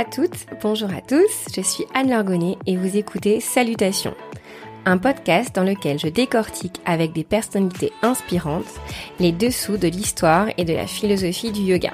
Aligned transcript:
à 0.00 0.04
toutes, 0.06 0.46
bonjour 0.62 0.88
à 0.94 1.02
tous, 1.02 1.52
je 1.54 1.60
suis 1.60 1.84
Anne 1.92 2.08
Lorgonnet 2.08 2.56
et 2.64 2.78
vous 2.78 2.96
écoutez 2.96 3.38
Salutations, 3.38 4.14
un 4.86 4.96
podcast 4.96 5.54
dans 5.54 5.62
lequel 5.62 5.98
je 5.98 6.06
décortique 6.06 6.80
avec 6.86 7.12
des 7.12 7.22
personnalités 7.22 7.92
inspirantes 8.00 8.80
les 9.18 9.30
dessous 9.30 9.76
de 9.76 9.88
l'histoire 9.88 10.46
et 10.56 10.64
de 10.64 10.72
la 10.72 10.86
philosophie 10.86 11.52
du 11.52 11.60
yoga. 11.60 11.92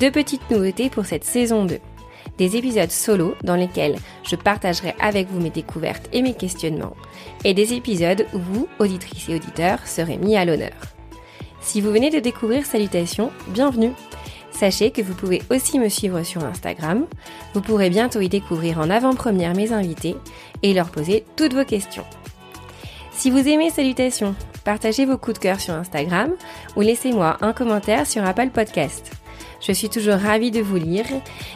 Deux 0.00 0.10
petites 0.10 0.50
nouveautés 0.50 0.90
pour 0.90 1.06
cette 1.06 1.24
saison 1.24 1.64
2. 1.64 1.78
Des 2.36 2.56
épisodes 2.56 2.90
solo 2.90 3.34
dans 3.42 3.56
lesquels 3.56 3.96
je 4.22 4.36
partagerai 4.36 4.94
avec 5.00 5.28
vous 5.28 5.40
mes 5.40 5.48
découvertes 5.48 6.10
et 6.12 6.20
mes 6.20 6.34
questionnements, 6.34 6.94
et 7.42 7.54
des 7.54 7.72
épisodes 7.72 8.26
où 8.34 8.38
vous, 8.38 8.68
auditrices 8.80 9.30
et 9.30 9.36
auditeurs, 9.36 9.86
serez 9.86 10.18
mis 10.18 10.36
à 10.36 10.44
l'honneur. 10.44 10.76
Si 11.62 11.80
vous 11.80 11.90
venez 11.90 12.10
de 12.10 12.20
découvrir 12.20 12.66
Salutations, 12.66 13.30
bienvenue 13.48 13.92
Sachez 14.58 14.90
que 14.90 15.02
vous 15.02 15.14
pouvez 15.14 15.40
aussi 15.50 15.78
me 15.78 15.88
suivre 15.88 16.24
sur 16.24 16.44
Instagram. 16.44 17.06
Vous 17.54 17.60
pourrez 17.60 17.90
bientôt 17.90 18.20
y 18.20 18.28
découvrir 18.28 18.80
en 18.80 18.90
avant-première 18.90 19.54
mes 19.54 19.72
invités 19.72 20.16
et 20.64 20.74
leur 20.74 20.90
poser 20.90 21.24
toutes 21.36 21.54
vos 21.54 21.64
questions. 21.64 22.04
Si 23.12 23.30
vous 23.30 23.46
aimez 23.46 23.70
Salutations, 23.70 24.34
partagez 24.64 25.06
vos 25.06 25.16
coups 25.16 25.38
de 25.38 25.42
cœur 25.44 25.60
sur 25.60 25.74
Instagram 25.74 26.32
ou 26.74 26.80
laissez-moi 26.80 27.36
un 27.40 27.52
commentaire 27.52 28.04
sur 28.04 28.24
Apple 28.24 28.48
Podcast. 28.48 29.12
Je 29.60 29.70
suis 29.70 29.90
toujours 29.90 30.16
ravie 30.16 30.50
de 30.50 30.60
vous 30.60 30.76
lire 30.76 31.06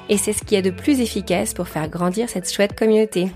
et 0.08 0.16
c'est 0.16 0.32
ce 0.32 0.44
qui 0.44 0.54
est 0.54 0.62
de 0.62 0.70
plus 0.70 1.00
efficace 1.00 1.54
pour 1.54 1.66
faire 1.66 1.88
grandir 1.88 2.30
cette 2.30 2.52
chouette 2.52 2.78
communauté. 2.78 3.32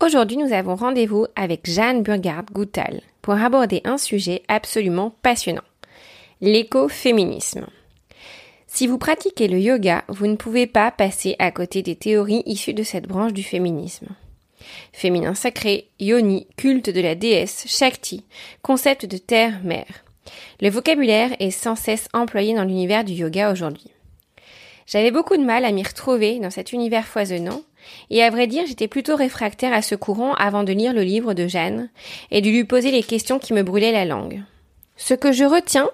Aujourd'hui, 0.00 0.36
nous 0.36 0.52
avons 0.52 0.76
rendez-vous 0.76 1.26
avec 1.34 1.68
Jeanne 1.68 2.04
Burgard-Goutal 2.04 3.00
pour 3.22 3.34
aborder 3.34 3.80
un 3.84 3.98
sujet 3.98 4.42
absolument 4.46 5.16
passionnant 5.22 5.62
l'écoféminisme. 6.44 7.66
Si 8.66 8.86
vous 8.86 8.98
pratiquez 8.98 9.48
le 9.48 9.58
yoga, 9.58 10.04
vous 10.08 10.26
ne 10.26 10.36
pouvez 10.36 10.66
pas 10.66 10.90
passer 10.90 11.36
à 11.38 11.50
côté 11.50 11.80
des 11.80 11.96
théories 11.96 12.42
issues 12.44 12.74
de 12.74 12.82
cette 12.82 13.06
branche 13.06 13.32
du 13.32 13.42
féminisme. 13.42 14.08
Féminin 14.92 15.34
sacré, 15.34 15.88
yoni, 16.00 16.46
culte 16.56 16.90
de 16.90 17.00
la 17.00 17.14
déesse, 17.14 17.64
shakti, 17.66 18.24
concept 18.62 19.06
de 19.06 19.16
terre-mère. 19.16 20.04
Le 20.60 20.68
vocabulaire 20.68 21.34
est 21.40 21.50
sans 21.50 21.76
cesse 21.76 22.08
employé 22.12 22.54
dans 22.54 22.64
l'univers 22.64 23.04
du 23.04 23.12
yoga 23.14 23.50
aujourd'hui. 23.50 23.90
J'avais 24.86 25.10
beaucoup 25.10 25.38
de 25.38 25.44
mal 25.44 25.64
à 25.64 25.72
m'y 25.72 25.82
retrouver 25.82 26.40
dans 26.40 26.50
cet 26.50 26.72
univers 26.72 27.06
foisonnant, 27.06 27.62
et 28.10 28.22
à 28.22 28.30
vrai 28.30 28.46
dire, 28.46 28.64
j'étais 28.66 28.88
plutôt 28.88 29.16
réfractaire 29.16 29.72
à 29.72 29.82
ce 29.82 29.94
courant 29.94 30.34
avant 30.34 30.62
de 30.62 30.72
lire 30.72 30.92
le 30.92 31.02
livre 31.02 31.32
de 31.32 31.48
Jeanne 31.48 31.88
et 32.30 32.42
de 32.42 32.50
lui 32.50 32.64
poser 32.64 32.90
les 32.90 33.02
questions 33.02 33.38
qui 33.38 33.54
me 33.54 33.62
brûlaient 33.62 33.92
la 33.92 34.04
langue. 34.04 34.42
Ce 34.96 35.14
que 35.14 35.32
je 35.32 35.44
retiens 35.44 35.90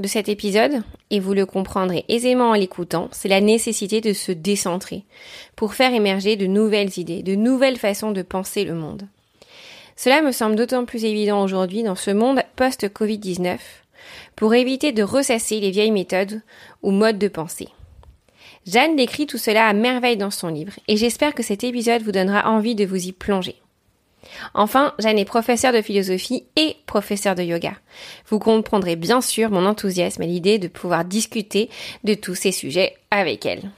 de 0.00 0.08
cet 0.08 0.28
épisode, 0.28 0.82
et 1.10 1.20
vous 1.20 1.34
le 1.34 1.46
comprendrez 1.46 2.04
aisément 2.08 2.50
en 2.50 2.54
l'écoutant, 2.54 3.08
c'est 3.12 3.28
la 3.28 3.40
nécessité 3.40 4.00
de 4.00 4.12
se 4.12 4.32
décentrer 4.32 5.04
pour 5.56 5.74
faire 5.74 5.94
émerger 5.94 6.36
de 6.36 6.46
nouvelles 6.46 6.98
idées, 6.98 7.22
de 7.22 7.34
nouvelles 7.34 7.78
façons 7.78 8.10
de 8.10 8.22
penser 8.22 8.64
le 8.64 8.74
monde. 8.74 9.06
Cela 9.96 10.22
me 10.22 10.32
semble 10.32 10.56
d'autant 10.56 10.84
plus 10.84 11.04
évident 11.04 11.42
aujourd'hui 11.42 11.82
dans 11.82 11.94
ce 11.94 12.10
monde 12.10 12.40
post-Covid-19 12.56 13.58
pour 14.34 14.54
éviter 14.54 14.92
de 14.92 15.02
ressasser 15.02 15.60
les 15.60 15.70
vieilles 15.70 15.90
méthodes 15.90 16.40
ou 16.82 16.90
modes 16.90 17.18
de 17.18 17.28
pensée. 17.28 17.68
Jeanne 18.66 18.96
décrit 18.96 19.26
tout 19.26 19.38
cela 19.38 19.66
à 19.66 19.72
merveille 19.72 20.16
dans 20.16 20.30
son 20.30 20.48
livre 20.48 20.72
et 20.88 20.96
j'espère 20.96 21.34
que 21.34 21.42
cet 21.42 21.64
épisode 21.64 22.02
vous 22.02 22.12
donnera 22.12 22.48
envie 22.50 22.74
de 22.74 22.84
vous 22.86 23.06
y 23.06 23.12
plonger. 23.12 23.56
Enfin, 24.54 24.94
Jeanne 24.98 25.18
est 25.18 25.24
professeure 25.24 25.72
de 25.72 25.82
philosophie 25.82 26.44
et 26.56 26.76
professeure 26.86 27.34
de 27.34 27.42
yoga. 27.42 27.72
Vous 28.28 28.38
comprendrez 28.38 28.96
bien 28.96 29.20
sûr 29.20 29.50
mon 29.50 29.66
enthousiasme 29.66 30.22
à 30.22 30.26
l'idée 30.26 30.58
de 30.58 30.68
pouvoir 30.68 31.04
discuter 31.04 31.70
de 32.04 32.14
tous 32.14 32.34
ces 32.34 32.52
sujets 32.52 32.96
avec 33.10 33.46
elle. 33.46 33.70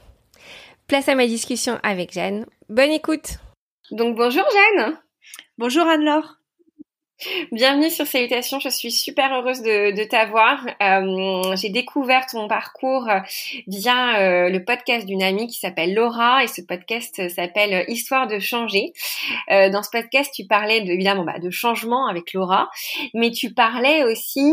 Place 0.87 1.09
à 1.09 1.15
ma 1.15 1.27
discussion 1.27 1.79
avec 1.83 2.13
Jeanne. 2.13 2.47
Bonne 2.69 2.91
écoute. 2.91 3.39
Donc 3.91 4.17
bonjour 4.17 4.45
Jeanne. 4.53 4.99
Bonjour 5.59 5.87
Anne-Laure. 5.87 6.42
Bienvenue 7.53 7.91
sur 7.91 8.07
Salutations, 8.07 8.59
je 8.59 8.69
suis 8.69 8.91
super 8.91 9.33
heureuse 9.33 9.63
de, 9.63 10.05
t'avoir. 10.05 10.67
Euh, 10.83 11.55
j'ai 11.57 11.69
découvert 11.69 12.27
ton 12.27 12.49
parcours 12.49 13.09
via 13.67 14.19
euh, 14.19 14.49
le 14.49 14.65
podcast 14.65 15.07
d'une 15.07 15.23
amie 15.23 15.47
qui 15.47 15.59
s'appelle 15.59 15.95
Laura 15.95 16.43
et 16.43 16.49
ce 16.49 16.63
podcast 16.63 17.29
s'appelle 17.29 17.85
Histoire 17.89 18.27
de 18.27 18.39
changer. 18.39 18.93
Euh, 19.51 19.71
dans 19.71 19.83
ce 19.83 19.91
podcast, 19.91 20.33
tu 20.35 20.47
parlais 20.47 20.81
de, 20.81 20.91
évidemment 20.91 21.25
bah, 21.25 21.39
de 21.39 21.51
changement 21.51 22.09
avec 22.09 22.33
Laura, 22.33 22.69
mais 23.15 23.31
tu 23.31 23.53
parlais 23.53 24.03
aussi 24.05 24.51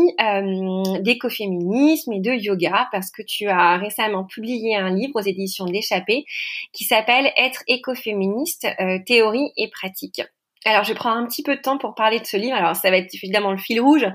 d'écoféminisme 1.00 2.12
et 2.12 2.20
de 2.20 2.32
yoga 2.32 2.88
parce 2.92 3.10
que 3.10 3.22
tu 3.22 3.48
as 3.48 3.78
récemment 3.78 4.24
publié 4.24 4.76
un 4.76 4.94
livre 4.94 5.16
aux 5.16 5.26
éditions 5.26 5.64
d'échappée 5.64 6.24
qui 6.72 6.84
s'appelle 6.84 7.32
Être 7.36 7.62
écoféministe, 7.66 8.68
théorie 9.06 9.50
et 9.56 9.68
pratique. 9.70 10.22
Alors, 10.66 10.84
je 10.84 10.92
prendre 10.92 11.16
un 11.16 11.26
petit 11.26 11.42
peu 11.42 11.56
de 11.56 11.60
temps 11.60 11.78
pour 11.78 11.94
parler 11.94 12.20
de 12.20 12.26
ce 12.26 12.36
livre. 12.36 12.54
Alors, 12.54 12.76
ça 12.76 12.90
va 12.90 12.98
être 12.98 13.14
évidemment 13.14 13.50
le 13.50 13.56
fil 13.56 13.80
rouge, 13.80 14.06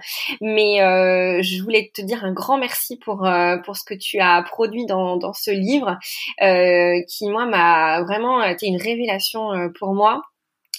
mais 0.41 0.81
euh, 0.81 1.41
je 1.41 1.63
voulais 1.63 1.91
te 1.93 2.03
dire 2.03 2.23
un 2.23 2.33
grand 2.33 2.59
merci 2.59 2.97
pour 2.97 3.25
euh, 3.25 3.57
pour 3.65 3.75
ce 3.75 3.83
que 3.83 3.95
tu 3.95 4.19
as 4.19 4.43
produit 4.43 4.85
dans, 4.85 5.17
dans 5.17 5.33
ce 5.33 5.49
livre, 5.49 5.97
euh, 6.43 7.01
qui 7.07 7.29
moi 7.29 7.47
m'a 7.47 8.03
vraiment 8.03 8.43
été 8.43 8.67
une 8.67 8.79
révélation 8.79 9.71
pour 9.79 9.95
moi. 9.95 10.21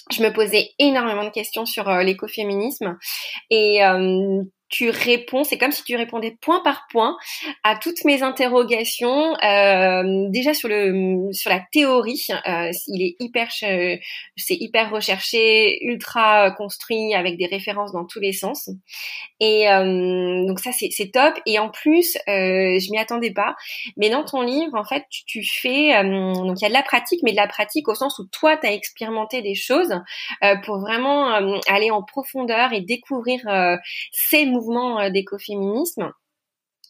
Je 0.09 0.23
me 0.23 0.31
posais 0.31 0.69
énormément 0.79 1.25
de 1.25 1.31
questions 1.31 1.65
sur 1.65 1.89
l'écoféminisme 1.97 2.97
et 3.49 3.81
tu 4.69 4.89
réponds, 4.89 5.43
c'est 5.43 5.57
comme 5.57 5.71
si 5.71 5.83
tu 5.83 5.95
répondais 5.95 6.37
point 6.41 6.59
par 6.61 6.87
point 6.91 7.17
à 7.63 7.77
toutes 7.77 8.03
mes 8.03 8.21
interrogations. 8.21 9.35
Euh, 9.43 10.27
déjà 10.29 10.53
sur 10.53 10.67
le 10.67 11.31
sur 11.31 11.49
la 11.49 11.61
théorie, 11.71 12.25
euh, 12.47 12.71
il 12.87 13.01
est 13.01 13.15
hyper 13.19 13.49
c'est 13.51 14.55
hyper 14.55 14.91
recherché, 14.91 15.83
ultra 15.85 16.51
construit 16.51 17.13
avec 17.13 17.37
des 17.37 17.45
références 17.45 17.93
dans 17.93 18.05
tous 18.05 18.19
les 18.19 18.33
sens. 18.33 18.69
Et 19.39 19.69
euh, 19.69 20.45
donc 20.45 20.59
ça 20.59 20.71
c'est 20.71 21.11
top. 21.11 21.35
Et 21.45 21.59
en 21.59 21.69
plus, 21.69 22.17
euh, 22.27 22.79
je 22.79 22.91
m'y 22.91 22.99
attendais 22.99 23.31
pas. 23.31 23.55
Mais 23.95 24.09
dans 24.09 24.25
ton 24.25 24.41
livre, 24.41 24.75
en 24.75 24.83
fait, 24.83 25.05
tu, 25.09 25.23
tu 25.25 25.43
fais 25.43 26.03
donc 26.03 26.59
il 26.59 26.63
y 26.63 26.65
a 26.65 26.69
de 26.69 26.73
la 26.73 26.83
pratique, 26.83 27.21
mais 27.23 27.31
de 27.31 27.37
la 27.37 27.47
pratique 27.47 27.87
au 27.87 27.95
sens 27.95 28.19
où 28.19 28.25
toi 28.25 28.57
tu 28.57 28.67
as 28.67 28.73
expérimenté 28.73 29.41
des 29.41 29.55
choses 29.55 29.93
pour 30.65 30.79
vraiment 30.79 31.33
aller 31.67 31.89
en 31.91 32.03
profondeur 32.03 32.73
et 32.73 32.81
découvrir 32.81 33.39
ces 34.11 34.45
euh, 34.99 35.09
d'écoféminisme. 35.09 36.11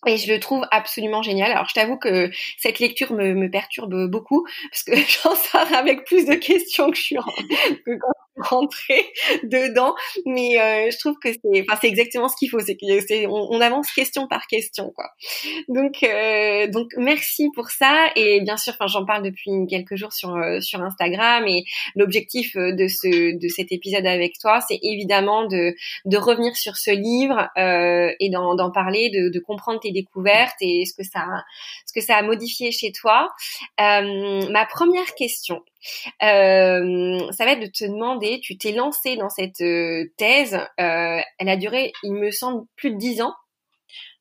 Et 0.06 0.18
je 0.18 0.32
le 0.32 0.40
trouve 0.40 0.66
absolument 0.72 1.24
génial. 1.24 1.52
Alors 1.52 1.68
je 1.68 1.74
t'avoue 1.74 1.98
que 1.98 2.30
cette 2.58 2.80
lecture 2.80 3.14
me, 3.14 3.34
me 3.34 3.50
perturbe 3.50 4.08
beaucoup 4.10 4.46
parce 4.72 4.84
que 4.84 4.96
j'en 5.24 5.36
sors 5.36 5.74
avec 5.74 6.06
plus 6.06 6.26
de 6.26 6.36
questions 6.36 6.92
que 6.92 6.98
je 6.98 7.02
suis 7.02 7.18
quand 7.18 8.14
rentrer 8.42 9.06
dedans. 9.44 9.96
Mais 10.26 10.60
euh, 10.60 10.92
je 10.92 10.98
trouve 11.00 11.18
que 11.20 11.30
c'est, 11.32 11.62
enfin, 11.62 11.78
c'est 11.82 11.88
exactement 11.88 12.28
ce 12.28 12.36
qu'il 12.36 12.50
faut. 12.50 12.60
C'est 12.60 12.78
qu'on 12.78 13.48
on, 13.52 13.62
avance 13.62 13.92
question 13.92 14.28
par 14.28 14.48
question, 14.48 14.92
quoi. 14.96 15.10
Donc, 15.68 16.04
euh, 16.04 16.68
donc 16.68 16.92
merci 16.98 17.50
pour 17.56 17.70
ça. 17.70 18.08
Et 18.16 18.42
bien 18.42 18.58
sûr, 18.58 18.74
enfin, 18.74 18.88
j'en 18.88 19.06
parle 19.06 19.24
depuis 19.24 19.52
quelques 19.70 19.96
jours 19.96 20.14
sur 20.14 20.36
euh, 20.36 20.60
sur 20.62 20.82
Instagram. 20.82 21.48
Et 21.48 21.64
l'objectif 21.96 22.56
de 22.56 22.88
ce 22.88 23.38
de 23.38 23.48
cet 23.48 23.72
épisode 23.72 24.06
avec 24.06 24.38
toi, 24.40 24.60
c'est 24.68 24.80
évidemment 24.82 25.46
de 25.48 25.76
de 26.06 26.18
revenir 26.18 26.56
sur 26.56 26.78
ce 26.78 26.92
livre 26.92 27.50
et 27.58 28.30
d'en 28.30 28.72
parler, 28.72 29.10
de, 29.10 29.30
de 29.30 29.40
comprendre 29.40 29.80
tes 29.80 29.92
découvertes 29.92 30.58
et 30.62 30.86
ce 30.86 30.94
que 30.94 31.04
ça 31.04 31.26
ce 31.86 31.94
que 31.94 32.02
ça 32.02 32.16
a 32.18 32.22
modifié 32.22 32.72
chez 32.72 32.92
toi. 32.92 33.30
ma 33.80 34.66
première 34.66 35.16
question, 35.16 35.64
euh, 36.24 37.32
ça 37.32 37.46
va 37.46 37.52
être 37.52 37.62
de 37.62 37.68
te 37.68 37.86
demander, 37.86 38.40
tu 38.42 38.58
t'es 38.58 38.72
lancé 38.72 39.16
dans 39.18 39.30
cette 39.30 39.62
euh, 39.62 40.06
thèse, 40.18 40.56
euh, 40.80 41.20
elle 41.38 41.50
a 41.50 41.58
duré, 41.58 41.92
il 42.04 42.14
me 42.14 42.32
semble, 42.32 42.66
plus 42.76 42.92
de 42.92 42.98
dix 42.98 43.22
ans. 43.22 43.34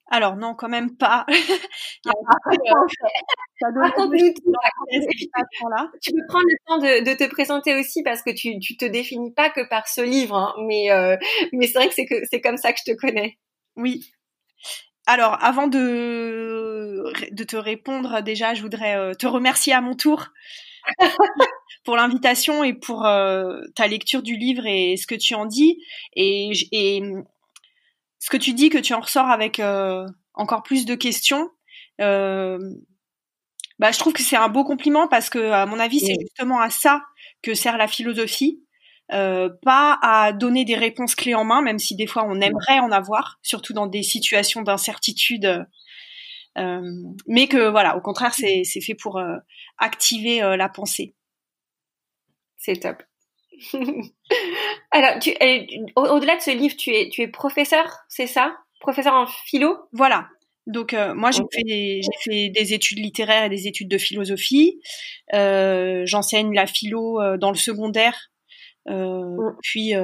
Alors 0.09 0.37
non, 0.37 0.55
quand 0.55 0.69
même 0.69 0.97
pas. 0.97 1.27
Tu 6.03 6.13
peux 6.13 6.27
prendre 6.29 6.45
le 6.47 6.57
temps 6.67 6.79
de, 6.79 7.17
te 7.17 7.29
présenter 7.29 7.75
aussi 7.75 8.03
parce 8.03 8.23
que 8.23 8.31
tu, 8.31 8.59
tu 8.61 8.77
te 8.77 8.85
définis 8.85 9.33
pas 9.33 9.51
que 9.51 9.67
par 9.67 9.89
ce 9.89 10.03
livre, 10.03 10.37
hein, 10.37 10.55
mais 10.67 10.89
mais 11.53 11.67
c'est 11.67 11.79
vrai 11.79 11.89
que 11.89 11.95
c'est 11.95 12.05
que 12.05 12.17
c'est 12.31 12.41
comme 12.41 12.59
ça 12.59 12.73
que 12.73 12.79
je 12.87 12.93
te 12.93 12.97
connais. 12.97 13.39
Oui. 13.75 14.13
Alors, 15.07 15.43
avant 15.43 15.67
de, 15.69 17.11
de 17.33 17.45
te 17.45 17.57
répondre, 17.57 18.23
déjà, 18.23 18.55
je 18.55 18.63
voudrais 18.63 19.15
te 19.17 19.27
remercier 19.27 19.73
à 19.73 19.81
mon 19.81 19.97
tour 19.97 20.27
pour 21.87 21.97
l'invitation 21.97 22.65
et 22.65 22.75
pour 22.75 23.07
euh, 23.07 23.63
ta 23.77 23.87
lecture 23.87 24.23
du 24.23 24.37
livre 24.37 24.67
et 24.67 24.97
ce 24.97 25.07
que 25.07 25.15
tu 25.15 25.35
en 25.35 25.47
dis. 25.47 25.81
Et, 26.15 26.51
et 26.73 27.03
ce 28.19 28.29
que 28.29 28.37
tu 28.37 28.53
dis 28.53 28.69
que 28.69 28.79
tu 28.79 28.93
en 28.93 29.01
ressors 29.01 29.31
avec 29.31 29.61
euh, 29.61 30.05
encore 30.35 30.65
plus 30.65 30.85
de 30.85 30.97
questions. 30.97 31.49
Euh, 32.01 32.59
bah, 33.79 33.93
je 33.93 33.99
trouve 33.99 34.13
que 34.13 34.23
c'est 34.23 34.37
un 34.37 34.49
beau 34.49 34.65
compliment 34.65 35.07
parce 35.07 35.31
que, 35.31 35.53
à 35.53 35.65
mon 35.65 35.79
avis, 35.79 36.01
c'est 36.01 36.17
justement 36.21 36.61
à 36.61 36.71
ça 36.71 37.03
que 37.41 37.55
sert 37.55 37.79
la 37.79 37.89
philosophie. 37.89 38.61
pas 39.09 39.99
à 40.03 40.33
donner 40.33 40.65
des 40.65 40.75
réponses 40.75 41.15
clés 41.15 41.37
en 41.37 41.45
main, 41.45 41.63
même 41.63 41.79
si 41.79 41.95
des 41.95 42.09
fois 42.09 42.25
on 42.29 42.41
aimerait 42.41 42.81
en 42.81 42.91
avoir, 42.91 43.39
surtout 43.43 43.75
dans 43.75 43.87
des 43.87 44.03
situations 44.03 44.63
d'incertitude 44.63 45.67
mais 47.27 47.49
que 47.49 47.69
voilà, 47.69 47.99
au 47.99 48.01
contraire, 48.01 48.33
c'est 48.33 48.65
fait 48.81 48.95
pour 48.95 49.21
activer 49.79 50.41
la 50.57 50.71
pensée. 50.71 51.16
C'est 52.67 52.81
top. 52.81 53.01
Alors, 54.91 55.19
au-delà 55.95 56.35
de 56.35 56.41
ce 56.41 56.51
livre, 56.51 56.75
tu 56.77 56.91
es, 56.91 57.09
tu 57.11 57.23
es 57.23 57.29
professeur, 57.29 58.01
c'est 58.09 58.27
ça? 58.27 58.57
Professeur 58.81 59.15
en 59.15 59.27
philo? 59.27 59.77
Voilà. 59.93 60.27
Donc 60.67 60.95
euh, 60.95 61.15
moi 61.15 61.31
j'ai 61.31 61.45
fait 61.53 61.63
des, 61.63 62.01
j'ai 62.03 62.31
fait 62.33 62.49
des 62.49 62.75
études 62.75 62.99
littéraires 62.99 63.45
et 63.45 63.49
des 63.49 63.69
études 63.69 63.87
de 63.87 63.99
philosophie. 63.99 64.81
Euh, 65.33 66.03
j'enseigne 66.07 66.53
la 66.53 66.67
philo 66.67 67.21
euh, 67.21 67.37
dans 67.37 67.51
le 67.51 67.57
secondaire 67.57 68.33
depuis 68.89 69.95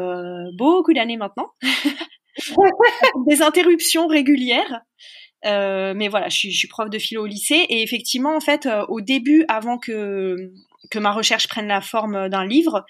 beaucoup 0.57 0.93
d'années 0.93 1.17
maintenant. 1.17 1.51
des 3.27 3.43
interruptions 3.43 4.07
régulières. 4.07 4.83
mais 5.45 6.09
voilà, 6.09 6.29
je 6.29 6.37
suis, 6.37 6.53
je 6.53 6.59
suis, 6.59 6.69
prof 6.69 6.89
de 6.91 6.99
philo 6.99 7.25
au 7.25 7.27
lycée 7.27 7.67
et 7.69 7.83
effectivement 7.83 8.37
en 8.37 8.41
fait 8.41 8.69
au 8.89 9.01
début, 9.01 9.45
avant 9.49 9.79
que 9.79 10.53
que 10.93 10.99
ma 10.99 11.13
recherche 11.13 11.49
prenne 11.49 11.67
la 11.67 11.81
forme 11.81 12.29
d'un 12.29 12.45
livre, 12.45 12.85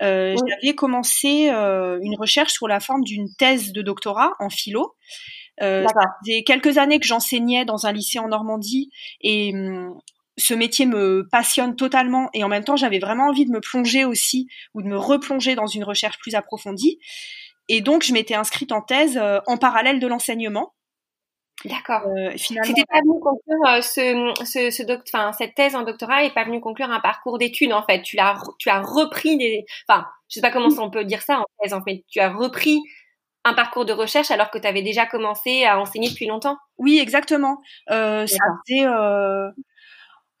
euh, 0.00 0.34
j'avais 0.48 0.74
commencé 0.74 1.48
une 1.48 2.16
recherche 2.18 2.52
sur 2.52 2.66
la 2.66 2.80
forme 2.80 3.04
d'une 3.04 3.28
thèse 3.38 3.72
de 3.72 3.82
doctorat 3.82 4.32
en 4.40 4.48
philo. 4.48 4.96
Euh, 5.60 5.86
quelques 6.46 6.78
années 6.78 6.98
que 6.98 7.06
j'enseignais 7.06 7.64
dans 7.64 7.86
un 7.86 7.92
lycée 7.92 8.18
en 8.18 8.28
Normandie 8.28 8.90
et 9.20 9.52
hum, 9.54 9.98
ce 10.38 10.54
métier 10.54 10.86
me 10.86 11.28
passionne 11.30 11.76
totalement 11.76 12.30
et 12.32 12.42
en 12.42 12.48
même 12.48 12.64
temps 12.64 12.76
j'avais 12.76 12.98
vraiment 12.98 13.28
envie 13.28 13.44
de 13.44 13.50
me 13.50 13.60
plonger 13.60 14.04
aussi 14.04 14.48
ou 14.74 14.82
de 14.82 14.88
me 14.88 14.96
replonger 14.96 15.54
dans 15.54 15.66
une 15.66 15.84
recherche 15.84 16.18
plus 16.18 16.34
approfondie. 16.34 16.98
Et 17.68 17.80
donc 17.80 18.02
je 18.02 18.12
m'étais 18.12 18.34
inscrite 18.34 18.72
en 18.72 18.80
thèse 18.80 19.18
euh, 19.18 19.40
en 19.46 19.58
parallèle 19.58 20.00
de 20.00 20.06
l'enseignement. 20.06 20.72
D'accord. 21.64 22.02
Euh, 22.08 22.32
C'était 22.36 22.84
pas 22.88 23.00
venu 23.00 23.20
conclure 23.20 23.66
euh, 23.68 23.80
ce, 23.80 24.44
ce, 24.44 24.70
ce 24.70 24.82
doc, 24.82 25.00
cette 25.38 25.54
thèse 25.54 25.76
en 25.76 25.82
doctorat 25.82 26.24
est 26.24 26.34
pas 26.34 26.44
venu 26.44 26.60
conclure 26.60 26.90
un 26.90 27.00
parcours 27.00 27.38
d'études 27.38 27.72
en 27.72 27.84
fait. 27.84 28.02
Tu 28.02 28.16
l'as, 28.16 28.36
tu 28.58 28.68
as 28.68 28.80
repris 28.80 29.36
des, 29.36 29.64
enfin, 29.88 30.06
je 30.28 30.34
sais 30.34 30.40
pas 30.40 30.50
comment 30.50 30.68
on 30.78 30.90
peut 30.90 31.04
dire 31.04 31.22
ça 31.22 31.38
en 31.38 31.44
thèse 31.62 31.72
en 31.72 31.82
fait. 31.82 32.02
Tu 32.08 32.18
as 32.20 32.30
repris 32.30 32.80
un 33.44 33.54
parcours 33.54 33.84
de 33.84 33.92
recherche 33.92 34.30
alors 34.30 34.50
que 34.50 34.58
tu 34.58 34.66
avais 34.66 34.82
déjà 34.82 35.06
commencé 35.06 35.64
à 35.64 35.78
enseigner 35.78 36.10
depuis 36.10 36.26
longtemps 36.26 36.56
Oui, 36.78 36.98
exactement. 36.98 37.58
Euh, 37.90 38.26
ça 38.26 38.38
faisait, 38.66 38.84
euh, 38.86 39.48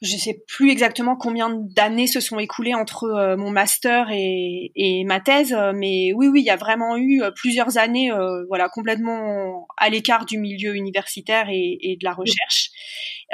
je 0.02 0.16
sais 0.16 0.42
plus 0.48 0.70
exactement 0.70 1.16
combien 1.16 1.48
d'années 1.50 2.08
se 2.08 2.18
sont 2.18 2.40
écoulées 2.40 2.74
entre 2.74 3.04
euh, 3.04 3.36
mon 3.36 3.50
master 3.50 4.08
et, 4.10 5.04
ma 5.06 5.20
thèse, 5.20 5.56
mais 5.74 6.12
oui, 6.12 6.26
oui, 6.26 6.40
il 6.40 6.44
y 6.44 6.50
a 6.50 6.56
vraiment 6.56 6.96
eu 6.96 7.22
euh, 7.22 7.30
plusieurs 7.30 7.78
années, 7.78 8.10
euh, 8.10 8.44
voilà, 8.48 8.68
complètement 8.68 9.66
à 9.76 9.88
l'écart 9.88 10.26
du 10.26 10.38
milieu 10.38 10.74
universitaire 10.74 11.46
et, 11.50 11.96
de 12.00 12.04
la 12.04 12.12
recherche. 12.12 12.70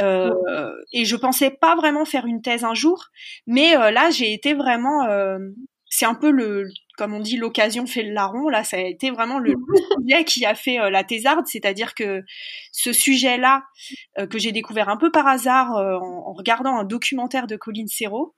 Euh, 0.00 0.30
et 0.92 1.04
je 1.06 1.16
pensais 1.16 1.50
pas 1.50 1.74
vraiment 1.74 2.04
faire 2.04 2.26
une 2.26 2.42
thèse 2.42 2.64
un 2.64 2.74
jour, 2.74 3.06
mais 3.46 3.72
là, 3.72 4.10
j'ai 4.10 4.32
été 4.32 4.52
vraiment 4.52 5.06
c'est 5.90 6.06
un 6.06 6.14
peu 6.14 6.30
le, 6.30 6.68
comme 6.98 7.14
on 7.14 7.20
dit, 7.20 7.36
l'occasion 7.36 7.86
fait 7.86 8.02
le 8.02 8.12
larron. 8.12 8.48
Là, 8.48 8.64
ça 8.64 8.76
a 8.76 8.80
été 8.80 9.10
vraiment 9.10 9.38
le, 9.38 9.54
sujet 10.02 10.24
qui 10.24 10.44
a 10.44 10.54
fait 10.54 10.78
euh, 10.80 10.90
la 10.90 11.04
thésarde, 11.04 11.46
c'est-à-dire 11.46 11.94
que 11.94 12.24
ce 12.72 12.92
sujet-là, 12.92 13.62
euh, 14.18 14.26
que 14.26 14.38
j'ai 14.38 14.52
découvert 14.52 14.88
un 14.88 14.96
peu 14.96 15.10
par 15.10 15.26
hasard 15.26 15.76
euh, 15.76 15.96
en, 15.96 16.32
regardant 16.32 16.76
un 16.76 16.84
documentaire 16.84 17.46
de 17.46 17.56
Colline 17.56 17.88
Serrault, 17.88 18.34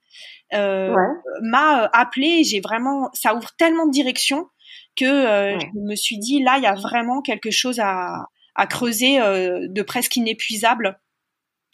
m'a 0.53 1.89
appelé. 1.93 2.43
J'ai 2.43 2.61
vraiment, 2.61 3.09
ça 3.13 3.35
ouvre 3.35 3.51
tellement 3.57 3.85
de 3.85 3.91
directions 3.91 4.47
que 4.95 5.05
je 5.05 5.79
me 5.79 5.95
suis 5.95 6.17
dit 6.17 6.43
là, 6.43 6.55
il 6.57 6.63
y 6.63 6.67
a 6.67 6.75
vraiment 6.75 7.21
quelque 7.21 7.51
chose 7.51 7.79
à, 7.79 8.27
à 8.55 8.67
creuser 8.67 9.17
de 9.17 9.81
presque 9.81 10.15
inépuisable. 10.15 10.99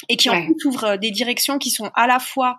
Et 0.09 0.15
qui 0.15 0.29
en 0.29 0.45
plus 0.45 0.65
ouvre 0.65 0.97
des 0.97 1.09
directions 1.09 1.57
qui 1.57 1.71
sont 1.71 1.89
à 1.95 2.05
la 2.05 2.19
fois 2.19 2.55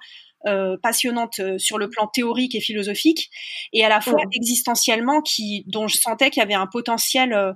euh, 0.47 0.77
passionnante 0.81 1.41
euh, 1.41 1.59
sur 1.59 1.79
le 1.79 1.91
plan 1.91 2.07
théorique 2.07 2.55
et 2.55 2.61
philosophique, 2.61 3.29
et 3.73 3.85
à 3.85 3.89
la 3.89 4.01
fois 4.01 4.21
existentiellement, 4.33 5.21
qui 5.21 5.65
dont 5.67 5.89
je 5.89 5.97
sentais 5.97 6.31
qu'il 6.31 6.41
y 6.41 6.45
avait 6.45 6.55
un 6.55 6.69
potentiel 6.69 7.33
euh, 7.33 7.53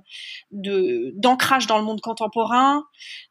de 0.51 1.13
d'ancrage 1.15 1.65
dans 1.65 1.77
le 1.77 1.85
monde 1.85 2.01
contemporain, 2.01 2.83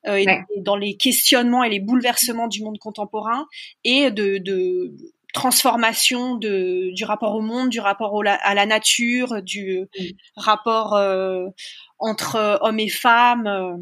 et, 0.06 0.26
dans 0.56 0.76
les 0.76 0.96
questionnements 0.96 1.62
et 1.64 1.68
les 1.68 1.80
bouleversements 1.80 2.48
du 2.48 2.62
monde 2.62 2.78
contemporain, 2.78 3.46
et 3.84 4.10
de, 4.10 4.38
de 4.38 4.96
transformation 5.34 6.36
de, 6.36 6.94
du 6.94 7.04
rapport 7.04 7.34
au 7.34 7.42
monde, 7.42 7.68
du 7.68 7.80
rapport 7.80 8.22
à 8.24 8.54
la 8.54 8.66
nature, 8.66 9.42
du 9.42 9.86
rapport 10.34 10.98
entre 11.98 12.58
hommes 12.62 12.80
et 12.80 12.88
femmes. 12.88 13.78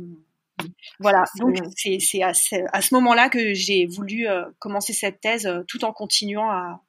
Voilà, 0.98 1.24
donc 1.38 1.56
c'est 1.76 2.22
à, 2.22 2.32
ce 2.34 2.94
moment-là 2.94 3.28
que 3.28 3.54
j'ai 3.54 3.86
voulu 3.86 4.28
euh, 4.28 4.44
commencer 4.58 4.92
cette 4.92 5.20
thèse 5.20 5.46
euh, 5.46 5.62
tout 5.68 5.84
en 5.84 5.92
continuant 5.92 6.50
à, 6.50 6.80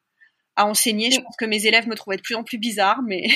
enseigner. 0.57 1.09
Je 1.09 1.21
pense 1.21 1.35
que 1.37 1.45
mes 1.45 1.65
élèves 1.65 1.87
me 1.87 1.95
trouvaient 1.95 2.17
de 2.17 2.21
plus 2.21 2.35
en 2.35 2.43
plus 2.43 2.59
bizarre, 2.59 3.01
mais... 3.07 3.27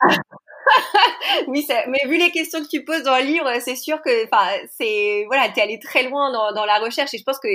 oui, 1.46 1.64
mais 1.88 2.08
vu 2.08 2.16
les 2.18 2.30
questions 2.32 2.60
que 2.60 2.68
tu 2.68 2.84
poses 2.84 3.04
dans 3.04 3.16
le 3.18 3.24
livre, 3.24 3.48
c'est 3.60 3.76
sûr 3.76 4.02
que, 4.02 4.24
enfin, 4.24 4.48
c'est 4.78 5.24
voilà, 5.26 5.48
t'es 5.50 5.60
allé 5.60 5.78
très 5.78 6.02
loin 6.02 6.32
dans, 6.32 6.64
la 6.64 6.78
recherche 6.78 7.14
et 7.14 7.18
je 7.18 7.22
pense 7.22 7.38
que, 7.38 7.48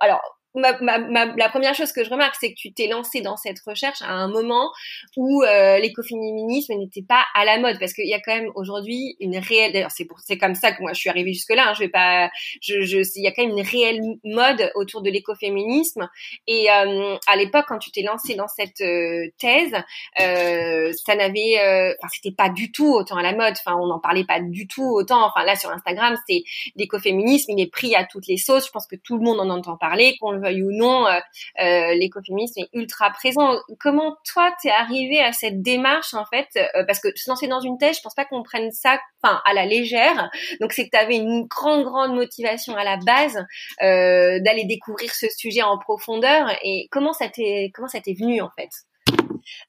alors, 0.00 0.35
la 0.56 1.48
première 1.48 1.74
chose 1.74 1.92
que 1.92 2.04
je 2.04 2.10
remarque, 2.10 2.36
c'est 2.40 2.50
que 2.50 2.56
tu 2.56 2.72
t'es 2.72 2.86
lancé 2.88 3.20
dans 3.20 3.36
cette 3.36 3.60
recherche 3.66 4.02
à 4.02 4.10
un 4.10 4.28
moment 4.28 4.70
où 5.16 5.42
euh, 5.42 5.78
l'écoféminisme 5.78 6.74
n'était 6.74 7.02
pas 7.02 7.24
à 7.34 7.44
la 7.44 7.58
mode, 7.58 7.78
parce 7.78 7.92
qu'il 7.92 8.08
y 8.08 8.14
a 8.14 8.20
quand 8.20 8.34
même 8.34 8.50
aujourd'hui 8.54 9.16
une 9.20 9.38
réelle. 9.38 9.72
D'ailleurs, 9.72 9.90
c'est 9.90 10.04
pour, 10.04 10.18
c'est 10.20 10.38
comme 10.38 10.54
ça 10.54 10.72
que 10.72 10.82
moi 10.82 10.92
je 10.92 11.00
suis 11.00 11.10
arrivée 11.10 11.32
jusque 11.32 11.54
là. 11.54 11.68
Hein, 11.68 11.74
je 11.74 11.80
vais 11.80 11.88
pas, 11.88 12.30
je, 12.60 12.82
je, 12.82 12.98
il 13.16 13.22
y 13.22 13.26
a 13.26 13.32
quand 13.32 13.44
même 13.44 13.56
une 13.56 13.66
réelle 13.66 14.00
mode 14.24 14.70
autour 14.74 15.02
de 15.02 15.10
l'écoféminisme. 15.10 16.08
Et 16.46 16.70
euh, 16.70 17.16
à 17.26 17.36
l'époque, 17.36 17.66
quand 17.68 17.78
tu 17.78 17.90
t'es 17.90 18.02
lancé 18.02 18.34
dans 18.34 18.48
cette 18.48 18.80
euh, 18.80 19.28
thèse, 19.38 19.74
euh, 20.20 20.92
ça 20.92 21.14
n'avait, 21.16 21.58
euh, 21.58 21.94
enfin, 22.00 22.08
c'était 22.12 22.34
pas 22.34 22.48
du 22.48 22.72
tout 22.72 22.92
autant 22.92 23.16
à 23.16 23.22
la 23.22 23.34
mode. 23.34 23.54
Enfin, 23.58 23.76
on 23.80 23.86
n'en 23.86 24.00
parlait 24.00 24.24
pas 24.24 24.40
du 24.40 24.66
tout 24.66 24.84
autant. 24.84 25.26
Enfin, 25.26 25.44
là 25.44 25.56
sur 25.56 25.70
Instagram, 25.70 26.16
c'est 26.28 26.42
l'écoféminisme, 26.76 27.52
il 27.52 27.60
est 27.60 27.70
pris 27.70 27.94
à 27.94 28.04
toutes 28.04 28.26
les 28.26 28.36
sauces. 28.36 28.66
Je 28.66 28.70
pense 28.70 28.86
que 28.86 28.96
tout 28.96 29.16
le 29.18 29.24
monde 29.24 29.40
en 29.40 29.50
entend 29.50 29.76
parler, 29.76 30.16
qu'on 30.20 30.32
le 30.32 30.45
ou 30.54 30.72
non, 30.72 31.06
euh, 31.06 31.18
euh, 31.60 31.94
l'écoféminisme 31.94 32.60
est 32.60 32.68
ultra 32.72 33.10
présent. 33.10 33.56
Comment 33.80 34.16
toi 34.24 34.52
t'es 34.62 34.70
arrivé 34.70 35.20
à 35.20 35.32
cette 35.32 35.62
démarche 35.62 36.14
en 36.14 36.24
fait 36.26 36.48
euh, 36.56 36.84
Parce 36.86 37.00
que 37.00 37.08
se 37.14 37.28
lancer 37.30 37.48
dans 37.48 37.60
une 37.60 37.78
thèse, 37.78 37.96
je 37.96 38.02
pense 38.02 38.14
pas 38.14 38.24
qu'on 38.24 38.42
prenne 38.42 38.70
ça, 38.72 38.98
enfin 39.22 39.40
à 39.44 39.54
la 39.54 39.66
légère. 39.66 40.30
Donc 40.60 40.72
c'est 40.72 40.84
que 40.84 40.90
tu 40.90 40.98
avais 40.98 41.16
une 41.16 41.46
grande 41.46 41.84
grande 41.84 42.14
motivation 42.14 42.76
à 42.76 42.84
la 42.84 42.96
base 42.96 43.44
d'aller 43.80 44.64
découvrir 44.64 45.14
ce 45.14 45.26
sujet 45.36 45.62
en 45.62 45.78
profondeur. 45.78 46.50
Et 46.62 46.88
comment 46.90 47.12
ça 47.12 47.28
t'est 47.28 47.70
comment 47.74 47.88
ça 47.88 48.00
t'est 48.00 48.16
venu 48.18 48.40
en 48.40 48.50
fait? 48.56 48.70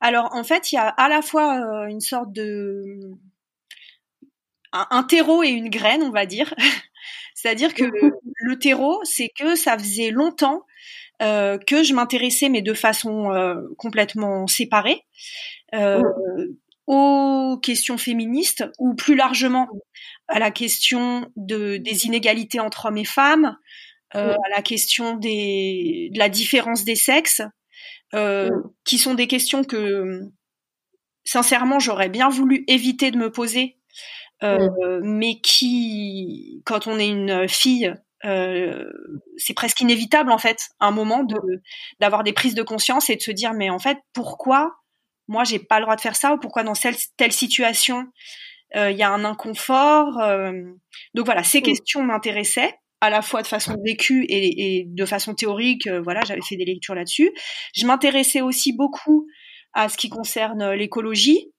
Alors 0.01 0.29
en 0.33 0.43
fait, 0.43 0.71
il 0.71 0.75
y 0.75 0.79
a 0.79 0.87
à 0.87 1.09
la 1.09 1.21
fois 1.21 1.87
une 1.87 2.01
sorte 2.01 2.31
de 2.31 3.17
un, 4.73 5.03
terreau 5.03 5.43
et 5.43 5.49
une 5.49 5.69
graine, 5.69 6.03
on 6.03 6.11
va 6.11 6.25
dire. 6.25 6.53
C'est-à-dire 7.33 7.73
que 7.73 7.83
le 7.83 8.59
terreau, 8.59 8.99
c'est 9.03 9.29
que 9.29 9.55
ça 9.55 9.77
faisait 9.77 10.09
longtemps 10.09 10.63
euh, 11.21 11.57
que 11.57 11.81
je 11.81 11.95
m'intéressais, 11.95 12.47
mais 12.47 12.61
de 12.61 12.75
façon 12.75 13.31
euh, 13.31 13.55
complètement 13.77 14.45
séparée, 14.45 15.01
euh, 15.73 16.03
aux 16.85 17.57
questions 17.63 17.97
féministes 17.97 18.63
ou 18.77 18.93
plus 18.93 19.15
largement 19.15 19.67
à 20.27 20.37
la 20.37 20.51
question 20.51 21.27
de, 21.35 21.77
des 21.77 22.05
inégalités 22.05 22.59
entre 22.59 22.85
hommes 22.85 22.97
et 22.97 23.05
femmes, 23.05 23.57
à 24.11 24.37
la 24.55 24.61
question 24.61 25.15
des, 25.15 26.09
de 26.13 26.19
la 26.19 26.29
différence 26.29 26.85
des 26.85 26.95
sexes, 26.95 27.41
qui 28.85 28.97
sont 28.97 29.15
des 29.15 29.27
questions 29.27 29.65
que 29.65 30.21
sincèrement 31.25 31.79
j'aurais 31.79 32.07
bien 32.07 32.29
voulu 32.29 32.63
éviter 32.67 33.11
de 33.11 33.17
me 33.17 33.29
poser, 33.29 33.77
mais 34.41 35.39
qui, 35.41 36.61
quand 36.65 36.87
on 36.87 36.99
est 36.99 37.09
une 37.09 37.47
fille, 37.47 37.93
euh, 38.25 38.83
c'est 39.37 39.53
presque 39.53 39.81
inévitable 39.81 40.31
en 40.31 40.37
fait, 40.37 40.69
à 40.79 40.87
un 40.87 40.91
moment 40.91 41.23
de 41.23 41.37
d'avoir 41.99 42.23
des 42.23 42.33
prises 42.33 42.55
de 42.55 42.63
conscience 42.63 43.09
et 43.09 43.15
de 43.15 43.21
se 43.21 43.31
dire 43.31 43.53
mais 43.53 43.69
en 43.69 43.79
fait 43.79 43.99
pourquoi 44.13 44.75
moi 45.27 45.43
j'ai 45.43 45.59
pas 45.59 45.79
le 45.79 45.85
droit 45.85 45.95
de 45.95 46.01
faire 46.01 46.15
ça 46.15 46.33
ou 46.33 46.39
pourquoi 46.39 46.63
dans 46.63 46.73
telle, 46.73 46.95
telle 47.17 47.31
situation 47.31 48.07
euh, 48.75 48.91
il 48.91 48.97
y 48.97 49.03
a 49.03 49.11
un 49.11 49.23
inconfort. 49.23 50.19
Euh. 50.19 50.51
Donc 51.13 51.25
voilà, 51.25 51.43
ces 51.43 51.61
questions 51.61 52.03
m'intéressaient 52.03 52.73
à 52.99 53.09
la 53.09 53.21
fois 53.21 53.43
de 53.43 53.47
façon 53.47 53.75
vécue 53.85 54.25
et, 54.25 54.79
et 54.79 54.85
de 54.87 55.05
façon 55.05 55.35
théorique. 55.35 55.87
voilà, 55.87 56.21
j'avais 56.25 56.41
fait 56.41 56.57
des 56.57 56.65
lectures 56.65 56.95
là-dessus. 56.95 57.31
Je 57.75 57.85
m'intéressais 57.85 58.41
aussi 58.41 58.73
beaucoup 58.73 59.27
à 59.73 59.87
ce 59.89 59.97
qui 59.97 60.09
concerne 60.09 60.71
l'écologie. 60.71 61.51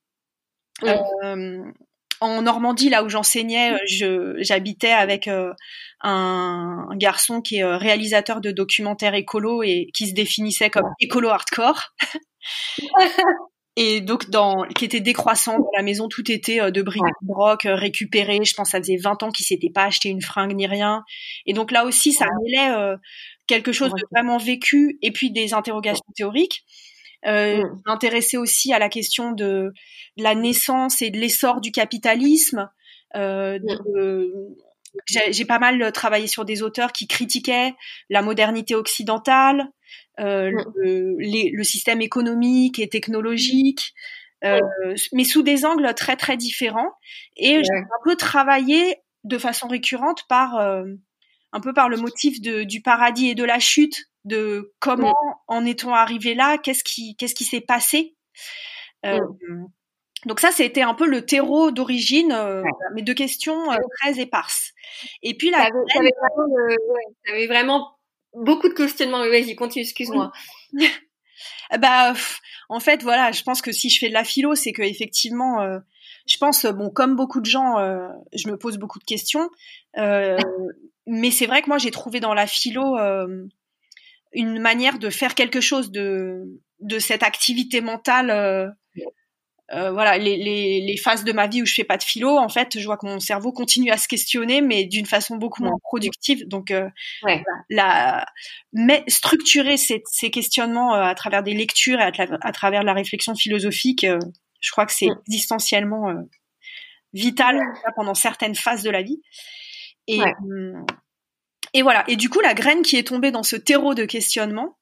Euh, 0.84 1.62
en 2.20 2.42
Normandie, 2.42 2.88
là 2.88 3.04
où 3.04 3.08
j'enseignais, 3.08 3.74
euh, 4.02 4.34
j'habitais 4.38 4.90
avec 4.90 5.28
euh, 5.28 5.52
un, 6.00 6.88
garçon 6.94 7.40
qui 7.40 7.56
est 7.58 7.64
euh, 7.64 7.76
réalisateur 7.76 8.40
de 8.40 8.50
documentaires 8.50 9.14
écolo 9.14 9.62
et 9.62 9.90
qui 9.94 10.08
se 10.08 10.14
définissait 10.14 10.70
comme 10.70 10.90
écolo 11.00 11.28
hardcore. 11.28 11.94
et 13.76 14.00
donc 14.00 14.28
dans 14.30 14.64
qui 14.74 14.84
était 14.84 15.00
décroissant 15.00 15.58
dans 15.58 15.70
la 15.76 15.82
maison 15.82 16.08
tout 16.08 16.30
était 16.32 16.60
euh, 16.60 16.70
de 16.70 16.82
briques 16.82 17.02
de 17.22 17.26
broc 17.26 17.62
récupéré. 17.64 18.40
Je 18.44 18.54
pense 18.54 18.68
que 18.68 18.72
ça 18.72 18.78
faisait 18.78 18.96
20 18.96 19.22
ans 19.22 19.30
qu'il 19.30 19.46
s'était 19.46 19.70
pas 19.70 19.84
acheté 19.84 20.08
une 20.08 20.22
fringue 20.22 20.54
ni 20.54 20.66
rien. 20.66 21.04
Et 21.46 21.52
donc 21.52 21.70
là 21.70 21.84
aussi 21.84 22.12
ça 22.12 22.26
mêlait 22.42 22.70
euh, 22.70 22.96
quelque 23.46 23.72
chose 23.72 23.92
de 23.92 24.02
vraiment 24.12 24.38
vécu 24.38 24.98
et 25.02 25.12
puis 25.12 25.30
des 25.30 25.54
interrogations 25.54 26.04
théoriques 26.14 26.64
euh, 27.26 27.64
m'intéressais 27.86 28.36
aussi 28.36 28.72
à 28.72 28.78
la 28.78 28.88
question 28.88 29.32
de, 29.32 29.72
la 30.16 30.34
naissance 30.34 31.02
et 31.02 31.10
de 31.10 31.18
l'essor 31.18 31.60
du 31.60 31.72
capitalisme. 31.72 32.70
Euh, 33.16 33.58
j'ai 35.06 35.44
pas 35.44 35.58
mal 35.58 35.92
travaillé 35.92 36.26
sur 36.26 36.44
des 36.44 36.62
auteurs 36.62 36.92
qui 36.92 37.06
critiquaient 37.06 37.74
la 38.10 38.22
modernité 38.22 38.74
occidentale, 38.74 39.68
euh, 40.20 40.50
le, 40.76 41.16
le, 41.18 41.64
système 41.64 42.00
économique 42.00 42.78
et 42.78 42.88
technologique, 42.88 43.94
euh, 44.44 44.58
mais 45.12 45.24
sous 45.24 45.42
des 45.42 45.64
angles 45.64 45.92
très 45.94 46.16
très 46.16 46.36
différents. 46.36 46.92
Et 47.36 47.62
j'ai 47.62 47.76
un 47.76 48.04
peu 48.04 48.16
travaillé 48.16 48.96
de 49.24 49.38
façon 49.38 49.68
récurrente 49.68 50.24
par 50.28 50.56
euh, 50.56 50.84
un 51.52 51.60
peu 51.60 51.72
par 51.72 51.88
le 51.88 51.96
motif 51.96 52.40
de, 52.40 52.64
du 52.64 52.82
paradis 52.82 53.28
et 53.28 53.34
de 53.34 53.44
la 53.44 53.58
chute, 53.58 54.06
de 54.28 54.72
comment 54.78 55.14
en 55.48 55.64
est-on 55.64 55.92
arrivé 55.92 56.34
là, 56.34 56.58
qu'est-ce 56.58 56.84
qui 56.84 57.16
qu'est-ce 57.16 57.34
qui 57.34 57.44
s'est 57.44 57.60
passé. 57.60 58.16
Euh, 59.04 59.18
donc 60.26 60.40
ça, 60.40 60.50
c'était 60.50 60.82
un 60.82 60.94
peu 60.94 61.06
le 61.06 61.24
terreau 61.24 61.70
d'origine, 61.70 62.32
euh, 62.32 62.62
mais 62.94 63.02
de 63.02 63.12
questions 63.12 63.70
euh, 63.70 63.76
très 64.00 64.18
éparses. 64.18 64.72
Et 65.22 65.36
puis 65.36 65.50
là, 65.50 65.68
t'avais, 65.94 66.10
vraiment, 66.20 67.46
vraiment, 67.46 67.98
beaucoup 68.34 68.68
de 68.68 68.74
questionnements. 68.74 69.20
Vas-y, 69.20 69.54
continue, 69.54 69.84
excuse-moi. 69.84 70.32
bah, 71.78 72.14
en 72.68 72.80
fait, 72.80 73.02
voilà, 73.04 73.30
je 73.30 73.42
pense 73.44 73.62
que 73.62 73.70
si 73.70 73.90
je 73.90 74.00
fais 74.00 74.08
de 74.08 74.14
la 74.14 74.24
philo, 74.24 74.56
c'est 74.56 74.72
que 74.72 74.82
effectivement, 74.82 75.60
euh, 75.60 75.78
je 76.26 76.36
pense, 76.38 76.66
bon, 76.66 76.90
comme 76.90 77.14
beaucoup 77.14 77.40
de 77.40 77.46
gens, 77.46 77.76
je 78.34 78.48
me 78.48 78.58
pose 78.58 78.76
beaucoup 78.76 78.98
de 78.98 79.04
questions. 79.04 79.48
mais 81.06 81.30
c'est 81.30 81.46
vrai 81.46 81.62
que 81.62 81.68
moi, 81.68 81.78
j'ai 81.78 81.92
trouvé 81.92 82.18
dans 82.18 82.34
la 82.34 82.48
philo 82.48 82.96
une 84.32 84.60
manière 84.60 84.98
de 84.98 85.10
faire 85.10 85.34
quelque 85.34 85.60
chose 85.60 85.90
de 85.90 86.44
de 86.80 86.98
cette 87.00 87.24
activité 87.24 87.80
mentale 87.80 88.30
euh, 89.74 89.90
voilà, 89.90 90.16
les, 90.16 90.36
les, 90.36 90.80
les, 90.80 90.96
phases 90.96 91.24
de 91.24 91.32
ma 91.32 91.46
vie 91.46 91.62
où 91.62 91.66
je 91.66 91.74
fais 91.74 91.84
pas 91.84 91.98
de 91.98 92.02
philo, 92.02 92.38
en 92.38 92.48
fait, 92.48 92.78
je 92.78 92.84
vois 92.86 92.96
que 92.96 93.06
mon 93.06 93.20
cerveau 93.20 93.52
continue 93.52 93.90
à 93.90 93.98
se 93.98 94.08
questionner, 94.08 94.62
mais 94.62 94.84
d'une 94.84 95.04
façon 95.04 95.36
beaucoup 95.36 95.62
moins 95.62 95.76
productive. 95.82 96.48
Donc, 96.48 96.70
euh, 96.70 96.88
la, 97.68 98.24
mais 98.72 99.04
structurer 99.08 99.76
ces, 99.76 100.02
ces 100.10 100.30
questionnements 100.30 100.94
euh, 100.94 101.02
à 101.02 101.14
travers 101.14 101.42
des 101.42 101.52
lectures 101.52 102.00
et 102.00 102.10
à, 102.40 102.52
travers 102.52 102.82
la 102.82 102.94
réflexion 102.94 103.34
philosophique, 103.34 104.04
euh, 104.04 104.18
je 104.60 104.70
crois 104.70 104.86
que 104.86 104.92
c'est 104.92 105.08
existentiellement 105.26 106.14
vital 107.12 107.60
pendant 107.94 108.14
certaines 108.14 108.54
phases 108.54 108.82
de 108.82 108.90
la 108.90 109.02
vie. 109.02 109.20
Et, 110.06 110.20
hum, 110.20 110.86
et 111.74 111.82
voilà. 111.82 112.04
Et 112.08 112.16
du 112.16 112.28
coup, 112.28 112.40
la 112.40 112.54
graine 112.54 112.82
qui 112.82 112.96
est 112.96 113.06
tombée 113.06 113.30
dans 113.30 113.42
ce 113.42 113.56
terreau 113.56 113.94
de 113.94 114.04
questionnement, 114.04 114.78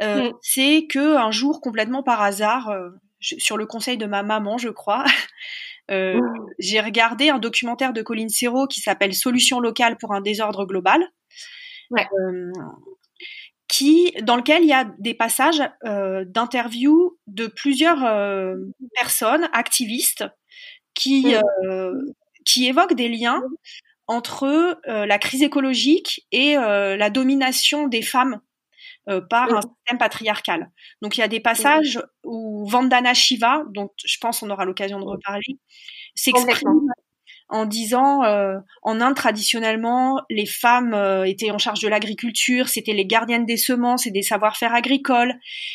euh, 0.00 0.32
c'est 0.42 0.86
que 0.88 1.16
un 1.16 1.30
jour, 1.30 1.60
complètement 1.60 2.02
par 2.02 2.22
hasard, 2.22 2.70
sur 3.20 3.56
le 3.56 3.66
conseil 3.66 3.96
de 3.96 4.06
ma 4.06 4.22
maman, 4.22 4.58
je 4.58 4.68
crois, 4.68 5.04
euh, 5.90 6.20
j'ai 6.58 6.80
regardé 6.80 7.30
un 7.30 7.38
documentaire 7.38 7.92
de 7.92 8.02
Colin 8.02 8.28
Serrault 8.28 8.66
qui 8.66 8.80
s'appelle 8.80 9.14
Solution 9.14 9.60
locale 9.60 9.96
pour 9.98 10.12
un 10.14 10.20
désordre 10.20 10.66
global. 10.66 11.06
Euh, 11.92 12.52
qui, 13.68 14.12
dans 14.22 14.36
lequel 14.36 14.62
il 14.62 14.68
y 14.68 14.72
a 14.72 14.90
des 14.98 15.14
passages 15.14 15.62
euh, 15.84 16.24
d'interviews 16.24 17.16
de 17.26 17.46
plusieurs 17.46 18.00
personnes 18.94 19.48
activistes 19.52 20.24
qui, 20.94 21.34
qui 22.44 22.66
évoquent 22.66 22.94
des 22.94 23.08
liens 23.08 23.42
entre 24.06 24.80
la 24.86 25.18
crise 25.18 25.42
écologique 25.42 26.26
et 26.30 26.54
la 26.54 27.10
domination 27.10 27.88
des 27.88 28.02
femmes 28.02 28.40
euh, 29.08 29.20
par 29.20 29.54
un 29.54 29.60
système 29.60 29.98
patriarcal. 29.98 30.68
Donc 31.00 31.16
il 31.16 31.20
y 31.20 31.22
a 31.22 31.28
des 31.28 31.38
passages 31.38 32.02
où 32.24 32.66
Vandana 32.68 33.14
Shiva, 33.14 33.62
dont 33.72 33.88
je 34.04 34.18
pense 34.20 34.42
on 34.42 34.50
aura 34.50 34.64
l'occasion 34.64 34.98
de 34.98 35.04
reparler, 35.04 35.60
s'exprime 36.16 36.88
en 37.48 37.66
disant 37.66 38.24
euh, 38.24 38.56
en 38.82 39.00
Inde 39.00 39.14
traditionnellement 39.14 40.20
les 40.28 40.44
femmes 40.44 40.92
euh, 40.92 41.22
étaient 41.22 41.52
en 41.52 41.58
charge 41.58 41.78
de 41.82 41.86
l'agriculture, 41.86 42.68
c'était 42.68 42.94
les 42.94 43.06
gardiennes 43.06 43.46
des 43.46 43.56
semences 43.56 44.08
et 44.08 44.10
des 44.10 44.22
savoir-faire 44.22 44.74
agricoles. 44.74 45.34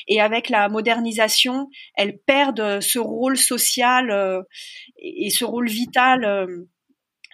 Et 0.10 0.20
avec 0.20 0.50
la 0.50 0.68
modernisation, 0.68 1.70
elles 1.96 2.18
perdent 2.28 2.82
ce 2.82 3.00
rôle 3.00 3.38
social 3.38 4.44
et 4.98 5.30
ce 5.30 5.46
rôle 5.46 5.70
vital 5.70 6.68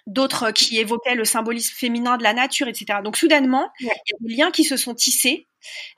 d'autres 0.07 0.51
qui 0.51 0.79
évoquaient 0.79 1.15
le 1.15 1.25
symbolisme 1.25 1.75
féminin 1.77 2.17
de 2.17 2.23
la 2.23 2.33
nature, 2.33 2.67
etc. 2.67 2.99
Donc 3.03 3.17
soudainement, 3.17 3.69
il 3.79 3.87
y 3.87 3.91
a 3.91 3.95
des 4.21 4.35
liens 4.35 4.51
qui 4.51 4.63
se 4.63 4.77
sont 4.77 4.95
tissés, 4.95 5.47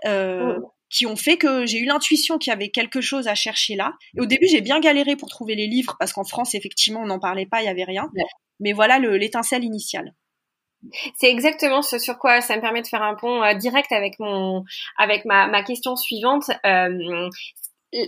euh, 0.06 0.60
qui 0.89 1.06
ont 1.06 1.16
fait 1.16 1.38
que 1.38 1.66
j'ai 1.66 1.78
eu 1.78 1.86
l'intuition 1.86 2.38
qu'il 2.38 2.51
y 2.51 2.54
avait 2.54 2.70
quelque 2.70 3.00
chose 3.00 3.28
à 3.28 3.36
chercher 3.36 3.75
là. 3.75 3.94
Et 4.18 4.22
au 4.22 4.25
début, 4.25 4.48
j'ai 4.48 4.62
bien 4.62 4.80
galéré 4.80 5.16
pour 5.16 5.30
trouver 5.30 5.56
les 5.56 5.68
livres, 5.68 5.96
parce 6.00 6.12
qu'en 6.12 6.24
France, 6.25 6.56
effectivement, 6.56 7.01
on 7.01 7.06
n'en 7.06 7.20
parlait 7.20 7.46
pas, 7.46 7.62
il 7.62 7.66
y 7.66 7.70
avait 7.70 7.84
rien. 7.84 8.10
Mais 8.60 8.74
voilà 8.74 9.00
l'étincelle 9.00 9.63
initiale. 9.63 10.13
C'est 11.18 11.30
exactement 11.30 11.82
ce 11.82 12.00
sur 12.00 12.18
quoi 12.18 12.42
ça 12.42 12.56
me 12.56 12.62
permet 12.62 12.82
de 12.82 12.88
faire 12.88 13.04
un 13.04 13.16
pont 13.16 13.44
euh, 13.44 13.54
direct 13.54 13.92
avec 13.92 14.18
mon 14.18 14.63
avec 14.98 15.25
ma, 15.25 15.48
ma 15.48 15.62
question 15.62 15.98
suivante. 15.98 16.50
Euh, 16.66 17.30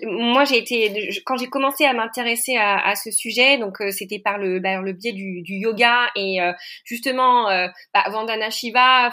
moi 0.03 0.45
j'ai 0.45 0.57
été 0.57 1.09
quand 1.25 1.37
j'ai 1.37 1.47
commencé 1.47 1.85
à 1.85 1.93
m'intéresser 1.93 2.55
à, 2.55 2.77
à, 2.87 2.95
ce 2.95 3.11
sujet 3.11 3.57
donc 3.57 3.81
euh, 3.81 3.91
c'était 3.91 4.19
par 4.19 4.37
le 4.37 4.59
bah, 4.59 4.79
le 4.81 4.93
biais 4.93 5.13
du, 5.13 5.41
du 5.41 5.55
yoga 5.55 6.09
et 6.15 6.41
euh, 6.41 6.53
justement 6.85 7.49
euh, 7.49 7.67
bah, 7.93 8.03
Vandana 8.11 8.49
Shiva 8.51 9.09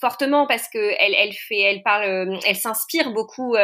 fortement 0.00 0.46
parce 0.46 0.68
que 0.72 0.78
elle, 1.00 1.14
elle 1.14 1.32
fait 1.32 1.58
elle 1.58 1.82
parle 1.82 2.38
elle 2.46 2.56
s'inspire 2.56 3.12
beaucoup 3.12 3.56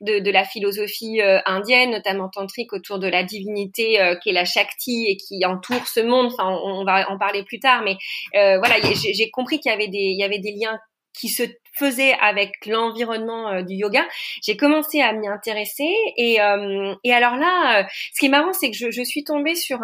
de, 0.00 0.20
de, 0.20 0.30
la 0.30 0.44
philosophie 0.44 1.20
indienne 1.44 1.90
notamment 1.90 2.30
tantrique 2.30 2.72
autour 2.72 2.98
de 2.98 3.06
la 3.06 3.24
divinité 3.24 4.16
qui 4.22 4.30
est 4.30 4.32
la 4.32 4.46
Shakti 4.46 5.04
et 5.06 5.18
qui 5.18 5.44
entoure 5.44 5.86
ce 5.86 6.00
monde. 6.00 6.32
Enfin 6.32 6.48
on, 6.48 6.80
on 6.80 6.84
va 6.86 7.10
en 7.10 7.18
parler 7.18 7.42
plus 7.42 7.60
tard 7.60 7.82
mais 7.82 7.98
voilà 8.32 8.76
j'ai 8.94 9.30
compris 9.30 9.60
qu'il 9.60 9.70
y 9.70 9.74
avait 9.74 9.88
des 9.88 9.98
il 9.98 10.18
y 10.18 10.24
avait 10.24 10.38
des 10.38 10.52
liens 10.52 10.78
qui 11.18 11.28
se 11.28 11.42
faisait 11.78 12.14
avec 12.20 12.52
l'environnement 12.66 13.48
euh, 13.48 13.62
du 13.62 13.74
yoga, 13.74 14.04
j'ai 14.42 14.56
commencé 14.56 15.00
à 15.00 15.12
m'y 15.12 15.28
intéresser 15.28 15.88
et, 16.16 16.40
euh, 16.40 16.94
et 17.04 17.12
alors 17.12 17.36
là, 17.36 17.80
euh, 17.80 17.84
ce 18.14 18.20
qui 18.20 18.26
est 18.26 18.30
marrant, 18.30 18.52
c'est 18.52 18.70
que 18.70 18.76
je, 18.76 18.90
je, 18.90 19.02
suis 19.02 19.24
tombée 19.24 19.54
sur 19.54 19.80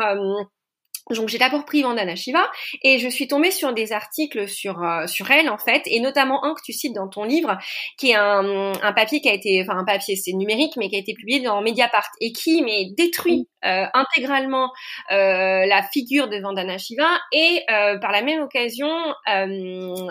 donc 1.10 1.28
j'ai 1.28 1.38
d'abord 1.38 1.64
pris 1.64 1.82
Vandana 1.82 2.14
Shiva 2.14 2.48
et 2.82 2.98
je 2.98 3.08
suis 3.08 3.26
tombée 3.26 3.50
sur 3.50 3.72
des 3.72 3.92
articles 3.92 4.48
sur 4.48 4.82
euh, 4.82 5.06
sur 5.06 5.30
elle 5.30 5.50
en 5.50 5.58
fait 5.58 5.82
et 5.86 6.00
notamment 6.00 6.44
un 6.44 6.54
que 6.54 6.60
tu 6.64 6.72
cites 6.72 6.94
dans 6.94 7.08
ton 7.08 7.24
livre 7.24 7.58
qui 7.98 8.10
est 8.10 8.14
un, 8.14 8.72
un 8.72 8.92
papier 8.92 9.20
qui 9.20 9.28
a 9.28 9.34
été 9.34 9.62
enfin 9.62 9.78
un 9.78 9.84
papier 9.84 10.16
c'est 10.16 10.32
numérique 10.32 10.74
mais 10.76 10.88
qui 10.88 10.96
a 10.96 11.00
été 11.00 11.14
publié 11.14 11.40
dans 11.40 11.60
Mediapart 11.60 12.08
et 12.20 12.32
qui 12.32 12.62
mais 12.62 12.86
détruit 12.96 13.48
euh, 13.64 13.84
intégralement 13.94 14.72
euh, 15.10 15.66
la 15.66 15.82
figure 15.82 16.28
de 16.28 16.38
Vandana 16.38 16.78
Shiva 16.78 17.08
et 17.32 17.64
par 17.68 18.12
la 18.12 18.22
même 18.22 18.42
occasion 18.42 18.90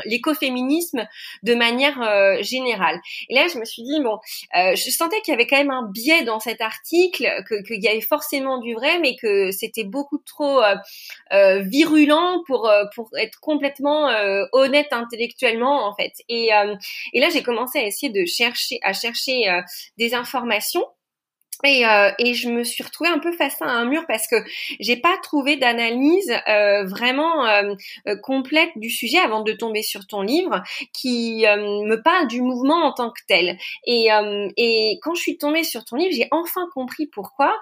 l'écoféminisme 0.05 1.07
de 1.43 1.55
manière 1.55 2.43
générale. 2.43 2.99
Et 3.29 3.35
là 3.35 3.47
je 3.51 3.57
me 3.57 3.65
suis 3.65 3.83
dit 3.83 4.01
bon 4.01 4.19
je 4.53 4.89
sentais 4.89 5.21
qu'il 5.21 5.33
y 5.33 5.35
avait 5.35 5.47
quand 5.47 5.57
même 5.57 5.71
un 5.71 5.89
biais 5.91 6.23
dans 6.23 6.39
cet 6.39 6.61
article 6.61 7.43
que 7.47 7.61
qu'il 7.63 7.83
y 7.83 7.87
avait 7.87 8.01
forcément 8.01 8.59
du 8.59 8.73
vrai 8.73 8.99
mais 8.99 9.15
que 9.15 9.51
c'était 9.51 9.83
beaucoup 9.83 10.19
trop 10.19 10.61
euh, 11.33 11.59
virulent 11.59 12.43
pour 12.45 12.67
euh, 12.67 12.83
pour 12.93 13.09
être 13.17 13.39
complètement 13.39 14.09
euh, 14.09 14.43
honnête 14.51 14.87
intellectuellement 14.91 15.87
en 15.87 15.95
fait. 15.95 16.13
Et 16.27 16.49
et 17.13 17.19
là 17.19 17.29
j'ai 17.29 17.43
commencé 17.43 17.79
à 17.79 17.83
essayer 17.83 18.11
de 18.11 18.25
chercher 18.25 18.79
à 18.81 18.93
chercher 18.93 19.61
des 19.97 20.13
informations 20.13 20.85
et, 21.63 21.85
euh, 21.85 22.11
et, 22.19 22.33
je 22.33 22.49
me 22.49 22.63
suis 22.63 22.83
retrouvée 22.83 23.09
un 23.09 23.19
peu 23.19 23.31
face 23.31 23.61
à 23.61 23.65
un 23.65 23.85
mur 23.85 24.05
parce 24.07 24.27
que 24.27 24.35
j'ai 24.79 24.97
pas 24.97 25.15
trouvé 25.23 25.57
d'analyse 25.57 26.31
euh, 26.47 26.85
vraiment 26.85 27.45
euh, 27.45 27.75
complète 28.23 28.71
du 28.75 28.89
sujet 28.89 29.17
avant 29.19 29.41
de 29.41 29.51
tomber 29.53 29.81
sur 29.81 30.07
ton 30.07 30.21
livre 30.21 30.63
qui 30.93 31.43
me 31.45 31.95
parle 32.01 32.27
du 32.27 32.41
mouvement 32.41 32.85
en 32.85 32.93
tant 32.93 33.11
que 33.11 33.21
tel. 33.27 33.57
Et, 33.85 34.07
et 34.57 34.99
quand 35.01 35.15
je 35.15 35.21
suis 35.21 35.37
tombée 35.37 35.63
sur 35.63 35.85
ton 35.85 35.95
livre, 35.95 36.13
j'ai 36.15 36.27
enfin 36.31 36.67
compris 36.73 37.07
pourquoi 37.07 37.53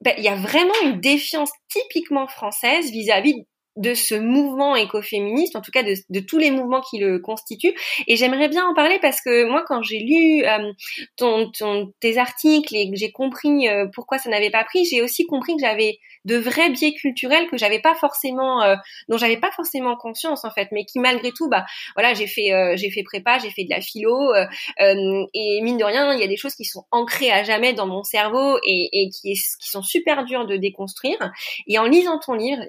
ben, 0.00 0.14
il 0.18 0.24
y 0.24 0.28
a 0.28 0.34
vraiment 0.34 0.74
une 0.82 1.00
défiance 1.00 1.52
typiquement 1.68 2.26
française 2.26 2.90
vis-à-vis 2.90 3.46
de 3.76 3.94
ce 3.94 4.14
mouvement 4.14 4.76
écoféministe, 4.76 5.56
en 5.56 5.62
tout 5.62 5.70
cas 5.70 5.82
de, 5.82 6.20
tous 6.20 6.38
les 6.38 6.50
mouvements 6.50 6.82
qui 6.82 6.98
le 6.98 7.18
constituent. 7.18 7.74
Et 8.06 8.16
j'aimerais 8.16 8.48
bien 8.48 8.66
en 8.66 8.74
parler 8.74 8.98
parce 9.00 9.20
que 9.20 9.44
moi, 9.44 9.64
quand 9.66 9.82
j'ai 9.82 9.98
lu 9.98 10.44
euh, 10.44 10.72
ton, 11.16 11.50
ton, 11.50 11.92
tes 12.00 12.18
articles 12.18 12.76
et 12.76 12.90
que 12.90 12.96
j'ai 12.96 13.12
compris 13.12 13.68
euh, 13.68 13.86
pourquoi 13.94 14.18
ça 14.18 14.28
n'avait 14.28 14.50
pas 14.50 14.64
pris, 14.64 14.84
j'ai 14.84 15.00
aussi 15.00 15.26
compris 15.26 15.54
que 15.56 15.62
j'avais 15.62 15.98
de 16.24 16.36
vrais 16.36 16.70
biais 16.70 16.92
culturels 16.92 17.48
que 17.48 17.56
j'avais 17.56 17.80
pas 17.80 17.94
forcément, 17.94 18.62
euh, 18.62 18.76
dont 19.08 19.16
j'avais 19.16 19.38
pas 19.38 19.50
forcément 19.50 19.96
conscience 19.96 20.44
en 20.44 20.50
fait, 20.50 20.68
mais 20.70 20.84
qui 20.84 20.98
malgré 20.98 21.32
tout, 21.32 21.48
bah 21.48 21.64
voilà, 21.96 22.14
j'ai 22.14 22.26
fait, 22.26 22.50
j'ai 22.76 22.90
fait 22.90 23.02
prépa, 23.02 23.38
j'ai 23.38 23.50
fait 23.50 23.64
de 23.64 23.70
la 23.70 23.80
philo, 23.80 24.32
et 24.78 25.60
mine 25.62 25.78
de 25.78 25.84
rien, 25.84 26.12
il 26.12 26.20
y 26.20 26.24
a 26.24 26.28
des 26.28 26.36
choses 26.36 26.54
qui 26.54 26.64
sont 26.64 26.84
ancrées 26.90 27.30
à 27.32 27.42
jamais 27.42 27.72
dans 27.72 27.86
mon 27.86 28.04
cerveau 28.04 28.58
et, 28.64 28.88
et 28.92 29.08
qui, 29.10 29.34
qui 29.34 29.68
sont 29.68 29.82
super 29.82 30.24
dures 30.24 30.46
de 30.46 30.56
déconstruire. 30.56 31.32
Et 31.66 31.78
en 31.78 31.86
lisant 31.86 32.18
ton 32.18 32.34
livre, 32.34 32.62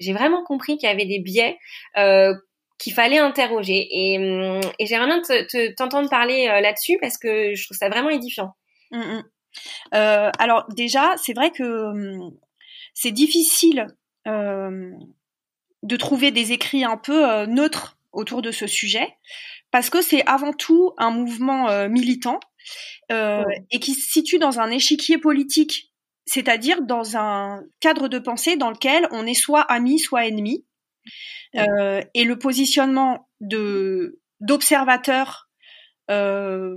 j'ai 0.00 0.12
vraiment 0.12 0.29
compris 0.44 0.76
qu'il 0.76 0.88
y 0.88 0.92
avait 0.92 1.06
des 1.06 1.20
biais 1.20 1.58
euh, 1.96 2.34
qu'il 2.78 2.92
fallait 2.92 3.18
interroger. 3.18 3.86
Et, 3.90 4.18
hum, 4.18 4.60
et 4.78 4.86
j'aimerais 4.86 5.20
bien 5.20 5.72
t'entendre 5.76 6.08
parler 6.08 6.48
euh, 6.48 6.60
là-dessus 6.60 6.98
parce 7.00 7.18
que 7.18 7.54
je 7.54 7.64
trouve 7.64 7.76
ça 7.76 7.88
vraiment 7.88 8.10
édifiant. 8.10 8.54
Mmh, 8.90 8.98
mmh. 8.98 9.24
Euh, 9.94 10.30
alors 10.38 10.66
déjà, 10.74 11.14
c'est 11.16 11.34
vrai 11.34 11.50
que 11.50 11.62
hum, 11.62 12.36
c'est 12.94 13.12
difficile 13.12 13.86
de 14.26 15.96
trouver 15.96 16.30
des 16.30 16.52
écrits 16.52 16.84
un 16.84 16.98
peu 16.98 17.46
neutres 17.46 17.98
autour 18.12 18.42
de 18.42 18.52
ce 18.52 18.66
sujet 18.68 19.16
parce 19.72 19.90
que 19.90 20.02
c'est 20.02 20.24
avant 20.26 20.52
tout 20.52 20.92
un 20.98 21.10
mouvement 21.10 21.88
militant 21.88 22.38
et 23.08 23.80
qui 23.80 23.94
se 23.94 24.12
situe 24.12 24.38
dans 24.38 24.60
un 24.60 24.70
échiquier 24.70 25.18
politique 25.18 25.89
c'est-à-dire 26.26 26.82
dans 26.82 27.16
un 27.16 27.62
cadre 27.80 28.08
de 28.08 28.18
pensée 28.18 28.56
dans 28.56 28.70
lequel 28.70 29.08
on 29.10 29.26
est 29.26 29.34
soit 29.34 29.62
ami, 29.62 29.98
soit 29.98 30.26
ennemi. 30.26 30.64
Euh, 31.56 32.02
et 32.14 32.24
le 32.24 32.38
positionnement 32.38 33.28
de 33.40 34.20
d'observateur 34.40 35.48
euh, 36.10 36.76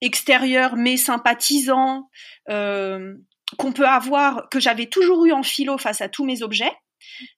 extérieur 0.00 0.76
mais 0.76 0.96
sympathisant 0.96 2.08
euh, 2.48 3.14
qu'on 3.58 3.72
peut 3.72 3.86
avoir, 3.86 4.48
que 4.48 4.60
j'avais 4.60 4.86
toujours 4.86 5.26
eu 5.26 5.32
en 5.32 5.42
philo 5.42 5.76
face 5.76 6.00
à 6.00 6.08
tous 6.08 6.24
mes 6.24 6.42
objets, 6.42 6.72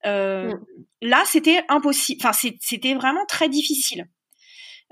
mm. 0.04 0.52
là 1.02 1.22
c'était 1.26 1.64
impossible. 1.68 2.20
Enfin 2.22 2.56
c'était 2.60 2.94
vraiment 2.94 3.26
très 3.26 3.48
difficile. 3.48 4.06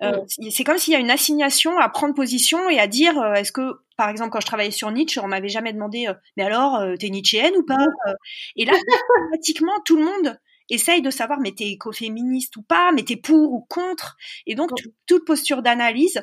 Euh, 0.03 0.25
c'est 0.51 0.63
comme 0.63 0.79
s'il 0.79 0.93
y 0.93 0.97
a 0.97 1.01
une 1.01 1.11
assignation 1.11 1.77
à 1.79 1.89
prendre 1.89 2.15
position 2.15 2.71
et 2.71 2.79
à 2.79 2.87
dire 2.87 3.19
euh, 3.19 3.35
est-ce 3.35 3.51
que 3.51 3.73
par 3.97 4.09
exemple 4.09 4.31
quand 4.31 4.41
je 4.41 4.47
travaillais 4.47 4.71
sur 4.71 4.91
Nietzsche 4.93 5.21
on 5.21 5.27
m'avait 5.27 5.49
jamais 5.49 5.73
demandé 5.73 6.07
euh, 6.07 6.15
mais 6.37 6.45
alors 6.45 6.81
t'es 7.01 7.09
Nietzschéenne 7.09 7.57
ou 7.57 7.65
pas 7.65 7.85
et 8.55 8.65
là 8.65 8.75
automatiquement 8.75 9.73
tout 9.85 9.97
le 9.97 10.05
monde 10.05 10.39
essaye 10.71 11.03
de 11.03 11.11
savoir 11.11 11.41
mais 11.41 11.51
t'es 11.51 11.71
écoféministe 11.71 12.57
ou 12.57 12.63
pas 12.63 12.93
mais 12.93 13.03
t'es 13.03 13.17
pour 13.17 13.53
ou 13.53 13.67
contre? 13.69 14.17
Et 14.47 14.55
donc 14.55 14.71
toute 15.07 15.25
posture 15.25 15.63
d'analyse 15.63 16.23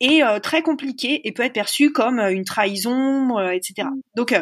est 0.00 0.22
très 0.40 0.62
compliquée 0.62 1.26
et 1.28 1.32
peut 1.32 1.42
être 1.42 1.52
perçue 1.52 1.92
comme 1.92 2.20
une 2.20 2.44
trahison 2.44 3.38
etc 3.50 3.88
mmh. 3.88 4.00
donc 4.16 4.34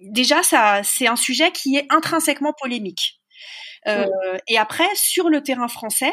déjà 0.00 0.42
ça 0.42 0.82
c'est 0.84 1.06
un 1.06 1.16
sujet 1.16 1.50
qui 1.50 1.76
est 1.76 1.86
intrinsèquement 1.90 2.52
polémique 2.60 3.15
euh, 3.88 4.06
et 4.48 4.58
après, 4.58 4.88
sur 4.94 5.28
le 5.28 5.42
terrain 5.42 5.68
français, 5.68 6.12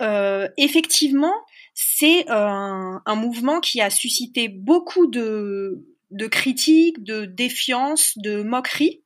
euh, 0.00 0.48
effectivement, 0.56 1.34
c'est 1.74 2.28
un, 2.28 3.02
un, 3.04 3.14
mouvement 3.14 3.60
qui 3.60 3.80
a 3.80 3.90
suscité 3.90 4.48
beaucoup 4.48 5.06
de, 5.06 5.84
de 6.10 6.26
critiques, 6.26 7.02
de 7.02 7.24
défiance, 7.24 8.16
de 8.18 8.42
moqueries, 8.42 9.02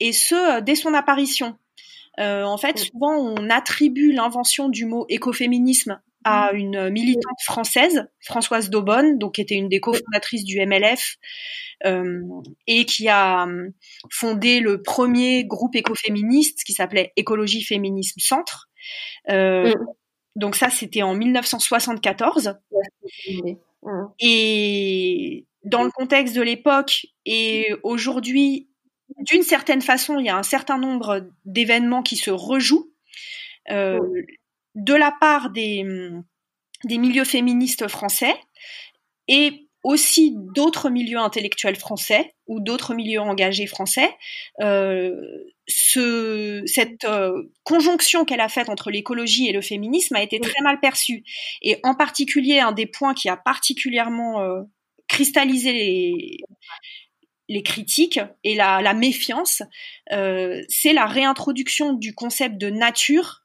et 0.00 0.12
ce 0.12 0.60
dès 0.60 0.74
son 0.74 0.94
apparition. 0.94 1.56
Euh, 2.20 2.44
en 2.44 2.56
fait, 2.56 2.78
souvent 2.78 3.16
on 3.16 3.50
attribue 3.50 4.12
l'invention 4.12 4.68
du 4.68 4.86
mot 4.86 5.04
écoféminisme 5.08 6.00
à 6.24 6.52
mmh. 6.52 6.56
une 6.56 6.90
militante 6.90 7.38
française, 7.44 8.06
Françoise 8.20 8.70
Daubonne, 8.70 9.18
donc 9.18 9.34
qui 9.34 9.40
était 9.40 9.54
une 9.54 9.68
des 9.68 9.80
cofondatrices 9.80 10.44
du 10.44 10.64
MLF 10.64 11.16
euh, 11.84 12.22
et 12.66 12.84
qui 12.86 13.08
a 13.08 13.44
hum, 13.44 13.72
fondé 14.10 14.60
le 14.60 14.82
premier 14.82 15.44
groupe 15.44 15.76
écoféministe 15.76 16.64
qui 16.64 16.72
s'appelait 16.72 17.12
Écologie 17.16 17.62
Féminisme 17.62 18.20
Centre. 18.20 18.68
Euh, 19.28 19.70
mmh. 19.70 19.86
Donc 20.36 20.56
ça, 20.56 20.70
c'était 20.70 21.02
en 21.02 21.14
1974. 21.14 22.56
Et 24.18 25.46
dans 25.64 25.84
le 25.84 25.90
contexte 25.90 26.34
de 26.34 26.42
l'époque 26.42 27.06
et 27.26 27.74
aujourd'hui, 27.82 28.68
d'une 29.18 29.42
certaine 29.42 29.82
façon, 29.82 30.18
il 30.18 30.26
y 30.26 30.28
a 30.28 30.36
un 30.36 30.42
certain 30.42 30.78
nombre 30.78 31.26
d'événements 31.44 32.02
qui 32.02 32.16
se 32.16 32.30
rejouent. 32.30 32.90
Euh, 33.70 34.00
de 34.74 34.94
la 34.94 35.12
part 35.20 35.50
des, 35.50 35.84
des 36.84 36.98
milieux 36.98 37.24
féministes 37.24 37.88
français 37.88 38.34
et 39.28 39.68
aussi 39.84 40.32
d'autres 40.34 40.88
milieux 40.88 41.18
intellectuels 41.18 41.76
français 41.76 42.34
ou 42.46 42.58
d'autres 42.58 42.94
milieux 42.94 43.20
engagés 43.20 43.66
français, 43.66 44.10
euh, 44.60 45.12
ce, 45.68 46.62
cette 46.66 47.04
euh, 47.04 47.50
conjonction 47.64 48.24
qu'elle 48.24 48.40
a 48.40 48.48
faite 48.48 48.70
entre 48.70 48.90
l'écologie 48.90 49.46
et 49.48 49.52
le 49.52 49.60
féminisme 49.60 50.16
a 50.16 50.22
été 50.22 50.40
très 50.40 50.62
mal 50.62 50.80
perçue. 50.80 51.22
Et 51.60 51.78
en 51.82 51.94
particulier, 51.94 52.60
un 52.60 52.72
des 52.72 52.86
points 52.86 53.14
qui 53.14 53.28
a 53.28 53.36
particulièrement 53.36 54.40
euh, 54.40 54.62
cristallisé 55.06 55.72
les, 55.72 56.38
les 57.48 57.62
critiques 57.62 58.20
et 58.42 58.54
la, 58.54 58.80
la 58.80 58.94
méfiance, 58.94 59.62
euh, 60.12 60.62
c'est 60.68 60.94
la 60.94 61.06
réintroduction 61.06 61.92
du 61.92 62.14
concept 62.14 62.56
de 62.56 62.70
nature 62.70 63.43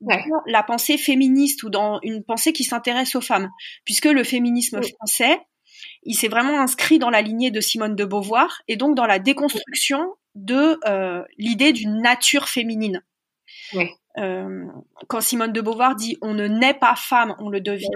dans 0.00 0.42
la 0.46 0.62
pensée 0.62 0.96
féministe 0.96 1.62
ou 1.62 1.70
dans 1.70 1.98
une 2.02 2.24
pensée 2.24 2.52
qui 2.52 2.64
s'intéresse 2.64 3.14
aux 3.14 3.20
femmes, 3.20 3.50
puisque 3.84 4.06
le 4.06 4.24
féminisme 4.24 4.80
français, 4.82 5.40
il 6.02 6.14
s'est 6.14 6.28
vraiment 6.28 6.60
inscrit 6.60 6.98
dans 6.98 7.10
la 7.10 7.22
lignée 7.22 7.50
de 7.50 7.60
Simone 7.60 7.96
de 7.96 8.04
Beauvoir 8.04 8.62
et 8.68 8.76
donc 8.76 8.96
dans 8.96 9.06
la 9.06 9.18
déconstruction 9.18 10.14
de 10.34 10.78
euh, 10.86 11.22
l'idée 11.36 11.72
d'une 11.72 12.00
nature 12.00 12.48
féminine. 12.48 13.02
Euh, 14.18 14.66
quand 15.08 15.20
Simone 15.20 15.52
de 15.52 15.60
Beauvoir 15.60 15.96
dit 15.96 16.16
on 16.22 16.34
ne 16.34 16.48
naît 16.48 16.74
pas 16.74 16.96
femme, 16.96 17.34
on 17.38 17.48
le 17.48 17.60
devient, 17.60 17.86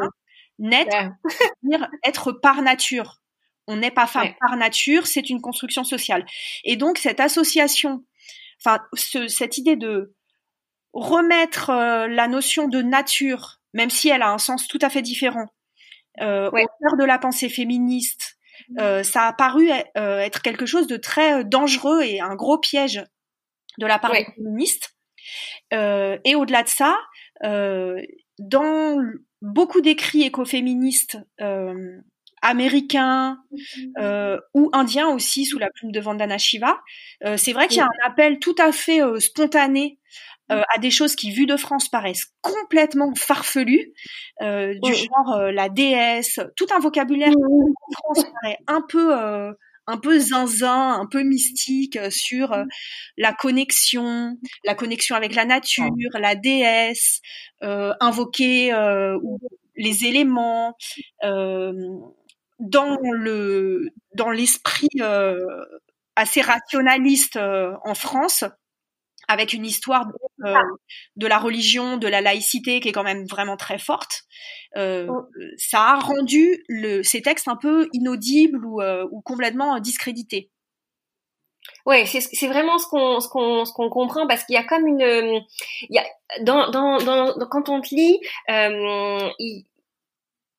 naître, 0.58 0.96
dire 1.62 1.88
être 2.04 2.32
par 2.32 2.62
nature. 2.62 3.20
On 3.66 3.76
n'est 3.76 3.90
pas 3.90 4.06
femme 4.06 4.34
par 4.40 4.56
nature, 4.56 5.06
c'est 5.06 5.30
une 5.30 5.40
construction 5.40 5.84
sociale. 5.84 6.26
Et 6.64 6.76
donc 6.76 6.98
cette 6.98 7.20
association, 7.20 8.04
enfin 8.60 8.80
cette 9.26 9.56
idée 9.56 9.76
de 9.76 10.14
remettre 10.94 11.70
euh, 11.70 12.06
la 12.08 12.28
notion 12.28 12.68
de 12.68 12.80
nature, 12.80 13.60
même 13.74 13.90
si 13.90 14.08
elle 14.08 14.22
a 14.22 14.30
un 14.30 14.38
sens 14.38 14.68
tout 14.68 14.78
à 14.80 14.88
fait 14.88 15.02
différent, 15.02 15.46
euh, 16.20 16.48
au 16.48 16.52
cœur 16.52 16.96
de 16.96 17.04
la 17.04 17.18
pensée 17.18 17.48
féministe, 17.48 18.38
mmh. 18.68 18.80
euh, 18.80 19.02
ça 19.02 19.26
a 19.26 19.32
paru 19.32 19.68
être 19.94 20.42
quelque 20.42 20.66
chose 20.66 20.86
de 20.86 20.96
très 20.96 21.44
dangereux 21.44 22.02
et 22.02 22.20
un 22.20 22.36
gros 22.36 22.58
piège 22.58 23.04
de 23.78 23.86
la 23.86 23.98
part 23.98 24.12
des 24.12 24.24
féministes. 24.36 24.94
et 25.72 26.34
au-delà 26.36 26.62
de 26.62 26.68
ça, 26.68 26.96
dans 28.38 29.02
beaucoup 29.42 29.80
d'écrits 29.80 30.22
écoféministes 30.22 31.18
américains 32.40 33.38
mmh. 33.96 34.36
ou 34.54 34.70
indiens 34.72 35.08
aussi, 35.08 35.46
sous 35.46 35.58
la 35.58 35.70
plume 35.70 35.90
de 35.90 35.98
Vandana 35.98 36.38
Shiva, 36.38 36.80
c'est 37.36 37.52
vrai 37.52 37.66
qu'il 37.66 37.78
y 37.78 37.80
a 37.80 37.86
un 37.86 38.06
appel 38.06 38.38
tout 38.38 38.54
à 38.60 38.70
fait 38.70 39.00
spontané 39.18 39.98
euh, 40.52 40.60
à 40.74 40.78
des 40.78 40.90
choses 40.90 41.16
qui, 41.16 41.30
vues 41.30 41.46
de 41.46 41.56
France, 41.56 41.88
paraissent 41.88 42.26
complètement 42.42 43.14
farfelues, 43.14 43.94
euh, 44.42 44.74
du 44.82 44.92
genre 44.92 45.32
euh, 45.38 45.50
la 45.50 45.70
déesse, 45.70 46.38
tout 46.54 46.66
un 46.70 46.80
vocabulaire 46.80 47.32
en 47.32 47.92
France 47.92 48.26
paraît 48.42 48.58
un 48.66 48.82
peu 48.82 49.14
un 49.86 49.98
peu 49.98 50.18
zinzin, 50.18 50.92
un 50.92 51.06
peu 51.06 51.22
mystique 51.22 51.98
sur 52.10 52.56
la 53.16 53.32
connexion, 53.32 54.36
la 54.64 54.74
connexion 54.74 55.16
avec 55.16 55.34
la 55.34 55.46
nature, 55.46 55.90
la 56.14 56.34
déesse, 56.34 57.20
invoquer 57.62 58.72
les 59.76 60.04
éléments 60.04 60.76
dans 61.22 62.98
le 63.12 63.90
dans 64.14 64.30
l'esprit 64.30 64.88
assez 66.16 66.40
rationaliste 66.42 67.38
en 67.38 67.94
France 67.94 68.44
avec 69.28 69.52
une 69.52 69.64
histoire 69.64 70.06
euh, 70.44 70.54
de, 71.16 71.26
la 71.26 71.38
religion, 71.38 71.96
de 71.96 72.08
la 72.08 72.20
laïcité 72.20 72.80
qui 72.80 72.88
est 72.88 72.92
quand 72.92 73.04
même 73.04 73.26
vraiment 73.26 73.56
très 73.56 73.78
forte, 73.78 74.22
euh, 74.76 75.06
oh. 75.08 75.26
ça 75.56 75.80
a 75.80 76.00
rendu 76.00 76.64
le, 76.68 77.02
ces 77.02 77.22
textes 77.22 77.48
un 77.48 77.56
peu 77.56 77.88
inaudibles 77.92 78.64
ou, 78.64 78.80
euh, 78.80 79.06
ou 79.10 79.20
complètement 79.20 79.78
discrédités. 79.78 80.50
Ouais, 81.86 82.04
c'est 82.06 82.46
vraiment 82.46 82.78
ce 82.78 82.86
qu'on 82.86 83.20
ce 83.20 83.28
qu'on 83.28 83.64
ce 83.64 83.72
qu'on 83.72 83.88
comprend 83.88 84.26
parce 84.26 84.44
qu'il 84.44 84.54
y 84.54 84.58
a 84.58 84.64
comme 84.64 84.86
une 84.86 85.00
il 85.00 85.94
y 85.94 85.98
a 85.98 86.04
dans 86.42 86.70
dans, 86.70 86.98
dans 86.98 87.34
quand 87.50 87.70
on 87.70 87.80
te 87.80 87.94
lit 87.94 88.20
il, 88.48 89.64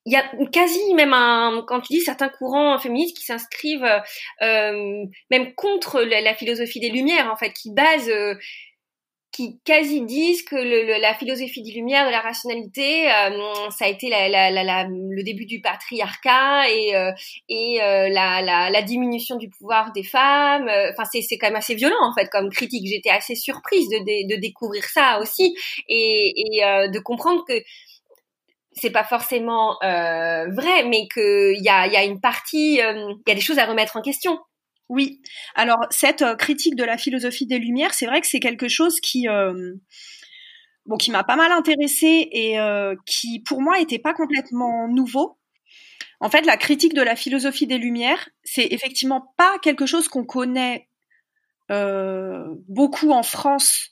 il 0.06 0.14
y 0.14 0.16
a 0.16 0.24
quasi 0.52 0.94
même 0.94 1.14
un, 1.14 1.64
quand 1.68 1.82
tu 1.82 1.94
dis 1.94 2.02
certains 2.02 2.30
courants 2.30 2.78
féministes 2.78 3.18
qui 3.18 3.26
s'inscrivent 3.26 3.90
euh, 4.44 5.06
même 5.32 5.56
contre 5.56 6.02
la, 6.02 6.36
philosophie 6.36 6.80
des 6.80 6.90
Lumières, 6.90 7.32
en 7.32 7.36
fait, 7.36 7.52
qui 7.54 7.72
basent, 7.72 8.10
euh, 8.10 8.36
qui 9.32 9.60
quasi 9.66 10.02
disent 10.02 10.44
que 10.44 10.56
la 11.02 11.16
philosophie 11.16 11.64
des 11.64 11.72
Lumières, 11.72 12.06
de 12.06 12.12
la 12.12 12.22
rationalité, 12.22 13.08
euh, 13.08 13.70
ça 13.72 13.86
a 13.86 13.88
été 13.88 14.08
la, 14.10 14.30
la, 14.30 14.84
le 14.88 15.24
début 15.24 15.48
du 15.48 15.60
patriarcat 15.60 16.70
et, 16.70 16.96
euh, 16.96 17.12
et 17.50 17.78
la, 17.80 18.82
diminution 18.84 19.38
du 19.38 19.50
pouvoir 19.50 19.92
des 19.92 20.04
femmes. 20.04 20.70
Enfin, 20.92 21.04
c'est, 21.12 21.38
quand 21.40 21.48
même 21.48 21.56
assez 21.56 21.74
violent, 21.74 22.04
en 22.04 22.14
fait, 22.14 22.30
comme 22.30 22.52
critique. 22.52 22.86
J'étais 22.88 23.10
assez 23.10 23.34
surprise 23.34 23.90
de, 23.90 23.98
de, 23.98 24.36
de 24.36 24.40
découvrir 24.40 24.84
ça 24.84 25.20
aussi 25.20 25.56
et, 25.90 26.34
et 26.38 26.62
de 26.90 27.00
comprendre 27.00 27.44
que 27.48 27.56
c'est 28.76 28.92
pas 28.92 29.04
forcément 29.04 29.82
euh, 29.84 30.50
vrai, 30.52 30.84
mais 30.86 31.08
qu'il 31.08 31.62
y 31.62 31.70
a, 31.70 31.88
y 31.88 31.96
a 31.96 32.04
une 32.04 32.20
partie, 32.20 32.82
euh, 32.82 33.14
il 33.26 33.30
y 33.30 33.32
a 33.32 33.36
des 33.36 33.42
choses 33.42 33.58
à 33.58 33.66
remettre 33.66 33.96
en 33.96 34.02
question. 34.02 34.40
Oui. 34.90 35.22
Alors 35.56 35.80
cette 35.90 36.22
euh, 36.22 36.36
critique 36.36 36.76
de 36.76 36.84
la 36.84 36.98
philosophie 36.98 37.48
des 37.48 37.58
Lumières, 37.58 37.94
c'est 37.94 38.06
vrai 38.06 38.22
que 38.22 38.28
c'est 38.28 38.40
quelque 38.40 38.68
chose 38.68 39.00
qui 39.00 39.28
bon 40.86 40.98
qui 40.98 41.10
m'a 41.10 41.24
pas 41.24 41.36
mal 41.36 41.52
intéressée 41.52 42.28
et 42.32 42.58
qui 43.08 43.40
pour 43.40 43.62
moi 43.62 43.80
était 43.80 43.98
pas 43.98 44.14
complètement 44.14 44.88
nouveau. 44.88 45.40
En 46.20 46.30
fait, 46.30 46.46
la 46.46 46.58
critique 46.58 46.94
de 46.94 47.02
la 47.02 47.16
philosophie 47.16 47.68
des 47.68 47.78
Lumières, 47.78 48.30
c'est 48.44 48.68
effectivement 48.72 49.34
pas 49.38 49.58
quelque 49.60 49.88
chose 49.88 50.08
qu'on 50.08 50.26
connaît 50.26 50.88
beaucoup 51.70 53.12
en 53.12 53.24
France 53.24 53.90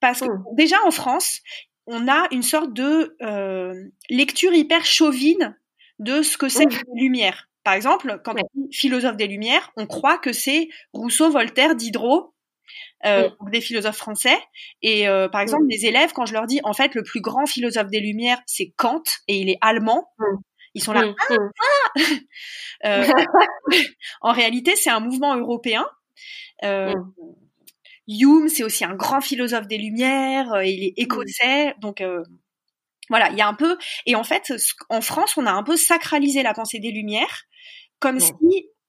parce 0.00 0.20
que 0.20 0.26
mmh. 0.26 0.44
déjà 0.56 0.76
en 0.84 0.90
France, 0.90 1.40
on 1.88 2.06
a 2.06 2.28
une 2.30 2.42
sorte 2.42 2.72
de 2.72 3.16
euh, 3.22 3.74
lecture 4.10 4.52
hyper 4.52 4.84
chauvine 4.84 5.56
de 5.98 6.22
ce 6.22 6.36
que 6.36 6.48
c'est 6.48 6.66
les 6.66 7.02
Lumières. 7.02 7.48
Par 7.64 7.74
exemple, 7.74 8.20
quand 8.24 8.34
on 8.34 8.48
dit 8.54 8.76
philosophe 8.76 9.16
des 9.16 9.26
Lumières, 9.26 9.72
on 9.76 9.86
croit 9.86 10.18
que 10.18 10.32
c'est 10.32 10.68
Rousseau, 10.92 11.30
Voltaire, 11.30 11.74
Diderot, 11.74 12.34
euh, 13.06 13.30
des 13.50 13.60
philosophes 13.60 13.96
français. 13.96 14.38
Et 14.82 15.08
euh, 15.08 15.28
par 15.28 15.40
exemple, 15.40 15.64
les 15.68 15.86
élèves, 15.86 16.12
quand 16.12 16.26
je 16.26 16.34
leur 16.34 16.46
dis, 16.46 16.60
en 16.62 16.74
fait, 16.74 16.94
le 16.94 17.02
plus 17.02 17.20
grand 17.20 17.46
philosophe 17.46 17.88
des 17.88 18.00
Lumières, 18.00 18.40
c'est 18.46 18.72
Kant, 18.76 19.02
et 19.26 19.38
il 19.38 19.48
est 19.48 19.58
allemand, 19.62 20.10
ils 20.74 20.82
sont 20.82 20.92
là. 20.92 21.14
Ah, 22.84 23.02
en 24.20 24.32
réalité, 24.32 24.76
c'est 24.76 24.90
un 24.90 25.00
mouvement 25.00 25.36
européen. 25.36 25.86
Hume, 28.08 28.48
c'est 28.48 28.64
aussi 28.64 28.84
un 28.84 28.94
grand 28.94 29.20
philosophe 29.20 29.66
des 29.68 29.76
Lumières, 29.76 30.52
euh, 30.54 30.64
il 30.64 30.82
est 30.84 30.94
écossais, 30.96 31.74
donc 31.80 32.00
euh, 32.00 32.22
voilà, 33.10 33.28
il 33.30 33.36
y 33.36 33.42
a 33.42 33.48
un 33.48 33.54
peu. 33.54 33.76
Et 34.06 34.16
en 34.16 34.24
fait, 34.24 34.52
en 34.88 35.00
France, 35.02 35.36
on 35.36 35.46
a 35.46 35.52
un 35.52 35.62
peu 35.62 35.76
sacralisé 35.76 36.42
la 36.42 36.54
pensée 36.54 36.78
des 36.78 36.90
Lumières, 36.90 37.44
comme 38.00 38.18
si 38.18 38.32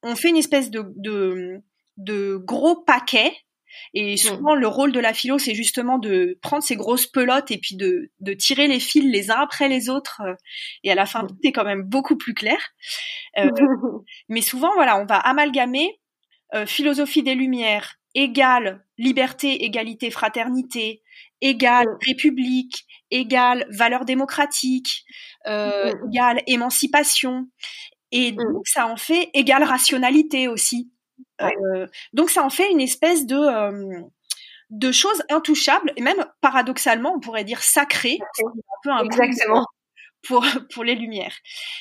on 0.03 0.15
fait 0.15 0.29
une 0.29 0.37
espèce 0.37 0.69
de, 0.69 0.85
de, 0.95 1.61
de 1.97 2.37
gros 2.37 2.81
paquet. 2.81 3.33
Et 3.93 4.17
souvent, 4.17 4.55
le 4.55 4.67
rôle 4.67 4.91
de 4.91 4.99
la 4.99 5.13
philo, 5.13 5.37
c'est 5.37 5.53
justement 5.53 5.99
de 5.99 6.39
prendre 6.41 6.63
ces 6.63 6.75
grosses 6.75 7.05
pelotes 7.05 7.51
et 7.51 7.59
puis 7.59 7.75
de, 7.75 8.11
de 8.19 8.33
tirer 8.33 8.67
les 8.67 8.79
fils 8.79 9.03
les 9.03 9.29
uns 9.29 9.39
après 9.39 9.69
les 9.69 9.89
autres. 9.89 10.21
Euh, 10.25 10.33
et 10.83 10.91
à 10.91 10.95
la 10.95 11.05
fin, 11.05 11.25
tout 11.27 11.37
est 11.43 11.51
quand 11.51 11.65
même 11.65 11.83
beaucoup 11.83 12.17
plus 12.17 12.33
clair. 12.33 12.57
mais 14.29 14.41
souvent, 14.41 14.73
voilà, 14.73 14.97
on 14.97 15.05
va 15.05 15.17
amalgamer 15.17 15.99
philosophie 16.65 17.21
des 17.21 17.35
Lumières, 17.35 17.98
égale 18.15 18.83
liberté, 18.97 19.63
égalité, 19.63 20.11
fraternité, 20.11 21.03
égale 21.41 21.87
république, 22.05 22.85
égale 23.11 23.65
valeur 23.69 24.05
démocratique, 24.05 25.05
euh, 25.47 25.93
égale 26.11 26.41
émancipation. 26.47 27.47
Et 28.11 28.31
donc 28.31 28.67
ça 28.67 28.87
en 28.87 28.97
fait 28.97 29.29
égale 29.33 29.63
rationalité 29.63 30.47
aussi. 30.47 30.91
Euh, 31.41 31.87
donc 32.13 32.29
ça 32.29 32.43
en 32.43 32.49
fait 32.49 32.71
une 32.71 32.81
espèce 32.81 33.25
de 33.25 33.35
euh, 33.35 34.01
de 34.69 34.91
choses 34.91 35.23
intouchables 35.29 35.93
et 35.95 36.01
même 36.01 36.25
paradoxalement 36.41 37.13
on 37.15 37.19
pourrait 37.19 37.43
dire 37.43 37.61
sacrées. 37.61 38.17
Un 38.21 38.53
peu 38.83 38.89
un 38.91 39.03
Exactement. 39.03 39.65
Pour 40.23 40.43
pour 40.73 40.83
les 40.83 40.95
lumières. 40.95 41.35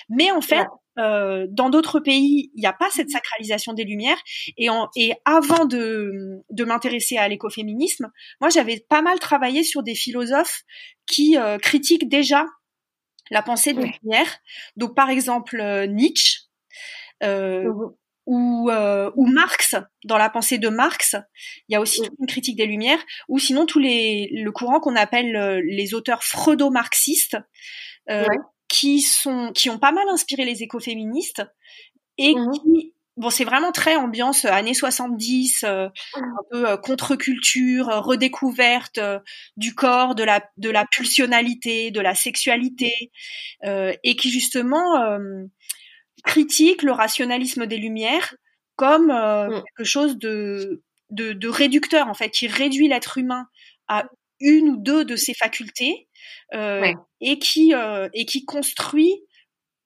Mais 0.09 0.31
en 0.31 0.41
fait 0.41 0.67
euh, 0.99 1.47
dans 1.49 1.71
d'autres 1.71 2.01
pays, 2.01 2.51
il 2.55 2.61
n'y 2.61 2.67
a 2.67 2.73
pas 2.73 2.89
cette 2.91 3.11
sacralisation 3.11 3.73
des 3.73 3.85
lumières. 3.85 4.21
Et, 4.57 4.69
en, 4.69 4.89
et 4.97 5.13
avant 5.25 5.65
de, 5.65 6.43
de 6.51 6.65
m'intéresser 6.65 7.17
à 7.17 7.29
l'écoféminisme, 7.29 8.11
moi 8.41 8.51
j'avais 8.51 8.85
pas 8.89 9.03
mal 9.03 9.19
travaillé 9.21 9.63
sur 9.63 9.83
des 9.83 9.95
philosophes 9.95 10.63
qui 11.07 11.37
euh, 11.37 11.59
critiquent 11.59 12.09
déjà 12.09 12.45
la 13.31 13.43
pensée 13.43 13.75
des 13.75 13.93
lumières. 14.03 14.39
Donc 14.77 14.97
par 14.97 15.11
exemple 15.11 15.61
euh, 15.61 15.87
Nietzsche. 15.87 16.41
Mmh 17.23 17.71
ou, 18.31 18.71
ou 18.71 19.27
Marx, 19.27 19.75
dans 20.05 20.19
la 20.19 20.29
pensée 20.29 20.59
de 20.59 20.69
Marx, 20.69 21.17
il 21.67 21.73
y 21.73 21.77
a 21.77 21.81
aussi 21.81 22.03
mmh. 22.03 22.11
une 22.21 22.27
critique 22.27 22.57
des 22.59 22.67
Lumières, 22.67 22.99
ou 23.27 23.39
sinon 23.39 23.65
tous 23.65 23.79
les 23.79 24.29
le 24.31 24.53
courant 24.53 24.81
qu'on 24.81 24.97
appelle 24.97 25.63
les 25.65 25.95
auteurs 25.95 26.23
freudo-marxistes, 26.23 27.39
euh, 28.11 28.27
qui 28.69 29.01
sont 29.01 29.53
qui 29.53 29.71
ont 29.71 29.79
pas 29.79 29.93
mal 29.93 30.09
inspiré 30.09 30.45
les 30.45 30.63
écoféministes 30.63 31.43
et 32.19 32.35
mmh 32.35 32.53
qui 32.53 32.93
bon 33.19 33.31
c'est 33.31 33.45
vraiment 33.45 33.73
très 33.73 33.97
ambiance 33.97 34.45
euh, 34.45 34.51
années 34.51 34.75
70 34.75 35.65
euh, 35.65 35.89
mmh. 35.89 36.21
un 36.21 36.45
peu 36.51 36.69
euh, 36.71 36.77
contre-culture 36.77 37.87
redécouverte 37.87 39.01
du 39.57 39.75
corps 39.75 40.15
de 40.15 40.23
la 40.23 40.49
de 40.57 40.71
la 40.71 40.87
pulsionalité 40.87 41.91
de 41.91 42.01
la 42.01 42.15
sexualité 42.15 43.11
et 43.63 44.17
qui 44.17 44.31
justement 44.31 45.19
critique 46.25 46.83
le 46.83 46.93
rationalisme 46.93 47.67
des 47.67 47.77
lumières 47.77 48.35
comme 48.77 49.09
mmh. 49.09 49.63
quelque 49.65 49.85
chose 49.85 50.17
de, 50.17 50.83
de 51.11 51.33
de 51.33 51.49
réducteur 51.49 52.09
en 52.09 52.15
fait 52.15 52.31
qui 52.31 52.47
réduit 52.47 52.89
l'être 52.89 53.19
humain 53.19 53.47
à 53.89 54.05
une 54.41 54.69
ou 54.69 54.77
deux 54.77 55.05
de 55.05 55.17
ses 55.17 55.35
facultés 55.35 56.08
euh, 56.55 56.93
et 57.21 57.39
qui 57.39 57.75
euh, 57.75 58.09
et 58.13 58.25
qui 58.25 58.45
construit 58.45 59.23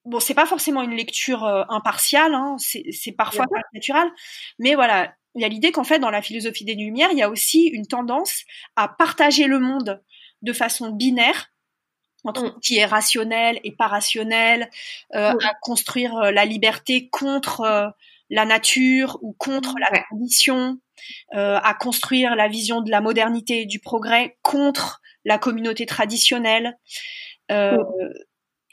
bon, 0.05 0.19
c'est 0.19 0.33
pas 0.33 0.45
forcément 0.45 0.81
une 0.81 0.95
lecture 0.95 1.43
euh, 1.45 1.63
impartiale, 1.69 2.33
hein, 2.33 2.57
c'est 2.57 3.11
parfois 3.13 3.45
naturel, 3.73 4.09
mais 4.59 4.75
voilà, 4.75 5.13
il 5.35 5.41
y 5.41 5.45
a 5.45 5.47
l'idée 5.47 5.71
qu'en 5.71 5.83
fait, 5.83 5.99
dans 5.99 6.11
la 6.11 6.21
philosophie 6.21 6.65
des 6.65 6.75
Lumières, 6.75 7.09
il 7.11 7.17
y 7.17 7.23
a 7.23 7.29
aussi 7.29 7.65
une 7.65 7.87
tendance 7.87 8.43
à 8.75 8.87
partager 8.87 9.47
le 9.47 9.59
monde 9.59 10.01
de 10.41 10.53
façon 10.53 10.89
binaire 10.91 11.49
entre 12.25 12.41
ce 12.41 12.47
mm. 12.47 12.59
qui 12.61 12.77
est 12.77 12.85
rationnel 12.85 13.59
et 13.63 13.71
pas 13.71 13.87
rationnel, 13.87 14.69
euh, 15.15 15.33
à 15.43 15.53
construire 15.61 16.15
la 16.31 16.45
liberté 16.45 17.09
contre 17.09 17.93
la 18.29 18.45
nature 18.45 19.19
ou 19.21 19.33
contre 19.33 19.75
la 19.79 20.01
tradition, 20.03 20.79
euh, 21.33 21.59
à 21.61 21.73
construire 21.73 22.35
la 22.35 22.47
vision 22.47 22.81
de 22.81 22.89
la 22.89 23.01
modernité 23.01 23.61
et 23.61 23.65
du 23.65 23.79
progrès 23.79 24.37
contre 24.41 25.01
la 25.25 25.37
communauté 25.37 25.85
traditionnelle. 25.85 26.77
Euh, 27.51 27.77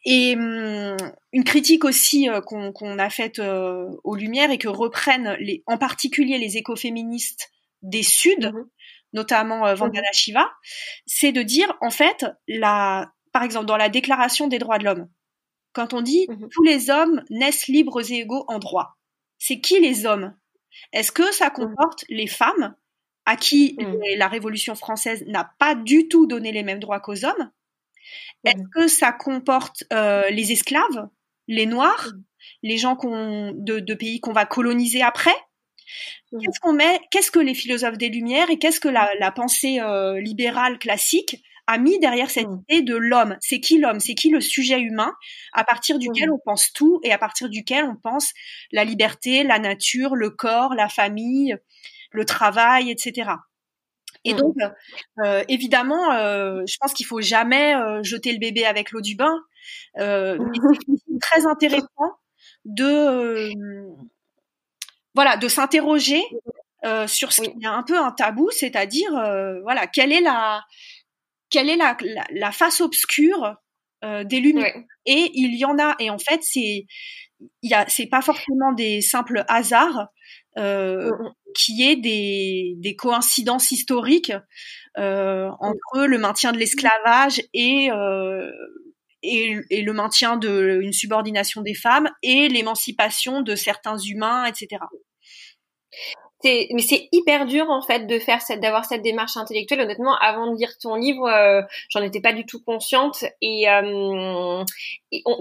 et 0.04 0.34
hum, 0.34 0.96
une 1.32 1.44
critique 1.44 1.84
aussi 1.84 2.28
euh, 2.28 2.40
qu'on 2.40 2.98
a 2.98 3.10
faite 3.10 3.38
euh, 3.38 3.90
aux 4.04 4.16
Lumières 4.16 4.50
et 4.50 4.58
que 4.58 4.68
reprennent 4.68 5.36
les, 5.40 5.62
en 5.66 5.78
particulier 5.78 6.38
les 6.38 6.56
écoféministes 6.56 7.50
des 7.82 8.02
Suds, 8.02 8.52
mhm. 8.52 8.68
notamment 9.12 9.66
euh, 9.66 9.74
Vandana 9.74 10.08
mhm. 10.08 10.14
Shiva, 10.14 10.50
c'est 11.06 11.32
de 11.32 11.42
dire 11.42 11.76
en 11.80 11.90
fait, 11.90 12.26
la, 12.48 13.12
par 13.32 13.42
exemple 13.42 13.66
dans 13.66 13.76
la 13.76 13.88
Déclaration 13.88 14.48
des 14.48 14.58
droits 14.58 14.78
de 14.78 14.84
l'homme, 14.84 15.08
quand 15.72 15.92
on 15.92 16.00
dit 16.00 16.26
mhm. 16.28 16.48
tous 16.50 16.62
les 16.62 16.90
hommes 16.90 17.22
naissent 17.30 17.68
libres 17.68 18.00
et 18.10 18.20
égaux 18.20 18.44
en 18.48 18.58
droit, 18.58 18.96
c'est 19.38 19.60
qui 19.60 19.80
les 19.80 20.06
hommes? 20.06 20.34
Est-ce 20.92 21.12
que 21.12 21.32
ça 21.32 21.50
comporte 21.50 22.04
les 22.08 22.26
femmes? 22.26 22.74
À 23.30 23.36
qui 23.36 23.76
la 24.16 24.26
Révolution 24.26 24.74
française 24.74 25.22
n'a 25.28 25.52
pas 25.60 25.76
du 25.76 26.08
tout 26.08 26.26
donné 26.26 26.50
les 26.50 26.64
mêmes 26.64 26.80
droits 26.80 26.98
qu'aux 26.98 27.24
hommes. 27.24 27.50
Est-ce 28.44 28.56
mmh. 28.56 28.70
que 28.74 28.88
ça 28.88 29.12
comporte 29.12 29.84
euh, 29.92 30.28
les 30.30 30.50
esclaves, 30.50 31.08
les 31.46 31.66
noirs, 31.66 32.08
mmh. 32.12 32.22
les 32.64 32.76
gens 32.76 32.96
de, 32.96 33.78
de, 33.78 33.94
pays 33.94 34.18
qu'on 34.18 34.32
va 34.32 34.46
coloniser 34.46 35.02
après? 35.02 35.34
Qu'est-ce 36.32 36.58
qu'on 36.58 36.72
met 36.72 36.98
Qu'est-ce 37.12 37.30
que 37.30 37.38
les 37.38 37.54
philosophes 37.54 37.98
des 37.98 38.08
Lumières 38.08 38.50
et 38.50 38.58
qu'est-ce 38.58 38.80
que 38.80 38.88
la, 38.88 39.08
la 39.20 39.30
pensée 39.30 39.78
euh, 39.78 40.20
libérale 40.20 40.80
classique 40.80 41.40
a 41.68 41.78
mis 41.78 42.00
derrière 42.00 42.30
cette 42.30 42.48
idée 42.68 42.82
de 42.82 42.96
l'homme? 42.96 43.36
C'est 43.40 43.60
qui 43.60 43.78
l'homme? 43.78 44.00
C'est 44.00 44.16
qui 44.16 44.30
le 44.30 44.40
sujet 44.40 44.80
humain 44.80 45.14
à 45.52 45.62
partir 45.62 46.00
duquel 46.00 46.32
on 46.32 46.40
pense 46.44 46.72
tout 46.72 46.98
et 47.04 47.12
à 47.12 47.18
partir 47.18 47.48
duquel 47.48 47.84
on 47.84 47.94
pense 47.94 48.32
la 48.72 48.82
liberté, 48.82 49.44
la 49.44 49.60
nature, 49.60 50.16
le 50.16 50.30
corps, 50.30 50.74
la 50.74 50.88
famille, 50.88 51.56
le 52.12 52.24
travail, 52.24 52.90
etc. 52.90 53.32
Et 54.24 54.34
mmh. 54.34 54.36
donc, 54.36 54.56
euh, 55.24 55.42
évidemment, 55.48 56.12
euh, 56.12 56.62
je 56.66 56.76
pense 56.78 56.92
qu'il 56.92 57.06
faut 57.06 57.20
jamais 57.20 57.74
euh, 57.74 58.02
jeter 58.02 58.32
le 58.32 58.38
bébé 58.38 58.66
avec 58.66 58.90
l'eau 58.90 59.00
du 59.00 59.16
bain. 59.16 59.34
Euh, 59.98 60.38
c'est 61.08 61.20
très 61.20 61.46
intéressant 61.46 61.88
de 62.64 63.50
voilà 65.14 65.36
de 65.36 65.48
s'interroger 65.48 66.22
sur 67.06 67.32
ce 67.32 67.42
qui 67.42 67.50
est 67.62 67.66
un 67.66 67.82
peu 67.82 67.98
un 67.98 68.12
tabou, 68.12 68.50
c'est-à-dire 68.50 69.10
voilà 69.62 69.86
quelle 69.86 70.12
est 70.12 70.20
la 70.20 70.62
quelle 71.48 71.68
est 71.68 71.76
la, 71.76 71.96
la, 72.30 72.52
face 72.52 72.80
obscure 72.80 73.56
des 74.02 74.40
lumières. 74.40 74.76
Et 75.06 75.30
il 75.34 75.56
y 75.56 75.64
en 75.64 75.78
a. 75.78 75.96
Et 75.98 76.10
en 76.10 76.18
fait, 76.18 76.40
c'est 76.42 76.86
il 77.62 77.70
y 77.70 77.74
a 77.74 77.86
c'est 77.88 78.06
pas 78.06 78.22
forcément 78.22 78.72
des 78.72 79.00
simples 79.00 79.44
hasards 79.48 80.08
euh, 80.58 81.10
mm, 81.10 81.22
mm. 81.22 81.32
qui 81.54 81.82
est 81.82 81.96
des, 81.96 82.74
des 82.78 82.96
coïncidences 82.96 83.70
historiques 83.70 84.32
euh, 84.98 85.48
entre 85.60 86.06
le 86.06 86.18
maintien 86.18 86.52
de 86.52 86.58
l'esclavage 86.58 87.42
et, 87.54 87.90
euh, 87.92 88.50
et, 89.22 89.56
et 89.70 89.82
le 89.82 89.92
maintien 89.92 90.36
de 90.36 90.80
une 90.82 90.92
subordination 90.92 91.62
des 91.62 91.74
femmes 91.74 92.08
et 92.22 92.48
l'émancipation 92.48 93.42
de 93.42 93.54
certains 93.54 93.98
humains, 93.98 94.44
etc 94.46 94.78
mais 96.44 96.82
c'est 96.82 97.08
hyper 97.12 97.46
dur 97.46 97.68
en 97.70 97.82
fait 97.82 98.06
de 98.06 98.18
faire 98.18 98.40
cette 98.42 98.60
d'avoir 98.60 98.84
cette 98.84 99.02
démarche 99.02 99.36
intellectuelle. 99.36 99.80
Honnêtement 99.80 100.16
avant 100.16 100.50
de 100.52 100.56
lire 100.56 100.72
ton 100.80 100.94
livre 100.94 101.26
euh, 101.26 101.62
j'en 101.90 102.02
étais 102.02 102.20
pas 102.20 102.32
du 102.32 102.44
tout 102.46 102.62
consciente. 102.62 103.24
Et, 103.42 103.68
euh, 103.68 104.64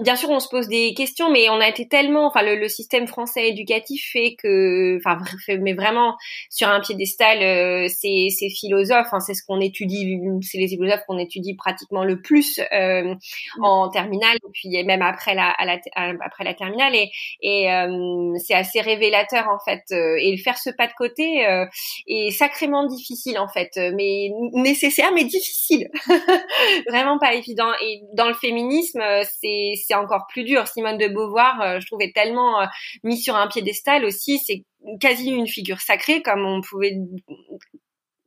bien 0.00 0.16
sûr 0.16 0.30
on 0.30 0.40
se 0.40 0.48
pose 0.48 0.68
des 0.68 0.94
questions 0.94 1.30
mais 1.30 1.48
on 1.48 1.60
a 1.60 1.68
été 1.68 1.88
tellement 1.88 2.26
enfin 2.26 2.42
le, 2.42 2.56
le 2.56 2.68
système 2.68 3.06
français 3.06 3.48
éducatif 3.48 4.10
fait 4.12 4.34
que 4.42 4.96
enfin 4.98 5.18
mais 5.60 5.74
vraiment 5.74 6.16
sur 6.48 6.68
un 6.68 6.80
piédestal 6.80 7.42
euh, 7.42 7.86
c'est 7.88 8.28
c'est 8.30 8.48
philosophes 8.48 9.12
hein, 9.12 9.20
c'est 9.20 9.34
ce 9.34 9.44
qu'on 9.46 9.60
étudie 9.60 10.18
c'est 10.42 10.58
les 10.58 10.68
philosophes 10.68 11.04
qu'on 11.06 11.18
étudie 11.18 11.54
pratiquement 11.54 12.04
le 12.04 12.20
plus 12.20 12.60
euh, 12.72 13.14
en 13.60 13.88
terminale 13.90 14.36
et 14.36 14.50
puis 14.52 14.84
même 14.84 15.02
après 15.02 15.34
la, 15.34 15.50
à 15.50 15.64
la 15.64 15.78
après 16.20 16.44
la 16.44 16.54
terminale. 16.54 16.94
Et 16.94 17.10
et 17.40 17.72
euh, 17.72 18.34
c'est 18.38 18.54
assez 18.54 18.80
révélateur 18.80 19.48
en 19.48 19.58
fait 19.58 19.82
et 19.90 20.36
faire 20.38 20.58
ce 20.58 20.70
pas 20.70 20.86
côté 20.96 21.46
euh, 21.46 21.66
est 22.06 22.30
sacrément 22.30 22.86
difficile 22.86 23.38
en 23.38 23.48
fait, 23.48 23.70
euh, 23.76 23.92
mais 23.94 24.30
nécessaire 24.52 25.12
mais 25.12 25.24
difficile, 25.24 25.88
vraiment 26.88 27.18
pas 27.18 27.34
évident. 27.34 27.70
Et 27.82 28.02
dans 28.14 28.28
le 28.28 28.34
féminisme, 28.34 29.00
euh, 29.00 29.22
c'est 29.40 29.72
c'est 29.86 29.94
encore 29.94 30.26
plus 30.28 30.44
dur. 30.44 30.66
Simone 30.66 30.98
de 30.98 31.08
Beauvoir, 31.08 31.80
je 31.80 31.86
trouvais 31.86 32.12
tellement 32.12 32.66
mis 33.04 33.18
sur 33.18 33.36
un 33.36 33.48
piédestal 33.48 34.04
aussi, 34.04 34.38
c'est 34.38 34.64
quasi 35.00 35.30
une 35.30 35.46
figure 35.46 35.80
sacrée 35.80 36.22
comme 36.22 36.44
on 36.44 36.60
pouvait 36.60 36.96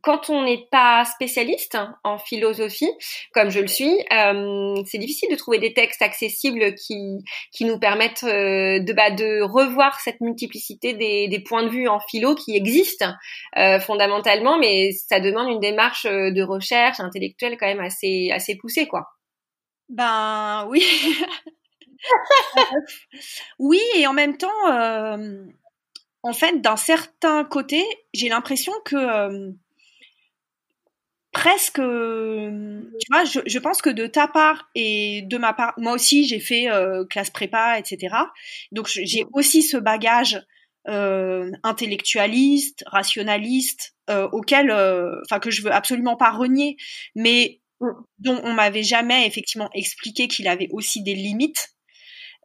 quand 0.03 0.29
on 0.29 0.43
n'est 0.43 0.67
pas 0.69 1.05
spécialiste 1.05 1.77
en 2.03 2.17
philosophie, 2.17 2.91
comme 3.33 3.49
je 3.49 3.61
le 3.61 3.67
suis, 3.67 3.97
euh, 4.11 4.75
c'est 4.85 4.97
difficile 4.97 5.29
de 5.31 5.37
trouver 5.37 5.59
des 5.59 5.73
textes 5.73 6.01
accessibles 6.01 6.75
qui, 6.75 7.23
qui 7.53 7.63
nous 7.63 7.79
permettent 7.79 8.25
euh, 8.25 8.79
de, 8.79 8.91
bah, 8.91 9.11
de 9.11 9.41
revoir 9.41 9.97
cette 10.01 10.19
multiplicité 10.19 10.93
des, 10.93 11.29
des, 11.29 11.39
points 11.39 11.63
de 11.63 11.69
vue 11.69 11.87
en 11.87 12.01
philo 12.01 12.35
qui 12.35 12.57
existent 12.57 13.13
euh, 13.57 13.79
fondamentalement, 13.79 14.59
mais 14.59 14.91
ça 14.91 15.21
demande 15.21 15.47
une 15.47 15.61
démarche 15.61 16.03
de 16.03 16.43
recherche 16.43 16.99
intellectuelle 16.99 17.55
quand 17.57 17.67
même 17.67 17.79
assez, 17.79 18.29
assez 18.31 18.57
poussée, 18.57 18.87
quoi. 18.87 19.07
Ben 19.87 20.67
oui. 20.69 20.85
oui, 23.59 23.79
et 23.95 24.05
en 24.05 24.13
même 24.13 24.35
temps, 24.35 24.49
en 26.23 26.33
fait, 26.33 26.59
d'un 26.59 26.75
certain 26.75 27.45
côté, 27.45 27.81
j'ai 28.13 28.27
l'impression 28.27 28.73
que 28.83 29.53
presque, 31.34 31.78
tu 31.78 33.06
vois, 33.12 33.26
je, 33.26 33.39
je, 33.46 33.60
pense 33.60 33.82
que 33.82 33.89
de 33.89 34.08
ta 34.08 34.28
part 34.28 34.69
et 34.76 35.24
de 35.24 35.38
ma 35.38 35.52
part, 35.52 35.74
moi 35.78 35.93
aussi 35.93 36.26
j'ai 36.26 36.39
fait 36.39 36.69
euh, 36.69 37.06
classe 37.06 37.32
prépa, 37.32 37.78
etc. 37.80 38.15
Donc 38.72 38.88
j'ai 38.88 39.26
aussi 39.34 39.63
ce 39.63 39.76
bagage 39.76 40.46
euh, 40.88 41.52
intellectualiste, 41.63 42.84
rationaliste, 42.88 43.96
euh, 44.10 44.30
auquel, 44.32 44.69
euh, 44.69 45.19
enfin 45.26 45.39
que 45.39 45.50
je 45.50 45.63
veux 45.63 45.74
absolument 45.74 46.15
pas 46.15 46.30
renier, 46.30 46.78
mais 47.15 47.62
mm. 47.82 47.89
dont 48.19 48.39
on 48.43 48.54
m'avait 48.54 48.84
jamais 48.84 49.26
effectivement 49.26 49.69
expliqué 49.74 50.28
qu'il 50.28 50.48
avait 50.48 50.69
aussi 50.72 51.02
des 51.02 51.15
limites. 51.15 51.69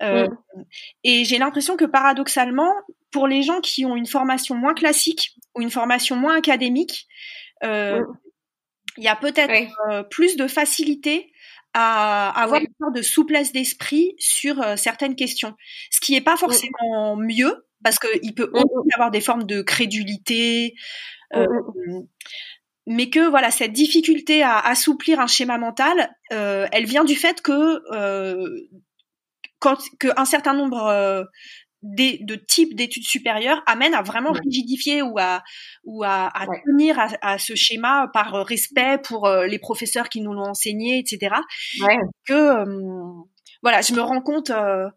Euh, 0.03 0.29
mm. 0.29 0.65
Et 1.05 1.25
j'ai 1.27 1.39
l'impression 1.39 1.77
que 1.77 1.85
paradoxalement, 1.85 2.73
pour 3.11 3.27
les 3.27 3.43
gens 3.43 3.61
qui 3.61 3.85
ont 3.85 3.97
une 3.97 4.07
formation 4.07 4.55
moins 4.55 4.75
classique 4.75 5.33
ou 5.55 5.61
une 5.61 5.71
formation 5.71 6.17
moins 6.17 6.37
académique, 6.37 7.07
euh, 7.65 8.01
mm 8.01 8.17
il 8.99 9.05
y 9.05 9.09
a 9.09 9.17
peut-être 9.17 9.73
euh, 9.91 10.03
plus 10.03 10.37
de 10.37 10.47
facilité 10.47 11.33
à, 11.73 12.31
avoir 12.31 12.61
une 12.61 12.75
sorte 12.81 12.95
de 12.95 13.03
souplesse 13.03 13.53
d'esprit 13.53 14.15
sur 14.19 14.61
euh, 14.61 14.77
certaines 14.77 15.15
questions. 15.15 15.55
Ce 15.91 16.01
qui 16.01 16.13
n'est 16.13 16.21
pas 16.21 16.37
forcément 16.37 17.17
mieux, 17.17 17.67
parce 17.83 17.99
qu'il 17.99 18.35
peut 18.35 18.51
aussi 18.53 18.89
avoir 18.95 19.11
des 19.11 19.21
formes 19.21 19.45
de 19.45 19.63
crédulité, 19.63 20.75
euh, 21.35 21.47
mais 22.87 23.09
que 23.09 23.29
voilà 23.29 23.51
cette 23.51 23.73
difficulté 23.73 24.43
à 24.43 24.59
assouplir 24.59 25.21
un 25.21 25.27
schéma 25.27 25.59
mental, 25.59 26.11
elle 26.31 26.87
vient 26.87 27.05
du 27.05 27.15
fait 27.17 27.43
que 27.43 27.83
quand 29.59 29.77
qu'un 30.01 30.25
certain 30.25 30.55
nombre 30.55 31.29
de 31.83 32.35
types 32.35 32.75
d'études 32.75 33.07
supérieures 33.07 33.63
amènent 33.67 33.95
à 33.95 34.03
vraiment 34.03 34.33
rigidifier 34.33 35.03
ou 35.03 35.19
à, 35.19 35.43
ou 35.85 36.03
à, 36.05 36.31
tenir 36.67 36.99
à, 37.23 37.39
ce 37.39 37.55
schéma 37.55 38.11
par 38.13 38.33
respect 38.45 38.99
pour 39.03 39.27
euh, 39.27 39.47
les 39.47 39.59
professeurs 39.59 40.09
qui 40.09 40.21
nous 40.21 40.33
l'ont 40.33 40.49
enseigné, 40.49 40.99
etc. 40.99 41.37
Que 42.27 42.33
euh, 42.33 43.13
voilà, 43.63 43.81
je 43.81 43.93
me 43.95 44.01
rends 44.01 44.21
compte 44.21 44.51
euh, 44.51 44.89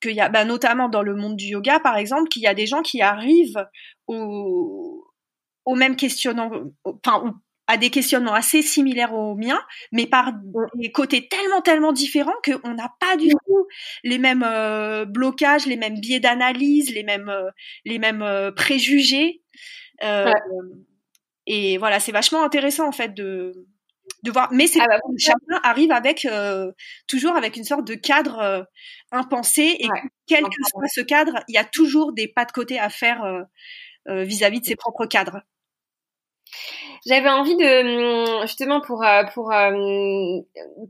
qu'il 0.00 0.12
y 0.12 0.20
a, 0.20 0.28
bah, 0.28 0.44
notamment 0.44 0.88
dans 0.88 1.02
le 1.02 1.14
monde 1.14 1.36
du 1.36 1.46
yoga, 1.46 1.80
par 1.80 1.96
exemple, 1.96 2.28
qu'il 2.28 2.42
y 2.42 2.46
a 2.46 2.54
des 2.54 2.66
gens 2.66 2.82
qui 2.82 3.02
arrivent 3.02 3.66
au, 4.06 5.04
au 5.64 5.74
même 5.74 5.96
questionnant, 5.96 6.50
enfin, 6.84 7.34
à 7.72 7.78
des 7.78 7.88
questionnements 7.88 8.34
assez 8.34 8.60
similaires 8.60 9.14
aux 9.14 9.34
miens, 9.34 9.60
mais 9.92 10.06
par 10.06 10.34
des 10.74 10.92
côtés 10.92 11.26
tellement, 11.26 11.62
tellement 11.62 11.92
différents 11.92 12.34
qu'on 12.44 12.74
n'a 12.74 12.92
pas 13.00 13.16
du 13.16 13.30
tout 13.30 13.66
les 14.04 14.18
mêmes 14.18 14.44
euh, 14.46 15.06
blocages, 15.06 15.64
les 15.64 15.78
mêmes 15.78 15.98
biais 15.98 16.20
d'analyse, 16.20 16.92
les 16.92 17.02
mêmes, 17.02 17.30
euh, 17.30 17.50
les 17.86 17.98
mêmes 17.98 18.20
euh, 18.20 18.52
préjugés. 18.52 19.40
Et 21.46 21.78
voilà, 21.78 21.98
c'est 21.98 22.12
vachement 22.12 22.44
intéressant 22.44 22.86
en 22.86 22.92
fait 22.92 23.14
de, 23.14 23.52
de 24.22 24.30
voir. 24.30 24.52
Mais 24.52 24.66
c'est 24.66 24.80
ah 24.80 24.86
bah, 24.86 25.00
chacun 25.16 25.60
arrive 25.64 25.92
avec 25.92 26.28
toujours 27.06 27.36
avec 27.36 27.56
une 27.56 27.64
sorte 27.64 27.86
de 27.86 27.94
cadre 27.94 28.66
impensé 29.12 29.76
et 29.78 29.88
quel 30.26 30.44
que 30.44 30.62
soit 30.68 30.88
ce 30.88 31.00
cadre, 31.00 31.42
il 31.48 31.54
y 31.54 31.58
a 31.58 31.64
toujours 31.64 32.12
des 32.12 32.28
pas 32.28 32.44
de 32.44 32.52
côté 32.52 32.78
à 32.78 32.90
faire 32.90 33.46
vis 34.06 34.44
à 34.44 34.50
-vis 34.50 34.60
de 34.60 34.66
ses 34.66 34.76
propres 34.76 35.06
cadres. 35.06 35.40
J'avais 37.04 37.30
envie 37.30 37.56
de 37.56 38.42
hum, 38.42 38.46
justement 38.46 38.80
pour 38.80 39.02
euh, 39.02 39.24
pour 39.34 39.50
euh, 39.50 40.40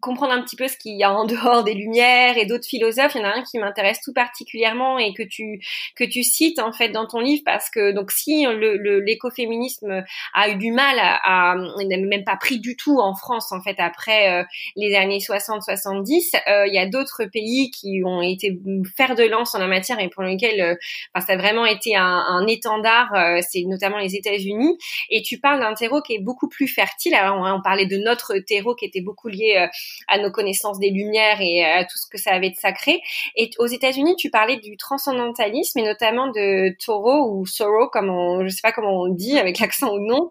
comprendre 0.01 0.33
un 0.33 0.43
petit 0.43 0.57
peu 0.57 0.69
ce 0.69 0.77
qu'il 0.77 0.95
y 0.99 1.05
a 1.05 1.13
en 1.13 1.25
dehors 1.27 1.65
des 1.65 1.73
lumières 1.73 2.37
et 2.37 2.45
d'autres 2.45 2.67
philosophes. 2.67 3.15
Il 3.15 3.23
y 3.23 3.25
en 3.25 3.29
a 3.29 3.39
un 3.39 3.43
qui 3.43 3.59
m'intéresse 3.59 4.01
tout 4.05 4.13
particulièrement 4.13 4.99
et 4.99 5.15
que 5.15 5.23
tu 5.23 5.61
que 5.97 6.05
tu 6.05 6.23
cites 6.23 6.59
en 6.59 6.73
fait 6.73 6.91
dans 6.91 7.07
ton 7.07 7.21
livre 7.21 7.43
parce 7.47 7.71
que 7.71 7.93
donc 7.93 8.11
si 8.11 8.45
l'écoféminisme 8.47 10.05
a 10.35 10.49
eu 10.51 10.57
du 10.57 10.71
mal 10.71 10.99
à, 10.99 11.53
à 11.53 11.55
n'a 11.57 11.97
même 11.97 12.25
pas 12.25 12.37
pris 12.37 12.61
du 12.61 12.77
tout 12.77 12.99
en 13.01 13.15
France 13.15 13.51
en 13.51 13.63
fait 13.63 13.77
après 13.79 14.43
euh, 14.43 14.45
les 14.77 14.95
années 14.95 15.19
60-70, 15.19 16.43
il 16.67 16.75
y 16.75 16.79
a 16.79 16.87
d'autres 16.87 17.25
pays 17.25 17.71
qui 17.71 18.03
ont 18.05 18.21
été 18.21 18.59
fer 18.97 19.15
de 19.15 19.25
lance 19.25 19.55
en 19.55 19.61
la 19.61 19.67
matière 19.67 19.99
et 19.99 20.11
pour 20.11 20.25
lesquels 20.25 20.77
enfin, 21.15 21.27
ça 21.27 21.33
a 21.33 21.37
vraiment 21.37 21.65
été 21.65 21.97
un 21.97 22.47
étendard. 22.47 23.09
c'est 23.51 23.63
notamment 23.63 23.97
les 23.97 24.15
États-Unis 24.15 24.77
et 25.09 25.23
tu 25.23 25.39
parles 25.39 25.61
d'un 25.61 25.73
terreau 25.73 26.02
qui 26.03 26.15
est 26.15 26.21
beaucoup 26.21 26.49
plus 26.49 26.69
fertile. 26.69 27.15
Alors 27.15 27.39
on, 27.39 27.63
parlait 27.63 27.87
de 27.87 27.97
notre 27.97 28.39
terreau 28.39 28.75
qui 28.75 28.85
était 28.85 29.01
beaucoup 29.01 29.29
lié 29.29 29.57
euh, 29.57 29.67
à 30.09 30.19
nos 30.19 30.31
connaissances 30.31 30.79
des 30.79 30.91
lumières 30.91 31.41
et 31.41 31.65
à 31.65 31.85
tout 31.85 31.97
ce 31.97 32.07
que 32.11 32.19
ça 32.19 32.33
avait 32.33 32.51
de 32.51 32.57
sacré. 32.57 33.01
Et 33.37 33.51
aux 33.59 33.67
États-Unis, 33.67 34.17
tu 34.17 34.31
parlais 34.31 34.57
du 34.57 34.77
transcendantalisme 34.77 35.79
et 35.79 35.83
notamment 35.83 36.29
de 36.29 36.75
Toro 36.85 37.31
ou 37.31 37.47
Soro, 37.47 37.89
comme 37.89 38.11
on, 38.11 38.45
je 38.45 38.49
sais 38.49 38.61
pas 38.63 38.73
comment 38.73 39.03
on 39.03 39.09
dit 39.09 39.39
avec 39.39 39.59
l'accent 39.59 39.95
ou 39.95 40.01
non. 40.01 40.31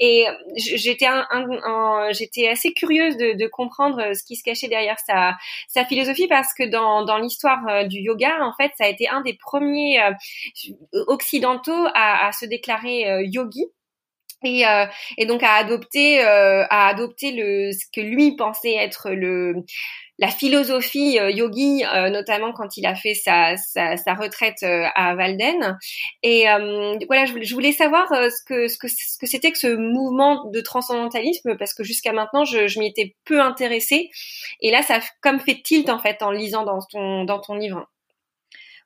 Et 0.00 0.26
j'étais 0.56 1.06
un, 1.06 1.26
j'étais 2.12 2.48
assez 2.48 2.72
curieuse 2.72 3.16
de, 3.16 3.46
comprendre 3.52 4.14
ce 4.14 4.24
qui 4.24 4.36
se 4.36 4.42
cachait 4.42 4.68
derrière 4.68 4.96
sa, 4.98 5.36
philosophie 5.84 6.26
parce 6.28 6.54
que 6.54 6.64
dans, 6.64 7.18
l'histoire 7.18 7.66
euh, 7.68 7.84
du 7.84 7.98
yoga, 7.98 8.38
en 8.42 8.52
fait, 8.54 8.72
ça 8.78 8.84
a 8.84 8.88
été 8.88 9.08
un 9.08 9.20
des 9.20 9.34
premiers 9.34 10.00
euh, 10.00 10.12
occidentaux 11.06 11.86
à 11.94 12.30
se 12.32 12.46
déclarer 12.46 13.24
yogi 13.26 13.66
et, 14.44 14.66
euh, 14.66 14.86
et 15.18 15.26
donc 15.26 15.42
à 15.42 15.54
adopter 15.54 16.24
euh, 16.24 16.64
à 16.70 16.88
adopter 16.88 17.32
le 17.32 17.72
ce 17.72 17.86
que 17.94 18.00
lui 18.00 18.36
pensait 18.36 18.74
être 18.74 19.10
le 19.10 19.54
la 20.18 20.28
philosophie 20.28 21.18
euh, 21.18 21.30
yogi 21.30 21.82
notamment 22.10 22.52
quand 22.52 22.76
il 22.76 22.86
a 22.86 22.94
fait 22.94 23.14
sa 23.14 23.56
sa, 23.56 23.96
sa 23.96 24.14
retraite 24.14 24.62
à 24.62 25.14
Valden 25.14 25.78
et 26.22 26.44
voilà 27.06 27.24
je 27.26 27.42
je 27.42 27.54
voulais 27.54 27.72
savoir 27.72 28.08
ce 28.08 28.44
que 28.46 28.68
ce 28.68 28.78
que 28.78 28.88
ce 28.88 29.18
que 29.18 29.26
c'était 29.26 29.50
que 29.50 29.58
ce 29.58 29.74
mouvement 29.74 30.44
de 30.50 30.60
transcendantalisme 30.60 31.56
parce 31.56 31.74
que 31.74 31.82
jusqu'à 31.82 32.12
maintenant 32.12 32.44
je, 32.44 32.68
je 32.68 32.78
m'y 32.78 32.88
étais 32.88 33.16
peu 33.24 33.40
intéressée. 33.40 34.10
Et 34.60 34.70
là 34.70 34.82
ça 34.82 35.00
comme 35.20 35.40
fait 35.40 35.60
tilt 35.62 35.88
en 35.88 35.98
fait 35.98 36.22
en 36.22 36.30
lisant 36.30 36.64
dans 36.64 36.78
ton 36.90 37.24
dans 37.24 37.40
ton 37.40 37.54
livre 37.54 37.88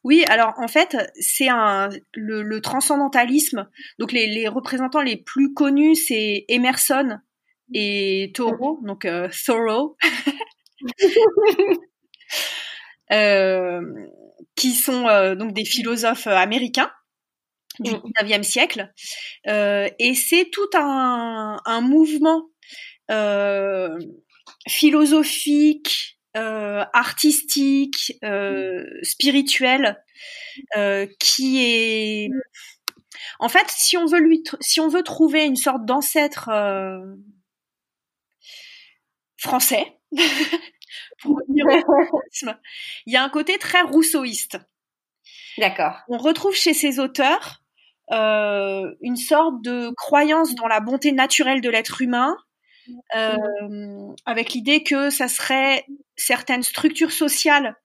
oui, 0.06 0.24
alors 0.28 0.54
en 0.58 0.68
fait, 0.68 0.96
c'est 1.18 1.48
un 1.48 1.88
le, 2.14 2.60
transcendantalisme. 2.60 3.68
Donc 3.98 4.12
les, 4.12 4.46
représentants 4.46 5.02
les 5.02 5.16
plus 5.16 5.52
connus, 5.52 5.96
c'est 5.96 6.44
Emerson 6.46 7.18
et 7.74 8.30
Thoreau, 8.32 8.78
donc 8.84 9.04
euh, 9.04 9.28
Thoreau. 9.44 9.96
qui 14.54 14.70
sont 14.70 15.34
donc 15.34 15.52
des 15.52 15.64
philosophes 15.64 16.28
américains 16.28 16.92
du 17.80 17.90
19e 17.90 18.38
mm. 18.38 18.42
siècle. 18.44 18.92
et 19.44 20.14
c'est 20.14 20.50
tout 20.52 20.70
un, 20.74 21.60
un 21.64 21.80
mouvement 21.80 22.44
philosophique, 24.68 26.15
artistique, 26.37 28.18
spirituel, 29.03 30.03
qui 31.18 31.64
est 31.64 32.31
en 33.38 33.49
fait, 33.49 33.66
si 33.68 33.96
on 33.96 34.07
veut 34.07 34.20
lui, 34.20 34.42
si 34.61 34.81
on 34.81 34.88
veut 34.88 35.03
trouver 35.03 35.44
une 35.44 35.57
sorte 35.57 35.85
d'ancêtre 35.85 36.49
euh, 36.49 37.16
français, 39.37 39.99
il 40.12 40.62
y 43.07 43.16
a 43.16 43.22
un 43.22 43.29
côté 43.29 43.59
très 43.59 43.83
rousseauiste. 43.83 44.59
D'accord. 45.59 45.99
On 46.09 46.18
retrouve 46.18 46.55
chez 46.55 46.75
ces 46.75 46.99
auteurs 46.99 47.62
euh, 48.12 48.94
une 49.01 49.16
sorte 49.16 49.62
de 49.62 49.90
croyance 49.96 50.55
dans 50.55 50.68
la 50.68 50.81
bonté 50.81 51.12
naturelle 51.12 51.61
de 51.61 51.70
l'être 51.70 52.01
humain, 52.01 52.37
euh, 53.14 54.12
avec 54.25 54.53
l'idée 54.53 54.83
que 54.83 55.11
ça 55.11 55.29
serait 55.29 55.85
certaines 56.16 56.62
structures 56.62 57.12
sociales 57.12 57.77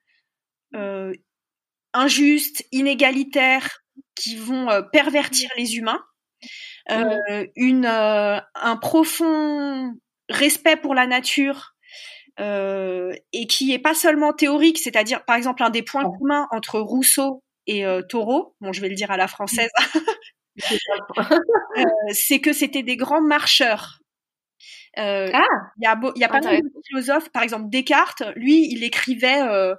injustes, 1.94 2.64
inégalitaires, 2.72 3.82
qui 4.16 4.36
vont 4.36 4.70
euh, 4.70 4.82
pervertir 4.82 5.50
les 5.58 5.78
humains, 5.78 6.04
euh, 6.92 7.46
une, 7.56 7.86
euh, 7.86 8.40
un 8.56 8.78
profond 8.78 9.94
respect 10.30 10.78
pour 10.78 10.96
la 10.96 11.08
nature 11.08 11.76
et 12.40 13.46
qui 13.48 13.72
est 13.72 13.78
pas 13.78 13.94
seulement 13.94 14.34
théorique, 14.34 14.80
c'est-à-dire 14.80 15.24
par 15.26 15.36
exemple 15.36 15.62
un 15.62 15.70
des 15.70 15.84
points 15.84 16.10
communs 16.18 16.48
entre 16.50 16.80
Rousseau 16.80 17.44
et 17.68 17.86
Taureau, 18.10 18.56
bon 18.62 18.74
je 18.74 18.82
vais 18.82 18.90
le 18.90 18.96
dire 18.96 19.12
à 19.12 19.18
la 19.18 19.28
française, 19.28 19.70
c'est 22.14 22.40
que 22.40 22.52
c'était 22.52 22.82
des 22.82 22.98
grands 22.98 23.22
marcheurs. 23.22 24.01
Euh, 24.98 25.30
ah, 25.34 25.46
il 25.78 25.84
y 25.84 25.88
a, 25.88 26.00
y 26.16 26.24
a 26.24 26.28
pas 26.28 26.42
mal 26.42 26.62
de 26.62 26.70
philosophes, 26.86 27.30
par 27.30 27.44
exemple 27.44 27.70
Descartes, 27.70 28.24
lui, 28.36 28.68
il 28.72 28.84
écrivait 28.84 29.42
euh, 29.42 29.76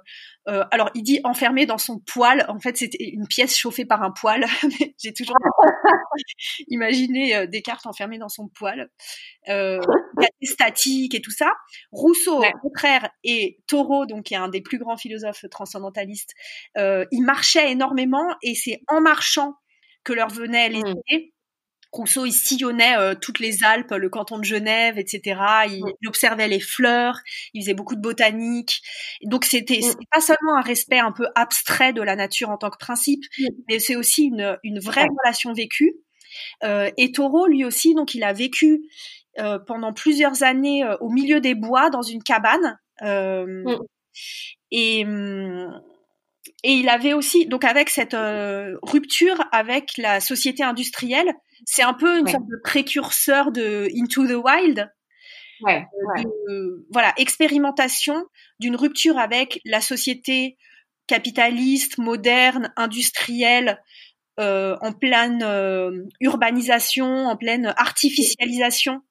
euh, 0.49 0.63
alors, 0.71 0.89
il 0.93 1.03
dit 1.03 1.21
enfermé 1.23 1.65
dans 1.65 1.77
son 1.77 1.99
poêle. 1.99 2.45
En 2.49 2.59
fait, 2.59 2.77
c'était 2.77 3.03
une 3.03 3.27
pièce 3.27 3.57
chauffée 3.57 3.85
par 3.85 4.03
un 4.03 4.11
poêle. 4.11 4.45
J'ai 5.01 5.13
toujours 5.13 5.37
imaginé 6.67 7.35
euh, 7.35 7.47
Descartes 7.47 7.85
enfermé 7.85 8.17
dans 8.17 8.29
son 8.29 8.49
poêle. 8.49 8.89
Euh, 9.47 9.79
il 10.17 10.23
y 10.23 10.25
a 10.25 10.29
des 10.41 10.47
statiques 10.47 11.15
et 11.15 11.21
tout 11.21 11.31
ça. 11.31 11.51
Rousseau, 11.91 12.43
au 12.43 12.59
contraire, 12.61 13.09
et 13.23 13.59
Taureau, 13.67 14.05
donc 14.05 14.23
qui 14.23 14.33
est 14.33 14.37
un 14.37 14.49
des 14.49 14.61
plus 14.61 14.77
grands 14.77 14.97
philosophes 14.97 15.45
transcendantalistes, 15.49 16.33
euh, 16.77 17.05
ils 17.11 17.23
marchaient 17.23 17.71
énormément 17.71 18.35
et 18.41 18.55
c'est 18.55 18.81
en 18.87 18.99
marchant 18.99 19.55
que 20.03 20.11
leur 20.11 20.29
venaient 20.29 20.69
les 20.69 20.81
mmh. 20.81 20.95
idées. 21.09 21.32
Rousseau, 21.93 22.25
il 22.25 22.33
sillonnait 22.33 22.97
euh, 22.97 23.13
toutes 23.13 23.39
les 23.39 23.63
Alpes, 23.63 23.91
le 23.91 24.09
canton 24.09 24.39
de 24.39 24.43
Genève, 24.43 24.97
etc. 24.97 25.39
Il, 25.69 25.83
observait 26.07 26.47
les 26.47 26.59
fleurs, 26.59 27.19
il 27.53 27.61
faisait 27.61 27.75
beaucoup 27.75 27.95
de 27.95 28.01
botanique. 28.01 28.81
Donc 29.23 29.45
c'était 29.45 29.79
pas 30.11 30.19
seulement 30.19 30.57
un 30.57 30.61
respect 30.61 30.97
un 30.97 31.11
peu 31.11 31.27
abstrait 31.35 31.93
de 31.93 32.01
la 32.01 32.15
nature 32.15 32.49
en 32.49 32.57
tant 32.57 32.71
que 32.71 32.79
principe, 32.79 33.23
mais 33.69 33.77
c'est 33.77 33.95
aussi 33.95 34.23
une, 34.23 34.57
une 34.63 34.79
vraie 34.79 35.05
relation 35.23 35.53
vécue. 35.53 35.93
Euh, 36.63 36.89
et 36.97 37.11
Taureau, 37.11 37.45
lui 37.45 37.63
aussi, 37.63 37.93
donc 37.93 38.15
il 38.15 38.23
a 38.23 38.33
vécu 38.33 38.89
euh, 39.37 39.59
pendant 39.59 39.93
plusieurs 39.93 40.41
années 40.41 40.83
au 40.99 41.11
milieu 41.11 41.41
des 41.41 41.53
bois 41.53 41.91
dans 41.91 42.01
une 42.01 42.23
cabane. 42.23 42.79
Et 44.71 45.05
et 46.65 46.71
il 46.71 46.87
avait 46.87 47.13
aussi, 47.13 47.45
donc 47.45 47.65
avec 47.65 47.89
cette 47.89 48.15
rupture 48.83 49.43
avec 49.51 49.97
la 49.97 50.21
société 50.21 50.63
industrielle, 50.63 51.33
c'est 51.65 51.83
un 51.83 51.93
peu 51.93 52.19
une 52.19 52.27
sorte 52.27 52.47
de 52.47 52.59
précurseur 52.63 53.51
de 53.51 53.87
Into 53.95 54.27
the 54.27 54.43
Wild. 54.43 54.89
Ouais, 55.61 55.85
euh, 56.49 56.85
voilà, 56.91 57.13
expérimentation 57.17 58.25
d'une 58.59 58.75
rupture 58.75 59.17
avec 59.17 59.61
la 59.65 59.81
société 59.81 60.57
capitaliste, 61.07 61.97
moderne, 61.97 62.73
industrielle, 62.75 63.81
euh, 64.39 64.75
en 64.81 64.91
pleine 64.91 65.41
euh, 65.43 66.03
urbanisation, 66.19 67.27
en 67.27 67.37
pleine 67.37 67.73
artificialisation 67.77 69.01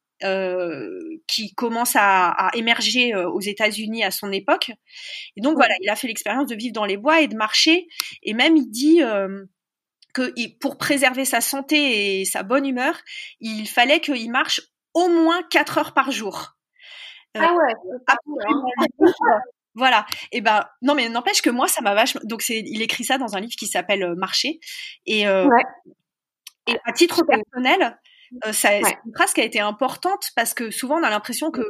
qui 1.26 1.52
commence 1.56 1.96
à, 1.96 2.28
à 2.28 2.56
émerger 2.56 3.12
aux 3.12 3.40
États-Unis 3.40 4.04
à 4.04 4.12
son 4.12 4.30
époque. 4.30 4.70
Et 5.34 5.40
donc 5.40 5.56
voilà, 5.56 5.74
il 5.80 5.88
a 5.88 5.96
fait 5.96 6.06
l'expérience 6.06 6.46
de 6.46 6.54
vivre 6.54 6.72
dans 6.72 6.84
les 6.84 6.96
bois 6.96 7.22
et 7.22 7.26
de 7.26 7.34
marcher. 7.34 7.88
Et 8.22 8.32
même 8.32 8.56
il 8.56 8.70
dit 8.70 9.00
que 10.12 10.32
pour 10.58 10.78
préserver 10.78 11.24
sa 11.24 11.40
santé 11.40 12.20
et 12.20 12.24
sa 12.24 12.42
bonne 12.42 12.66
humeur, 12.66 12.94
il 13.40 13.66
fallait 13.66 14.00
qu'il 14.00 14.30
marche 14.30 14.60
au 14.94 15.08
moins 15.08 15.42
4 15.50 15.78
heures 15.78 15.94
par 15.94 16.10
jour. 16.10 16.56
Euh, 17.36 17.40
ah 17.42 17.54
ouais. 17.54 19.08
Voilà. 19.74 20.04
Et 20.32 20.42
ben 20.42 20.66
non 20.82 20.94
mais 20.94 21.08
n'empêche 21.08 21.40
que 21.40 21.48
moi 21.48 21.66
ça 21.66 21.80
m'a 21.80 21.94
vachement 21.94 22.20
donc 22.24 22.42
c'est 22.42 22.58
il 22.58 22.82
écrit 22.82 23.04
ça 23.04 23.16
dans 23.16 23.36
un 23.36 23.40
livre 23.40 23.54
qui 23.58 23.66
s'appelle 23.66 24.02
euh, 24.02 24.14
Marcher 24.14 24.60
et 25.06 25.26
euh, 25.26 25.48
et 26.66 26.76
à 26.84 26.92
titre 26.92 27.22
personnel 27.24 27.98
ça, 28.44 28.52
c'est 28.52 28.80
une 28.80 29.14
phrase 29.14 29.32
qui 29.34 29.40
a 29.42 29.44
été 29.44 29.60
importante 29.60 30.30
parce 30.36 30.54
que 30.54 30.70
souvent 30.70 30.98
on 30.98 31.02
a 31.02 31.10
l'impression 31.10 31.50
que 31.50 31.62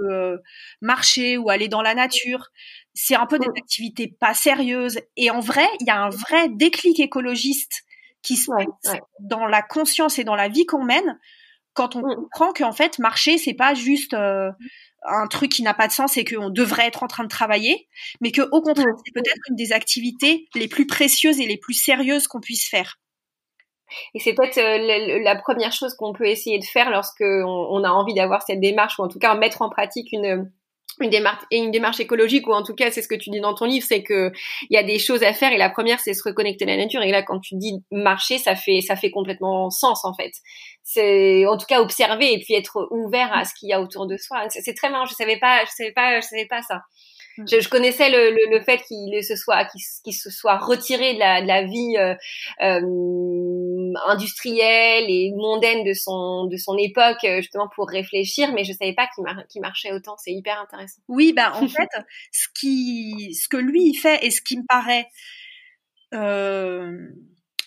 marcher 0.81 1.37
ou 1.37 1.51
aller 1.51 1.69
dans 1.69 1.83
la 1.83 1.95
nature 1.95 2.49
c'est 2.95 3.15
un 3.17 3.27
peu 3.27 3.39
des 3.39 3.49
activités 3.57 4.15
pas 4.21 4.35
sérieuses. 4.35 5.01
Et 5.17 5.31
en 5.31 5.41
vrai 5.41 5.67
il 5.81 5.87
y 5.87 5.91
a 5.91 6.01
un 6.01 6.11
vrai 6.11 6.49
déclic 6.51 6.99
écologiste 6.99 7.85
qui 8.23 8.37
se 8.37 8.51
dans 9.21 9.47
la 9.47 9.63
conscience 9.63 10.19
et 10.19 10.25
dans 10.25 10.37
la 10.37 10.49
vie 10.49 10.67
qu'on 10.67 10.85
mène 10.85 11.19
quand 11.75 11.97
on 11.97 12.01
mm. 12.01 12.15
comprend 12.15 12.53
qu'en 12.53 12.73
fait 12.73 12.99
marcher 12.99 13.39
c'est 13.39 13.55
pas 13.55 13.75
juste 13.75 14.15
euh, 14.15 14.51
un 15.05 15.27
truc 15.27 15.51
qui 15.51 15.63
n'a 15.63 15.75
pas 15.75 15.89
de 15.89 15.93
sens 15.93 16.17
et 16.17 16.25
qu'on 16.25 16.51
devrait 16.51 16.87
être 16.87 17.03
en 17.03 17.09
train 17.09 17.25
de 17.25 17.29
travailler, 17.29 17.89
mais 18.21 18.31
que 18.31 18.43
au 18.43 18.63
contraire 18.63 18.87
mm. 18.87 19.03
c'est 19.05 19.13
peut-être 19.13 19.41
une 19.51 19.57
des 19.57 19.73
activités 19.73 20.49
les 20.55 20.69
plus 20.69 20.87
précieuses 20.87 21.41
et 21.41 21.47
les 21.47 21.57
plus 21.57 21.75
sérieuses 21.75 22.29
qu'on 22.29 22.41
puisse 22.41 22.69
faire. 22.69 22.99
Et 24.15 24.21
c'est 24.21 24.33
peut-être 24.33 24.59
euh, 24.59 25.23
la, 25.23 25.37
première 25.37 25.73
chose 25.73 25.95
qu'on 25.95 26.15
peut 26.15 26.27
essayer 26.27 26.59
de 26.59 26.65
faire 26.65 26.91
lorsque 26.91 27.21
on 27.21 27.85
a 27.85 27.91
envie 27.91 28.15
d'avoir 28.15 28.43
cette 28.43 28.61
démarche 28.61 28.99
ou 28.99 29.03
en 29.03 29.09
tout 29.09 29.19
cas 29.19 29.35
mettre 29.35 29.61
en 29.61 29.69
pratique 29.69 30.13
une 30.13 30.51
une 31.01 31.11
démarche 31.11 31.43
et 31.51 31.59
une 31.59 31.71
démarche 31.71 32.01
écologique 32.01 32.47
ou 32.47 32.53
en 32.53 32.63
tout 32.63 32.75
cas 32.75 32.91
c'est 32.91 33.03
ce 33.03 33.09
que 33.09 33.15
tu 33.15 33.31
dis 33.31 33.41
dans 33.41 33.55
ton 33.55 33.65
livre 33.65 33.85
c'est 33.89 34.03
que 34.03 34.31
il 34.69 34.75
y 34.75 34.77
a 34.77 34.83
des 34.83 34.99
choses 34.99 35.23
à 35.23 35.33
faire 35.33 35.53
et 35.53 35.57
la 35.57 35.71
première 35.71 36.01
c'est 36.01 36.15
se 36.15 36.23
reconnecter 36.23 36.65
à 36.65 36.69
la 36.69 36.77
nature 36.77 37.03
et 37.03 37.11
là 37.11 37.23
quand 37.23 37.41
tu 37.41 37.57
dis 37.57 37.83
marcher 37.91 38.39
ça 38.39 38.55
fait 38.55 38.81
ça 38.81 38.97
fait 38.97 39.11
complètement 39.11 39.71
sens 39.71 40.05
en 40.05 40.15
fait. 40.15 40.33
C'est 40.85 41.47
en 41.47 41.57
tout 41.57 41.67
cas 41.67 41.81
observer 41.81 42.33
et 42.33 42.41
puis 42.41 42.55
être 42.55 42.89
ouvert 42.91 43.33
à 43.33 43.45
ce 43.45 43.53
qu'il 43.55 43.69
y 43.69 43.73
a 43.73 43.81
autour 43.81 44.07
de 44.07 44.17
soi. 44.17 44.47
C'est 44.49 44.75
très 44.75 44.91
marrant 44.91 45.07
je 45.07 45.15
savais 45.15 45.39
pas 45.39 45.65
je 45.65 45.71
savais 45.71 45.93
pas 45.93 46.21
je 46.21 46.27
savais 46.27 46.47
pas 46.47 46.63
ça. 46.63 46.83
Mm. 47.39 47.45
Je, 47.51 47.61
je, 47.61 47.69
connaissais 47.69 48.11
le, 48.11 48.31
le, 48.31 48.59
le 48.59 48.63
fait 48.63 48.83
qu'il 48.83 49.25
se 49.25 49.37
soit 49.37 49.65
qu'il 49.65 50.15
se 50.15 50.31
soit 50.31 50.59
retiré 50.59 51.15
de 51.15 51.19
la, 51.19 51.41
de 51.41 51.47
la 51.47 51.63
vie 51.63 51.97
euh, 51.97 52.15
euh, 52.63 52.81
industrielle 54.07 55.07
et 55.09 55.33
mondaine 55.37 55.85
de 55.85 55.93
son 55.93 56.47
de 56.47 56.57
son 56.57 56.77
époque 56.77 57.25
euh, 57.25 57.41
justement 57.41 57.69
pour 57.75 57.89
réfléchir, 57.89 58.53
mais 58.53 58.65
je 58.65 58.73
savais 58.73 58.95
pas 58.95 59.09
qu'il 59.49 59.61
marchait 59.61 59.93
autant. 59.93 60.17
C'est 60.19 60.33
hyper 60.33 60.61
intéressant. 60.61 61.01
Oui, 61.09 61.33
bah 61.33 61.53
en 61.55 61.69
fait, 61.69 61.89
ce 62.33 62.49
qui 62.55 63.35
ce 63.35 63.49
que 63.49 63.57
lui 63.57 63.85
il 63.85 63.95
fait 63.95 64.25
et 64.25 64.31
ce 64.31 64.43
qui 64.43 64.59
me 64.59 64.65
paraît 64.69 65.09
euh, 66.15 67.09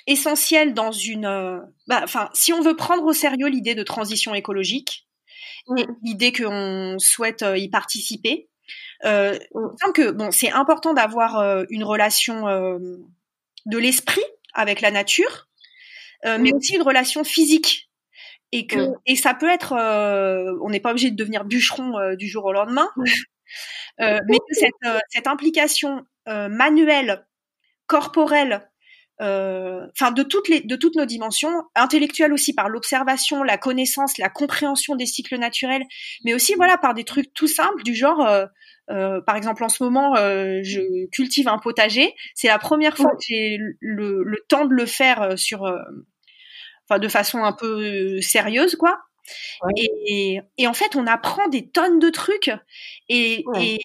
essentiel 0.08 0.76
dans 0.76 0.92
une, 0.92 1.26
euh, 1.26 1.60
bah, 1.88 2.02
enfin, 2.04 2.30
si 2.34 2.54
on 2.54 2.62
veut 2.62 2.76
prendre 2.76 3.04
au 3.06 3.14
sérieux 3.14 3.48
l'idée 3.48 3.74
de 3.74 3.82
transition 3.82 4.36
écologique, 4.36 5.08
mm. 5.68 5.82
l'idée 6.04 6.32
qu'on 6.32 6.98
souhaite 7.00 7.44
y 7.56 7.68
participer, 7.70 8.48
euh, 9.04 9.40
mm. 9.56 9.92
que 9.94 10.12
bon, 10.12 10.30
c'est 10.30 10.52
important 10.52 10.94
d'avoir 10.94 11.66
une 11.72 11.84
relation 11.84 12.46
de 13.66 13.78
l'esprit 13.80 14.24
avec 14.54 14.82
la 14.82 14.92
nature, 14.92 15.48
euh, 16.26 16.38
mais 16.40 16.52
mm. 16.52 16.56
aussi 16.56 16.76
une 16.76 16.82
relation 16.82 17.24
physique. 17.24 17.90
Et 18.52 18.68
que 18.68 18.80
mm. 18.80 18.96
et 19.06 19.16
ça 19.16 19.34
peut 19.34 19.50
être, 19.50 19.74
on 20.62 20.70
n'est 20.70 20.80
pas 20.80 20.92
obligé 20.92 21.12
de 21.12 21.16
devenir 21.16 21.46
bûcheron 21.46 22.16
du 22.16 22.28
jour 22.28 22.46
au 22.46 22.54
lendemain, 22.54 22.90
mais 24.00 24.38
que 24.38 24.54
cette, 24.54 25.02
cette 25.10 25.28
implication 25.28 26.06
manuelle, 26.28 27.26
corporelle, 27.88 28.68
enfin 29.20 30.12
de 30.12 30.24
toutes 30.24 30.50
les 30.50 30.62
de 30.62 30.76
toutes 30.76 30.96
nos 30.96 31.06
dimensions 31.06 31.64
intellectuelles 31.76 32.34
aussi 32.34 32.54
par 32.54 32.68
l'observation 32.68 33.44
la 33.44 33.58
connaissance 33.58 34.18
la 34.18 34.28
compréhension 34.28 34.98
des 34.98 35.06
cycles 35.06 35.38
naturels 35.38 35.84
mais 36.26 36.34
aussi 36.34 36.54
voilà 36.56 36.78
par 36.78 36.94
des 36.94 37.06
trucs 37.06 37.34
tout 37.34 37.48
simples 37.48 37.84
du 37.84 37.96
genre 37.96 38.50
euh, 38.92 39.22
par 39.22 39.36
exemple, 39.36 39.64
en 39.64 39.70
ce 39.70 39.84
moment, 39.84 40.16
euh, 40.16 40.60
je 40.64 41.08
cultive 41.08 41.48
un 41.48 41.58
potager. 41.58 42.14
C'est 42.36 42.48
la 42.48 42.60
première 42.60 42.96
fois 42.96 43.12
que 43.12 43.24
j'ai 43.28 43.58
le, 43.80 44.24
le, 44.24 44.38
temps 44.48 44.66
de 44.66 44.74
le 44.74 44.86
faire 44.86 45.22
euh, 45.22 45.36
sur, 45.36 45.66
enfin, 46.90 47.00
de 47.00 47.08
façon 47.08 47.44
un 47.44 47.54
peu 47.54 48.22
sérieuse, 48.22 48.76
quoi. 48.76 49.00
Et, 49.76 50.40
et, 50.58 50.68
en 50.68 50.74
fait, 50.74 50.96
on 50.96 51.08
apprend 51.08 51.48
des 51.48 51.68
tonnes 51.70 51.98
de 52.00 52.10
trucs. 52.10 52.52
Et, 53.10 53.44
et, 53.60 53.80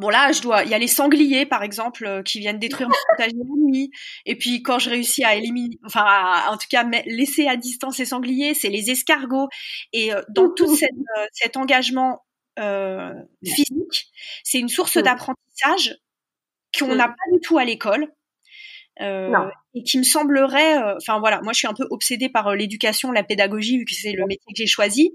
Bon 0.00 0.08
là, 0.08 0.32
je 0.32 0.40
dois. 0.40 0.64
Il 0.64 0.70
y 0.70 0.74
a 0.74 0.78
les 0.78 0.86
sangliers, 0.86 1.44
par 1.44 1.62
exemple, 1.62 2.06
euh, 2.06 2.22
qui 2.22 2.38
viennent 2.38 2.58
détruire 2.58 2.88
mon 2.88 2.94
potager 3.10 3.36
la 3.36 3.66
nuit. 3.66 3.90
Et 4.24 4.34
puis 4.34 4.62
quand 4.62 4.78
je 4.78 4.88
réussis 4.88 5.24
à 5.24 5.34
éliminer, 5.34 5.78
enfin, 5.84 6.42
en 6.48 6.56
tout 6.56 6.68
cas, 6.70 6.88
laisser 7.04 7.46
à 7.46 7.56
distance 7.56 7.98
les 7.98 8.06
sangliers, 8.06 8.54
c'est 8.54 8.70
les 8.70 8.90
escargots. 8.90 9.48
Et 9.92 10.14
euh, 10.14 10.22
dans 10.30 10.48
tout 10.54 10.70
euh, 10.70 11.26
cet 11.32 11.58
engagement 11.58 12.24
physique, 13.44 14.10
c'est 14.42 14.58
une 14.58 14.70
source 14.70 14.96
d'apprentissage 14.96 15.98
qu'on 16.78 16.94
n'a 16.94 17.08
pas 17.08 17.30
du 17.32 17.40
tout 17.40 17.58
à 17.58 17.64
l'école. 17.64 18.10
Et 18.98 19.82
qui 19.84 19.98
me 19.98 20.02
semblerait, 20.02 20.76
enfin 20.96 21.20
voilà, 21.20 21.40
moi 21.42 21.52
je 21.52 21.58
suis 21.58 21.68
un 21.68 21.74
peu 21.74 21.86
obsédée 21.90 22.28
par 22.28 22.54
l'éducation, 22.54 23.12
la 23.12 23.22
pédagogie, 23.22 23.78
vu 23.78 23.84
que 23.84 23.94
c'est 23.94 24.12
le 24.12 24.26
métier 24.26 24.52
que 24.52 24.56
j'ai 24.56 24.66
choisi. 24.66 25.14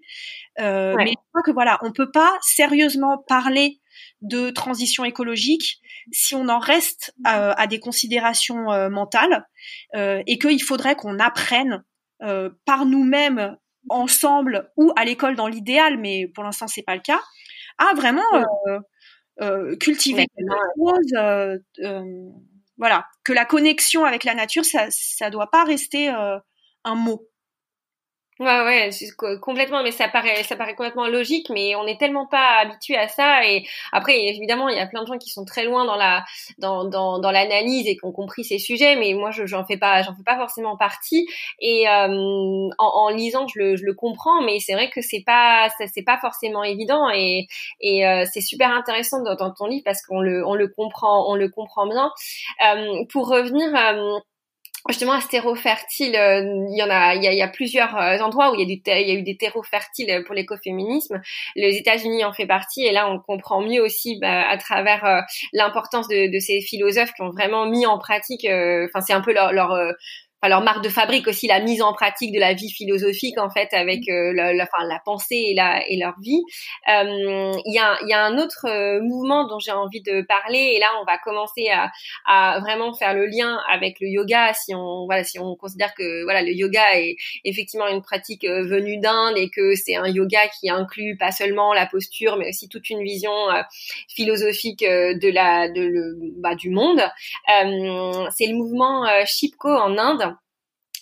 Mais 0.57 1.07
je 1.07 1.29
crois 1.31 1.43
que 1.43 1.51
voilà, 1.51 1.77
on 1.81 1.91
peut 1.91 2.11
pas 2.11 2.31
sérieusement 2.41 3.23
parler 3.27 3.79
de 4.21 4.49
transition 4.49 5.05
écologique 5.05 5.81
si 6.11 6.35
on 6.35 6.49
en 6.49 6.59
reste 6.59 7.13
à, 7.23 7.67
des 7.67 7.79
considérations 7.79 8.71
euh, 8.71 8.89
mentales 8.89 9.45
euh, 9.95 10.21
et 10.27 10.37
qu'il 10.37 10.61
faudrait 10.61 10.95
qu'on 10.95 11.19
apprenne 11.19 11.83
euh, 12.21 12.49
par 12.65 12.85
nous-mêmes 12.85 13.57
ensemble 13.89 14.71
ou 14.77 14.91
à 14.95 15.05
l'école 15.05 15.35
dans 15.35 15.47
l'idéal, 15.47 15.97
mais 15.97 16.27
pour 16.33 16.43
l'instant 16.43 16.67
c'est 16.67 16.83
pas 16.83 16.95
le 16.95 17.01
cas, 17.01 17.19
à 17.77 17.93
vraiment 17.93 18.23
cultiver 19.79 20.25
quelque 20.35 20.53
chose. 20.77 21.59
Voilà, 22.77 23.05
que 23.23 23.33
la 23.33 23.45
connexion 23.45 24.05
avec 24.05 24.23
la 24.23 24.35
nature, 24.35 24.65
ça, 24.65 24.87
ça 24.89 25.29
doit 25.29 25.49
pas 25.49 25.63
rester 25.63 26.09
un 26.09 26.95
mot. 26.95 27.27
Ouais, 28.37 28.45
ouais, 28.65 28.89
complètement, 29.39 29.81
mais 29.81 29.91
ça 29.91 30.09
paraît, 30.09 30.43
ça 30.43 30.57
paraît 30.57 30.75
complètement 30.75 31.07
logique, 31.07 31.49
mais 31.49 31.73
on 31.75 31.85
n'est 31.85 31.97
tellement 31.97 32.25
pas 32.27 32.57
habitué 32.59 32.97
à 32.97 33.07
ça. 33.07 33.45
Et 33.47 33.65
après, 33.93 34.25
évidemment, 34.25 34.67
il 34.67 34.75
y 34.75 34.79
a 34.81 34.87
plein 34.87 35.03
de 35.03 35.07
gens 35.07 35.17
qui 35.17 35.29
sont 35.29 35.45
très 35.45 35.63
loin 35.63 35.85
dans 35.85 35.95
la, 35.95 36.25
dans, 36.57 36.83
dans, 36.83 37.17
dans 37.19 37.31
l'analyse 37.31 37.87
et 37.87 37.95
qui 37.95 38.03
ont 38.03 38.11
compris 38.11 38.43
ces 38.43 38.59
sujets, 38.59 38.97
mais 38.97 39.13
moi, 39.13 39.31
je, 39.31 39.45
j'en 39.45 39.63
fais 39.65 39.77
pas, 39.77 40.01
j'en 40.01 40.13
fais 40.13 40.23
pas 40.23 40.35
forcément 40.35 40.75
partie. 40.75 41.25
Et 41.61 41.87
euh, 41.87 42.07
en, 42.09 42.73
en, 42.77 43.09
lisant, 43.09 43.47
je 43.47 43.57
le, 43.57 43.75
je 43.77 43.85
le 43.85 43.93
comprends, 43.93 44.41
mais 44.41 44.59
c'est 44.59 44.73
vrai 44.73 44.89
que 44.89 44.99
c'est 45.01 45.23
pas, 45.25 45.69
c'est 45.93 46.03
pas 46.03 46.17
forcément 46.17 46.63
évident. 46.65 47.09
Et, 47.11 47.47
et 47.79 48.05
euh, 48.05 48.25
c'est 48.33 48.41
super 48.41 48.69
intéressant 48.71 49.23
dans, 49.23 49.35
dans, 49.35 49.51
ton 49.51 49.67
livre 49.67 49.83
parce 49.85 50.01
qu'on 50.05 50.19
le, 50.19 50.45
on 50.45 50.55
le 50.55 50.67
comprend, 50.67 51.31
on 51.31 51.35
le 51.35 51.47
comprend 51.47 51.87
bien. 51.87 52.11
Euh, 52.67 53.05
pour 53.09 53.29
revenir 53.29 53.71
justement 54.89 55.19
ce 55.19 55.27
terreau 55.27 55.55
fertile, 55.55 56.15
euh, 56.15 56.41
il 56.69 56.77
y 56.77 56.83
en 56.83 56.89
a, 56.89 57.15
il 57.15 57.23
y 57.23 57.41
a, 57.41 57.47
plusieurs 57.47 57.97
euh, 57.97 58.19
endroits 58.19 58.51
où 58.51 58.55
il 58.55 58.59
y 58.59 58.63
a, 58.63 58.65
du, 58.65 58.81
il 58.85 59.07
y 59.07 59.15
a 59.15 59.19
eu 59.19 59.23
des 59.23 59.37
terreaux 59.37 59.63
fertiles 59.63 60.23
pour 60.25 60.35
l'écoféminisme. 60.35 61.21
Les 61.55 61.77
États-Unis 61.77 62.23
en 62.23 62.33
fait 62.33 62.45
partie, 62.45 62.85
et 62.85 62.91
là 62.91 63.09
on 63.09 63.19
comprend 63.19 63.61
mieux 63.61 63.81
aussi 63.81 64.17
bah, 64.19 64.47
à 64.47 64.57
travers 64.57 65.05
euh, 65.05 65.21
l'importance 65.53 66.07
de, 66.07 66.31
de, 66.31 66.39
ces 66.39 66.61
philosophes 66.61 67.13
qui 67.13 67.21
ont 67.21 67.31
vraiment 67.31 67.65
mis 67.65 67.85
en 67.85 67.97
pratique. 67.97 68.45
Enfin, 68.45 69.01
c'est 69.01 69.13
un 69.13 69.21
peu 69.21 69.33
leur, 69.33 69.51
leur 69.53 69.75
leur 70.47 70.61
marque 70.61 70.83
de 70.83 70.89
fabrique 70.89 71.27
aussi 71.27 71.47
la 71.47 71.59
mise 71.59 71.81
en 71.81 71.93
pratique 71.93 72.33
de 72.33 72.39
la 72.39 72.53
vie 72.53 72.71
philosophique 72.71 73.37
en 73.37 73.49
fait 73.49 73.73
avec 73.73 74.07
mm. 74.07 74.11
euh, 74.11 74.33
la, 74.33 74.53
la, 74.53 74.67
la, 74.83 74.99
pensée 75.03 75.43
et, 75.49 75.53
la, 75.53 75.87
et 75.87 75.97
leur 75.97 76.15
vie. 76.19 76.41
Euh, 76.89 77.53
il 77.65 77.73
y, 77.73 77.79
a, 77.79 77.97
y, 78.05 78.13
a, 78.13 78.23
un 78.23 78.37
autre 78.37 78.65
euh, 78.65 79.01
mouvement 79.01 79.47
dont 79.47 79.59
j'ai 79.59 79.71
envie 79.71 80.01
de 80.01 80.21
parler 80.21 80.73
et 80.75 80.79
là 80.79 80.87
on 81.01 81.05
va 81.05 81.17
commencer 81.17 81.67
à, 81.69 81.91
à, 82.25 82.59
vraiment 82.59 82.93
faire 82.93 83.13
le 83.13 83.25
lien 83.25 83.59
avec 83.69 83.99
le 83.99 84.07
yoga 84.07 84.53
si 84.53 84.73
on 84.73 85.05
voilà 85.05 85.23
si 85.23 85.39
on 85.39 85.55
considère 85.55 85.93
que 85.93 86.23
voilà 86.23 86.41
le 86.41 86.51
yoga 86.51 86.97
est 86.97 87.15
effectivement 87.43 87.87
une 87.87 88.01
pratique 88.01 88.45
venue 88.45 88.97
d'Inde 88.97 89.37
et 89.37 89.49
que 89.49 89.75
c'est 89.75 89.95
un 89.95 90.07
yoga 90.07 90.47
qui 90.59 90.69
inclut 90.69 91.17
pas 91.17 91.31
seulement 91.31 91.73
la 91.73 91.85
posture 91.85 92.37
mais 92.37 92.49
aussi 92.49 92.69
toute 92.69 92.89
une 92.89 93.03
vision 93.03 93.33
philosophique 94.09 94.81
de 94.81 95.31
la 95.31 95.69
de 95.69 95.81
le, 95.81 96.17
bah, 96.37 96.55
du 96.55 96.69
monde. 96.69 97.01
c'est 97.47 98.47
le 98.47 98.55
mouvement 98.55 99.05
Shipko 99.25 99.69
en 99.69 99.97
Inde 99.97 100.34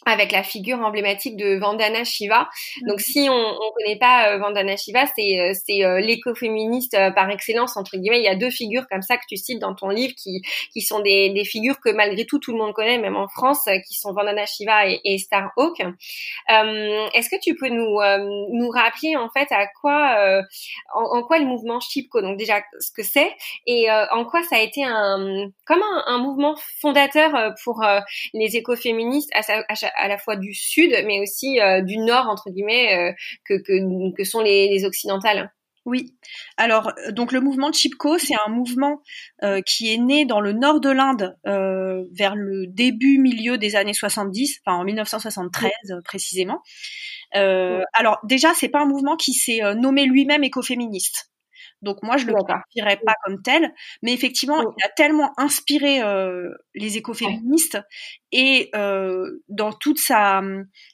avec 0.06 0.32
la 0.32 0.44
figure 0.44 0.80
emblématique 0.80 1.38
de 1.38 1.58
Vandana 1.58 2.04
Shiva. 2.04 2.50
Donc 2.88 2.98
mhm. 2.98 3.04
si 3.04 3.28
on 3.30 3.38
ne 3.38 3.84
connaît 3.84 4.00
pas 4.00 4.30
euh, 4.30 4.38
Vandana 4.38 4.76
Shiva, 4.76 5.06
c'est 5.16 5.40
euh, 5.40 5.54
c'est 5.66 5.84
euh, 5.84 6.00
l'écoféministe 6.00 6.98
par 7.16 7.30
excellence 7.30 7.78
entre 7.78 7.98
guillemets. 7.98 8.20
Il 8.20 8.26
y 8.26 8.30
a 8.30 8.36
deux 8.36 8.50
figures 8.50 8.88
comme 8.90 9.02
ça 9.02 9.18
que 9.18 9.24
tu 9.28 9.38
cites 9.38 9.60
dans 9.60 9.76
ton 9.76 9.90
livre 9.90 10.14
qui 10.16 10.42
qui 10.72 10.82
sont 10.82 11.00
des, 11.00 11.30
des 11.30 11.46
figures 11.46 11.80
que 11.80 11.90
malgré 11.90 12.26
tout 12.26 12.40
tout 12.40 12.52
le 12.52 12.58
monde 12.58 12.74
connaît 12.74 12.98
même 12.98 13.16
en 13.16 13.28
France 13.28 13.68
qui 13.88 13.96
sont 13.96 14.14
Vandana 14.14 14.46
Shiva 14.46 14.88
et, 14.88 15.00
et 15.04 15.18
Starhawk. 15.18 15.80
Est-ce 16.50 17.30
que 17.30 17.40
tu 17.42 17.56
peux 17.56 17.70
nous 17.70 18.00
nous 18.52 18.70
rappeler 18.70 19.16
en 19.16 19.30
fait 19.30 19.48
à 19.52 19.68
quoi 19.82 20.42
en, 20.94 21.24
quoi 21.24 21.40
le 21.40 21.46
mouvement 21.46 21.80
Chipko 21.80 22.22
donc 22.22 22.38
déjà 22.38 22.62
ce 22.80 22.92
que 22.92 23.04
c'est 23.04 23.32
et 23.66 23.90
en 24.12 24.26
quoi 24.26 24.42
ça 24.44 24.58
a 24.58 24.60
été 24.60 24.84
un 24.84 25.50
comme 25.66 25.82
un, 25.82 26.04
un 26.08 26.18
mouvement 26.18 26.56
fondateur 26.82 27.54
pour 27.64 27.84
les 28.34 28.56
écoféministes 28.58 29.32
à, 29.34 29.42
à, 29.70 29.76
à 29.93 29.93
la 30.08 30.18
fois 30.18 30.36
du 30.36 30.54
sud, 30.54 30.92
mais 31.06 31.20
aussi 31.20 31.60
euh, 31.60 31.82
du 31.82 31.98
nord 31.98 32.28
entre 32.28 32.50
guillemets 32.50 33.12
euh, 33.12 33.14
que, 33.46 33.56
que, 33.56 34.16
que 34.16 34.24
sont 34.24 34.42
les, 34.42 34.70
les 34.70 34.86
occidentales. 34.86 35.52
Oui. 35.86 36.16
Alors, 36.56 36.94
euh, 37.08 37.12
donc 37.12 37.32
le 37.32 37.42
mouvement 37.42 37.72
Chipko, 37.72 38.18
c'est 38.18 38.36
un 38.46 38.50
mouvement 38.50 39.02
qui 39.66 39.94
est 39.94 39.98
né 39.98 40.26
dans 40.26 40.40
le 40.40 40.54
nord 40.54 40.80
de 40.80 40.90
l'Inde 40.90 41.36
vers 41.44 42.36
le 42.36 42.68
début, 42.68 43.18
milieu 43.20 43.58
des 43.58 43.76
années 43.76 43.94
70, 43.94 44.62
enfin 44.66 44.78
en 44.78 44.84
1973 44.84 45.72
précisément. 46.06 46.62
Alors 47.34 48.20
déjà, 48.24 48.54
c'est 48.54 48.70
pas 48.70 48.82
un 48.82 48.88
mouvement 48.88 49.18
qui 49.18 49.34
s'est 49.34 49.62
nommé 49.76 50.06
lui-même 50.06 50.44
écoféministe. 50.44 51.33
Donc 51.84 52.02
moi, 52.02 52.18
je 52.18 52.26
le 52.26 52.34
qualifierais 52.34 53.00
pas 53.06 53.14
comme 53.24 53.42
tel, 53.42 53.74
mais 54.02 54.14
effectivement, 54.14 54.62
il 54.62 54.86
a 54.86 54.90
tellement 54.90 55.34
inspiré 55.38 56.02
euh, 56.02 56.50
les 56.74 56.98
écoféministes 56.98 57.78
et 58.32 58.70
euh, 58.74 59.44
dans 59.50 59.74
toute 59.74 60.00
sa, 60.00 60.42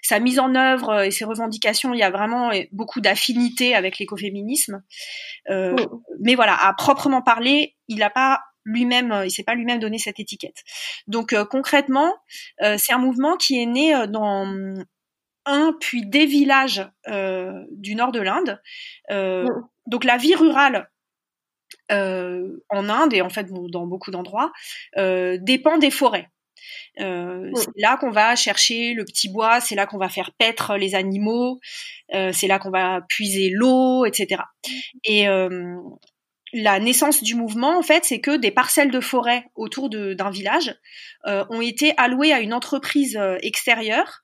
sa 0.01 0.19
mise 0.19 0.39
en 0.39 0.55
œuvre 0.55 1.03
et 1.03 1.11
ses 1.11 1.25
revendications, 1.25 1.93
il 1.93 1.99
y 1.99 2.03
a 2.03 2.09
vraiment 2.09 2.51
beaucoup 2.71 3.01
d'affinité 3.01 3.75
avec 3.75 3.99
l'écoféminisme. 3.99 4.81
Euh, 5.49 5.75
mais 6.21 6.35
voilà, 6.35 6.55
à 6.55 6.73
proprement 6.73 7.21
parler, 7.21 7.75
il 7.87 7.99
n'a 7.99 8.09
pas 8.09 8.41
lui-même, 8.65 9.21
il 9.25 9.31
s'est 9.31 9.43
pas 9.43 9.55
lui-même 9.55 9.79
donné 9.79 9.99
cette 9.99 10.19
étiquette. 10.19 10.63
Donc 11.07 11.35
concrètement, 11.49 12.13
c'est 12.77 12.93
un 12.93 12.97
mouvement 12.97 13.37
qui 13.37 13.61
est 13.61 13.65
né 13.65 13.93
dans 14.09 14.83
un 15.49 15.73
puis 15.79 16.05
des 16.05 16.25
villages 16.25 16.87
du 17.71 17.95
nord 17.95 18.11
de 18.11 18.21
l'Inde. 18.21 18.61
Donc 19.87 20.03
la 20.03 20.17
vie 20.17 20.35
rurale 20.35 20.89
euh, 21.91 22.63
en 22.69 22.87
Inde 22.87 23.15
et 23.15 23.21
en 23.21 23.29
fait 23.29 23.47
dans 23.49 23.87
beaucoup 23.87 24.11
d'endroits 24.11 24.51
euh, 24.97 25.37
dépend 25.41 25.77
des 25.79 25.89
forêts. 25.89 26.29
Euh, 26.99 27.49
c'est 27.55 27.71
là 27.77 27.97
qu'on 27.97 28.11
va 28.11 28.35
chercher 28.35 28.93
le 28.93 29.05
petit 29.05 29.27
bois, 29.27 29.59
c'est 29.59 29.73
là 29.73 29.87
qu'on 29.87 29.97
va 29.97 30.09
faire 30.09 30.31
paître 30.37 30.75
les 30.75 30.93
animaux, 30.93 31.59
c'est 32.11 32.47
là 32.47 32.59
qu'on 32.59 32.69
va 32.69 33.01
puiser 33.07 33.49
l'eau, 33.49 34.05
etc. 34.05 34.43
Et 35.03 35.25
la 36.53 36.79
naissance 36.79 37.23
du 37.23 37.35
mouvement, 37.35 37.77
en 37.77 37.81
fait, 37.81 38.05
c'est 38.05 38.19
que 38.19 38.37
des 38.37 38.51
parcelles 38.51 38.91
de 38.91 38.99
forêt 38.99 39.45
autour 39.55 39.89
d'un 39.89 40.29
village 40.29 40.75
ont 41.25 41.61
été 41.61 41.93
allouées 41.97 42.33
à 42.33 42.39
une 42.39 42.53
entreprise 42.53 43.19
extérieure 43.41 44.21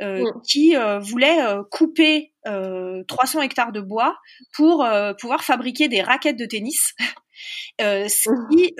euh, 0.00 0.22
qui 0.48 0.76
euh, 0.76 1.00
voulait 1.00 1.44
euh, 1.44 1.64
couper 1.72 2.32
300 2.44 3.42
hectares 3.42 3.72
de 3.72 3.80
bois 3.80 4.16
pour 4.54 4.86
pouvoir 5.20 5.44
fabriquer 5.44 5.88
des 5.88 6.00
raquettes 6.00 6.38
de 6.38 6.46
tennis. 6.46 6.94
ce 7.80 8.30
mmh. 8.30 8.48
qui 8.50 8.74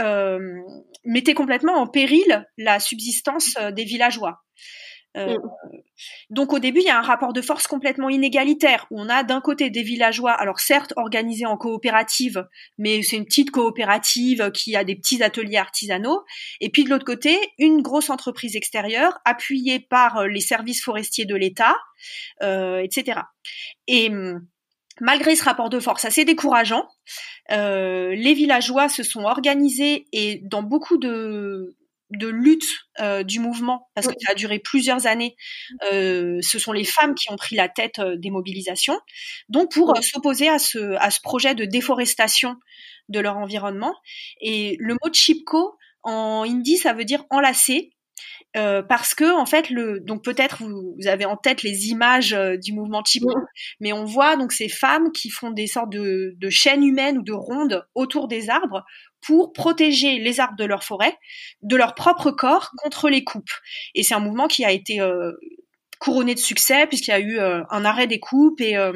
mettait 1.05 1.35
complètement 1.35 1.75
en 1.75 1.87
péril 1.87 2.47
la 2.57 2.81
subsistance 2.81 3.57
des 3.73 3.85
villageois. 3.85 4.41
Euh, 5.17 5.39
mm. 5.39 5.79
Donc 6.31 6.53
au 6.53 6.59
début, 6.59 6.81
il 6.81 6.87
y 6.87 6.91
a 6.91 6.99
un 6.99 7.03
rapport 7.03 7.33
de 7.33 7.41
force 7.41 7.67
complètement 7.67 8.09
inégalitaire 8.09 8.87
où 8.91 9.01
on 9.01 9.09
a 9.09 9.23
d'un 9.23 9.41
côté 9.41 9.71
des 9.71 9.83
villageois, 9.83 10.33
alors 10.33 10.61
certes 10.61 10.93
organisés 10.97 11.47
en 11.47 11.57
coopérative, 11.57 12.47
mais 12.77 13.03
c'est 13.03 13.17
une 13.17 13.25
petite 13.25 13.51
coopérative 13.51 14.51
qui 14.53 14.77
a 14.77 14.85
des 14.85 14.97
petits 14.97 15.23
ateliers 15.23 15.57
artisanaux, 15.57 16.23
et 16.61 16.71
puis 16.71 16.85
de 16.85 16.91
l'autre 16.91 17.05
côté, 17.05 17.37
une 17.59 17.83
grosse 17.83 18.11
entreprise 18.11 18.57
extérieure 18.57 19.19
appuyée 19.25 19.81
par 19.81 20.19
euh, 20.19 20.27
les 20.27 20.41
services 20.41 20.83
forestiers 20.83 21.27
de 21.27 21.35
l'État, 21.35 21.77
euh, 22.43 22.79
etc. 22.79 23.21
Et 23.87 24.11
hum, 24.11 24.47
malgré 25.01 25.37
ce 25.37 25.45
rapport 25.45 25.71
de 25.71 25.81
force 25.81 26.05
assez 26.05 26.25
décourageant, 26.25 26.87
les 27.51 28.35
villageois 28.35 28.91
se 28.91 29.03
sont 29.03 29.23
organisés 29.23 30.07
et 30.13 30.43
dans 30.45 30.63
beaucoup 30.63 30.99
de 30.99 31.78
de 32.11 32.29
lutte 32.29 32.87
euh, 33.01 33.23
du 33.23 33.39
mouvement, 33.39 33.89
parce 33.95 34.07
que 34.07 34.15
ça 34.21 34.33
a 34.33 34.35
duré 34.35 34.59
plusieurs 34.59 35.07
années, 35.07 35.37
euh, 35.93 36.39
ce 36.41 36.59
sont 36.59 36.73
les 36.73 36.85
femmes 36.85 37.15
qui 37.15 37.31
ont 37.31 37.37
pris 37.37 37.55
la 37.55 37.69
tête 37.69 37.99
euh, 37.99 38.17
des 38.17 38.31
mobilisations, 38.31 38.99
donc 39.49 39.73
pour 39.73 39.95
s'opposer 40.03 40.49
à 40.49 40.59
ce, 40.59 40.95
à 40.97 41.11
ce 41.11 41.21
projet 41.21 41.55
de 41.55 41.65
déforestation 41.65 42.57
de 43.09 43.21
leur 43.21 43.37
environnement. 43.37 43.95
Et 44.41 44.77
le 44.81 44.95
mot 44.95 45.13
chipko 45.13 45.77
en 46.03 46.45
hindi, 46.45 46.77
ça 46.77 46.93
veut 46.93 47.05
dire 47.05 47.25
enlacé. 47.31 47.91
Euh, 48.57 48.83
parce 48.83 49.15
que 49.15 49.31
en 49.39 49.45
fait 49.45 49.69
le 49.69 50.01
donc 50.01 50.25
peut-être 50.25 50.63
vous, 50.63 50.97
avez 51.07 51.27
en 51.27 51.37
tête 51.37 51.63
les 51.63 51.89
images 51.89 52.33
euh, 52.33 52.57
du 52.57 52.73
mouvement 52.73 53.05
Chipko, 53.05 53.35
mais 53.79 53.93
on 53.93 54.05
voit 54.05 54.37
donc 54.37 54.53
ces 54.53 54.71
femmes 54.71 55.13
qui 55.13 55.29
font 55.29 55.51
des 55.51 55.67
sortes 55.67 55.91
de, 55.91 56.35
de 56.35 56.49
chaînes 56.49 56.83
humaines 56.83 57.19
ou 57.19 57.23
de 57.23 57.35
rondes 57.35 57.87
autour 57.95 58.27
des 58.27 58.49
arbres 58.49 58.87
pour 59.21 59.53
protéger 59.53 60.19
les 60.19 60.41
arbres 60.41 60.57
de 60.57 60.65
leur 60.65 60.83
forêt, 60.83 61.15
de 61.61 61.77
leur 61.77 61.95
propre 61.95 62.31
corps 62.31 62.71
contre 62.79 63.11
les 63.11 63.23
coupes. 63.23 63.53
Et 63.95 64.03
c'est 64.03 64.15
un 64.15 64.21
mouvement 64.21 64.49
qui 64.49 64.65
a 64.65 64.73
été 64.73 64.99
euh, 65.03 65.33
couronné 65.99 66.35
de 66.35 66.41
succès 66.41 66.87
puisqu'il 66.87 67.11
y 67.11 67.15
a 67.15 67.21
eu 67.21 67.39
un 67.41 67.85
arrêt 67.85 68.07
des 68.07 68.21
coupes 68.21 68.61
et 68.61 68.77
un, 68.77 68.93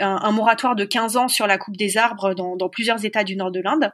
un, 0.00 0.32
moratoire 0.32 0.74
de 0.74 0.84
15 0.84 1.16
ans 1.16 1.28
sur 1.28 1.46
la 1.46 1.56
coupe 1.56 1.76
des 1.76 1.96
arbres 1.96 2.34
dans, 2.34 2.56
dans 2.56 2.68
plusieurs 2.68 3.04
États 3.04 3.22
du 3.24 3.36
nord 3.36 3.52
de 3.52 3.60
l'Inde. 3.60 3.90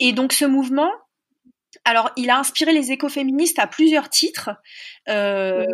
et 0.00 0.12
donc 0.12 0.32
ce 0.32 0.44
mouvement, 0.44 0.90
alors, 1.84 2.10
il 2.16 2.30
a 2.30 2.38
inspiré 2.38 2.72
les 2.72 2.92
écoféministes 2.92 3.58
à 3.58 3.66
plusieurs 3.66 4.08
titres. 4.08 4.50
Euh, 5.08 5.66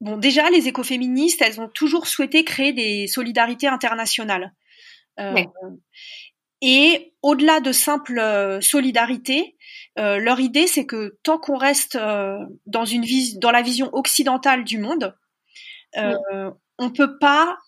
bon, 0.00 0.16
déjà, 0.16 0.48
les 0.50 0.68
écoféministes, 0.68 1.42
elles 1.42 1.60
ont 1.60 1.68
toujours 1.68 2.06
souhaité 2.06 2.44
créer 2.44 2.72
des 2.72 3.06
solidarités 3.06 3.66
internationales. 3.66 4.52
Euh, 5.20 5.44
et 6.60 7.14
au-delà 7.22 7.60
de 7.60 7.72
simple 7.72 8.18
euh, 8.18 8.60
solidarité, 8.60 9.56
leur 9.96 10.40
idée, 10.40 10.66
c'est 10.66 10.86
que 10.86 11.18
tant 11.22 11.38
qu'on 11.38 11.56
reste 11.56 11.96
dans, 11.96 12.84
une 12.84 13.04
dans 13.36 13.52
la 13.52 13.62
vision 13.62 13.90
occidentale 13.92 14.64
du 14.64 14.78
monde, 14.78 15.16
on 15.96 16.84
ne 16.86 16.88
peut 16.88 17.16
pas 17.18 17.58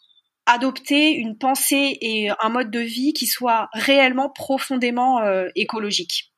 adopter 0.45 1.13
une 1.13 1.39
pensée 1.39 1.99
et 2.01 2.31
un 2.41 2.49
mode 2.49 2.73
de 2.73 2.81
vie 2.81 3.13
qui 3.13 3.29
soit 3.29 3.69
réellement 3.75 4.29
profondément 4.29 5.21
écologique. 5.55 6.33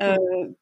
Euh, 0.00 0.16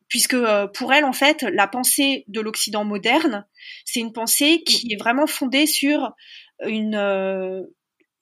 puisque 0.08 0.34
euh, 0.34 0.66
pour 0.66 0.92
elle, 0.92 1.04
en 1.04 1.12
fait, 1.12 1.42
la 1.42 1.66
pensée 1.66 2.24
de 2.28 2.40
l'Occident 2.40 2.84
moderne, 2.84 3.46
c'est 3.84 4.00
une 4.00 4.12
pensée 4.12 4.62
qui 4.64 4.92
est 4.92 4.98
vraiment 4.98 5.26
fondée 5.26 5.66
sur 5.66 6.12
une, 6.66 6.96
euh, 6.96 7.62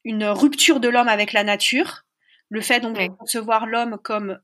une 0.04 0.24
rupture 0.24 0.80
de 0.80 0.88
l'homme 0.88 1.09
avec 1.09 1.32
la 1.32 1.44
nature, 1.44 2.04
le 2.50 2.61
fait 2.61 2.80
donc 2.80 2.96
de 2.96 3.06
concevoir 3.09 3.66
l'homme 3.66 3.98
comme 4.02 4.38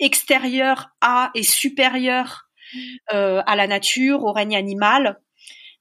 extérieur 0.00 0.90
à 1.00 1.30
et 1.34 1.42
supérieur 1.42 2.48
à 3.10 3.54
la 3.54 3.66
nature, 3.66 4.24
au 4.24 4.32
règne 4.32 4.56
animal, 4.56 5.20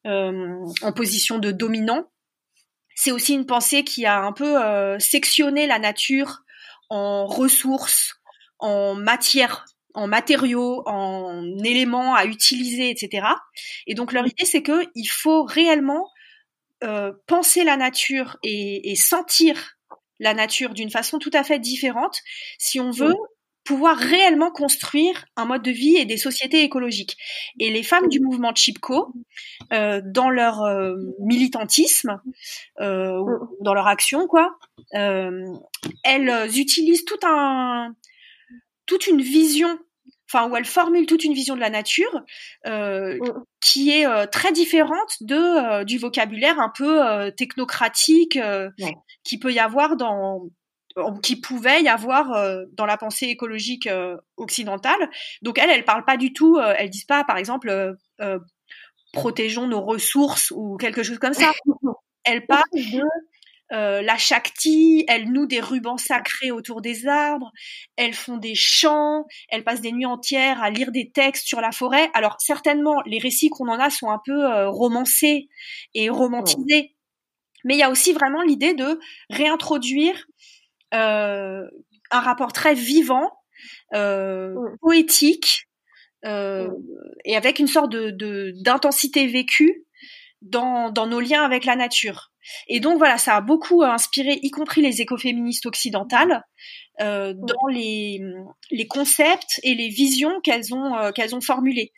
en 0.06 0.94
position 0.94 1.40
de 1.40 1.52
dominant. 1.52 2.12
C'est 2.96 3.12
aussi 3.12 3.34
une 3.34 3.46
pensée 3.46 3.84
qui 3.84 4.06
a 4.06 4.20
un 4.20 4.34
peu 4.34 5.00
sectionné 5.00 5.68
la 5.68 5.80
nature 5.80 6.44
en 6.90 7.26
ressources, 7.26 8.22
en 8.60 8.94
matières 8.96 9.66
en 9.94 10.08
matériaux, 10.08 10.84
en 10.86 11.44
éléments 11.64 12.16
à 12.16 12.26
utiliser, 12.26 12.90
etc. 12.90 13.28
Et 13.88 13.94
donc 13.94 14.14
leur 14.14 14.26
idée, 14.26 14.46
c'est 14.46 14.62
que 14.62 14.86
il 14.96 15.08
faut 15.08 15.44
réellement 15.44 16.10
euh, 16.84 17.12
penser 17.28 17.64
la 17.64 17.78
nature 17.78 18.38
et, 18.44 18.96
sentir 18.96 19.78
la 20.20 20.34
nature 20.34 20.74
d'une 20.74 20.92
façon 20.92 21.20
tout 21.20 21.32
à 21.34 21.44
fait 21.44 21.60
différente 21.60 22.20
si 22.58 22.80
on 22.80 22.92
veut 22.92 23.16
pouvoir 23.64 23.98
réellement 23.98 24.52
construire 24.52 25.26
un 25.36 25.46
mode 25.46 25.62
de 25.62 25.72
vie 25.72 25.96
et 25.98 26.06
des 26.06 26.18
sociétés 26.18 26.64
écologiques. 26.64 27.18
Et 27.60 27.70
les 27.70 27.84
femmes 27.84 28.08
du 28.08 28.20
mouvement 28.20 28.54
Chipko, 28.56 29.14
euh, 29.72 30.02
dans 30.04 30.32
leur 30.32 30.64
euh, 30.64 30.96
militantisme, 31.20 32.20
dans 32.80 33.74
leur 33.74 33.88
action, 33.88 34.28
quoi, 34.28 34.58
elles 34.92 36.60
utilisent 36.60 37.06
tout 37.06 37.20
un 37.24 37.94
toute 38.92 39.08
une 39.08 39.22
vision 39.22 39.80
enfin 40.30 40.50
où 40.50 40.56
elle 40.58 40.66
formule 40.66 41.06
toute 41.06 41.24
une 41.24 41.34
vision 41.34 41.56
de 41.56 41.62
la 41.62 41.70
nature 41.70 42.22
euh, 42.68 43.18
mm. 43.18 43.44
qui 43.62 43.92
est 43.92 44.06
euh, 44.06 44.26
très 44.26 44.52
différente 44.52 45.16
de 45.22 45.36
euh, 45.36 45.84
du 45.86 45.98
vocabulaire 45.98 46.60
un 46.60 46.72
peu 46.76 47.32
technocratique 47.38 48.38
qui 49.24 49.40
peut 49.40 49.54
y 49.54 49.60
avoir 49.60 49.96
dans 49.96 50.50
qui 51.24 51.40
pouvait 51.40 51.82
y 51.82 51.88
avoir 51.88 52.28
dans 52.74 52.86
la 52.86 52.98
pensée 52.98 53.28
écologique 53.28 53.88
occidentale. 54.36 55.10
Donc 55.42 55.58
elle, 55.58 55.70
elle 55.70 55.86
parle 55.86 56.04
pas 56.04 56.18
du 56.18 56.34
tout, 56.34 56.60
elle 56.60 56.90
dit 56.90 57.06
pas 57.08 57.24
par 57.24 57.38
exemple 57.38 57.96
protégeons 59.14 59.68
nos 59.68 59.82
ressources 59.82 60.52
ou 60.52 60.76
quelque 60.76 61.04
chose 61.04 61.20
comme 61.20 61.34
ça. 61.34 61.52
Elle 62.24 62.46
parle 62.46 62.70
de 62.74 63.02
euh, 63.72 64.02
la 64.02 64.18
Shakti, 64.18 65.06
elles 65.08 65.32
nouent 65.32 65.46
des 65.46 65.62
rubans 65.62 65.98
sacrés 65.98 66.52
autour 66.52 66.82
des 66.82 67.08
arbres, 67.08 67.52
elles 67.96 68.14
font 68.14 68.38
des 68.38 68.56
chants, 68.56 69.26
elles 69.50 69.64
passent 69.64 69.82
des 69.82 69.92
nuits 69.92 70.06
entières 70.06 70.62
à 70.62 70.70
lire 70.70 70.92
des 70.92 71.12
textes 71.12 71.48
sur 71.48 71.62
la 71.62 71.72
forêt. 71.72 72.10
Alors 72.14 72.36
certainement, 72.40 73.02
les 73.06 73.20
récits 73.20 73.50
qu'on 73.50 73.70
en 73.70 73.80
a 73.80 73.90
sont 73.90 74.10
un 74.10 74.20
peu 74.26 74.46
euh, 74.46 74.70
romancés 74.70 75.48
et 75.94 76.10
romantisés, 76.10 76.96
mais 77.64 77.76
il 77.76 77.80
y 77.80 77.84
a 77.84 77.90
aussi 77.90 78.14
vraiment 78.14 78.42
l'idée 78.42 78.74
de 78.74 79.00
réintroduire 79.30 80.26
euh, 80.94 81.64
un 82.12 82.20
rapport 82.20 82.54
très 82.54 82.74
vivant, 82.74 83.32
poétique, 84.82 85.68
et 86.24 87.36
avec 87.36 87.60
une 87.60 87.68
sorte 87.68 87.92
de 87.92 88.54
d'intensité 88.64 89.28
vécue 89.28 89.86
dans, 90.42 90.90
dans 90.92 91.08
nos 91.08 91.20
liens 91.20 91.44
avec 91.44 91.66
la 91.66 91.76
nature. 91.76 92.31
Et 92.68 92.80
donc 92.80 92.98
voilà, 92.98 93.18
ça 93.18 93.36
a 93.36 93.42
beaucoup 93.42 93.84
inspiré, 93.84 94.40
y 94.42 94.52
compris 94.52 94.82
les 94.82 95.02
écoféministes 95.02 95.66
occidentales, 95.66 96.44
euh, 97.00 97.34
dans 97.36 97.68
les, 97.70 98.22
les, 98.70 98.88
concepts 98.88 99.60
et 99.64 99.74
les 99.74 99.90
visions 99.90 100.42
qu'elles 100.42 100.74
ont, 100.74 100.96
euh, 100.98 101.12
qu'elles 101.12 101.36
ont 101.36 101.42
formulées, 101.42 101.94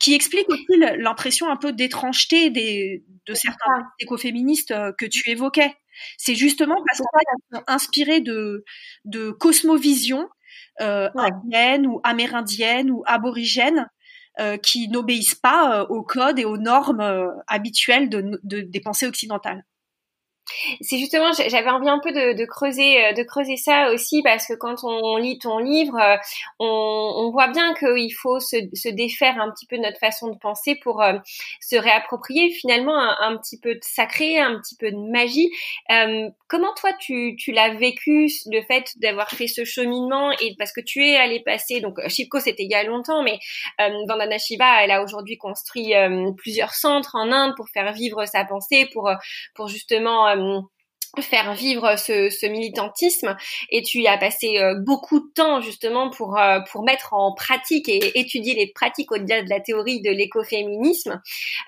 qui 0.00 0.14
expliquent 0.14 0.48
aussi 0.48 0.78
l'impression 0.98 1.48
un 1.48 1.56
peu 1.56 1.72
d'étrangeté 1.72 2.50
des, 2.50 3.04
de 3.26 3.34
certains 3.34 3.88
écoféministes 4.00 4.72
euh, 4.72 4.92
que 4.96 5.06
tu 5.06 5.30
évoquais. 5.30 5.74
C'est 6.18 6.34
justement 6.34 6.76
parce 6.86 6.98
qu'elles 6.98 7.58
sont 7.58 7.64
inspirées 7.68 8.20
de, 8.20 8.64
de 9.04 9.30
cosmovision 9.30 10.28
euh, 10.80 11.08
indienne 11.14 11.86
ou 11.86 12.00
amérindienne 12.02 12.90
ou 12.90 13.04
aborigène 13.06 13.88
euh, 14.40 14.56
qui 14.56 14.88
n'obéissent 14.88 15.36
pas 15.36 15.82
euh, 15.82 15.86
aux 15.86 16.02
codes 16.02 16.40
et 16.40 16.44
aux 16.44 16.56
normes 16.56 17.00
euh, 17.00 17.28
habituelles 17.46 18.08
de, 18.08 18.40
de, 18.42 18.60
des 18.60 18.80
pensées 18.80 19.06
occidentales. 19.06 19.64
C'est 20.80 20.98
justement, 20.98 21.32
j'avais 21.32 21.70
envie 21.70 21.88
un 21.88 21.98
peu 21.98 22.12
de, 22.12 22.44
creuser, 22.44 23.04
euh, 23.04 23.12
de 23.12 23.22
creuser 23.22 23.56
ça 23.56 23.90
aussi 23.92 24.22
parce 24.22 24.46
que 24.46 24.52
quand 24.54 24.84
on 24.84 25.16
lit 25.16 25.38
ton 25.38 25.58
livre, 25.58 25.96
euh, 25.98 26.16
on, 26.58 27.30
voit 27.30 27.48
bien 27.48 27.74
qu'il 27.74 28.12
faut 28.14 28.38
se, 28.40 28.88
défaire 28.90 29.40
un 29.40 29.50
petit 29.50 29.66
peu 29.66 29.76
de 29.76 29.82
notre 29.82 29.98
façon 29.98 30.28
de 30.28 30.38
penser 30.38 30.76
pour 30.76 31.02
euh, 31.02 31.14
se 31.60 31.76
réapproprier 31.76 32.50
finalement 32.50 32.98
un, 32.98 33.36
petit 33.36 33.58
peu 33.58 33.74
de 33.74 33.80
sacré, 33.82 34.38
un 34.38 34.60
petit 34.60 34.76
peu 34.76 34.90
de 34.90 34.96
magie. 35.10 35.50
comment 36.48 36.72
toi 36.74 36.92
tu, 37.00 37.36
tu 37.36 37.52
l'as 37.52 37.74
vécu 37.74 38.28
le 38.50 38.62
fait 38.62 38.92
d'avoir 38.96 39.30
fait 39.30 39.48
ce 39.48 39.64
cheminement 39.64 40.30
et 40.32 40.54
parce 40.58 40.72
que 40.72 40.80
tu 40.80 41.04
es 41.04 41.16
allé 41.16 41.40
passer 41.40 41.80
donc 41.80 41.96
Shipko 42.08 42.38
c'était 42.38 42.62
il 42.64 42.70
y 42.70 42.74
a 42.74 42.84
longtemps, 42.84 43.22
mais 43.22 43.38
Vandana 43.78 44.38
Shiva 44.38 44.84
elle 44.84 44.90
a 44.90 45.02
aujourd'hui 45.02 45.36
construit 45.36 45.92
plusieurs 46.36 46.74
centres 46.74 47.16
en 47.16 47.32
Inde 47.32 47.54
pour 47.56 47.68
faire 47.68 47.92
vivre 47.92 48.24
sa 48.26 48.44
pensée, 48.44 48.88
pour 48.92 49.68
justement 49.68 50.33
faire 51.22 51.54
vivre 51.54 51.96
ce, 51.96 52.46
militantisme. 52.46 53.36
Et 53.70 53.82
tu 53.82 54.00
y 54.00 54.08
as 54.08 54.18
passé 54.18 54.58
euh, 54.58 54.74
beaucoup 54.84 55.20
de 55.20 55.32
temps 55.34 55.60
justement 55.60 56.10
pour 56.10 56.38
euh, 56.38 56.60
pour 56.70 56.84
mettre 56.84 57.14
en 57.14 57.34
pratique 57.34 57.88
et 57.88 58.18
étudier 58.18 58.54
les 58.54 58.72
pratiques 58.72 59.10
au-delà 59.12 59.42
de 59.42 59.48
la 59.48 59.60
théorie 59.60 60.00
de 60.00 60.10
l'écoféminisme. 60.10 61.20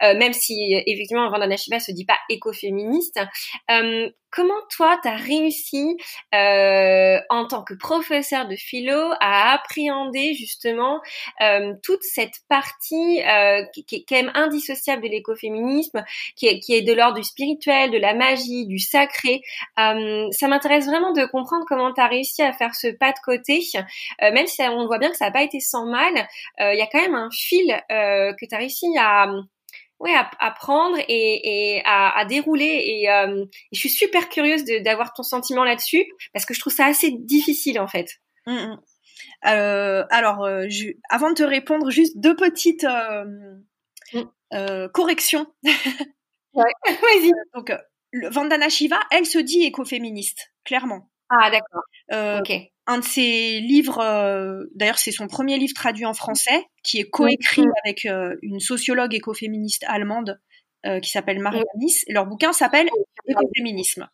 Euh, 0.02 0.16
même 0.16 0.32
si 0.32 0.74
effectivement 0.86 1.30
Vandana 1.30 1.56
Shiva 1.56 1.80
se 1.80 1.92
dit 1.92 2.04
pas 2.04 2.18
écoféministe 2.28 3.20
comment 4.36 4.54
toi 4.76 4.98
tu 5.02 5.08
réussi 5.08 5.96
en 6.32 7.46
tant 7.46 7.64
que 7.64 7.74
professeur 7.74 8.46
de 8.46 8.54
philo 8.54 9.12
à 9.20 9.54
appréhender 9.54 10.34
justement 10.34 11.00
toute 11.82 12.02
cette 12.02 12.34
partie 12.48 13.22
qui, 13.72 13.84
qui, 13.84 13.96
est 13.96 14.04
quand 14.08 14.16
même 14.16 14.32
indissociable 14.34 15.02
de 15.02 15.08
l'écoféminisme 15.08 16.04
qui 16.36 16.46
est, 16.46 16.60
qui 16.60 16.74
est 16.74 16.82
de 16.82 16.92
l'ordre 16.92 17.16
du 17.16 17.24
spirituel 17.24 17.90
de 17.90 17.98
la 17.98 18.14
magie 18.14 18.66
du 18.66 18.78
sacré 18.78 19.40
euh, 19.78 20.28
ça 20.32 20.48
m'intéresse 20.48 20.86
vraiment 20.86 21.12
de 21.12 21.24
comprendre 21.26 21.64
comment 21.68 21.92
tu 21.92 22.00
as 22.00 22.06
réussi 22.06 22.42
à 22.42 22.52
faire 22.52 22.74
ce 22.74 22.88
pas 22.88 23.12
de 23.12 23.18
côté, 23.24 23.60
euh, 23.74 24.32
même 24.32 24.46
si 24.46 24.62
on 24.62 24.86
voit 24.86 24.98
bien 24.98 25.10
que 25.10 25.16
ça 25.16 25.26
n'a 25.26 25.30
pas 25.30 25.42
été 25.42 25.60
sans 25.60 25.86
mal. 25.86 26.14
Euh, 26.60 26.72
il 26.74 26.78
y 26.78 26.82
a 26.82 26.86
quand 26.86 27.00
même 27.00 27.14
un 27.14 27.30
fil 27.30 27.66
que 27.88 28.46
tu 28.46 28.54
as 28.54 28.58
réussi 28.58 28.86
à 28.98 29.26
ouais, 30.00 30.14
à, 30.14 30.50
prendre 30.50 30.96
et, 31.08 31.82
à, 31.84 32.24
dérouler. 32.26 32.82
Et, 32.86 33.08
je 33.72 33.78
suis 33.78 33.90
super 33.90 34.28
curieuse 34.28 34.64
d'avoir 34.82 35.12
ton 35.12 35.22
sentiment 35.22 35.64
là-dessus 35.64 36.04
parce 36.32 36.44
que 36.44 36.54
je 36.54 36.60
trouve 36.60 36.72
ça 36.72 36.86
assez 36.86 37.10
difficile 37.10 37.80
en 37.80 37.88
fait. 37.88 38.08
Mmh, 38.46 38.52
mmh. 38.52 38.78
alors, 39.42 40.48
avant 41.10 41.30
de 41.30 41.34
te 41.34 41.42
répondre, 41.42 41.90
juste 41.90 42.18
deux 42.18 42.36
petites 42.36 42.86
mmh. 44.12 44.88
corrections. 44.92 45.46
Ouais. 46.56 46.72
Vas-y. 46.86 47.32
Donc, 47.54 47.72
Vandana 48.30 48.68
Shiva, 48.68 48.98
elle 49.10 49.26
se 49.26 49.38
dit 49.38 49.62
écoféministe, 49.62 50.52
clairement. 50.64 51.10
Ah 51.28 51.50
d'accord. 51.50 51.82
ok. 52.40 52.52
Un 52.88 52.98
de 52.98 53.04
ses 53.04 53.60
livres, 53.60 53.98
d'ailleurs 54.74 54.98
c'est 54.98 55.10
son 55.10 55.26
premier 55.26 55.58
livre 55.58 55.74
traduit 55.74 56.06
en 56.06 56.14
français, 56.14 56.64
qui 56.84 57.00
est 57.00 57.10
coécrit 57.10 57.64
avec 57.84 58.06
une 58.42 58.60
sociologue 58.60 59.14
écoféministe 59.14 59.84
allemande 59.88 60.40
qui 61.02 61.10
s'appelle 61.10 61.40
Maria 61.40 61.64
Miss. 61.78 62.04
Leur 62.08 62.26
bouquin 62.26 62.52
s'appelle 62.52 62.88
Écoféminisme. 63.26 64.08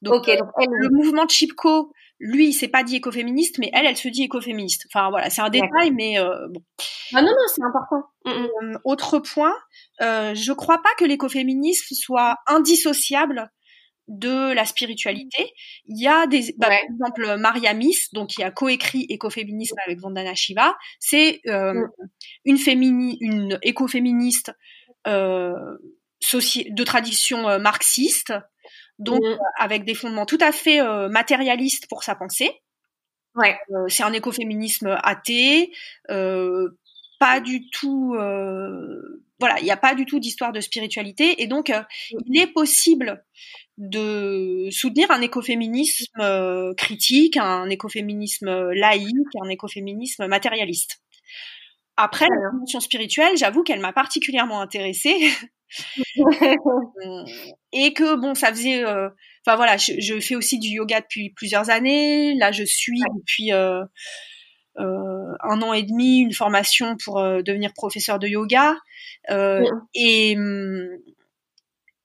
Donc, 0.00 0.28
le 0.28 0.88
mouvement 0.88 1.28
Chipko, 1.28 1.92
lui, 2.18 2.48
il 2.48 2.52
s'est 2.54 2.68
pas 2.68 2.84
dit 2.84 2.96
écoféministe, 2.96 3.58
mais 3.58 3.70
elle, 3.74 3.84
elle 3.84 3.98
se 3.98 4.08
dit 4.08 4.22
écoféministe. 4.22 4.86
Enfin 4.90 5.10
voilà, 5.10 5.28
c'est 5.28 5.42
un 5.42 5.50
détail, 5.50 5.90
mais 5.90 6.16
bon. 6.48 6.62
Ah 7.14 7.22
non 7.22 7.30
non, 7.30 7.46
c'est 7.48 7.62
important. 7.62 8.04
Mm, 8.24 8.30
mm. 8.62 8.78
autre 8.84 9.18
point, 9.18 9.54
euh, 10.00 10.34
je 10.34 10.52
crois 10.52 10.78
pas 10.82 10.90
que 10.98 11.04
l'écoféminisme 11.04 11.94
soit 11.94 12.36
indissociable 12.46 13.50
de 14.10 14.52
la 14.52 14.64
spiritualité. 14.64 15.52
Il 15.86 15.98
y 16.02 16.08
a 16.08 16.26
des, 16.26 16.52
bah, 16.58 16.66
par 16.66 16.76
exemple, 16.76 17.36
Maria 17.38 17.72
Miss, 17.72 18.12
donc 18.12 18.30
qui 18.30 18.42
a 18.42 18.50
coécrit 18.50 19.06
écoféminisme 19.08 19.76
avec 19.86 20.00
Vandana 20.00 20.34
Shiva, 20.34 20.76
c'est 20.98 21.40
euh, 21.46 21.74
mm. 21.74 21.90
une 22.44 22.58
fémini, 22.58 23.16
une 23.20 23.58
écoféministe 23.62 24.52
euh, 25.06 25.54
de 26.32 26.84
tradition 26.84 27.48
euh, 27.48 27.58
marxiste, 27.58 28.34
donc 28.98 29.22
euh, 29.24 29.36
avec 29.58 29.84
des 29.84 29.94
fondements 29.94 30.26
tout 30.26 30.38
à 30.40 30.52
fait 30.52 30.80
matérialistes 31.08 31.86
pour 31.88 32.02
sa 32.04 32.14
pensée. 32.14 32.50
Ouais. 33.36 33.56
c'est 33.86 34.02
un 34.02 34.12
écoféminisme 34.12 34.98
athée, 35.02 35.72
pas 36.08 37.40
du 37.40 37.70
tout 37.70 38.12
voilà, 39.40 39.58
il 39.60 39.64
n'y 39.64 39.70
a 39.70 39.76
pas 39.76 39.94
du 39.94 40.04
tout 40.04 40.18
d'histoire 40.18 40.52
de 40.52 40.60
spiritualité 40.60 41.42
et 41.42 41.46
donc 41.46 41.72
il 42.26 42.40
est 42.40 42.48
possible 42.48 43.24
de 43.80 44.68
soutenir 44.70 45.10
un 45.10 45.20
écoféminisme 45.20 46.74
critique, 46.76 47.36
un 47.36 47.68
écoféminisme 47.68 48.70
laïque, 48.72 49.34
un 49.42 49.48
écoféminisme 49.48 50.26
matérialiste. 50.26 51.00
Après, 51.96 52.26
la 52.28 52.50
dimension 52.52 52.80
spirituelle, 52.80 53.36
j'avoue 53.36 53.62
qu'elle 53.62 53.80
m'a 53.80 53.92
particulièrement 53.92 54.60
intéressée 54.60 55.16
et 57.72 57.92
que 57.92 58.16
bon, 58.16 58.34
ça 58.34 58.50
faisait. 58.50 58.84
Euh, 58.84 59.08
enfin 59.46 59.56
voilà, 59.56 59.76
je, 59.76 60.20
fais 60.20 60.34
aussi 60.34 60.58
du 60.58 60.68
yoga 60.68 61.00
depuis 61.00 61.30
plusieurs 61.30 61.70
années. 61.70 62.34
Là, 62.34 62.52
je 62.52 62.64
suis 62.64 63.00
depuis 63.16 63.52
euh, 63.52 63.84
euh, 64.78 65.32
un 65.40 65.62
an 65.62 65.72
et 65.72 65.82
demi 65.82 66.20
une 66.20 66.32
formation 66.32 66.96
pour 67.02 67.20
devenir 67.20 67.72
professeur 67.74 68.18
de 68.18 68.26
yoga. 68.28 68.76
Et 69.94 70.36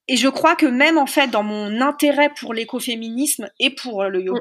et 0.07 0.17
je 0.17 0.27
crois 0.27 0.55
que 0.55 0.65
même 0.65 0.97
en 0.97 1.07
fait 1.07 1.27
dans 1.27 1.43
mon 1.43 1.81
intérêt 1.81 2.31
pour 2.39 2.53
l'écoféminisme 2.53 3.49
et 3.59 3.69
pour 3.69 4.03
le 4.05 4.21
yoga, 4.21 4.39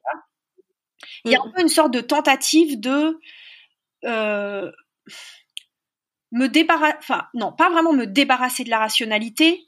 il 1.24 1.32
y 1.32 1.36
a 1.36 1.40
un 1.40 1.50
peu 1.50 1.62
une 1.62 1.68
sorte 1.68 1.92
de 1.92 2.00
tentative 2.00 2.80
de 2.80 3.18
me 6.34 6.48
débarrasser, 6.48 6.96
enfin 6.98 7.26
non, 7.32 7.52
pas 7.52 7.70
vraiment 7.70 7.92
me 7.92 8.06
débarrasser 8.06 8.64
de 8.64 8.70
la 8.70 8.78
rationalité, 8.78 9.64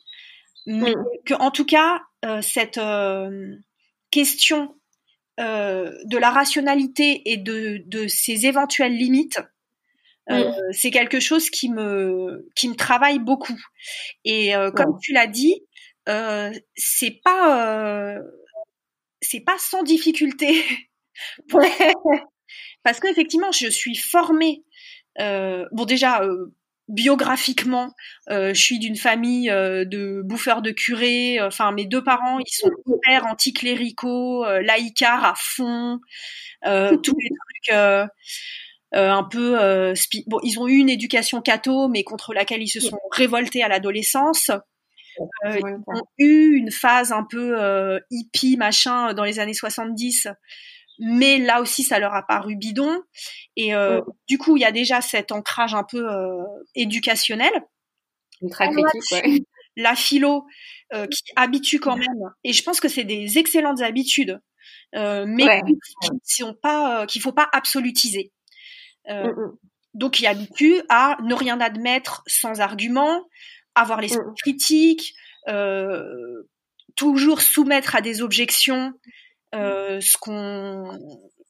mais 0.67 0.95
mm. 0.95 1.05
que 1.25 1.35
en 1.35 1.51
tout 1.51 1.65
cas 1.65 2.03
euh, 2.25 2.43
cette 2.43 2.79
euh, 2.79 3.55
question 4.11 4.75
euh, 5.39 5.93
de 6.05 6.19
la 6.19 6.31
rationalité 6.31 7.23
et 7.31 7.37
de, 7.37 7.83
de 7.87 8.09
ses 8.09 8.47
éventuelles 8.47 8.97
limites, 8.97 9.39
mm. 10.29 10.43
c'est 10.73 10.91
quelque 10.91 11.21
chose 11.21 11.51
qui 11.51 11.71
me 11.71 12.49
qui 12.57 12.69
me 12.69 12.75
travaille 12.75 13.21
beaucoup. 13.21 13.59
Et 14.25 14.53
comme 14.75 14.99
tu 15.01 15.13
l'as 15.13 15.29
dit, 15.29 15.63
c'est 16.07 17.21
pas 17.25 18.19
c'est 19.21 19.41
pas 19.41 19.59
sans 19.59 19.83
difficulté. 19.83 20.63
Parce 22.83 23.01
qu'effectivement, 23.01 23.51
je 23.51 23.69
suis 23.69 23.97
formée 23.97 24.63
euh, 25.21 25.67
bon, 25.73 25.85
déjà, 25.85 26.23
euh, 26.23 26.53
biographiquement, 26.89 27.93
euh, 28.31 28.55
je 28.55 28.61
suis 28.61 28.79
d'une 28.79 28.97
famille 28.97 29.49
de 29.49 30.23
bouffeurs 30.25 30.63
de 30.63 30.71
curés. 30.71 31.41
Enfin, 31.41 31.73
mes 31.73 31.87
deux 31.87 32.03
parents, 32.03 32.39
ils 32.39 32.55
sont 32.55 32.71
hyper 32.87 33.27
anticléricaux, 33.27 34.45
laïcars 34.61 35.25
à 35.25 35.35
fond, 35.37 35.99
tous 36.65 37.17
les 37.19 37.31
trucs. 37.31 37.77
un 38.93 39.25
peu 39.25 39.95
bon 40.27 40.39
ils 40.43 40.59
ont 40.59 40.69
eu 40.69 40.77
une 40.77 40.89
éducation 40.89 41.43
catho 41.43 41.89
mais 41.89 42.03
contre 42.03 42.33
laquelle 42.33 42.63
ils 42.63 42.69
se 42.69 42.81
sont 42.81 42.99
révoltés 43.11 43.63
à 43.63 43.69
l'adolescence 43.69 44.51
ils 45.45 45.65
ont 45.65 46.03
eu 46.19 46.57
une 46.57 46.71
phase 46.71 47.13
un 47.13 47.25
peu 47.25 48.01
hippie 48.11 48.57
machin 48.57 49.15
dans 49.15 49.25
les 49.25 49.39
années 49.39 49.55
70 49.55 50.29
mais 50.99 51.39
là 51.39 51.61
aussi 51.61 51.83
ça 51.83 51.99
leur 51.99 52.15
a 52.15 52.27
paru 52.27 52.57
bidon. 52.57 53.03
Et 53.57 53.75
euh, 53.75 54.01
du 54.29 54.39
coup 54.39 54.57
il 54.57 54.61
y 54.61 54.65
a 54.65 54.73
déjà 54.73 55.01
cet 55.01 55.33
ancrage 55.33 55.75
un 55.75 55.85
peu 55.85 56.11
euh, 56.11 56.43
éducationnel. 56.75 57.53
Très 58.51 58.69
critique 58.71 59.47
la 59.79 59.95
philo 59.95 60.47
euh, 60.95 61.07
qui 61.07 61.23
habitue 61.37 61.81
quand 61.81 61.97
même 61.97 62.31
et 62.45 62.55
je 62.55 62.63
pense 62.63 62.81
que 62.81 62.89
c'est 62.89 63.05
des 63.05 63.37
excellentes 63.39 63.83
habitudes 63.83 64.41
mais 64.95 65.63
qui 66.25 66.35
sont 66.35 66.55
pas 66.55 67.07
qu'il 67.07 67.21
faut 67.21 67.33
pas 67.33 67.49
absolutiser. 67.53 68.33
Mm, 69.09 69.29
mm. 69.29 69.59
donc 69.95 70.15
qui 70.15 70.27
habitue 70.27 70.81
à 70.89 71.17
ne 71.23 71.35
rien 71.35 71.61
admettre 71.61 72.23
sans 72.27 72.61
argument 72.61 73.23
avoir 73.77 74.01
l'esprit 74.01 74.27
mm. 74.27 74.35
critique 74.35 75.15
toujours 76.97 77.43
soumettre 77.43 77.95
à 77.95 78.01
des 78.01 78.23
objections 78.23 78.93
euh, 79.55 80.01
ce 80.01 80.17
qu'on 80.19 80.99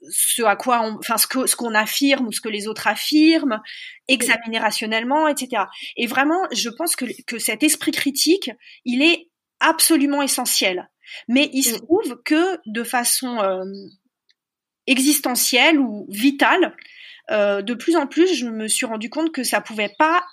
ce 0.09 0.43
à 0.43 0.55
quoi 0.55 0.83
on, 0.83 0.99
enfin 0.99 1.17
ce 1.17 1.27
que 1.27 1.47
ce 1.47 1.57
qu'on 1.57 1.75
affirme 1.75 2.27
ou 2.29 2.33
ce 2.33 2.41
que 2.41 2.49
les 2.49 2.69
autres 2.69 2.87
affirment, 2.87 3.61
examiner 4.07 4.59
rationnellement, 4.59 5.27
etc. 5.27 5.65
Et 5.97 6.07
vraiment, 6.07 6.47
je 6.53 6.69
pense 6.69 6.95
que 6.95 7.07
que 7.25 7.39
cet 7.39 7.63
esprit 7.63 7.93
critique, 7.93 8.51
il 8.85 9.03
est 9.03 9.31
absolument 9.61 10.23
essentiel. 10.23 10.91
Mais 11.29 11.49
il 11.53 11.63
se 11.63 11.77
mm. 11.77 11.79
trouve 11.79 12.23
que 12.25 12.59
de 12.67 12.83
façon 12.83 13.39
euh, 13.41 13.65
existentielle 14.87 15.79
ou 15.79 16.07
vitale, 16.11 16.77
euh, 17.31 17.63
de 17.63 17.75
plus 17.75 17.97
en 17.97 18.07
plus, 18.07 18.35
je 18.35 18.47
me 18.47 18.69
suis 18.69 18.87
rendu 18.87 19.09
compte 19.11 19.33
que 19.33 19.43
ça 19.43 19.61
pouvait 19.61 19.95
pas 19.99 20.25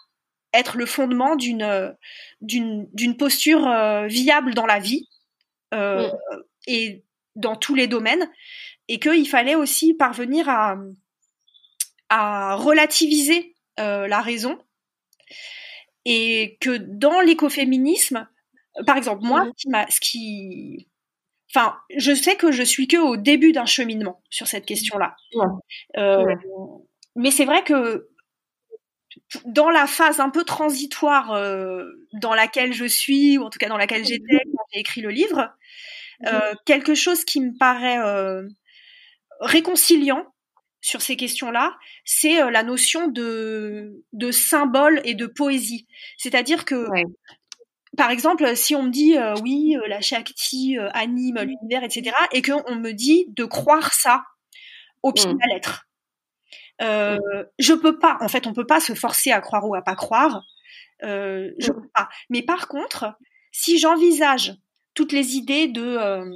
être 0.54 0.78
le 0.78 0.86
fondement 0.86 1.36
d'une 1.36 1.96
d'une 2.42 2.88
d'une 2.94 3.18
posture 3.18 3.68
viable 4.08 4.54
dans 4.54 4.66
la 4.66 4.80
vie. 4.80 5.08
Mm. 5.74 6.10
Et 6.68 7.04
dans 7.36 7.56
tous 7.56 7.76
les 7.76 7.88
domaines 7.88 8.30
et 8.88 9.00
qu'il 9.00 9.28
fallait 9.28 9.56
aussi 9.56 9.94
parvenir 9.94 10.50
à, 10.50 10.78
à 12.10 12.56
relativiser 12.56 13.56
euh, 13.80 14.08
la 14.08 14.22
raison 14.22 14.60
et 16.06 16.58
que 16.60 16.78
dans 16.78 17.22
l'écoféminisme, 17.22 18.28
par 18.86 18.98
exemple, 18.98 19.24
moi, 19.24 19.46
mmh. 19.46 19.86
ce 19.90 20.00
qui, 20.00 20.88
enfin, 21.50 21.76
je 21.96 22.14
sais 22.14 22.36
que 22.36 22.52
je 22.52 22.64
suis 22.64 22.88
que 22.88 22.98
au 22.98 23.16
début 23.16 23.52
d'un 23.52 23.66
cheminement 23.66 24.22
sur 24.30 24.48
cette 24.48 24.66
question-là. 24.66 25.16
Euh, 25.98 26.36
mais 27.16 27.32
c'est 27.32 27.46
vrai 27.46 27.64
que 27.64 28.10
dans 29.46 29.70
la 29.70 29.88
phase 29.88 30.20
un 30.20 30.30
peu 30.30 30.44
transitoire 30.44 31.32
euh, 31.32 31.86
dans 32.14 32.34
laquelle 32.34 32.74
je 32.74 32.86
suis, 32.86 33.38
ou 33.38 33.44
en 33.44 33.50
tout 33.50 33.60
cas 33.60 33.70
dans 33.70 33.78
laquelle 33.78 34.06
j'étais 34.06 34.40
quand 34.46 34.64
j'ai 34.74 34.80
écrit 34.80 35.02
le 35.02 35.10
livre, 35.10 35.52
euh, 36.26 36.54
quelque 36.66 36.96
chose 36.96 37.26
qui 37.26 37.42
me 37.42 37.58
paraît 37.58 38.00
euh, 38.00 38.48
réconciliant 39.40 40.26
sur 40.82 41.02
ces 41.02 41.16
questions-là, 41.16 41.78
c'est 42.04 42.52
la 42.52 42.64
notion 42.64 43.08
de, 43.08 44.04
de 44.12 44.32
symbole 44.32 45.02
et 45.06 45.14
de 45.14 45.28
poésie. 45.28 45.88
C'est-à-dire 46.18 46.66
que, 46.66 46.88
par 47.96 48.12
exemple, 48.12 48.54
si 48.58 48.76
on 48.76 48.84
me 48.84 48.90
dit 48.90 49.16
oui, 49.44 49.78
la 49.88 50.02
Shakti 50.02 50.78
anime 50.94 51.40
l'univers, 51.40 51.84
etc., 51.84 52.12
et 52.34 52.42
qu'on 52.42 52.76
me 52.76 52.92
dit 52.92 53.28
de 53.30 53.46
croire 53.46 53.94
ça 53.94 54.24
au 55.04 55.14
pied 55.14 55.26
de 55.26 55.38
la 55.40 55.56
lettre. 55.56 55.88
Euh, 56.82 57.18
je 57.60 57.74
peux 57.74 58.00
pas, 58.00 58.18
en 58.22 58.28
fait, 58.28 58.48
on 58.48 58.54
peut 58.54 58.66
pas 58.66 58.80
se 58.80 58.94
forcer 58.94 59.32
à 59.32 59.42
croire 59.42 59.68
ou 59.68 59.76
à 59.76 59.82
pas 59.82 59.96
croire. 59.96 60.44
Euh, 61.04 61.52
je 61.60 61.72
peux 61.72 61.88
pas. 61.94 62.10
Mais 62.30 62.42
par 62.42 62.68
contre, 62.68 63.14
si 63.52 63.78
j'envisage 63.78 64.56
toutes 64.94 65.12
les 65.12 65.36
idées 65.36 65.68
de 65.68 65.84
euh, 65.84 66.30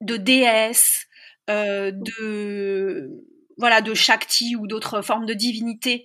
de 0.00 0.16
déesse, 0.16 1.06
euh, 1.50 1.92
de 1.92 3.10
voilà 3.56 3.80
de 3.80 3.94
Shakti 3.94 4.56
ou 4.56 4.66
d'autres 4.66 5.02
formes 5.02 5.26
de 5.26 5.34
divinité 5.34 6.04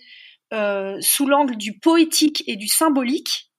sous 1.01 1.25
l'angle 1.25 1.57
du 1.57 1.79
poétique 1.79 2.43
et 2.45 2.57
du 2.57 2.67
symbolique. 2.67 3.49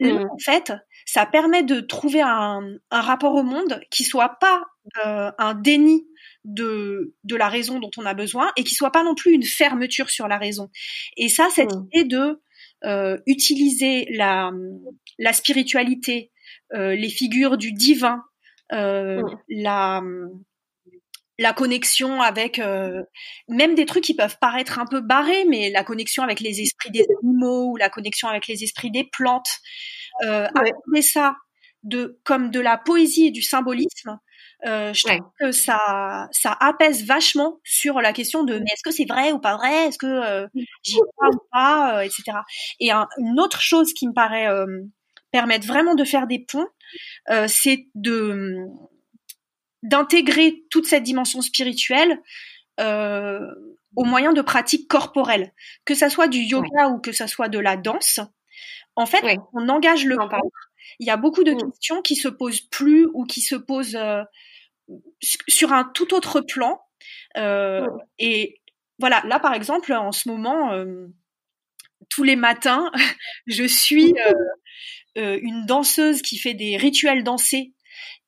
Mmh. 0.00 0.24
en 0.30 0.38
fait, 0.38 0.72
ça 1.04 1.26
permet 1.26 1.62
de 1.62 1.80
trouver 1.80 2.22
un, 2.22 2.62
un 2.90 3.00
rapport 3.02 3.34
au 3.34 3.42
monde 3.42 3.82
qui 3.90 4.02
soit 4.02 4.38
pas 4.40 4.62
un 4.94 5.52
déni 5.52 6.06
de, 6.46 7.14
de 7.24 7.36
la 7.36 7.48
raison 7.48 7.78
dont 7.78 7.90
on 7.98 8.06
a 8.06 8.14
besoin 8.14 8.50
et 8.56 8.64
qui 8.64 8.74
soit 8.74 8.92
pas 8.92 9.04
non 9.04 9.14
plus 9.14 9.32
une 9.32 9.42
fermeture 9.42 10.10
sur 10.10 10.28
la 10.28 10.38
raison. 10.38 10.70
Et 11.16 11.28
ça, 11.28 11.48
cette 11.54 11.74
mmh. 11.74 11.88
idée 11.92 12.04
de 12.04 12.40
euh, 12.84 13.18
utiliser 13.26 14.06
la, 14.10 14.50
la 15.18 15.32
spiritualité, 15.32 16.32
euh, 16.74 16.94
les 16.94 17.10
figures 17.10 17.56
du 17.58 17.72
divin, 17.72 18.22
euh, 18.72 19.22
mm. 19.22 19.38
la 19.48 20.02
la 21.38 21.52
connexion 21.52 22.22
avec 22.22 22.58
euh, 22.58 23.02
même 23.48 23.74
des 23.74 23.84
trucs 23.84 24.04
qui 24.04 24.14
peuvent 24.14 24.38
paraître 24.40 24.78
un 24.78 24.86
peu 24.86 25.00
barrés, 25.00 25.44
mais 25.44 25.70
la 25.70 25.84
connexion 25.84 26.22
avec 26.22 26.40
les 26.40 26.62
esprits 26.62 26.90
des 26.90 27.04
animaux 27.22 27.72
ou 27.72 27.76
la 27.76 27.90
connexion 27.90 28.28
avec 28.28 28.46
les 28.46 28.64
esprits 28.64 28.90
des 28.90 29.04
plantes, 29.04 29.50
euh, 30.24 30.48
ça 31.02 31.36
de 31.82 32.18
comme 32.24 32.50
de 32.50 32.58
la 32.58 32.78
poésie 32.78 33.26
et 33.26 33.30
du 33.30 33.42
symbolisme, 33.42 34.18
euh, 34.64 34.92
je 34.94 35.02
trouve 35.02 35.30
que 35.38 35.52
ça 35.52 36.28
ça 36.32 36.56
apaise 36.58 37.04
vachement 37.04 37.60
sur 37.62 38.00
la 38.00 38.12
question 38.12 38.42
de 38.44 38.58
mais 38.58 38.70
est-ce 38.72 38.82
que 38.82 38.90
c'est 38.90 39.04
vrai 39.04 39.32
ou 39.32 39.38
pas 39.38 39.56
vrai, 39.56 39.88
est-ce 39.88 39.98
que 39.98 40.06
euh, 40.06 40.46
j'y 40.82 40.96
crois 41.16 41.28
ou 41.28 41.40
pas, 41.52 41.98
euh, 41.98 42.00
etc. 42.00 42.38
Et 42.80 42.90
une 42.90 43.40
autre 43.40 43.60
chose 43.60 43.92
qui 43.92 44.08
me 44.08 44.12
paraît 44.12 44.48
permettre 45.30 45.66
vraiment 45.66 45.94
de 45.94 46.04
faire 46.04 46.26
des 46.26 46.38
ponts, 46.38 46.68
c'est 47.46 47.86
de 47.94 48.66
d'intégrer 49.82 50.64
toute 50.70 50.86
cette 50.86 51.02
dimension 51.02 51.40
spirituelle 51.42 52.20
euh, 52.80 53.40
au 53.94 54.04
moyen 54.04 54.32
de 54.32 54.42
pratiques 54.42 54.88
corporelles, 54.88 55.52
que 55.84 55.94
ça 55.94 56.10
soit 56.10 56.28
du 56.28 56.40
yoga 56.40 56.88
ou 56.88 56.98
que 56.98 57.12
ça 57.12 57.26
soit 57.26 57.48
de 57.48 57.58
la 57.58 57.76
danse. 57.76 58.20
En 58.94 59.06
fait, 59.06 59.24
on 59.54 59.68
engage 59.68 60.04
le 60.04 60.16
corps. 60.16 60.50
Il 60.98 61.06
y 61.06 61.10
a 61.10 61.16
beaucoup 61.16 61.44
de 61.44 61.52
mm. 61.52 61.58
questions 61.58 62.02
qui 62.02 62.16
se 62.16 62.28
posent 62.28 62.60
plus 62.60 63.06
ou 63.14 63.24
qui 63.24 63.40
se 63.40 63.56
posent 63.56 63.96
euh, 63.96 64.22
sur 65.48 65.72
un 65.72 65.84
tout 65.84 66.14
autre 66.14 66.40
plan. 66.40 66.80
Euh, 67.36 67.86
et 68.18 68.60
voilà, 68.98 69.22
là 69.26 69.38
par 69.38 69.54
exemple, 69.54 69.92
en 69.92 70.12
ce 70.12 70.28
moment, 70.28 70.72
euh, 70.72 71.06
tous 72.08 72.22
les 72.22 72.36
matins, 72.36 72.90
je 73.46 73.64
suis 73.64 74.14
euh, 75.16 75.38
une 75.40 75.64
danseuse 75.64 76.20
qui 76.20 76.36
fait 76.36 76.52
des 76.52 76.76
rituels 76.76 77.24
dansés 77.24 77.72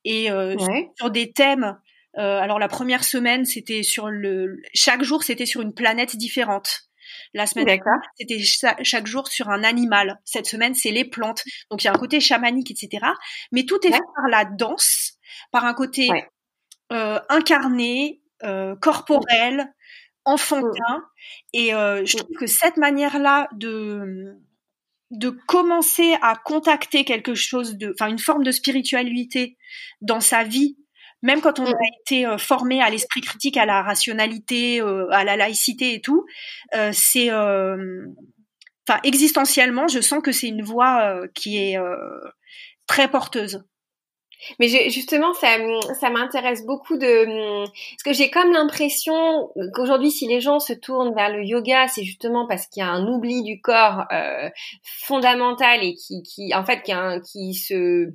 et 0.04 0.30
euh, 0.30 0.56
sur 0.96 1.10
des 1.10 1.32
thèmes. 1.32 1.78
Euh, 2.16 2.40
alors 2.40 2.58
la 2.58 2.68
première 2.68 3.04
semaine, 3.04 3.44
c'était 3.44 3.82
sur 3.82 4.08
le 4.08 4.62
chaque 4.72 5.02
jour, 5.02 5.22
c'était 5.22 5.44
sur 5.44 5.60
une 5.60 5.74
planète 5.74 6.16
différente. 6.16 6.87
La 7.34 7.46
semaine 7.46 7.80
c'était 8.18 8.38
chaque 8.82 9.06
jour 9.06 9.28
sur 9.28 9.48
un 9.48 9.64
animal. 9.64 10.20
Cette 10.24 10.46
semaine, 10.46 10.74
c'est 10.74 10.90
les 10.90 11.04
plantes. 11.04 11.42
Donc 11.70 11.82
il 11.82 11.86
y 11.86 11.88
a 11.88 11.92
un 11.92 11.98
côté 11.98 12.20
chamanique, 12.20 12.70
etc. 12.70 13.06
Mais 13.52 13.64
tout 13.64 13.78
est 13.86 13.92
fait 13.92 14.02
par 14.14 14.28
la 14.30 14.44
danse, 14.44 15.18
par 15.50 15.64
un 15.64 15.74
côté 15.74 16.08
euh, 16.92 17.20
incarné, 17.28 18.20
euh, 18.44 18.76
corporel, 18.76 19.72
enfantin. 20.24 21.04
Et 21.52 21.74
euh, 21.74 22.04
je 22.04 22.16
trouve 22.16 22.36
que 22.36 22.46
cette 22.46 22.76
manière-là 22.76 23.48
de 23.52 24.36
de 25.10 25.30
commencer 25.30 26.16
à 26.20 26.36
contacter 26.36 27.04
quelque 27.06 27.34
chose 27.34 27.78
de, 27.78 27.94
enfin 27.98 28.10
une 28.10 28.18
forme 28.18 28.42
de 28.42 28.50
spiritualité 28.50 29.56
dans 30.02 30.20
sa 30.20 30.44
vie, 30.44 30.76
même 31.22 31.40
quand 31.40 31.58
on 31.58 31.64
mm. 31.64 31.74
a 31.74 32.00
été 32.00 32.26
euh, 32.26 32.38
formé 32.38 32.80
à 32.82 32.90
l'esprit 32.90 33.20
critique, 33.20 33.56
à 33.56 33.66
la 33.66 33.82
rationalité, 33.82 34.80
euh, 34.80 35.08
à 35.10 35.24
la 35.24 35.36
laïcité 35.36 35.94
et 35.94 36.00
tout, 36.00 36.24
euh, 36.74 36.90
c'est, 36.92 37.30
enfin 37.32 39.00
existentiellement, 39.04 39.88
je 39.88 40.00
sens 40.00 40.22
que 40.22 40.32
c'est 40.32 40.48
une 40.48 40.62
voie 40.62 41.26
qui 41.34 41.58
est 41.58 41.78
très 42.86 43.08
porteuse. 43.08 43.62
Mais 44.58 44.68
justement, 44.68 45.34
ça, 45.34 45.56
ça 45.98 46.10
m'intéresse 46.10 46.64
beaucoup 46.64 46.96
de 46.96 47.64
parce 47.66 48.02
que 48.04 48.12
j'ai 48.12 48.30
comme 48.30 48.52
l'impression 48.52 49.50
qu'aujourd'hui, 49.74 50.10
si 50.10 50.28
les 50.28 50.40
gens 50.40 50.60
se 50.60 50.72
tournent 50.72 51.14
vers 51.14 51.30
le 51.30 51.44
yoga, 51.44 51.88
c'est 51.88 52.04
justement 52.04 52.46
parce 52.46 52.66
qu'il 52.66 52.82
y 52.82 52.86
a 52.86 52.88
un 52.88 53.06
oubli 53.08 53.42
du 53.42 53.60
corps 53.60 54.04
euh, 54.12 54.48
fondamental 54.82 55.82
et 55.82 55.94
qui, 55.94 56.22
qui, 56.22 56.54
en 56.54 56.64
fait, 56.64 56.82
qui, 56.82 56.92
un, 56.92 57.20
qui 57.20 57.54
se 57.54 58.12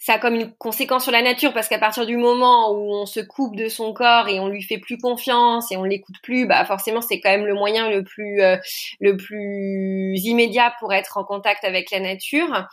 ça 0.00 0.14
a 0.14 0.18
comme 0.18 0.34
une 0.34 0.50
conséquence 0.54 1.02
sur 1.02 1.12
la 1.12 1.20
nature 1.20 1.52
parce 1.52 1.68
qu'à 1.68 1.78
partir 1.78 2.06
du 2.06 2.16
moment 2.16 2.72
où 2.72 2.90
on 2.94 3.04
se 3.04 3.20
coupe 3.20 3.54
de 3.54 3.68
son 3.68 3.92
corps 3.92 4.28
et 4.28 4.40
on 4.40 4.48
lui 4.48 4.62
fait 4.62 4.78
plus 4.78 4.96
confiance 4.96 5.70
et 5.70 5.76
on 5.76 5.84
l'écoute 5.84 6.16
plus, 6.22 6.46
bah 6.46 6.64
forcément 6.64 7.02
c'est 7.02 7.20
quand 7.20 7.28
même 7.28 7.44
le 7.44 7.52
moyen 7.52 7.90
le 7.90 8.02
plus 8.02 8.40
euh, 8.40 8.56
le 8.98 9.18
plus 9.18 10.18
immédiat 10.24 10.72
pour 10.80 10.94
être 10.94 11.18
en 11.18 11.24
contact 11.24 11.64
avec 11.64 11.90
la 11.90 12.00
nature. 12.00 12.66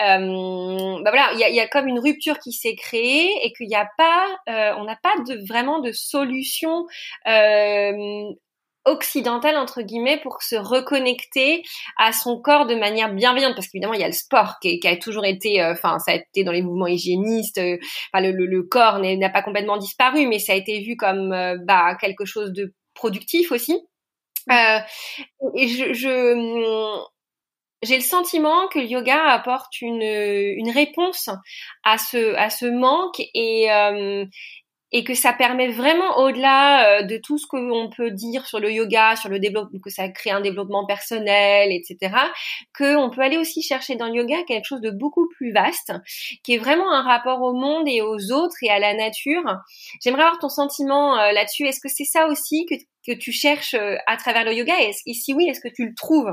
Euh, 0.00 1.02
bah 1.02 1.10
voilà, 1.10 1.30
il 1.32 1.40
y 1.40 1.44
a, 1.44 1.50
y 1.50 1.58
a, 1.58 1.66
comme 1.66 1.88
une 1.88 1.98
rupture 1.98 2.38
qui 2.38 2.52
s'est 2.52 2.76
créée 2.76 3.28
et 3.42 3.52
qu'il 3.52 3.66
n'y 3.66 3.74
a 3.74 3.90
pas, 3.98 4.26
euh, 4.48 4.72
on 4.78 4.84
n'a 4.84 4.96
pas 5.02 5.14
de 5.26 5.44
vraiment 5.48 5.80
de 5.80 5.90
solution 5.90 6.86
euh, 7.26 8.22
occidentale 8.88 9.56
entre 9.56 9.82
guillemets 9.82 10.20
pour 10.22 10.42
se 10.42 10.56
reconnecter 10.56 11.62
à 11.96 12.12
son 12.12 12.40
corps 12.40 12.66
de 12.66 12.74
manière 12.74 13.12
bienveillante. 13.12 13.54
Parce 13.54 13.68
qu'évidemment 13.68 13.94
il 13.94 14.00
y 14.00 14.04
a 14.04 14.08
le 14.08 14.12
sport 14.12 14.58
qui, 14.60 14.80
a 14.86 14.96
toujours 14.96 15.24
été 15.24 15.62
euh, 15.62 15.72
enfin 15.72 15.98
ça 15.98 16.12
a 16.12 16.14
été 16.16 16.44
dans 16.44 16.52
les 16.52 16.62
mouvements 16.62 16.86
hygiénistes 16.86 17.58
euh, 17.58 17.78
enfin 18.12 18.26
le, 18.26 18.32
le, 18.32 18.62
corps 18.62 18.98
n'a 18.98 19.30
pas 19.30 19.42
complètement 19.42 19.76
disparu 19.76 20.26
mais 20.26 20.38
ça 20.38 20.52
a 20.52 20.56
été 20.56 20.80
vu 20.80 20.96
comme 20.96 21.32
euh, 21.32 21.56
bah 21.62 21.96
quelque 22.00 22.24
chose 22.24 22.52
de 22.52 22.74
productif 22.94 23.52
aussi. 23.52 23.80
Et 24.50 25.68
je, 25.68 25.92
je 25.92 26.98
j'ai 27.82 27.96
le 27.96 28.02
sentiment 28.02 28.66
que 28.68 28.78
le 28.78 28.86
yoga 28.86 29.30
apporte 29.30 29.80
une, 29.80 30.02
une 30.02 30.70
réponse 30.70 31.28
à 31.84 31.96
ce, 31.98 32.34
à 32.34 32.50
ce 32.50 32.66
manque 32.66 33.20
et, 33.34 33.68
et 34.90 35.04
que 35.04 35.14
ça 35.14 35.32
permet 35.32 35.68
vraiment 35.68 36.18
au-delà 36.18 37.00
euh, 37.00 37.02
de 37.02 37.18
tout 37.18 37.36
ce 37.36 37.46
qu'on 37.46 37.90
peut 37.94 38.10
dire 38.10 38.46
sur 38.46 38.58
le 38.58 38.72
yoga, 38.72 39.16
sur 39.16 39.28
le 39.28 39.38
développement, 39.38 39.78
que 39.80 39.90
ça 39.90 40.08
crée 40.08 40.30
un 40.30 40.40
développement 40.40 40.86
personnel, 40.86 41.70
etc., 41.72 42.14
qu'on 42.76 43.10
peut 43.10 43.20
aller 43.20 43.36
aussi 43.36 43.62
chercher 43.62 43.96
dans 43.96 44.06
le 44.06 44.14
yoga 44.14 44.36
quelque 44.46 44.64
chose 44.64 44.80
de 44.80 44.90
beaucoup 44.90 45.28
plus 45.28 45.52
vaste, 45.52 45.92
qui 46.42 46.54
est 46.54 46.58
vraiment 46.58 46.90
un 46.90 47.02
rapport 47.02 47.42
au 47.42 47.52
monde 47.52 47.86
et 47.86 48.00
aux 48.00 48.32
autres 48.32 48.56
et 48.62 48.70
à 48.70 48.78
la 48.78 48.94
nature. 48.94 49.44
J'aimerais 50.02 50.22
avoir 50.22 50.38
ton 50.38 50.48
sentiment 50.48 51.18
euh, 51.18 51.32
là-dessus. 51.32 51.66
Est-ce 51.66 51.80
que 51.80 51.88
c'est 51.88 52.04
ça 52.04 52.26
aussi 52.28 52.66
que, 52.66 52.74
tu 53.14 53.32
cherches 53.32 53.74
euh, 53.74 53.96
à 54.06 54.16
travers 54.16 54.44
le 54.44 54.54
yoga? 54.54 54.74
Et, 54.80 55.14
si 55.14 55.34
oui, 55.34 55.48
est-ce 55.48 55.60
que 55.60 55.72
tu 55.74 55.86
le 55.86 55.94
trouves? 55.94 56.32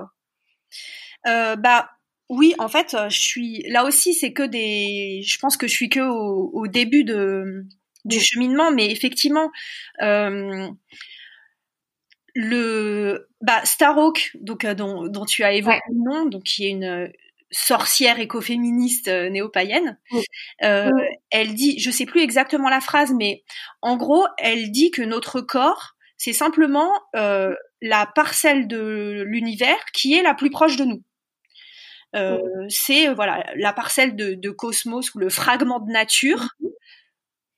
Euh, 1.27 1.55
Bah 1.55 1.89
oui, 2.29 2.53
en 2.57 2.67
fait, 2.67 2.95
je 3.09 3.19
suis 3.19 3.63
là 3.69 3.85
aussi. 3.85 4.13
C'est 4.13 4.33
que 4.33 4.43
des. 4.43 5.21
Je 5.23 5.37
pense 5.39 5.57
que 5.57 5.67
je 5.67 5.73
suis 5.73 5.89
que 5.89 5.99
au 6.01 6.67
début 6.67 7.03
de 7.03 7.65
du 8.05 8.19
cheminement, 8.19 8.71
mais 8.71 8.89
effectivement, 8.91 9.51
euh, 10.01 10.69
le 12.33 13.27
bah, 13.41 13.63
Starhawk, 13.63 14.31
donc 14.35 14.65
euh, 14.65 14.73
dont, 14.73 15.07
dont, 15.07 15.25
tu 15.25 15.43
as 15.43 15.53
évoqué 15.53 15.79
le 15.89 16.03
nom, 16.03 16.25
donc 16.25 16.43
qui 16.43 16.65
est 16.65 16.69
une 16.69 17.11
sorcière 17.51 18.19
écoféministe 18.19 19.07
euh, 19.07 19.29
néo-païenne, 19.29 19.97
euh, 20.63 20.89
elle 21.31 21.53
dit, 21.53 21.79
je 21.79 21.91
sais 21.91 22.05
plus 22.05 22.21
exactement 22.21 22.69
la 22.69 22.81
phrase, 22.81 23.13
mais 23.17 23.43
en 23.81 23.97
gros, 23.97 24.25
elle 24.37 24.71
dit 24.71 24.91
que 24.91 25.01
notre 25.01 25.41
corps, 25.41 25.95
c'est 26.17 26.33
simplement 26.33 26.91
euh, 27.15 27.55
la 27.81 28.05
parcelle 28.05 28.67
de 28.67 29.23
l'univers 29.25 29.83
qui 29.93 30.13
est 30.13 30.23
la 30.23 30.33
plus 30.33 30.49
proche 30.49 30.75
de 30.75 30.85
nous. 30.85 31.03
Euh, 32.15 32.39
c'est 32.69 33.13
voilà 33.13 33.43
la 33.57 33.73
parcelle 33.73 34.15
de, 34.15 34.35
de, 34.35 34.49
cosmos 34.49 35.13
ou 35.15 35.19
le 35.19 35.29
fragment 35.29 35.81
de 35.81 35.91
nature 35.91 36.47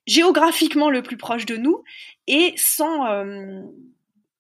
géographiquement 0.08 0.90
le 0.90 1.02
plus 1.02 1.18
proche 1.18 1.46
de 1.46 1.58
nous 1.58 1.84
et 2.28 2.54
sans 2.58 3.06
euh, 3.08 3.62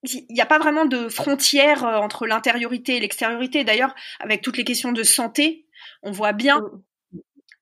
il 0.03 0.26
n'y 0.30 0.41
a 0.41 0.45
pas 0.45 0.59
vraiment 0.59 0.86
de 0.86 1.09
frontière 1.09 1.86
euh, 1.86 1.97
entre 1.97 2.28
l'intériorité 2.28 2.97
et 2.97 2.99
l'extériorité. 2.99 3.63
D'ailleurs, 3.63 3.95
avec 4.20 4.41
toutes 4.41 4.57
les 4.57 4.63
questions 4.63 4.91
de 4.91 5.03
santé, 5.03 5.65
on 6.03 6.11
voit 6.11 6.34
bien 6.34 6.61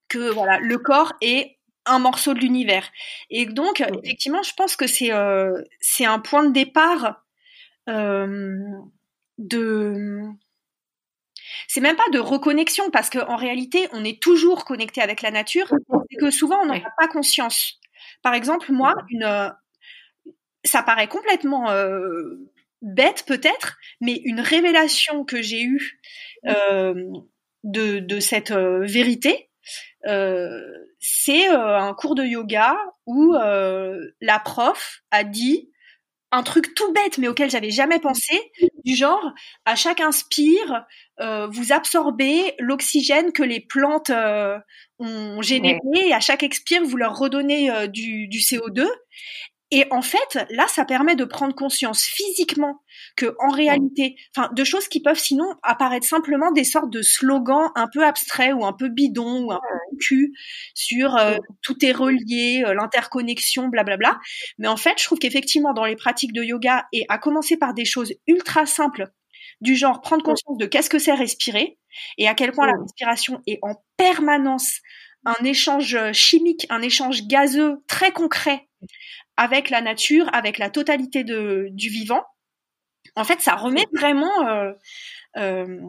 que 0.08 0.30
voilà, 0.30 0.60
le 0.60 0.78
corps 0.78 1.14
est 1.22 1.58
un 1.86 2.00
morceau 2.00 2.34
de 2.34 2.40
l'univers. 2.40 2.90
Et 3.30 3.46
donc, 3.46 3.82
effectivement, 4.04 4.44
je 4.44 4.54
pense 4.54 4.76
que 4.76 4.88
c'est 4.88 5.12
euh, 5.12 5.62
c'est 5.80 6.06
un 6.06 6.20
point 6.20 6.44
de 6.44 6.52
départ 6.52 7.24
euh, 7.90 8.58
de 9.38 10.22
c'est 11.68 11.82
même 11.82 11.96
pas 11.96 12.10
de 12.12 12.20
reconnexion 12.20 12.90
parce 12.90 13.10
qu'en 13.10 13.36
réalité, 13.36 13.88
on 13.92 14.04
est 14.04 14.22
toujours 14.22 14.66
connecté 14.66 15.02
avec 15.02 15.22
la 15.22 15.32
nature 15.32 15.72
et 16.10 16.18
que 16.18 16.32
souvent 16.32 16.62
on 16.62 16.66
n'en 16.66 16.76
a 16.76 16.92
pas 16.98 17.08
conscience. 17.08 17.80
Par 18.26 18.34
exemple, 18.34 18.72
moi, 18.72 18.96
une, 19.10 19.22
euh, 19.22 19.52
ça 20.64 20.82
paraît 20.82 21.08
complètement 21.08 21.70
euh, 21.70 22.40
bête 22.82 23.24
peut-être, 23.28 23.78
mais 24.02 24.20
une 24.26 24.40
révélation 24.40 25.24
que 25.26 25.44
j'ai 25.44 25.62
eue 25.62 26.02
euh, 26.48 26.96
de, 27.64 28.00
de, 28.00 28.20
cette 28.20 28.52
vérité, 28.52 29.52
c'est 31.00 31.46
un 31.46 31.94
cours 31.94 32.16
de 32.16 32.24
yoga 32.24 32.76
où 33.06 33.36
la 33.36 34.40
prof 34.40 35.02
a 35.12 35.24
dit 35.24 35.70
un 36.32 36.44
truc 36.44 36.76
tout 36.76 36.92
bête 36.92 37.18
mais 37.18 37.28
auquel 37.28 37.50
j'avais 37.50 37.72
jamais 37.72 38.00
pensé, 38.00 38.52
du 38.84 38.96
genre 38.96 39.32
à 39.66 39.76
chaque 39.76 40.02
inspire, 40.02 40.86
euh, 41.20 41.48
vous 41.48 41.72
absorbez 41.72 42.54
l'oxygène 42.60 43.32
que 43.32 43.44
les 43.44 43.62
plantes 43.62 44.10
euh, 44.10 44.58
ont 45.00 45.42
généré 45.42 45.80
et 45.94 46.14
à 46.14 46.20
chaque 46.20 46.44
expire 46.44 46.84
vous 46.84 46.98
leur 46.98 47.18
redonnez 47.18 47.72
euh, 47.72 47.88
du, 47.88 48.28
du, 48.28 48.40
CO2 48.40 48.88
Et 49.76 49.84
en 49.92 50.02
fait, 50.02 50.48
là, 50.52 50.68
ça 50.70 50.86
permet 50.86 51.18
de 51.18 51.26
prendre 51.26 51.54
conscience 51.54 52.04
physiquement 52.04 52.82
que, 53.18 53.36
en 53.46 53.52
réalité, 53.52 54.16
enfin, 54.34 54.50
de 54.54 54.64
choses 54.64 54.88
qui 54.88 55.02
peuvent 55.02 55.20
sinon 55.20 55.54
apparaître 55.64 56.08
simplement 56.08 56.54
des 56.54 56.64
sortes 56.64 56.90
de 56.90 57.02
slogans 57.02 57.72
un 57.76 57.90
peu 57.92 58.06
abstraits 58.06 58.54
ou 58.54 58.66
un 58.66 58.72
peu 58.72 58.88
bidons 58.88 59.44
ou 59.44 59.52
un 59.52 59.60
peu 59.60 59.98
cul 60.00 60.32
sur 60.76 61.18
euh, 61.18 61.36
tout 61.62 61.84
est 61.84 61.92
relié, 61.92 62.64
euh, 62.66 62.74
l'interconnexion, 62.74 63.68
blablabla. 63.68 64.18
Mais 64.60 64.70
en 64.70 64.78
fait, 64.78 64.94
je 64.98 65.04
trouve 65.04 65.20
qu'effectivement, 65.20 65.74
dans 65.74 65.84
les 65.84 65.98
pratiques 65.98 66.32
de 66.32 66.42
yoga, 66.42 66.86
et 66.94 67.06
à 67.10 67.18
commencer 67.18 67.58
par 67.58 67.74
des 67.74 67.84
choses 67.84 68.14
ultra 68.28 68.66
simples, 68.66 69.10
du 69.60 69.76
genre 69.76 70.00
prendre 70.00 70.24
conscience 70.24 70.58
de 70.58 70.68
qu'est-ce 70.68 70.90
que 70.90 71.00
c'est 71.00 71.14
respirer 71.14 71.78
et 72.18 72.30
à 72.30 72.34
quel 72.34 72.54
point 72.54 72.68
la 72.68 72.80
respiration 72.82 73.42
est 73.46 73.60
en 73.62 73.84
permanence 73.98 74.80
un 75.26 75.44
échange 75.44 75.98
chimique, 76.14 76.66
un 76.70 76.82
échange 76.82 77.28
gazeux 77.28 77.84
très 77.88 78.12
concret 78.12 78.70
avec 79.38 79.70
la 79.70 79.82
nature, 79.82 80.30
avec 80.34 80.58
la 80.58 80.70
totalité 80.70 81.24
de, 81.24 81.68
du 81.72 81.90
vivant. 81.90 82.24
En 83.16 83.24
fait, 83.24 83.42
ça 83.42 83.56
remet 83.56 83.86
vraiment, 83.94 84.48
euh, 84.48 84.72
euh, 85.38 85.80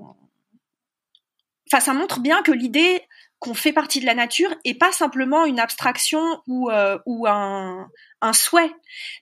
enfin, 1.70 1.80
ça 1.80 1.92
montre 1.92 2.20
bien 2.20 2.42
que 2.42 2.53
l'idée 2.53 3.03
qu'on 3.38 3.55
fait 3.55 3.72
partie 3.72 4.01
de 4.01 4.07
la 4.07 4.14
nature 4.14 4.55
est 4.64 4.78
pas 4.78 4.92
simplement 4.92 5.44
une 5.44 5.61
abstraction 5.61 6.40
ou, 6.47 6.70
euh, 6.70 6.99
ou 7.07 7.26
un, 7.26 7.88
un, 8.20 8.32
souhait, 8.32 8.72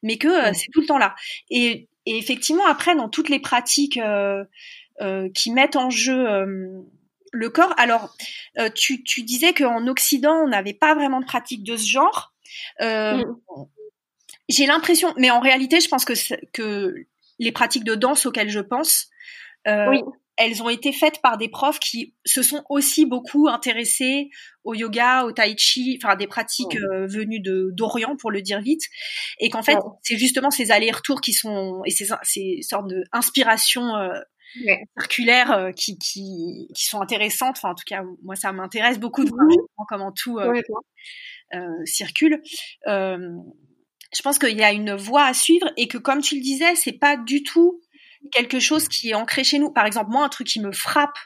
mais 0.02 0.18
que 0.18 0.52
c'est 0.54 0.70
tout 0.72 0.80
le 0.80 0.86
temps 0.86 0.98
là. 0.98 1.14
Et, 1.50 1.88
et, 2.06 2.18
effectivement, 2.18 2.66
après, 2.66 2.94
dans 2.94 3.08
toutes 3.08 3.28
les 3.28 3.40
pratiques 3.40 3.98
qui 5.34 5.50
mettent 5.50 5.76
en 5.76 5.90
jeu 5.90 6.26
le 7.32 7.50
corps, 7.50 7.74
alors 7.76 8.14
tu, 8.74 9.02
tu 9.02 9.22
disais 9.22 9.52
qu'en 9.52 9.86
Occident, 9.88 10.36
on 10.44 10.48
n'avait 10.48 10.74
pas 10.74 10.94
vraiment 10.94 11.20
de 11.20 11.26
pratique 11.26 11.64
de 11.64 11.76
ce 11.76 11.88
genre. 11.88 12.34
Mm. 12.80 13.22
J'ai 14.48 14.66
l'impression, 14.66 15.12
mais 15.16 15.30
en 15.30 15.40
réalité, 15.40 15.80
je 15.80 15.88
pense 15.88 16.04
que, 16.04 16.12
que 16.52 16.94
les 17.38 17.52
pratiques 17.52 17.84
de 17.84 17.94
danse 17.94 18.26
auxquelles 18.26 18.50
je 18.50 18.60
pense, 18.60 19.08
euh, 19.66 19.96
elles 20.36 20.62
ont 20.62 20.68
été 20.68 20.92
faites 20.92 21.20
par 21.22 21.38
des 21.38 21.48
profs 21.48 21.78
qui 21.78 22.14
se 22.24 22.42
sont 22.42 22.64
aussi 22.68 23.06
beaucoup 23.06 23.48
intéressés 23.48 24.30
au 24.64 24.74
yoga, 24.74 25.24
au 25.24 25.32
tai 25.32 25.54
chi, 25.56 25.98
enfin 26.02 26.16
des 26.16 26.26
pratiques 26.26 26.76
euh, 26.76 27.06
venues 27.06 27.40
de 27.40 27.70
d'Orient 27.72 28.16
pour 28.16 28.30
le 28.30 28.42
dire 28.42 28.60
vite, 28.60 28.82
et 29.38 29.48
qu'en 29.48 29.62
fait 29.62 29.78
c'est 30.02 30.18
justement 30.18 30.50
ces 30.50 30.70
allers-retours 30.72 31.20
qui 31.20 31.32
sont 31.32 31.82
et 31.84 31.90
ces, 31.90 32.06
ces 32.22 32.58
sortes 32.62 32.88
d'inspiration 32.88 33.96
euh, 33.96 34.18
circulaires 34.98 35.52
euh, 35.52 35.70
qui, 35.72 35.98
qui 35.98 36.68
qui 36.74 36.84
sont 36.84 37.00
intéressantes. 37.00 37.56
Enfin 37.56 37.70
en 37.70 37.74
tout 37.74 37.84
cas 37.86 38.02
moi 38.22 38.34
ça 38.34 38.52
m'intéresse 38.52 38.98
beaucoup 38.98 39.24
de 39.24 39.30
voir 39.30 39.86
comment 39.88 40.12
tout 40.12 40.38
euh, 40.38 40.52
circule 41.84 42.42
je 44.16 44.22
pense 44.22 44.38
qu'il 44.38 44.56
y 44.56 44.64
a 44.64 44.72
une 44.72 44.94
voie 44.94 45.24
à 45.24 45.34
suivre 45.34 45.66
et 45.76 45.88
que 45.88 45.98
comme 45.98 46.20
tu 46.20 46.36
le 46.36 46.40
disais, 46.40 46.74
c'est 46.76 46.98
pas 46.98 47.16
du 47.16 47.42
tout 47.42 47.80
quelque 48.32 48.58
chose 48.58 48.88
qui 48.88 49.10
est 49.10 49.14
ancré 49.14 49.44
chez 49.44 49.58
nous. 49.58 49.70
Par 49.70 49.86
exemple, 49.86 50.10
moi, 50.10 50.24
un 50.24 50.28
truc 50.28 50.46
qui 50.46 50.60
me 50.60 50.72
frappe. 50.72 51.18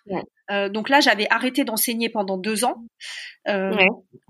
Euh, 0.51 0.68
donc 0.68 0.89
là, 0.89 1.01
j'avais 1.01 1.26
arrêté 1.30 1.64
d'enseigner 1.64 2.09
pendant 2.09 2.39
deux 2.39 2.64
ans 2.64 2.84
euh, 3.49 3.76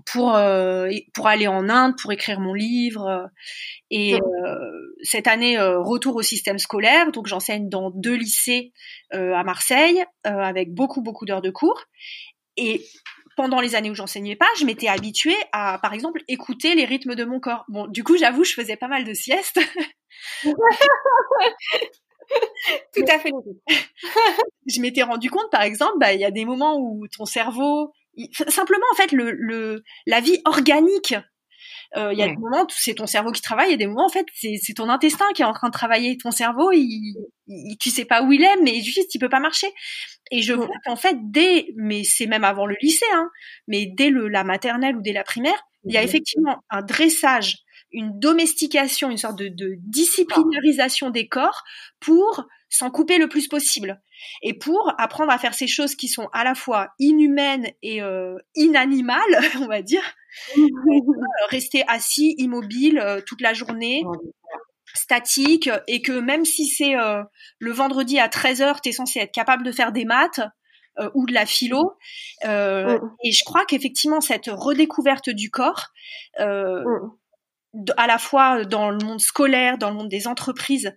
pour 0.05 0.35
euh, 0.35 0.89
pour 1.13 1.27
aller 1.27 1.47
en 1.47 1.69
Inde, 1.69 1.95
pour 1.99 2.11
écrire 2.11 2.39
mon 2.39 2.53
livre. 2.53 3.29
Et 3.89 4.19
cette 5.01 5.27
année, 5.27 5.59
retour 5.59 6.15
au 6.15 6.21
système 6.21 6.59
scolaire. 6.59 7.11
Donc 7.11 7.27
j'enseigne 7.27 7.69
dans 7.69 7.91
deux 7.91 8.15
lycées 8.15 8.73
à 9.11 9.43
Marseille 9.43 10.03
avec 10.23 10.73
beaucoup 10.73 11.01
beaucoup 11.01 11.25
d'heures 11.25 11.41
de 11.41 11.51
cours. 11.51 11.83
Et 12.57 12.81
pendant 13.39 13.61
les 13.61 13.75
années 13.75 13.89
où 13.89 13.95
j'enseignais 13.95 14.35
pas, 14.35 14.49
je 14.57 14.65
m'étais 14.65 14.89
habituée 14.89 15.37
à, 15.53 15.79
par 15.81 15.93
exemple, 15.93 16.21
écouter 16.27 16.75
les 16.75 16.83
rythmes 16.83 17.15
de 17.15 17.23
mon 17.23 17.39
corps. 17.39 17.63
Bon, 17.69 17.87
du 17.87 18.03
coup, 18.03 18.17
j'avoue, 18.17 18.43
je 18.43 18.53
faisais 18.53 18.75
pas 18.75 18.89
mal 18.89 19.05
de 19.05 19.13
siestes. 19.13 19.61
Tout 20.43 20.53
à 23.07 23.17
fait. 23.17 23.31
je 24.67 24.81
m'étais 24.81 25.03
rendu 25.03 25.31
compte, 25.31 25.49
par 25.51 25.61
exemple, 25.61 25.93
bah, 26.01 26.13
il 26.13 26.19
y 26.19 26.25
a 26.25 26.31
des 26.31 26.43
moments 26.43 26.81
où 26.81 27.07
ton 27.07 27.23
cerveau, 27.23 27.93
simplement 28.49 28.85
en 28.91 28.95
fait, 28.95 29.13
le, 29.13 29.31
le, 29.31 29.85
la 30.05 30.19
vie 30.19 30.41
organique 30.43 31.15
euh, 31.97 32.13
il 32.13 32.19
y 32.19 32.21
a 32.21 32.27
des 32.27 32.35
moments 32.35 32.63
où 32.63 32.67
c'est 32.69 32.93
ton 32.93 33.07
cerveau 33.07 33.31
qui 33.31 33.41
travaille, 33.41 33.73
et 33.73 33.77
des 33.77 33.87
moments 33.87 34.05
en 34.05 34.09
fait 34.09 34.27
c'est 34.35 34.75
ton 34.75 34.89
intestin 34.89 35.25
qui 35.33 35.41
est 35.41 35.45
en 35.45 35.53
train 35.53 35.69
de 35.69 35.73
travailler. 35.73 36.17
Ton 36.17 36.29
cerveau, 36.29 36.71
il, 36.71 37.15
il, 37.49 37.77
tu 37.77 37.89
sais 37.89 38.05
pas 38.05 38.23
où 38.23 38.31
il 38.31 38.43
est, 38.43 38.57
mais 38.63 38.81
juste 38.81 39.13
il 39.13 39.19
peut 39.19 39.29
pas 39.29 39.39
marcher. 39.39 39.67
Et 40.31 40.41
je 40.41 40.53
vois 40.53 40.69
qu'en 40.85 40.95
fait 40.95 41.17
dès, 41.21 41.67
mais 41.75 42.03
c'est 42.03 42.27
même 42.27 42.43
avant 42.43 42.65
le 42.65 42.75
lycée, 42.81 43.05
hein, 43.13 43.29
mais 43.67 43.87
dès 43.87 44.09
le, 44.09 44.27
la 44.27 44.43
maternelle 44.43 44.95
ou 44.95 45.01
dès 45.01 45.13
la 45.13 45.23
primaire, 45.23 45.59
il 45.85 45.93
y 45.93 45.97
a 45.97 46.03
effectivement 46.03 46.57
un 46.69 46.81
dressage, 46.81 47.57
une 47.91 48.19
domestication, 48.19 49.09
une 49.09 49.17
sorte 49.17 49.39
de, 49.39 49.47
de 49.47 49.75
disciplinarisation 49.79 51.09
des 51.09 51.27
corps 51.27 51.63
pour 51.99 52.45
s'en 52.69 52.91
couper 52.91 53.17
le 53.17 53.27
plus 53.27 53.47
possible 53.47 53.99
et 54.43 54.53
pour 54.53 54.93
apprendre 54.97 55.31
à 55.31 55.37
faire 55.37 55.53
ces 55.53 55.67
choses 55.67 55.95
qui 55.95 56.07
sont 56.07 56.29
à 56.33 56.43
la 56.43 56.55
fois 56.55 56.89
inhumaines 56.99 57.67
et 57.81 58.01
euh, 58.01 58.35
inanimales, 58.55 59.19
on 59.61 59.67
va 59.67 59.81
dire, 59.81 60.03
rester 61.49 61.83
assis, 61.87 62.35
immobile 62.37 62.99
euh, 62.99 63.21
toute 63.25 63.41
la 63.41 63.53
journée, 63.53 64.03
statique, 64.95 65.69
et 65.87 66.01
que 66.01 66.11
même 66.11 66.45
si 66.45 66.65
c'est 66.65 66.95
euh, 66.95 67.23
le 67.59 67.71
vendredi 67.71 68.19
à 68.19 68.27
13h, 68.27 68.81
tu 68.81 68.89
es 68.89 68.91
censé 68.91 69.19
être 69.19 69.31
capable 69.31 69.63
de 69.63 69.71
faire 69.71 69.91
des 69.91 70.05
maths 70.05 70.41
euh, 70.99 71.09
ou 71.13 71.25
de 71.25 71.33
la 71.33 71.45
philo. 71.45 71.93
Et 72.43 73.31
je 73.31 73.43
crois 73.43 73.65
qu'effectivement, 73.65 74.21
cette 74.21 74.47
redécouverte 74.47 75.29
du 75.29 75.49
corps, 75.49 75.87
à 77.97 78.07
la 78.07 78.17
fois 78.17 78.65
dans 78.65 78.89
le 78.89 78.97
monde 78.97 79.19
scolaire, 79.19 79.77
dans 79.77 79.89
le 79.89 79.95
monde 79.95 80.09
des 80.09 80.27
entreprises, 80.27 80.93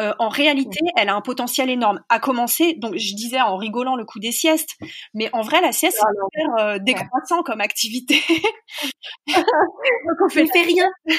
euh, 0.00 0.12
en 0.18 0.28
réalité, 0.28 0.80
elle 0.96 1.08
a 1.08 1.14
un 1.14 1.20
potentiel 1.20 1.70
énorme. 1.70 2.00
À 2.08 2.18
commencer, 2.18 2.74
donc 2.78 2.96
je 2.96 3.14
disais 3.14 3.40
en 3.40 3.56
rigolant 3.56 3.96
le 3.96 4.04
coup 4.04 4.18
des 4.18 4.32
siestes, 4.32 4.76
mais 5.14 5.30
en 5.32 5.42
vrai, 5.42 5.60
la 5.60 5.72
sieste, 5.72 5.98
c'est 6.00 6.40
hyper 6.40 6.66
euh, 6.66 6.78
décroissant 6.78 7.42
comme 7.42 7.60
activité. 7.60 8.20
donc 9.28 10.16
on 10.24 10.28
fait, 10.28 10.46
fait 10.46 10.62
rien. 10.62 10.88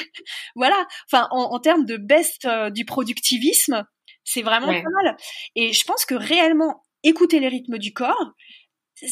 voilà. 0.56 0.86
Enfin, 1.10 1.28
en, 1.30 1.58
termes 1.58 1.84
de 1.84 1.96
best 1.96 2.44
euh, 2.44 2.70
du 2.70 2.84
productivisme, 2.84 3.84
c'est 4.24 4.42
vraiment 4.42 4.66
pas 4.66 4.90
mal. 5.02 5.16
Et 5.56 5.72
je 5.72 5.84
pense 5.84 6.04
que 6.04 6.14
réellement, 6.14 6.84
écouter 7.02 7.40
les 7.40 7.48
rythmes 7.48 7.78
du 7.78 7.92
corps, 7.92 8.32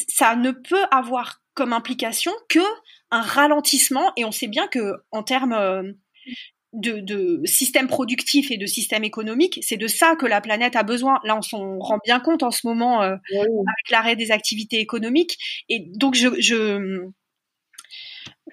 ça 0.07 0.35
ne 0.35 0.51
peut 0.51 0.85
avoir 0.91 1.41
comme 1.57 1.73
implication 1.73 2.31
que 2.49 2.59
un 3.09 3.21
ralentissement 3.21 4.13
et 4.15 4.25
on 4.25 4.31
sait 4.31 4.47
bien 4.47 4.67
que 4.67 4.93
en 5.11 5.23
termes 5.23 5.53
euh, 5.53 5.91
de, 6.73 6.99
de, 6.99 7.41
système 7.45 7.87
productif 7.87 8.51
et 8.51 8.57
de 8.57 8.67
système 8.67 9.03
économique, 9.03 9.59
c'est 9.63 9.77
de 9.77 9.87
ça 9.87 10.15
que 10.15 10.27
la 10.27 10.39
planète 10.39 10.75
a 10.75 10.83
besoin. 10.83 11.19
Là, 11.23 11.35
on 11.35 11.41
s'en 11.41 11.79
rend 11.79 11.99
bien 12.05 12.19
compte 12.19 12.43
en 12.43 12.51
ce 12.51 12.67
moment 12.67 13.01
euh, 13.01 13.15
avec 13.33 13.89
l'arrêt 13.89 14.15
des 14.15 14.31
activités 14.31 14.79
économiques. 14.79 15.65
Et 15.67 15.85
donc, 15.95 16.13
je, 16.13 16.27
je, 16.39 17.07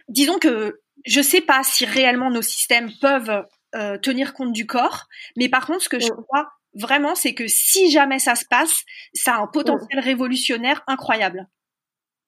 disons 0.08 0.38
que 0.38 0.80
je 1.04 1.20
sais 1.20 1.42
pas 1.42 1.62
si 1.62 1.84
réellement 1.84 2.30
nos 2.30 2.42
systèmes 2.42 2.90
peuvent 3.02 3.44
euh, 3.74 3.98
tenir 3.98 4.32
compte 4.32 4.52
du 4.52 4.66
corps, 4.66 5.08
mais 5.36 5.50
par 5.50 5.66
contre, 5.66 5.82
ce 5.82 5.88
que 5.90 6.00
je 6.00 6.08
crois 6.08 6.48
vraiment, 6.74 7.14
c'est 7.14 7.34
que 7.34 7.48
si 7.48 7.90
jamais 7.90 8.18
ça 8.18 8.34
se 8.34 8.46
passe, 8.46 8.84
ça 9.12 9.34
a 9.34 9.42
un 9.42 9.46
potentiel 9.46 10.00
révolutionnaire 10.00 10.82
incroyable. 10.86 11.48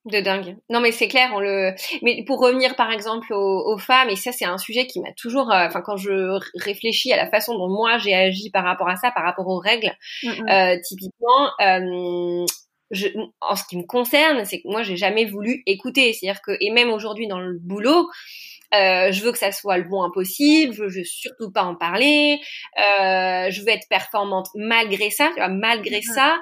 De 0.06 0.20
dingue. 0.20 0.56
Non, 0.70 0.80
mais 0.80 0.92
c'est 0.92 1.08
clair. 1.08 1.30
On 1.34 1.40
le. 1.40 1.72
Mais 2.02 2.22
pour 2.24 2.38
revenir 2.38 2.76
par 2.76 2.92
exemple 2.92 3.32
aux, 3.32 3.76
femmes, 3.76 4.08
et 4.08 4.14
ça 4.14 4.30
c'est 4.30 4.44
un 4.44 4.56
sujet 4.56 4.86
qui 4.86 5.00
m'a 5.00 5.12
toujours. 5.16 5.50
Euh, 5.50 5.66
enfin, 5.66 5.80
quand 5.80 5.96
je 5.96 6.38
réfléchis 6.54 7.12
à 7.12 7.16
la 7.16 7.28
façon 7.28 7.58
dont 7.58 7.68
moi 7.68 7.98
j'ai 7.98 8.14
agi 8.14 8.50
par 8.50 8.62
rapport 8.62 8.88
à 8.88 8.94
ça, 8.94 9.10
par 9.10 9.24
rapport 9.24 9.48
aux 9.48 9.58
règles, 9.58 9.92
mm, 10.22 10.28
mm. 10.28 10.48
euh, 10.48 10.76
typiquement. 10.86 11.50
Euh, 11.60 12.46
je, 12.92 13.08
en 13.40 13.56
ce 13.56 13.64
qui 13.68 13.76
me 13.76 13.82
concerne, 13.82 14.44
c'est 14.44 14.62
que 14.62 14.68
moi 14.68 14.84
j'ai 14.84 14.96
jamais 14.96 15.24
voulu 15.24 15.64
écouter. 15.66 16.12
C'est-à-dire 16.12 16.40
que 16.40 16.56
et 16.60 16.70
même 16.70 16.90
aujourd'hui 16.90 17.26
dans 17.26 17.40
le 17.40 17.58
boulot, 17.58 18.08
euh, 18.74 19.12
je 19.12 19.22
veux 19.22 19.32
que 19.32 19.38
ça 19.38 19.52
soit 19.52 19.78
le 19.78 19.88
moins 19.88 20.10
possible, 20.10 20.74
je 20.74 20.82
veux 20.82 21.04
surtout 21.04 21.50
pas 21.52 21.62
en 21.62 21.74
parler, 21.74 22.40
euh, 22.78 23.50
je 23.50 23.60
veux 23.62 23.68
être 23.68 23.88
performante 23.88 24.48
malgré 24.54 25.10
ça, 25.10 25.28
tu 25.28 25.40
vois, 25.40 25.48
malgré 25.48 25.98
mmh 25.98 26.14
ça, 26.14 26.38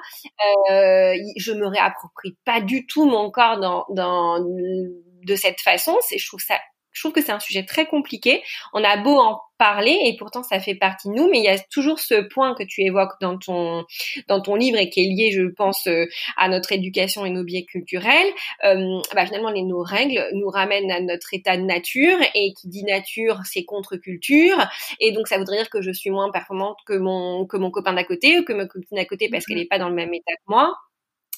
euh, 0.71 1.13
je 1.37 1.51
me 1.51 1.67
réapproprie 1.67 2.37
pas 2.45 2.61
du 2.61 2.85
tout 2.85 3.05
mon 3.05 3.31
corps 3.31 3.59
dans, 3.59 3.85
dans 3.89 4.39
de 4.39 5.35
cette 5.35 5.61
façon. 5.61 5.97
C'est, 6.01 6.17
je 6.17 6.27
trouve 6.27 6.41
ça 6.41 6.59
je 6.95 7.01
trouve 7.01 7.11
que 7.11 7.21
c'est 7.21 7.31
un 7.31 7.39
sujet 7.39 7.63
très 7.63 7.85
compliqué. 7.85 8.41
On 8.73 8.83
a 8.83 8.97
beau 8.97 9.19
en 9.19 9.39
parler 9.57 9.97
et 10.05 10.15
pourtant 10.17 10.43
ça 10.43 10.59
fait 10.59 10.75
partie 10.75 11.09
de 11.09 11.13
nous, 11.13 11.29
mais 11.29 11.39
il 11.39 11.43
y 11.43 11.49
a 11.49 11.59
toujours 11.59 11.99
ce 11.99 12.21
point 12.27 12.55
que 12.55 12.63
tu 12.63 12.81
évoques 12.83 13.13
dans 13.21 13.37
ton 13.37 13.85
dans 14.27 14.41
ton 14.41 14.55
livre 14.55 14.77
et 14.77 14.89
qui 14.89 15.01
est 15.01 15.09
lié, 15.09 15.31
je 15.31 15.47
pense, 15.47 15.87
euh, 15.87 16.05
à 16.37 16.49
notre 16.49 16.71
éducation 16.71 17.25
et 17.25 17.29
nos 17.29 17.43
biais 17.43 17.65
culturels. 17.65 18.27
Euh, 18.63 18.99
bah, 19.13 19.25
finalement, 19.25 19.51
les, 19.51 19.63
nos 19.63 19.81
règles 19.81 20.25
nous 20.33 20.49
ramènent 20.49 20.91
à 20.91 20.99
notre 21.01 21.33
état 21.33 21.57
de 21.57 21.63
nature 21.63 22.17
et 22.33 22.53
qui 22.53 22.67
dit 22.69 22.83
nature, 22.83 23.41
c'est 23.45 23.65
contre-culture 23.65 24.57
et 24.99 25.11
donc 25.11 25.27
ça 25.27 25.37
voudrait 25.37 25.57
dire 25.57 25.69
que 25.69 25.81
je 25.81 25.91
suis 25.91 26.09
moins 26.09 26.31
performante 26.31 26.77
que 26.85 26.93
mon 26.93 27.45
que 27.45 27.57
mon 27.57 27.71
copain 27.71 27.93
d'à 27.93 28.03
côté 28.03 28.39
ou 28.39 28.43
que 28.43 28.53
ma 28.53 28.65
copine 28.65 28.97
d'à 28.97 29.05
côté 29.05 29.29
parce 29.29 29.45
qu'elle 29.45 29.57
n'est 29.57 29.65
pas 29.65 29.79
dans 29.79 29.89
le 29.89 29.95
même 29.95 30.13
état 30.13 30.33
que 30.33 30.43
moi. 30.47 30.73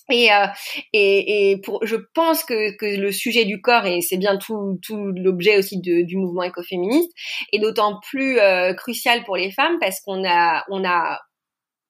Et, 0.09 0.31
euh, 0.31 0.47
et, 0.93 1.51
et 1.51 1.57
pour, 1.61 1.85
je 1.85 1.97
pense 2.13 2.43
que, 2.43 2.75
que 2.77 2.99
le 2.99 3.11
sujet 3.11 3.45
du 3.45 3.61
corps, 3.61 3.85
et 3.85 4.01
c'est 4.01 4.17
bien 4.17 4.37
tout, 4.37 4.79
tout 4.81 5.11
l'objet 5.15 5.57
aussi 5.57 5.81
de, 5.81 6.03
du 6.03 6.17
mouvement 6.17 6.43
écoféministe, 6.43 7.11
est 7.51 7.59
d'autant 7.59 7.99
plus 7.99 8.39
euh, 8.39 8.73
crucial 8.73 9.23
pour 9.25 9.35
les 9.35 9.51
femmes 9.51 9.77
parce 9.79 9.99
qu'on 10.01 10.25
a, 10.25 10.63
on 10.69 10.85
a 10.85 11.19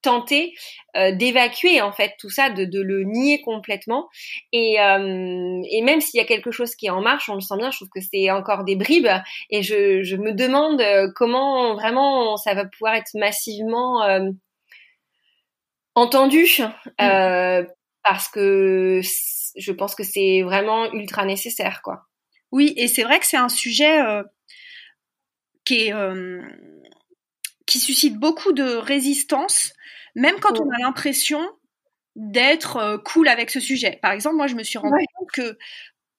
tenté 0.02 0.54
euh, 0.96 1.12
d'évacuer 1.12 1.82
en 1.82 1.92
fait 1.92 2.14
tout 2.20 2.30
ça, 2.30 2.50
de, 2.50 2.66
de 2.66 2.82
le 2.82 3.04
nier 3.04 3.42
complètement. 3.42 4.08
Et, 4.52 4.80
euh, 4.80 5.62
et 5.70 5.82
même 5.82 6.02
s'il 6.02 6.18
y 6.20 6.24
a 6.24 6.26
quelque 6.26 6.52
chose 6.52 6.76
qui 6.76 6.86
est 6.86 6.92
en 6.92 7.02
marche, 7.02 7.30
on 7.30 7.36
le 7.36 7.42
sent 7.42 7.58
bien, 7.58 7.72
je 7.72 7.78
trouve 7.78 7.90
que 7.94 8.02
c'est 8.02 8.32
encore 8.32 8.64
des 8.64 8.76
bribes. 8.76 9.10
Et 9.50 9.64
je, 9.64 10.04
je 10.04 10.16
me 10.16 10.34
demande 10.34 10.82
comment 11.16 11.76
vraiment 11.76 12.38
ça 12.38 12.54
va 12.54 12.66
pouvoir 12.66 12.96
être 12.96 13.12
massivement 13.16 14.08
entendu. 15.96 16.46
Euh, 17.02 17.64
parce 18.08 18.30
que 18.30 19.02
je 19.58 19.72
pense 19.72 19.94
que 19.94 20.04
c'est 20.04 20.42
vraiment 20.42 20.92
ultra 20.94 21.26
nécessaire, 21.26 21.82
quoi. 21.84 22.08
Oui, 22.52 22.74
et 22.78 22.88
c'est 22.88 23.04
vrai 23.04 23.20
que 23.20 23.26
c'est 23.26 23.38
un 23.38 23.50
sujet 23.50 24.02
euh, 24.02 24.24
qui 25.66 25.88
est 25.88 25.94
euh, 25.94 26.42
qui 27.66 27.80
suscite 27.80 28.18
beaucoup 28.18 28.54
de 28.54 28.64
résistance, 28.64 29.74
même 30.16 30.40
quand 30.40 30.62
on 30.62 30.70
a 30.70 30.80
l'impression 30.80 31.46
d'être 32.16 32.78
euh, 32.78 32.98
cool 32.98 33.28
avec 33.28 33.50
ce 33.50 33.60
sujet. 33.60 34.00
Par 34.02 34.14
exemple, 34.14 34.38
moi, 34.38 34.48
je 34.48 34.56
me 34.56 34.64
suis 34.64 34.78
rendu 34.78 35.06
compte 35.14 35.32
que 35.34 35.58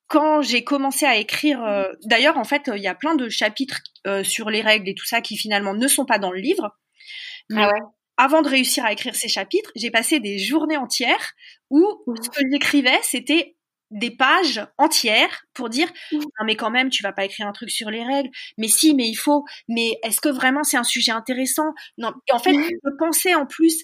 quand 0.09 0.43
j'ai 0.43 0.65
commencé 0.65 1.07
à 1.07 1.17
écrire, 1.17 1.61
d'ailleurs, 2.05 2.39
en 2.39 2.45
fait, 2.45 2.71
il 2.75 2.83
y 2.83 2.87
a 2.87 2.95
plein 2.95 3.15
de 3.15 3.29
chapitres 3.29 3.81
sur 4.23 4.49
les 4.49 4.63
règles 4.63 4.89
et 4.89 4.95
tout 4.95 5.05
ça 5.05 5.21
qui 5.21 5.37
finalement 5.37 5.75
ne 5.75 5.87
sont 5.87 6.07
pas 6.07 6.19
dans 6.19 6.33
le 6.33 6.41
livre. 6.41 6.75
ah 7.55 7.69
ouais 7.69 7.81
avant 8.19 8.43
de 8.43 8.49
réussir 8.49 8.85
à 8.85 8.93
écrire 8.93 9.15
ces 9.15 9.29
chapitres, 9.29 9.71
j'ai 9.77 9.91
passé 9.91 10.21
des 10.21 10.39
journées 10.39 10.77
entières 10.77 11.33
où 11.71 11.87
ce 12.21 12.29
que 12.29 12.41
j'écrivais, 12.51 12.99
c'était 13.03 13.57
des 13.91 14.11
pages 14.11 14.67
entières 14.77 15.45
pour 15.55 15.71
dire 15.71 15.89
non 16.13 16.45
mais 16.45 16.57
quand 16.57 16.71
même 16.71 16.91
tu 16.91 17.03
vas 17.03 17.13
pas 17.13 17.25
écrire 17.25 17.47
un 17.47 17.53
truc 17.53 17.71
sur 17.71 17.91
les 17.91 18.05
règles. 18.05 18.29
Mais 18.59 18.69
si 18.69 18.95
mais 18.95 19.09
il 19.09 19.15
faut. 19.15 19.45
Mais 19.67 19.99
est-ce 20.03 20.21
que 20.21 20.29
vraiment 20.29 20.63
c'est 20.63 20.77
un 20.77 20.85
sujet 20.85 21.13
intéressant? 21.13 21.73
Non 21.97 22.13
et 22.29 22.33
en 22.33 22.39
fait 22.39 22.53
je 22.53 22.97
pensais 22.99 23.35
en 23.35 23.47
plus 23.47 23.83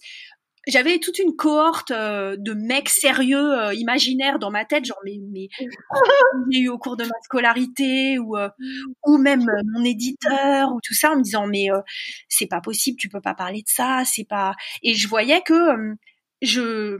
j'avais 0.66 0.98
toute 0.98 1.18
une 1.18 1.36
cohorte 1.36 1.90
euh, 1.90 2.36
de 2.38 2.54
mecs 2.54 2.88
sérieux 2.88 3.52
euh, 3.52 3.74
imaginaires 3.74 4.38
dans 4.38 4.50
ma 4.50 4.64
tête 4.64 4.84
genre 4.84 5.00
mais 5.04 5.18
mais 5.30 5.48
j'ai 6.50 6.60
eu 6.60 6.68
au 6.68 6.78
cours 6.78 6.96
de 6.96 7.04
ma 7.04 7.14
scolarité 7.22 8.18
ou 8.18 8.36
euh, 8.36 8.48
ou 9.06 9.18
même 9.18 9.46
mon 9.74 9.84
éditeur 9.84 10.72
ou 10.72 10.80
tout 10.82 10.94
ça 10.94 11.12
en 11.12 11.16
me 11.16 11.22
disant 11.22 11.46
mais 11.46 11.68
c'est 12.28 12.46
pas 12.46 12.60
possible 12.60 12.96
tu 12.98 13.08
peux 13.08 13.20
pas 13.20 13.34
parler 13.34 13.60
de 13.60 13.68
ça 13.68 14.02
c'est 14.04 14.26
pas 14.26 14.54
et 14.82 14.94
je 14.94 15.08
voyais 15.08 15.42
que 15.42 15.54
je 16.42 16.98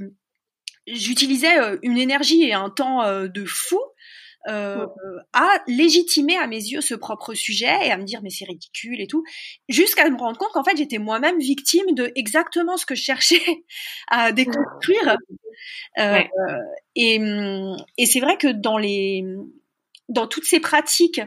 j'utilisais 0.87 1.79
une 1.83 1.97
énergie 1.97 2.43
et 2.43 2.53
un 2.53 2.71
temps 2.71 3.03
de 3.27 3.45
fou 3.47 3.81
euh, 4.49 4.87
à 5.33 5.49
légitimer 5.67 6.37
à 6.37 6.47
mes 6.47 6.57
yeux 6.57 6.81
ce 6.81 6.95
propre 6.95 7.35
sujet 7.35 7.87
et 7.87 7.91
à 7.91 7.97
me 7.97 8.05
dire 8.05 8.21
mais 8.23 8.31
c'est 8.31 8.45
ridicule 8.45 9.01
et 9.01 9.07
tout, 9.07 9.25
jusqu'à 9.69 10.09
me 10.11 10.19
rendre 10.19 10.39
compte 10.39 10.53
qu'en 10.53 10.65
fait 10.65 10.77
j'étais 10.77 10.99
moi-même 10.99 11.39
victime 11.39 11.95
de 11.95 12.13
exactement 12.15 12.77
ce 12.77 12.87
que 12.87 12.95
je 12.95 13.03
cherchais 13.03 13.65
à 14.09 14.33
déconstruire. 14.33 15.17
Euh, 15.99 16.21
et, 16.95 17.21
et 17.97 18.07
c'est 18.07 18.21
vrai 18.21 18.37
que 18.37 18.49
dans 18.49 18.79
les 18.79 19.25
dans 20.11 20.27
toutes 20.27 20.45
ces 20.45 20.61
pratiques 20.61 21.23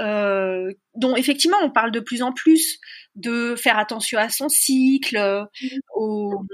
euh, 0.00 0.72
dont 0.94 1.16
effectivement 1.16 1.56
on 1.62 1.70
parle 1.70 1.90
de 1.90 2.00
plus 2.00 2.22
en 2.22 2.32
plus 2.32 2.78
de 3.14 3.54
faire 3.54 3.78
attention 3.78 4.18
à 4.18 4.28
son 4.28 4.48
cycle, 4.48 5.18
mmh. 5.18 5.66
au, 5.94 6.44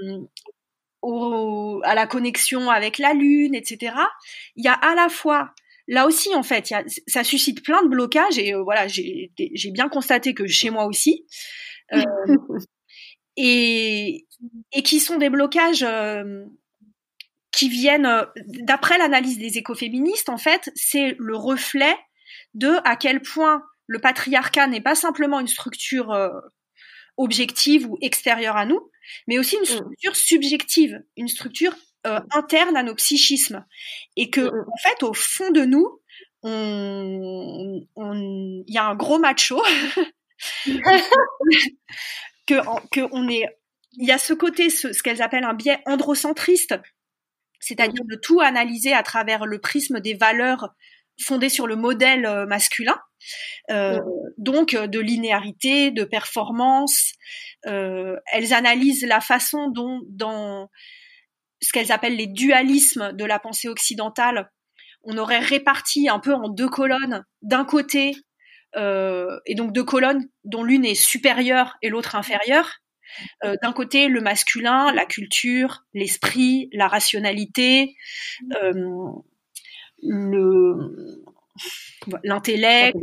au, 1.01 1.81
à 1.83 1.95
la 1.95 2.07
connexion 2.07 2.69
avec 2.69 2.97
la 2.97 3.13
lune, 3.13 3.55
etc. 3.55 3.95
Il 4.55 4.65
y 4.65 4.67
a 4.67 4.73
à 4.73 4.95
la 4.95 5.09
fois 5.09 5.53
là 5.87 6.05
aussi, 6.05 6.35
en 6.35 6.43
fait, 6.43 6.69
y 6.69 6.73
a, 6.73 6.83
ça 7.07 7.23
suscite 7.23 7.63
plein 7.63 7.83
de 7.83 7.89
blocages 7.89 8.37
et 8.37 8.53
euh, 8.53 8.61
voilà, 8.61 8.87
j'ai 8.87 9.31
bien 9.71 9.89
constaté 9.89 10.33
que 10.33 10.47
chez 10.47 10.69
moi 10.69 10.85
aussi. 10.85 11.25
Euh, 11.93 12.01
et, 13.37 14.25
et 14.73 14.83
qui 14.83 14.99
sont 14.99 15.17
des 15.17 15.29
blocages 15.29 15.83
euh, 15.83 16.43
qui 17.51 17.69
viennent, 17.69 18.09
d'après 18.45 18.97
l'analyse 18.97 19.39
des 19.39 19.57
écoféministes, 19.57 20.29
en 20.29 20.37
fait, 20.37 20.69
c'est 20.75 21.15
le 21.17 21.35
reflet 21.35 21.95
de 22.53 22.75
à 22.83 22.95
quel 22.95 23.21
point 23.21 23.63
le 23.87 23.99
patriarcat 23.99 24.67
n'est 24.67 24.81
pas 24.81 24.95
simplement 24.95 25.39
une 25.39 25.47
structure 25.47 26.13
objective 27.15 27.89
ou 27.89 27.97
extérieure 28.01 28.57
à 28.57 28.65
nous, 28.65 28.91
mais 29.27 29.39
aussi 29.39 29.55
une 29.55 29.61
mmh. 29.61 29.65
structure 29.65 30.15
subjective, 30.15 31.01
une 31.15 31.29
structure 31.29 31.73
euh, 32.07 32.19
interne 32.31 32.75
à 32.77 32.83
nos 32.83 32.95
psychismes. 32.95 33.65
Et 34.15 34.29
que 34.29 34.41
en 34.41 34.77
fait 34.81 35.03
au 35.03 35.13
fond 35.13 35.51
de 35.51 35.61
nous 35.61 36.01
on 36.43 37.81
il 38.67 38.73
y 38.73 38.77
a 38.77 38.85
un 38.85 38.95
gros 38.95 39.19
macho 39.19 39.61
que 42.47 42.55
que 42.91 43.01
on 43.11 43.27
est 43.27 43.45
il 43.93 44.07
y 44.07 44.11
a 44.11 44.17
ce 44.17 44.33
côté 44.33 44.69
ce, 44.69 44.93
ce 44.93 45.03
qu'elles 45.03 45.21
appellent 45.21 45.43
un 45.43 45.55
biais 45.55 45.79
androcentriste 45.85 46.75
c'est-à-dire 47.59 48.05
de 48.05 48.15
tout 48.15 48.39
analyser 48.39 48.93
à 48.93 49.03
travers 49.03 49.45
le 49.45 49.59
prisme 49.59 49.99
des 49.99 50.13
valeurs 50.13 50.73
fondées 51.19 51.49
sur 51.49 51.67
le 51.67 51.75
modèle 51.75 52.25
euh, 52.25 52.45
masculin 52.45 52.97
euh, 53.71 53.99
donc 54.37 54.75
de 54.75 54.99
linéarité, 54.99 55.91
de 55.91 56.03
performance. 56.03 57.13
Euh, 57.65 58.15
elles 58.31 58.53
analysent 58.53 59.05
la 59.05 59.19
façon 59.19 59.69
dont 59.69 60.01
dans 60.07 60.69
ce 61.61 61.71
qu'elles 61.71 61.91
appellent 61.91 62.15
les 62.15 62.27
dualismes 62.27 63.13
de 63.13 63.25
la 63.25 63.39
pensée 63.39 63.67
occidentale. 63.67 64.51
On 65.03 65.17
aurait 65.17 65.39
réparti 65.39 66.09
un 66.09 66.19
peu 66.19 66.33
en 66.33 66.49
deux 66.49 66.69
colonnes. 66.69 67.23
D'un 67.41 67.65
côté, 67.65 68.15
euh, 68.75 69.39
et 69.45 69.55
donc 69.55 69.73
deux 69.73 69.83
colonnes 69.83 70.27
dont 70.43 70.63
l'une 70.63 70.85
est 70.85 70.95
supérieure 70.95 71.77
et 71.81 71.89
l'autre 71.89 72.15
inférieure. 72.15 72.71
Euh, 73.45 73.55
d'un 73.63 73.71
côté, 73.71 74.09
le 74.09 74.21
masculin, 74.21 74.91
la 74.93 75.05
culture, 75.05 75.85
l'esprit, 75.93 76.69
la 76.73 76.87
rationalité, 76.87 77.95
euh, 78.61 79.11
le 80.03 81.23
l'intellect, 82.23 82.95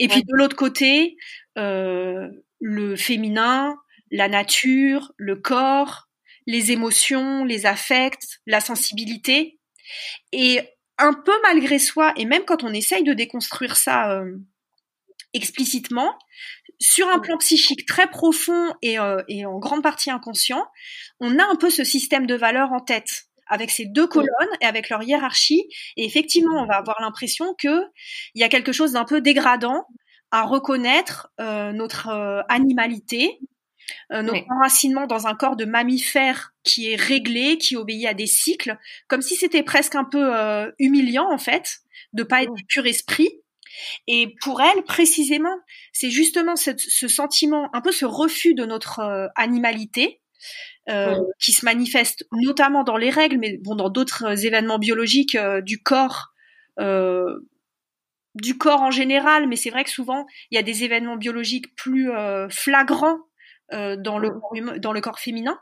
et 0.00 0.08
puis 0.08 0.24
de 0.24 0.32
l'autre 0.34 0.56
côté, 0.56 1.16
le 1.54 2.96
féminin, 2.96 3.76
la 4.10 4.28
nature, 4.28 5.12
le 5.16 5.36
corps, 5.36 6.07
les 6.48 6.72
émotions, 6.72 7.44
les 7.44 7.66
affects, 7.66 8.40
la 8.46 8.60
sensibilité. 8.60 9.60
Et 10.32 10.60
un 10.96 11.12
peu 11.12 11.34
malgré 11.42 11.78
soi, 11.78 12.14
et 12.16 12.24
même 12.24 12.44
quand 12.46 12.64
on 12.64 12.72
essaye 12.72 13.04
de 13.04 13.12
déconstruire 13.12 13.76
ça 13.76 14.10
euh, 14.12 14.34
explicitement, 15.34 16.18
sur 16.80 17.06
un 17.08 17.18
plan 17.18 17.36
psychique 17.36 17.86
très 17.86 18.08
profond 18.08 18.72
et, 18.80 18.98
euh, 18.98 19.22
et, 19.28 19.44
en 19.44 19.58
grande 19.58 19.82
partie 19.82 20.10
inconscient, 20.10 20.64
on 21.20 21.38
a 21.38 21.44
un 21.44 21.56
peu 21.56 21.68
ce 21.68 21.84
système 21.84 22.26
de 22.26 22.34
valeurs 22.34 22.72
en 22.72 22.80
tête 22.80 23.24
avec 23.46 23.70
ces 23.70 23.84
deux 23.84 24.06
colonnes 24.06 24.56
et 24.62 24.64
avec 24.64 24.88
leur 24.88 25.02
hiérarchie. 25.02 25.68
Et 25.98 26.06
effectivement, 26.06 26.62
on 26.62 26.66
va 26.66 26.76
avoir 26.76 26.98
l'impression 27.02 27.54
que 27.58 27.82
il 28.34 28.40
y 28.40 28.44
a 28.44 28.48
quelque 28.48 28.72
chose 28.72 28.92
d'un 28.92 29.04
peu 29.04 29.20
dégradant 29.20 29.84
à 30.30 30.44
reconnaître 30.44 31.28
euh, 31.40 31.72
notre 31.72 32.08
animalité, 32.48 33.38
euh, 34.12 34.22
notre 34.22 34.50
enracinement 34.50 35.06
dans 35.06 35.26
un 35.26 35.34
corps 35.34 35.56
de 35.56 35.64
mammifère 35.64 36.54
qui 36.64 36.92
est 36.92 36.96
réglé, 36.96 37.58
qui 37.58 37.76
obéit 37.76 38.06
à 38.06 38.14
des 38.14 38.26
cycles, 38.26 38.78
comme 39.06 39.22
si 39.22 39.36
c'était 39.36 39.62
presque 39.62 39.94
un 39.94 40.04
peu 40.04 40.34
euh, 40.34 40.70
humiliant 40.78 41.30
en 41.30 41.38
fait 41.38 41.78
de 42.12 42.22
pas 42.22 42.42
être 42.42 42.52
pur 42.68 42.86
esprit. 42.86 43.30
Et 44.06 44.34
pour 44.40 44.60
elle, 44.60 44.82
précisément, 44.84 45.56
c'est 45.92 46.10
justement 46.10 46.56
ce, 46.56 46.72
sentiment, 47.06 47.68
un 47.74 47.80
peu 47.80 47.92
ce 47.92 48.06
refus 48.06 48.54
de 48.54 48.64
notre 48.64 49.00
euh, 49.00 49.26
animalité, 49.36 50.20
qui 51.38 51.52
se 51.52 51.66
manifeste 51.66 52.26
notamment 52.32 52.82
dans 52.82 52.96
les 52.96 53.10
règles, 53.10 53.36
mais 53.36 53.58
bon, 53.58 53.74
dans 53.74 53.90
d'autres 53.90 54.46
événements 54.46 54.78
biologiques 54.78 55.36
du 55.60 55.82
corps, 55.82 56.32
du 56.78 58.56
corps 58.56 58.80
en 58.80 58.90
général. 58.90 59.48
Mais 59.48 59.56
c'est 59.56 59.68
vrai 59.68 59.84
que 59.84 59.90
souvent, 59.90 60.24
il 60.50 60.54
y 60.54 60.58
a 60.58 60.62
des 60.62 60.84
événements 60.84 61.18
biologiques 61.18 61.74
plus 61.76 62.10
flagrants 62.48 63.18
euh, 63.72 63.96
dans, 63.96 64.18
le, 64.18 64.30
mmh. 64.30 64.78
dans 64.78 64.92
le 64.92 65.00
corps 65.00 65.18
féminin. 65.18 65.58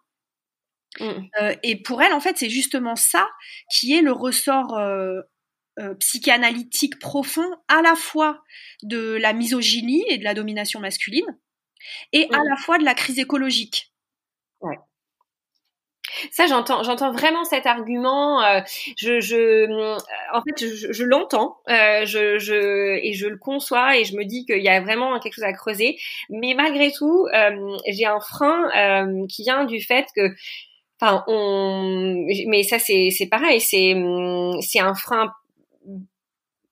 Mmh. 1.01 1.05
Euh, 1.41 1.55
et 1.63 1.83
pour 1.83 2.03
elle, 2.03 2.13
en 2.13 2.21
fait, 2.21 2.39
c'est 2.39 2.51
justement 2.51 2.97
ça 2.97 3.29
qui 3.71 3.95
est 3.95 4.03
le 4.03 4.13
ressort 4.13 4.77
euh, 4.77 5.23
psychanalytique 6.01 6.99
profond 6.99 7.49
à 7.69 7.83
la 7.83 7.95
fois 7.97 8.43
de 8.83 9.17
la 9.21 9.33
misogynie 9.33 10.05
et 10.09 10.19
de 10.19 10.25
la 10.25 10.35
domination 10.35 10.81
masculine 10.81 11.39
et 12.13 12.29
à 12.33 12.39
mmh. 12.39 12.49
la 12.49 12.57
fois 12.57 12.79
de 12.79 12.85
la 12.85 12.95
crise 12.95 13.19
écologique. 13.19 13.93
Ouais. 14.61 14.79
Ça, 16.31 16.47
j'entends, 16.47 16.83
j'entends 16.83 17.13
vraiment 17.13 17.45
cet 17.45 17.67
argument. 17.67 18.43
Euh, 18.43 18.61
je, 18.97 19.21
je, 19.21 19.67
en 20.33 20.43
fait, 20.43 20.67
je, 20.67 20.93
je 20.93 21.05
l'entends, 21.05 21.57
euh, 21.69 22.05
je, 22.07 22.39
je, 22.39 22.99
et 23.03 23.13
je 23.13 23.27
le 23.27 23.37
conçois, 23.37 23.97
et 23.99 24.05
je 24.05 24.17
me 24.17 24.25
dis 24.25 24.45
qu'il 24.45 24.63
y 24.63 24.69
a 24.69 24.81
vraiment 24.81 25.19
quelque 25.19 25.35
chose 25.35 25.45
à 25.45 25.53
creuser. 25.53 25.99
Mais 26.31 26.55
malgré 26.55 26.93
tout, 26.93 27.27
euh, 27.35 27.77
j'ai 27.89 28.07
un 28.07 28.21
frein 28.21 28.69
qui 29.29 29.43
vient 29.43 29.65
du 29.65 29.81
fait 29.81 30.07
que 30.15 30.35
enfin, 31.01 31.25
on, 31.27 32.27
mais 32.49 32.63
ça 32.63 32.79
c'est 32.79 33.11
c'est 33.11 33.27
pareil, 33.27 33.61
c'est 33.61 33.95
c'est 34.61 34.81
un 34.81 34.95
frein 34.95 35.33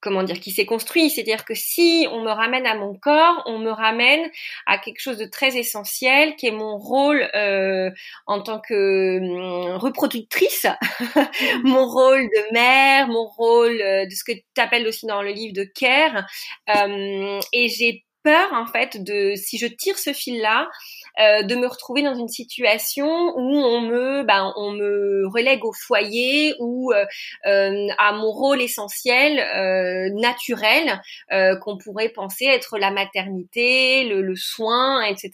comment 0.05 0.23
dire, 0.23 0.39
qui 0.39 0.51
s'est 0.51 0.67
construit. 0.67 1.09
C'est-à-dire 1.09 1.47
que 1.47 1.55
si 1.55 2.07
on 2.13 2.21
me 2.21 2.31
ramène 2.31 2.67
à 2.67 2.77
mon 2.77 2.95
corps, 2.95 3.43
on 3.47 3.59
me 3.59 3.71
ramène 3.71 4.31
à 4.67 4.77
quelque 4.79 5.01
chose 5.01 5.17
de 5.17 5.25
très 5.25 5.57
essentiel, 5.57 6.37
qui 6.37 6.47
est 6.47 6.53
mon 6.53 6.77
rôle 6.77 7.27
euh, 7.35 7.91
en 8.27 8.43
tant 8.43 8.61
que 8.61 9.19
hum, 9.19 9.77
reproductrice, 9.77 10.67
mon 11.65 11.87
rôle 11.87 12.23
de 12.23 12.53
mère, 12.53 13.09
mon 13.09 13.25
rôle 13.25 13.81
euh, 13.81 14.05
de 14.05 14.11
ce 14.11 14.25
que 14.25 14.33
tu 14.33 14.61
appelles 14.61 14.87
aussi 14.87 15.07
dans 15.07 15.23
le 15.23 15.31
livre 15.31 15.55
de 15.55 15.65
care. 15.65 16.27
Euh, 16.77 17.41
et 17.55 17.69
j'ai 17.71 18.05
peur 18.25 18.53
en 18.53 18.67
fait 18.67 19.05
de 19.05 19.35
si 19.37 19.59
je 19.59 19.67
tire 19.67 19.99
ce 19.99 20.13
fil 20.13 20.41
là 20.41 20.69
euh, 21.21 21.43
de 21.43 21.55
me 21.55 21.69
retrouver 21.69 22.03
dans 22.03 22.17
une 22.17 22.29
situation 22.29 23.07
où 23.07 23.57
on 23.57 23.83
me, 23.83 24.25
ben, 24.25 24.53
on 24.57 24.73
me 24.73 25.29
relègue 25.29 25.65
au 25.65 25.73
foyer 25.73 26.55
ou 26.59 26.93
euh, 26.93 27.05
euh 27.47 27.87
à 27.99 28.13
mon 28.13 28.33
rôle 28.33 28.61
essentiel, 28.61 29.39
euh, 29.39 30.11
naturel, 30.21 31.01
euh, 31.33 31.57
qu'on 31.57 31.79
pourrait 31.79 32.09
penser 32.09 32.47
être 32.47 32.79
la 32.79 32.91
maternité, 32.91 34.05
le, 34.09 34.23
le 34.23 34.35
soin, 34.35 35.03
etc. 35.03 35.31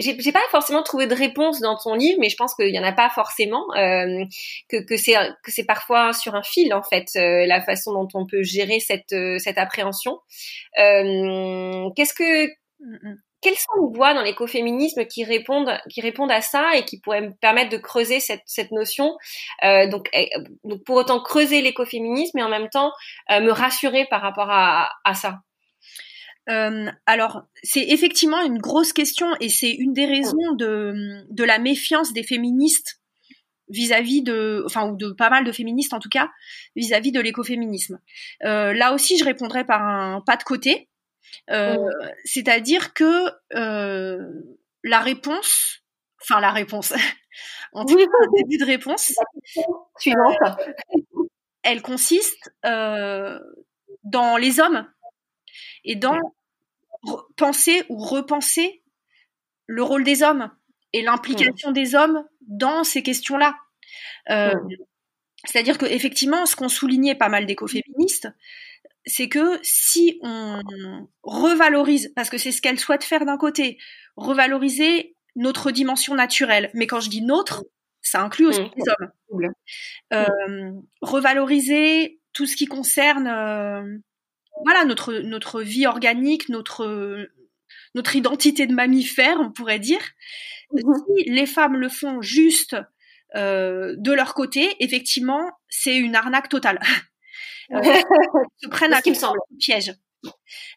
Euh, 0.00 0.14
j'ai 0.18 0.32
pas 0.32 0.40
forcément 0.50 0.82
trouvé 0.82 1.06
de 1.06 1.14
réponse 1.14 1.60
dans 1.60 1.76
ton 1.76 1.94
livre, 1.94 2.18
mais 2.20 2.28
je 2.28 2.36
pense 2.36 2.54
qu'il 2.54 2.74
y 2.74 2.78
en 2.78 2.84
a 2.84 2.92
pas 2.92 3.10
forcément. 3.10 3.64
Euh, 3.76 4.24
que 4.68 4.84
que 4.84 4.96
c'est 4.96 5.14
que 5.42 5.50
c'est 5.50 5.64
parfois 5.64 6.12
sur 6.12 6.34
un 6.34 6.42
fil 6.42 6.72
en 6.74 6.82
fait 6.82 7.06
euh, 7.16 7.46
la 7.46 7.62
façon 7.62 7.92
dont 7.92 8.08
on 8.14 8.26
peut 8.26 8.42
gérer 8.42 8.80
cette 8.80 9.14
cette 9.38 9.58
appréhension. 9.58 10.18
Euh, 10.78 11.90
Qu'est-ce 11.96 12.14
que 12.14 12.46
mm, 12.46 13.10
mm 13.10 13.16
quelles 13.44 13.58
sont 13.58 13.72
les 13.78 13.94
voix 13.94 14.14
dans 14.14 14.22
l'écoféminisme 14.22 15.04
qui 15.04 15.22
répondent, 15.22 15.78
qui 15.90 16.00
répondent 16.00 16.30
à 16.30 16.40
ça 16.40 16.76
et 16.76 16.84
qui 16.86 16.98
pourraient 16.98 17.20
me 17.20 17.34
permettre 17.42 17.68
de 17.70 17.76
creuser 17.76 18.18
cette, 18.18 18.42
cette 18.46 18.72
notion 18.72 19.18
euh, 19.64 19.86
donc, 19.86 20.08
eh, 20.14 20.30
donc, 20.64 20.82
pour 20.84 20.96
autant 20.96 21.20
creuser 21.20 21.60
l'écoféminisme 21.60 22.38
et 22.38 22.42
en 22.42 22.48
même 22.48 22.70
temps 22.70 22.90
euh, 23.30 23.40
me 23.40 23.52
rassurer 23.52 24.06
par 24.06 24.22
rapport 24.22 24.50
à, 24.50 24.88
à 25.04 25.14
ça? 25.14 25.40
Euh, 26.50 26.90
alors, 27.06 27.46
c'est 27.62 27.84
effectivement 27.88 28.42
une 28.42 28.58
grosse 28.58 28.92
question 28.92 29.28
et 29.40 29.48
c'est 29.48 29.70
une 29.70 29.92
des 29.92 30.06
raisons 30.06 30.52
de, 30.52 31.24
de 31.30 31.44
la 31.44 31.58
méfiance 31.58 32.12
des 32.12 32.22
féministes 32.22 33.00
vis-à-vis 33.68 34.22
de, 34.22 34.62
enfin, 34.66 34.88
ou 34.88 34.96
de 34.96 35.10
pas 35.10 35.30
mal 35.30 35.44
de 35.44 35.52
féministes 35.52 35.94
en 35.94 36.00
tout 36.00 36.08
cas, 36.08 36.30
vis-à-vis 36.76 37.12
de 37.12 37.20
l'écoféminisme. 37.20 38.00
Euh, 38.44 38.72
là 38.72 38.92
aussi, 38.92 39.16
je 39.18 39.24
répondrai 39.24 39.64
par 39.64 39.82
un 39.82 40.20
pas 40.20 40.36
de 40.36 40.42
côté. 40.42 40.88
Euh, 41.50 41.76
c'est-à-dire 42.24 42.92
que 42.92 43.30
euh, 43.54 44.18
la 44.82 45.00
réponse, 45.00 45.82
enfin 46.22 46.40
la 46.40 46.50
réponse, 46.50 46.92
en 47.72 47.84
tout 47.84 47.96
cas 47.96 48.04
un 48.04 48.30
début 48.36 48.58
de 48.58 48.66
réponse, 48.66 49.14
suivante, 49.98 50.36
elle 51.62 51.80
consiste 51.80 52.52
dans 52.62 54.36
les 54.36 54.60
hommes 54.60 54.86
et 55.84 55.96
dans 55.96 56.18
penser 57.36 57.84
ou 57.88 57.98
repenser 57.98 58.82
le 59.66 59.82
rôle 59.82 60.04
des 60.04 60.22
hommes 60.22 60.50
et 60.92 61.02
l'implication 61.02 61.70
des 61.72 61.94
hommes 61.94 62.24
dans 62.40 62.84
ces 62.84 63.02
questions-là. 63.02 63.56
C'est-à-dire 65.44 65.76
que 65.76 65.86
effectivement, 65.86 66.46
ce 66.46 66.56
qu'ont 66.56 66.68
souligné 66.68 67.14
pas 67.14 67.28
mal 67.28 67.46
d'écoféministes, 67.46 68.28
c'est 69.06 69.28
que 69.28 69.58
si 69.62 70.18
on 70.22 70.60
revalorise, 71.22 72.12
parce 72.16 72.30
que 72.30 72.38
c'est 72.38 72.52
ce 72.52 72.62
qu'elle 72.62 72.80
souhaite 72.80 73.04
faire 73.04 73.26
d'un 73.26 73.36
côté, 73.36 73.78
revaloriser 74.16 75.16
notre 75.36 75.70
dimension 75.70 76.14
naturelle, 76.14 76.70
mais 76.74 76.86
quand 76.86 77.00
je 77.00 77.10
dis 77.10 77.22
notre, 77.22 77.64
ça 78.00 78.22
inclut 78.22 78.46
aussi 78.46 78.60
mmh. 78.60 78.70
les 78.76 78.84
hommes. 78.90 79.52
Euh, 80.12 80.72
revaloriser 81.00 82.20
tout 82.32 82.46
ce 82.46 82.56
qui 82.56 82.66
concerne 82.66 83.26
euh, 83.26 83.98
voilà 84.62 84.84
notre 84.84 85.14
notre 85.14 85.60
vie 85.62 85.86
organique, 85.86 86.48
notre 86.48 87.28
notre 87.94 88.16
identité 88.16 88.66
de 88.66 88.74
mammifère, 88.74 89.38
on 89.40 89.50
pourrait 89.50 89.78
dire. 89.78 90.00
Mmh. 90.72 90.78
Si 91.18 91.30
les 91.30 91.46
femmes 91.46 91.76
le 91.76 91.88
font 91.88 92.20
juste 92.22 92.76
euh, 93.34 93.94
de 93.98 94.12
leur 94.12 94.34
côté, 94.34 94.76
effectivement, 94.80 95.50
c'est 95.68 95.96
une 95.96 96.14
arnaque 96.14 96.48
totale. 96.48 96.80
euh, 97.72 97.82
se 98.62 98.68
prennent 98.68 98.92
à 98.92 99.00
me 99.06 99.14
semble. 99.14 99.38
piège. 99.58 99.92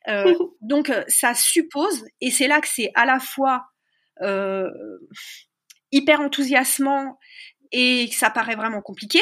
Euh, 0.07 0.33
donc 0.61 0.91
ça 1.07 1.33
suppose, 1.33 2.05
et 2.21 2.31
c'est 2.31 2.47
là 2.47 2.61
que 2.61 2.67
c'est 2.67 2.91
à 2.95 3.05
la 3.05 3.19
fois 3.19 3.67
euh, 4.21 4.69
hyper 5.91 6.21
enthousiasmant 6.21 7.17
et 7.71 8.07
que 8.09 8.15
ça 8.15 8.29
paraît 8.29 8.55
vraiment 8.55 8.81
compliqué, 8.81 9.19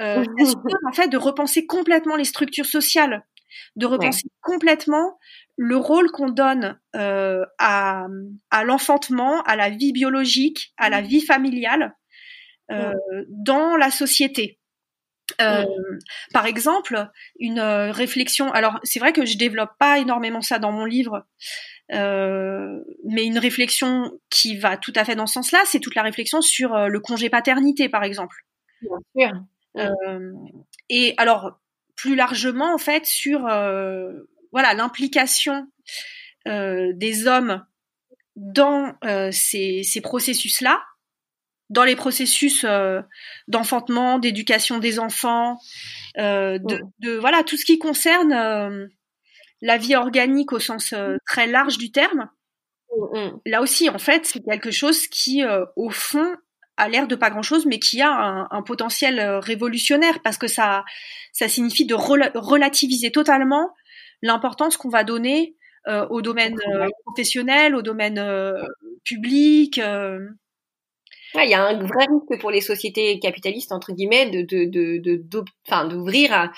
euh, 0.00 0.24
ça 0.38 0.44
suppose 0.44 0.74
en 0.86 0.92
fait 0.92 1.08
de 1.08 1.16
repenser 1.16 1.66
complètement 1.66 2.16
les 2.16 2.24
structures 2.24 2.66
sociales, 2.66 3.24
de 3.76 3.86
repenser 3.86 4.28
complètement 4.40 5.18
le 5.56 5.76
rôle 5.76 6.10
qu'on 6.10 6.28
donne 6.28 6.78
euh, 6.94 7.44
à, 7.58 8.06
à 8.50 8.64
l'enfantement, 8.64 9.42
à 9.42 9.56
la 9.56 9.70
vie 9.70 9.92
biologique, 9.92 10.72
à 10.76 10.90
la 10.90 11.00
vie 11.00 11.22
familiale 11.22 11.94
euh, 12.70 12.92
dans 13.28 13.76
la 13.76 13.90
société. 13.90 14.58
Euh, 15.40 15.64
par 16.32 16.46
exemple, 16.46 17.08
une 17.38 17.60
réflexion. 17.60 18.52
Alors, 18.52 18.78
c'est 18.84 19.00
vrai 19.00 19.12
que 19.12 19.26
je 19.26 19.36
développe 19.36 19.72
pas 19.78 19.98
énormément 19.98 20.40
ça 20.40 20.58
dans 20.58 20.72
mon 20.72 20.84
livre, 20.84 21.26
mais 21.90 23.24
une 23.24 23.38
réflexion 23.38 24.12
qui 24.30 24.56
va 24.56 24.76
tout 24.76 24.92
à 24.94 25.04
fait 25.04 25.16
dans 25.16 25.26
ce 25.26 25.34
sens-là, 25.34 25.60
c'est 25.64 25.80
toute 25.80 25.94
la 25.94 26.02
réflexion 26.02 26.42
sur 26.42 26.88
le 26.88 27.00
congé 27.00 27.30
paternité, 27.30 27.88
par 27.88 28.04
exemple. 28.04 28.36
Bien 28.82 28.98
sûr. 29.16 29.88
Et 30.88 31.14
alors, 31.16 31.58
plus 31.96 32.14
largement, 32.14 32.74
en 32.74 32.78
fait, 32.78 33.06
sur 33.06 33.40
voilà 33.40 34.74
l'implication 34.74 35.66
des 36.46 37.26
hommes 37.26 37.64
dans 38.36 38.94
ces, 39.32 39.82
ces 39.82 40.00
processus-là 40.00 40.82
dans 41.70 41.84
les 41.84 41.96
processus 41.96 42.64
euh, 42.64 43.00
d'enfantement, 43.48 44.18
d'éducation 44.18 44.78
des 44.78 44.98
enfants, 44.98 45.58
euh, 46.18 46.58
de, 46.58 46.80
de, 47.00 47.16
voilà 47.16 47.42
tout 47.42 47.56
ce 47.56 47.64
qui 47.64 47.78
concerne 47.78 48.32
euh, 48.32 48.86
la 49.62 49.76
vie 49.76 49.96
organique 49.96 50.52
au 50.52 50.60
sens 50.60 50.92
euh, 50.92 51.16
très 51.26 51.46
large 51.46 51.78
du 51.78 51.90
terme. 51.90 52.28
Là 53.44 53.60
aussi, 53.60 53.90
en 53.90 53.98
fait, 53.98 54.24
c'est 54.26 54.42
quelque 54.42 54.70
chose 54.70 55.06
qui, 55.08 55.42
au 55.74 55.90
fond, 55.90 56.34
a 56.76 56.88
l'air 56.88 57.06
de 57.06 57.14
pas 57.14 57.30
grand-chose, 57.30 57.66
mais 57.66 57.78
qui 57.78 58.00
a 58.02 58.10
un, 58.10 58.48
un 58.50 58.62
potentiel 58.62 59.20
révolutionnaire 59.38 60.20
parce 60.22 60.38
que 60.38 60.46
ça, 60.46 60.84
ça 61.32 61.48
signifie 61.48 61.86
de 61.86 61.94
relativiser 61.94 63.10
totalement 63.10 63.70
l'importance 64.22 64.76
qu'on 64.76 64.88
va 64.88 65.04
donner 65.04 65.56
au 66.10 66.20
domaine 66.20 66.58
professionnel, 67.04 67.76
au 67.76 67.82
domaine 67.82 68.20
public 69.04 69.80
il 71.44 71.50
y 71.50 71.54
a 71.54 71.66
un 71.66 71.78
vrai 71.78 72.06
risque 72.06 72.40
pour 72.40 72.50
les 72.50 72.60
sociétés 72.60 73.18
capitalistes 73.18 73.72
entre 73.72 73.92
guillemets 73.92 74.30
de 74.30 74.42
de 74.42 74.64
de 74.98 75.88
d'ouvrir 75.88 76.50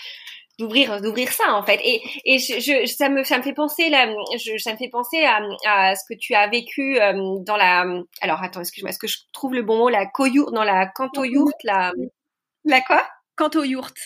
d'ouvrir 0.59 1.00
d'ouvrir 1.00 1.30
ça 1.32 1.54
en 1.54 1.62
fait. 1.62 1.80
Et 1.84 2.02
et 2.24 2.38
je, 2.38 2.86
ça 2.86 3.09
me 3.09 3.22
ça 3.24 3.38
me 3.38 3.42
fait 3.42 3.52
penser 3.52 3.88
là 3.90 4.09
je, 4.36 4.59
ça 4.59 4.72
me 4.72 4.76
fait 4.78 4.88
penser 4.90 5.24
à, 5.24 5.40
à 5.66 5.94
ce 5.94 6.02
que 6.09 6.18
tu 6.18 6.34
as 6.34 6.48
vécu 6.48 7.00
euh, 7.00 7.12
dans 7.46 7.56
la 7.56 7.84
alors 8.20 8.42
attends 8.42 8.61
excuse-moi 8.61 8.90
est-ce 8.90 8.98
que 8.98 9.09
je 9.09 9.18
trouve 9.32 9.54
le 9.54 9.62
bon 9.62 9.78
mot 9.78 9.88
la 9.88 10.06
coyourte 10.06 10.52
dans 10.52 10.64
la 10.64 10.86
canto 10.86 11.24
yourte 11.24 11.62
la 11.64 11.92
la 12.64 12.80
quoi? 12.80 13.02
Canto 13.36 13.64
yourte 13.64 13.98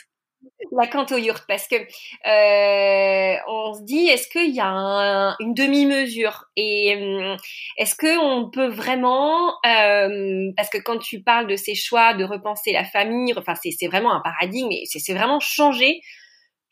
la 0.73 0.87
cantoyourte 0.87 1.45
parce 1.47 1.69
que 1.69 1.77
euh, 1.77 3.37
on 3.47 3.75
se 3.75 3.83
dit 3.83 4.09
est-ce 4.09 4.29
qu'il 4.29 4.55
y 4.55 4.61
a 4.61 5.37
une 5.41 5.55
demi-mesure? 5.55 6.47
Et 6.57 6.97
hum, 6.97 7.37
est-ce 7.79 7.95
que 7.95 8.19
on 8.19 8.51
peut 8.51 8.69
vraiment 8.69 9.51
euh, 9.67 10.51
parce 10.57 10.69
que 10.69 10.79
quand 10.79 10.99
tu 10.99 11.23
parles 11.23 11.47
de 11.47 11.57
ces 11.57 11.75
choix 11.75 12.15
de 12.15 12.25
repenser 12.25 12.73
la 12.73 12.85
famille 12.85 13.33
enfin 13.37 13.55
c'est 13.55 13.87
vraiment 13.87 14.13
un 14.15 14.21
paradigme 14.21 14.71
et 14.71 14.85
c'est 14.87 15.15
vraiment 15.15 15.41
changer 15.41 16.01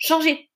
changer 0.01 0.51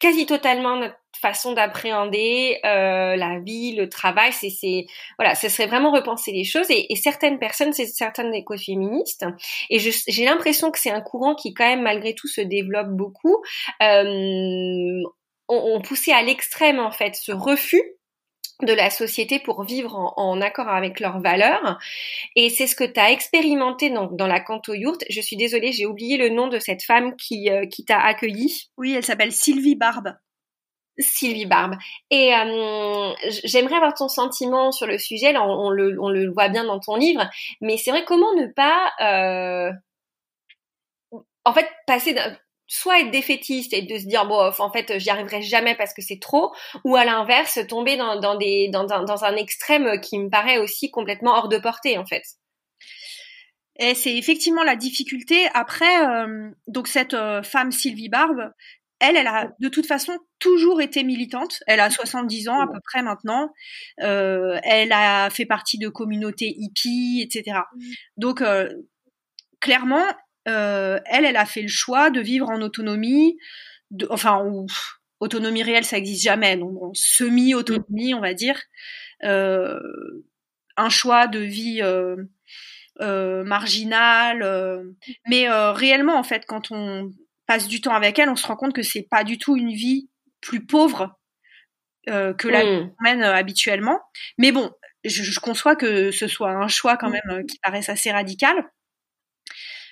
quasi 0.00 0.26
totalement 0.26 0.76
notre 0.76 0.94
façon 1.20 1.52
d'appréhender 1.52 2.60
euh, 2.64 3.16
la 3.16 3.40
vie, 3.40 3.74
le 3.74 3.88
travail. 3.88 4.32
C'est, 4.32 4.50
c'est, 4.50 4.86
voilà, 5.18 5.34
ce 5.34 5.48
serait 5.48 5.66
vraiment 5.66 5.90
repenser 5.90 6.30
les 6.30 6.44
choses. 6.44 6.70
Et, 6.70 6.92
et 6.92 6.96
certaines 6.96 7.40
personnes, 7.40 7.72
c'est 7.72 7.86
certaines 7.86 8.32
écoféministes, 8.32 9.26
et 9.70 9.78
j'ai 9.78 10.24
l'impression 10.24 10.70
que 10.70 10.78
c'est 10.78 10.90
un 10.90 11.00
courant 11.00 11.34
qui 11.34 11.54
quand 11.54 11.66
même 11.66 11.82
malgré 11.82 12.14
tout 12.14 12.28
se 12.28 12.40
développe 12.40 12.90
beaucoup. 12.90 13.42
Euh, 13.82 15.02
ont, 15.48 15.80
poussé 15.80 16.12
à 16.12 16.22
l'extrême 16.22 16.78
en 16.78 16.90
fait 16.90 17.14
ce 17.14 17.32
refus 17.32 17.82
de 18.62 18.72
la 18.72 18.90
société 18.90 19.38
pour 19.38 19.64
vivre 19.64 20.12
en, 20.16 20.40
accord 20.40 20.68
avec 20.68 21.00
leurs 21.00 21.20
valeurs. 21.20 21.78
Et 22.36 22.50
c'est 22.50 22.66
ce 22.66 22.74
que 22.74 22.84
tu 22.84 22.98
as 22.98 23.10
expérimenté 23.10 23.90
dans, 23.90 24.06
dans 24.06 24.26
la 24.26 24.40
Canto 24.40 24.74
Yourte. 24.74 25.04
Je 25.08 25.20
suis 25.20 25.36
désolée, 25.36 25.72
j'ai 25.72 25.86
oublié 25.86 26.16
le 26.16 26.28
nom 26.28 26.48
de 26.48 26.58
cette 26.58 26.82
femme 26.82 27.16
qui, 27.16 27.50
euh, 27.50 27.66
qui 27.66 27.84
t'a 27.84 28.00
accueilli. 28.00 28.68
Oui, 28.76 28.94
elle 28.94 29.04
s'appelle 29.04 29.32
Sylvie 29.32 29.76
Barbe. 29.76 30.14
Sylvie 30.98 31.46
Barbe. 31.46 31.76
Et 32.10 32.34
euh, 32.34 33.12
j'aimerais 33.44 33.76
avoir 33.76 33.94
ton 33.94 34.08
sentiment 34.08 34.72
sur 34.72 34.86
le 34.86 34.98
sujet. 34.98 35.32
Là, 35.32 35.44
on, 35.44 35.70
le, 35.70 35.96
on 36.00 36.08
le 36.08 36.30
voit 36.30 36.48
bien 36.48 36.64
dans 36.64 36.80
ton 36.80 36.96
livre, 36.96 37.28
mais 37.60 37.76
c'est 37.76 37.90
vrai 37.90 38.04
comment 38.04 38.32
ne 38.34 38.46
pas, 38.46 38.90
euh, 39.00 39.72
en 41.44 41.52
fait, 41.52 41.68
passer 41.86 42.16
soit 42.68 43.00
être 43.00 43.10
défaitiste 43.10 43.72
et 43.72 43.82
de 43.82 43.98
se 43.98 44.04
dire 44.04 44.26
bon 44.26 44.52
en 44.58 44.70
fait 44.70 44.98
j'y 44.98 45.10
arriverai 45.10 45.42
jamais 45.42 45.74
parce 45.74 45.94
que 45.94 46.02
c'est 46.02 46.20
trop 46.20 46.52
ou 46.84 46.96
à 46.96 47.04
l'inverse 47.04 47.58
tomber 47.68 47.96
dans, 47.96 48.20
dans 48.20 48.36
des 48.36 48.68
dans 48.68 48.92
un, 48.92 49.04
dans 49.04 49.24
un 49.24 49.34
extrême 49.36 50.00
qui 50.00 50.18
me 50.18 50.28
paraît 50.28 50.58
aussi 50.58 50.90
complètement 50.90 51.32
hors 51.32 51.48
de 51.48 51.58
portée 51.58 51.98
en 51.98 52.06
fait. 52.06 52.22
Et 53.78 53.94
c'est 53.94 54.16
effectivement 54.16 54.64
la 54.64 54.76
difficulté. 54.76 55.46
Après, 55.54 56.06
euh, 56.06 56.50
donc 56.66 56.88
cette 56.88 57.14
euh, 57.14 57.42
femme 57.42 57.70
Sylvie 57.70 58.08
Barbe, 58.08 58.50
elle, 58.98 59.16
elle 59.16 59.28
a 59.28 59.52
de 59.60 59.68
toute 59.68 59.86
façon 59.86 60.18
toujours 60.40 60.80
été 60.80 61.04
militante. 61.04 61.60
Elle 61.68 61.78
a 61.78 61.88
70 61.88 62.48
ans 62.48 62.60
à 62.60 62.66
peu 62.66 62.80
près 62.84 63.02
maintenant. 63.02 63.52
Euh, 64.02 64.58
elle 64.64 64.90
a 64.90 65.30
fait 65.30 65.46
partie 65.46 65.78
de 65.78 65.88
communautés 65.88 66.52
hippies, 66.58 67.22
etc. 67.22 67.60
Donc, 68.16 68.42
clairement, 69.60 70.04
euh, 70.48 70.98
elle, 71.06 71.24
elle 71.24 71.36
a 71.36 71.46
fait 71.46 71.62
le 71.62 71.68
choix 71.68 72.10
de 72.10 72.20
vivre 72.20 72.48
en 72.48 72.60
autonomie. 72.60 73.38
De, 73.90 74.06
enfin, 74.10 74.44
ou, 74.44 74.66
autonomie 75.20 75.62
réelle, 75.62 75.84
ça 75.84 75.98
existe 75.98 76.24
jamais. 76.24 76.56
Donc, 76.56 76.76
semi-autonomie, 76.94 78.14
on 78.14 78.20
va 78.20 78.34
dire. 78.34 78.60
Euh, 79.24 79.78
un 80.76 80.88
choix 80.90 81.26
de 81.26 81.40
vie 81.40 81.80
euh, 81.82 82.16
euh, 83.00 83.44
marginal. 83.44 84.84
Mais 85.28 85.48
réellement, 85.48 86.16
en 86.16 86.22
fait, 86.24 86.44
quand 86.46 86.70
on 86.70 87.10
passe 87.46 87.68
du 87.68 87.80
temps 87.80 87.94
avec 87.94 88.18
elle, 88.18 88.28
on 88.28 88.36
se 88.36 88.46
rend 88.46 88.56
compte 88.56 88.74
que 88.74 88.82
c'est 88.82 89.06
pas 89.10 89.24
du 89.24 89.38
tout 89.38 89.56
une 89.56 89.72
vie 89.72 90.08
plus 90.40 90.64
pauvre 90.64 91.18
que 92.38 92.48
la 92.48 92.64
mmh. 92.64 92.90
mène 93.02 93.22
euh, 93.22 93.34
habituellement. 93.34 94.00
Mais 94.38 94.52
bon, 94.52 94.70
je, 95.04 95.22
je, 95.22 95.40
conçois 95.40 95.76
que 95.76 96.10
ce 96.10 96.26
soit 96.26 96.50
un 96.50 96.68
choix 96.68 96.96
quand 96.96 97.10
même 97.10 97.20
euh, 97.30 97.42
qui 97.44 97.58
paraisse 97.58 97.88
assez 97.88 98.10
radical. 98.10 98.56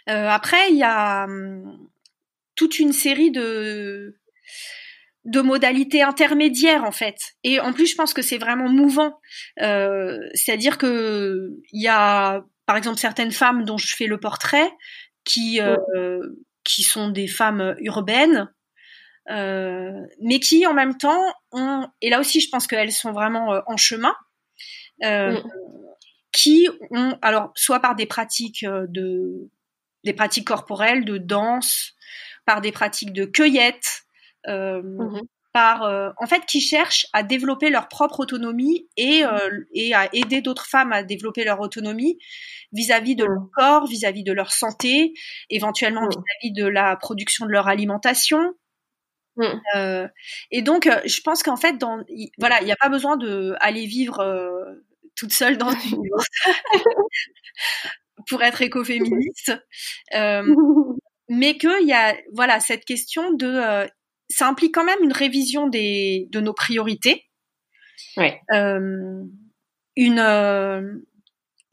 Euh, 0.09 0.29
après, 0.29 0.71
il 0.71 0.77
y 0.77 0.83
a 0.83 1.25
hum, 1.25 1.89
toute 2.55 2.79
une 2.79 2.93
série 2.93 3.31
de 3.31 4.19
de 5.25 5.41
modalités 5.41 6.03
intermédiaires 6.03 6.85
en 6.85 6.93
fait. 6.93 7.17
Et 7.43 7.59
en 7.59 7.73
plus, 7.73 7.87
je 7.87 7.97
pense 7.97 8.15
que 8.15 8.23
c'est 8.23 8.39
vraiment 8.39 8.69
mouvant. 8.69 9.19
Euh, 9.61 10.19
C'est-à-dire 10.35 10.79
que 10.79 11.51
il 11.73 11.83
y 11.83 11.89
a, 11.89 12.45
par 12.67 12.77
exemple, 12.77 12.99
certaines 12.99 13.33
femmes 13.33 13.65
dont 13.65 13.77
je 13.77 13.95
fais 13.97 14.07
le 14.07 14.21
portrait 14.21 14.71
qui 15.25 15.61
euh, 15.61 16.21
qui 16.63 16.83
sont 16.83 17.09
des 17.09 17.29
femmes 17.29 17.75
urbaines, 17.81 18.49
euh, 19.31 20.07
mais 20.21 20.39
qui 20.39 20.67
en 20.67 20.75
même 20.75 20.97
temps 20.97 21.25
ont, 21.51 21.89
et 22.01 22.11
là 22.11 22.21
aussi 22.21 22.41
je 22.41 22.49
pense 22.49 22.67
qu'elles 22.67 22.93
sont 22.93 23.13
vraiment 23.13 23.55
euh, 23.55 23.61
en 23.67 23.77
chemin, 23.77 24.15
euh, 25.05 25.33
mm. 25.33 25.51
qui 26.33 26.69
ont, 26.91 27.19
alors 27.23 27.51
soit 27.57 27.81
par 27.81 27.97
des 27.97 28.07
pratiques 28.07 28.65
de, 28.65 29.49
des 30.07 30.15
pratiques 30.15 30.47
corporelles, 30.47 31.05
de 31.05 31.19
danse, 31.19 31.93
par 32.47 32.61
des 32.63 32.73
pratiques 32.73 33.13
de 33.13 33.27
cueillette, 33.27 34.05
euh, 34.49 34.81
mm-hmm. 34.83 35.23
par, 35.53 35.83
euh, 35.83 36.11
en 36.17 36.27
fait, 36.27 36.47
qui 36.47 36.61
cherchent 36.61 37.07
à 37.13 37.23
développer 37.23 37.69
leur 37.69 37.89
propre 37.89 38.21
autonomie 38.21 38.89
et, 38.97 39.23
et 39.75 39.95
à 39.95 40.09
aider 40.15 40.41
d'autres 40.41 40.67
femmes 40.67 40.93
à 40.93 41.03
développer 41.03 41.45
leur 41.45 41.61
autonomie 41.61 42.19
vis-à-vis 42.73 43.17
de 43.17 43.25
leur 43.25 43.43
mm. 43.43 43.51
corps, 43.53 43.87
vis-à-vis 43.87 44.23
de 44.25 44.33
leur 44.33 44.53
santé, 44.53 45.13
éventuellement 45.51 46.07
mm. 46.07 46.11
vis-à-vis 46.11 46.53
de 46.53 46.67
la 46.67 46.97
production 46.97 47.47
de 47.47 47.51
leur 47.51 47.69
alimentation. 47.69 48.55
Euh, 49.75 50.09
et 50.51 50.63
donc, 50.63 50.87
euh, 50.87 51.01
je 51.05 51.21
pense 51.21 51.43
qu'en 51.43 51.57
fait, 51.57 51.79
dans, 51.79 52.03
voilà, 52.39 52.61
il 52.61 52.65
n'y 52.65 52.73
a 52.73 52.77
pas 52.77 52.89
besoin 52.89 53.17
de 53.17 53.55
aller 53.61 53.87
vivre 53.87 54.21
euh, 54.21 54.85
toute 55.15 55.33
seule 55.33 55.59
dans 55.59 55.71
une 55.71 56.03
pour 58.29 58.43
être 58.43 58.63
écoféministe, 58.63 59.53
euh, 60.15 60.55
mais 61.29 61.57
qu'il 61.59 61.87
y 61.87 61.93
a, 61.93 62.17
voilà, 62.33 62.61
cette 62.61 62.85
question 62.85 63.33
de, 63.33 63.47
euh, 63.47 63.87
ça 64.29 64.49
implique 64.49 64.75
quand 64.75 64.85
même 64.85 65.03
une 65.03 65.13
révision 65.13 65.69
des 65.69 66.29
de 66.31 66.41
nos 66.41 66.55
priorités. 66.55 67.25
Ouais. 68.17 68.41
une 69.97 70.21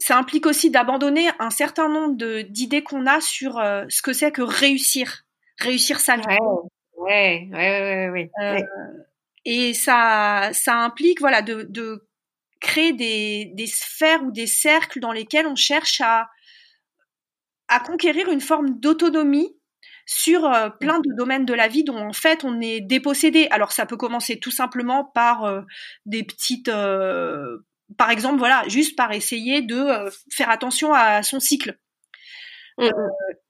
ça 0.04 0.18
implique 0.18 0.46
aussi 0.46 0.70
d'abandonner 0.70 1.30
un 1.40 1.50
certain 1.50 1.88
nombre 1.88 2.42
d'idées 2.44 2.84
qu'on 2.84 3.08
a 3.08 3.22
sur 3.22 3.58
euh, 3.58 3.86
ce 3.88 4.02
que 4.02 4.12
c'est 4.12 4.32
que 4.32 4.42
réussir, 4.42 5.24
réussir 5.58 6.02
sa 6.02 6.18
vie. 6.18 6.24
Ouais, 6.98 7.48
ouais, 7.52 8.10
ouais, 8.10 8.10
ouais. 8.10 8.32
Euh, 8.42 8.60
et 9.46 9.74
ça, 9.74 10.50
ça 10.52 10.76
implique 10.76 11.22
voilà 11.22 11.42
de, 11.42 11.66
de 11.70 12.06
créer 12.60 12.92
des, 12.92 13.52
des 13.54 13.68
sphères 13.68 14.24
ou 14.24 14.32
des 14.32 14.48
cercles 14.48 15.00
dans 15.00 15.14
lesquels 15.14 15.48
on 15.48 15.56
cherche 15.56 16.02
à 16.02 16.30
à 17.74 17.80
conquérir 17.80 18.30
une 18.30 18.42
forme 18.42 18.80
d'autonomie 18.80 19.56
sur 20.06 20.46
euh, 20.46 20.70
plein 20.70 21.00
de 21.00 21.16
domaines 21.16 21.46
de 21.46 21.54
la 21.54 21.68
vie 21.68 21.84
dont 21.84 21.98
en 21.98 22.14
fait 22.14 22.44
on 22.44 22.62
est 22.62 22.82
dépossédé. 22.82 23.48
Alors 23.52 23.72
ça 23.72 23.86
peut 23.86 23.98
commencer 23.98 24.40
tout 24.40 24.52
simplement 24.52 25.06
par 25.06 25.46
euh, 25.46 25.62
des 26.06 26.24
petites 26.24 26.70
euh, 26.70 27.58
par 27.98 28.10
exemple, 28.10 28.40
voilà, 28.40 28.64
juste 28.68 28.96
par 28.96 29.12
essayer 29.12 29.62
de 29.62 29.86
faire 30.32 30.50
attention 30.50 30.94
à 30.94 31.22
son 31.22 31.40
cycle. 31.40 31.78
Mmh. 32.80 32.90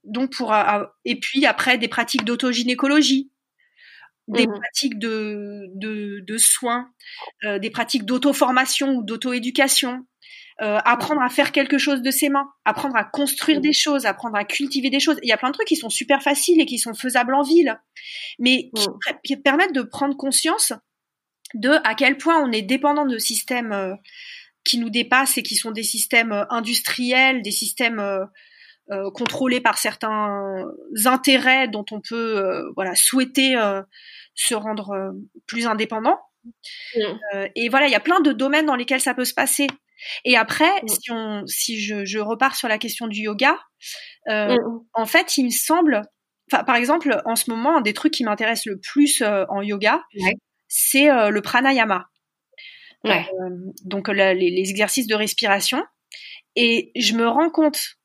Donc 0.03 0.33
pour 0.35 0.53
et 1.05 1.19
puis 1.19 1.45
après 1.45 1.77
des 1.77 1.87
pratiques 1.87 2.25
d'autogynécologie, 2.25 3.31
des 4.27 4.47
mmh. 4.47 4.59
pratiques 4.59 4.99
de, 4.99 5.67
de, 5.75 6.19
de 6.27 6.37
soins, 6.37 6.91
des 7.43 7.69
pratiques 7.69 8.03
d'auto-formation 8.03 8.95
ou 8.95 9.03
d'auto-éducation, 9.03 10.05
euh, 10.61 10.77
apprendre 10.85 11.21
à 11.21 11.29
faire 11.29 11.51
quelque 11.51 11.77
chose 11.77 12.01
de 12.01 12.11
ses 12.11 12.29
mains, 12.29 12.47
apprendre 12.65 12.95
à 12.95 13.03
construire 13.03 13.57
mmh. 13.57 13.61
des 13.61 13.73
choses, 13.73 14.05
apprendre 14.05 14.35
à 14.35 14.45
cultiver 14.45 14.89
des 14.89 14.99
choses. 14.99 15.17
Il 15.23 15.29
y 15.29 15.31
a 15.31 15.37
plein 15.37 15.49
de 15.49 15.53
trucs 15.53 15.67
qui 15.67 15.75
sont 15.75 15.89
super 15.89 16.21
faciles 16.21 16.61
et 16.61 16.65
qui 16.65 16.77
sont 16.77 16.93
faisables 16.93 17.33
en 17.33 17.41
ville, 17.41 17.79
mais 18.39 18.69
qui, 18.75 18.87
qui 19.23 19.37
permettent 19.37 19.73
de 19.73 19.81
prendre 19.81 20.15
conscience 20.15 20.73
de 21.53 21.69
à 21.83 21.95
quel 21.95 22.17
point 22.17 22.41
on 22.43 22.51
est 22.51 22.61
dépendant 22.61 23.05
de 23.05 23.17
systèmes 23.17 23.71
euh, 23.71 23.95
qui 24.63 24.77
nous 24.77 24.89
dépassent 24.89 25.37
et 25.37 25.43
qui 25.43 25.55
sont 25.55 25.71
des 25.71 25.83
systèmes 25.83 26.31
euh, 26.31 26.45
industriels, 26.49 27.41
des 27.41 27.51
systèmes 27.51 27.99
euh, 27.99 28.25
contrôlés 29.13 29.61
par 29.61 29.77
certains 29.77 30.65
intérêts 31.05 31.69
dont 31.69 31.85
on 31.91 32.01
peut 32.01 32.69
voilà 32.75 32.95
souhaiter 32.95 33.55
se 34.35 34.53
rendre 34.53 35.13
plus 35.47 35.67
indépendant. 35.67 36.19
Mmh. 36.93 37.45
et 37.55 37.69
voilà, 37.69 37.87
il 37.87 37.91
y 37.91 37.95
a 37.95 38.01
plein 38.01 38.19
de 38.19 38.33
domaines 38.33 38.65
dans 38.65 38.75
lesquels 38.75 38.99
ça 38.99 39.13
peut 39.13 39.23
se 39.23 39.33
passer. 39.33 39.67
Et 40.25 40.37
après, 40.37 40.81
mmh. 40.81 40.87
si 40.87 41.11
on, 41.11 41.43
si 41.47 41.79
je, 41.79 42.05
je, 42.05 42.19
repars 42.19 42.55
sur 42.55 42.67
la 42.67 42.77
question 42.77 43.07
du 43.07 43.21
yoga, 43.21 43.57
mmh. 44.27 44.55
en 44.93 45.05
fait, 45.05 45.37
il 45.37 45.45
me 45.45 45.49
semble, 45.49 46.01
par 46.49 46.75
exemple, 46.75 47.21
en 47.25 47.35
ce 47.35 47.49
moment, 47.49 47.77
un 47.77 47.81
des 47.81 47.93
trucs 47.93 48.13
qui 48.13 48.23
m'intéresse 48.23 48.65
le 48.65 48.79
plus 48.79 49.21
en 49.21 49.61
yoga, 49.61 50.03
ouais 50.19 50.35
c'est 50.73 51.11
euh, 51.11 51.29
le 51.29 51.41
pranayama. 51.41 52.09
Ouais. 53.03 53.29
Euh, 53.41 53.71
donc 53.85 54.07
la, 54.07 54.33
les, 54.33 54.49
les, 54.49 54.69
exercices 54.69 55.07
de 55.07 55.15
respiration. 55.15 55.83
Et 56.55 56.91
je 56.95 57.13
me 57.13 57.27
rends 57.27 57.49
compte, 57.49 57.97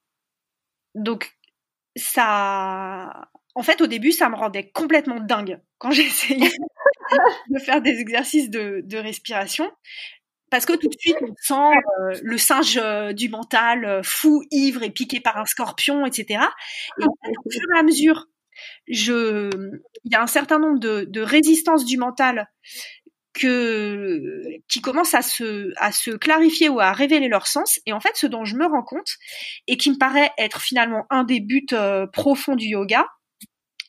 donc 0.94 1.32
ça, 1.96 3.30
en 3.54 3.62
fait, 3.62 3.80
au 3.80 3.86
début, 3.86 4.12
ça 4.12 4.28
me 4.28 4.36
rendait 4.36 4.70
complètement 4.70 5.20
dingue 5.20 5.60
quand 5.78 5.90
j'essayais 5.92 6.50
de 7.50 7.58
faire 7.58 7.80
des 7.80 8.00
exercices 8.00 8.50
de, 8.50 8.82
de, 8.84 8.98
respiration. 8.98 9.70
Parce 10.50 10.66
que 10.66 10.72
tout 10.74 10.88
de 10.88 10.96
suite, 10.98 11.16
on 11.22 11.34
sent 11.40 11.76
euh, 12.00 12.18
le 12.22 12.38
singe 12.38 12.78
euh, 12.82 13.12
du 13.12 13.28
mental, 13.28 13.84
euh, 13.84 14.02
fou, 14.02 14.42
ivre 14.50 14.82
et 14.82 14.90
piqué 14.90 15.20
par 15.20 15.36
un 15.36 15.44
scorpion, 15.44 16.06
etc. 16.06 16.44
Et 17.00 17.04
au 17.04 17.50
fur 17.50 17.62
et 17.74 17.78
à 17.78 17.82
mesure 17.82 18.26
je, 18.88 19.50
il 20.04 20.12
y 20.12 20.16
a 20.16 20.22
un 20.22 20.26
certain 20.26 20.58
nombre 20.58 20.80
de, 20.80 21.06
de 21.08 21.20
résistances 21.20 21.84
du 21.84 21.96
mental 21.96 22.48
que, 23.32 24.42
qui 24.68 24.80
commencent 24.80 25.14
à 25.14 25.22
se, 25.22 25.72
à 25.76 25.92
se 25.92 26.10
clarifier 26.10 26.68
ou 26.68 26.80
à 26.80 26.92
révéler 26.92 27.28
leur 27.28 27.46
sens. 27.46 27.78
Et 27.86 27.92
en 27.92 28.00
fait, 28.00 28.16
ce 28.16 28.26
dont 28.26 28.44
je 28.44 28.56
me 28.56 28.66
rends 28.66 28.82
compte, 28.82 29.10
et 29.68 29.76
qui 29.76 29.90
me 29.92 29.96
paraît 29.96 30.32
être 30.38 30.60
finalement 30.60 31.06
un 31.10 31.22
des 31.22 31.38
buts 31.38 31.68
profonds 32.12 32.56
du 32.56 32.66
yoga, 32.66 33.06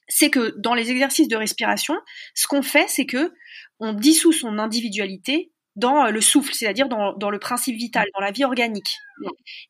c'est 0.07 0.29
que 0.29 0.53
dans 0.57 0.75
les 0.75 0.91
exercices 0.91 1.27
de 1.27 1.35
respiration, 1.35 1.95
ce 2.35 2.47
qu'on 2.47 2.61
fait, 2.61 2.85
c'est 2.89 3.07
que 3.07 3.31
on 3.79 3.93
dissout 3.93 4.33
son 4.33 4.59
individualité 4.59 5.51
dans 5.75 6.09
le 6.09 6.21
souffle, 6.21 6.53
c'est-à-dire 6.53 6.89
dans, 6.89 7.13
dans, 7.13 7.29
le 7.29 7.39
principe 7.39 7.77
vital, 7.77 8.07
dans 8.13 8.21
la 8.21 8.31
vie 8.31 8.43
organique. 8.43 8.95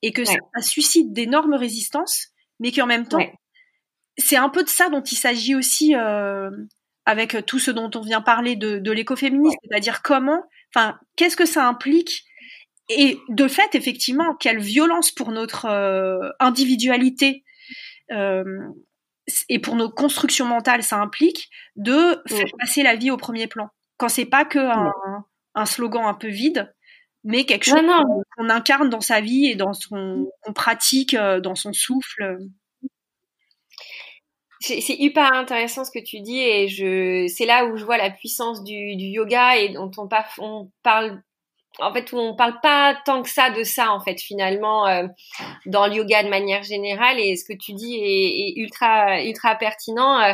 Et 0.01 0.11
que 0.11 0.21
ouais. 0.21 0.25
ça, 0.25 0.35
ça, 0.55 0.61
suscite 0.61 1.13
d'énormes 1.13 1.53
résistances, 1.53 2.27
mais 2.59 2.71
qu'en 2.71 2.85
même 2.85 3.07
temps, 3.07 3.17
ouais 3.17 3.33
c'est 4.19 4.35
un 4.35 4.49
peu 4.49 4.63
de 4.63 4.69
ça 4.69 4.89
dont 4.89 5.01
il 5.01 5.15
s'agit 5.15 5.55
aussi 5.55 5.95
euh, 5.95 6.51
avec 7.05 7.45
tout 7.45 7.59
ce 7.59 7.71
dont 7.71 7.89
on 7.95 8.01
vient 8.01 8.21
parler 8.21 8.55
de, 8.55 8.77
de 8.77 8.91
l'écoféminisme, 8.91 9.57
c'est-à-dire 9.63 10.01
comment, 10.01 10.43
enfin, 10.73 10.99
qu'est-ce 11.15 11.37
que 11.37 11.45
ça 11.45 11.67
implique 11.67 12.25
et 12.91 13.19
de 13.29 13.47
fait, 13.47 13.75
effectivement, 13.75 14.35
quelle 14.35 14.59
violence 14.59 15.11
pour 15.11 15.31
notre 15.31 15.65
euh, 15.65 16.29
individualité 16.39 17.43
euh, 18.11 18.43
et 19.47 19.59
pour 19.59 19.75
nos 19.75 19.91
constructions 19.91 20.47
mentales 20.47 20.81
ça 20.81 20.97
implique 20.97 21.49
de 21.75 22.19
faire 22.27 22.47
passer 22.57 22.81
la 22.81 22.95
vie 22.95 23.11
au 23.11 23.17
premier 23.17 23.45
plan. 23.45 23.69
quand 23.97 24.09
c'est 24.09 24.25
pas 24.25 24.43
que 24.43 24.57
un, 24.57 24.91
slogan 25.65 26.05
un 26.05 26.13
peu 26.13 26.27
vide, 26.27 26.73
mais 27.23 27.45
quelque 27.45 27.65
chose 27.65 27.81
qu'on 28.37 28.49
incarne 28.49 28.89
dans 28.89 29.01
sa 29.01 29.21
vie 29.21 29.47
et 29.47 29.55
dans 29.55 29.73
son 29.73 30.31
qu'on 30.41 30.53
pratique 30.53 31.13
euh, 31.13 31.39
dans 31.39 31.55
son 31.55 31.73
souffle. 31.73 32.37
C'est 34.61 34.95
hyper 34.95 35.31
intéressant 35.33 35.85
ce 35.85 35.91
que 35.91 36.03
tu 36.03 36.19
dis 36.19 36.41
et 36.41 36.67
je 36.67 37.31
c'est 37.33 37.45
là 37.45 37.65
où 37.65 37.77
je 37.77 37.85
vois 37.85 37.97
la 37.97 38.11
puissance 38.11 38.61
du, 38.63 38.73
yoga 38.73 39.55
et 39.55 39.69
dont 39.69 39.89
on, 39.97 40.09
on 40.39 40.71
parle 40.83 41.23
en 41.77 41.93
fait, 41.93 42.11
on 42.13 42.35
parle 42.35 42.59
pas 42.61 42.97
tant 43.05 43.21
que 43.21 43.29
ça 43.29 43.51
de 43.51 43.63
ça, 43.63 43.91
en 43.91 43.99
fait, 43.99 44.19
finalement, 44.19 44.87
euh, 44.87 45.07
dans 45.65 45.87
le 45.87 45.93
yoga 45.93 46.23
de 46.23 46.29
manière 46.29 46.63
générale. 46.63 47.19
Et 47.19 47.35
ce 47.35 47.45
que 47.45 47.57
tu 47.57 47.73
dis 47.73 47.95
est, 48.01 48.59
ultra, 48.59 49.23
ultra 49.23 49.55
pertinent. 49.55 50.19
Euh, 50.19 50.33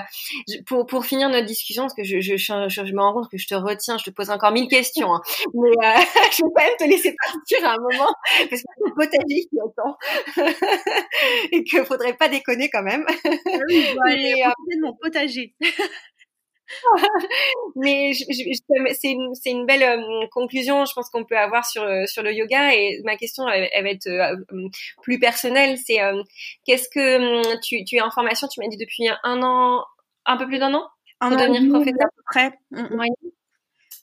pour, 0.66 0.86
pour 0.86 1.06
finir 1.06 1.30
notre 1.30 1.45
discussion, 1.45 1.84
parce 1.84 1.94
que 1.94 2.03
je, 2.03 2.20
je, 2.20 2.38
je, 2.38 2.94
me 2.94 3.02
rends 3.02 3.14
compte 3.14 3.30
que 3.30 3.38
je 3.38 3.48
te 3.48 3.56
retiens, 3.56 3.98
je 3.98 4.06
te 4.06 4.10
pose 4.10 4.30
encore 4.30 4.52
mille 4.52 4.68
questions, 4.68 5.14
hein. 5.14 5.22
mais 5.53 5.70
euh, 5.70 5.99
je 6.32 6.44
vais 6.44 6.52
quand 6.56 6.64
même 6.64 6.78
te 6.80 6.84
laisser 6.86 7.16
partir 7.16 7.68
à 7.68 7.74
un 7.74 7.78
moment, 7.78 8.14
parce 8.49 8.62
que 8.62 8.68
c'est 8.78 8.94
potager 8.95 9.48
qui 9.49 9.57
attend, 9.60 9.98
et 11.52 11.64
qu'il 11.64 11.86
faudrait 11.86 12.16
pas 12.16 12.30
déconner 12.30 12.70
quand 12.70 12.84
même. 12.84 13.06
Ah 13.10 13.60
oui, 13.68 13.86
je 13.88 13.94
dois 13.94 14.06
aller 14.07 14.80
mon 14.82 14.94
potager. 14.94 15.53
mais 17.76 18.14
c'est 18.14 19.12
une, 19.12 19.34
une, 19.46 19.66
belle 19.66 19.84
euh, 19.84 20.28
conclusion, 20.32 20.86
je 20.86 20.94
pense 20.94 21.10
qu'on 21.10 21.26
peut 21.26 21.38
avoir 21.38 21.66
sur 21.66 21.84
euh, 21.84 22.06
sur 22.06 22.24
le 22.24 22.34
yoga. 22.34 22.74
Et 22.74 23.02
ma 23.04 23.18
question, 23.18 23.48
elle, 23.48 23.84
va 23.84 23.90
être 23.90 24.08
euh, 24.08 24.36
plus 25.02 25.20
personnelle. 25.20 25.78
C'est 25.78 26.00
qu'est-ce 26.66 26.90
que 26.90 27.48
hum, 27.48 27.60
tu, 27.62 27.84
tu 27.86 27.98
es 27.98 28.02
en 28.02 28.12
formation 28.12 28.48
Tu 28.48 28.60
m'as 28.60 28.68
dit 28.68 28.78
depuis 28.78 29.08
un 29.24 29.42
an, 29.44 29.84
un 30.26 30.38
peu 30.38 30.48
plus 30.48 30.60
d'un 30.60 30.74
an, 30.74 30.88
un 31.22 31.30
pour 31.30 31.38
devenir 31.38 31.70
professeur. 31.70 32.08
À 32.08 32.16
peu 32.16 32.24
près. 32.26 33.20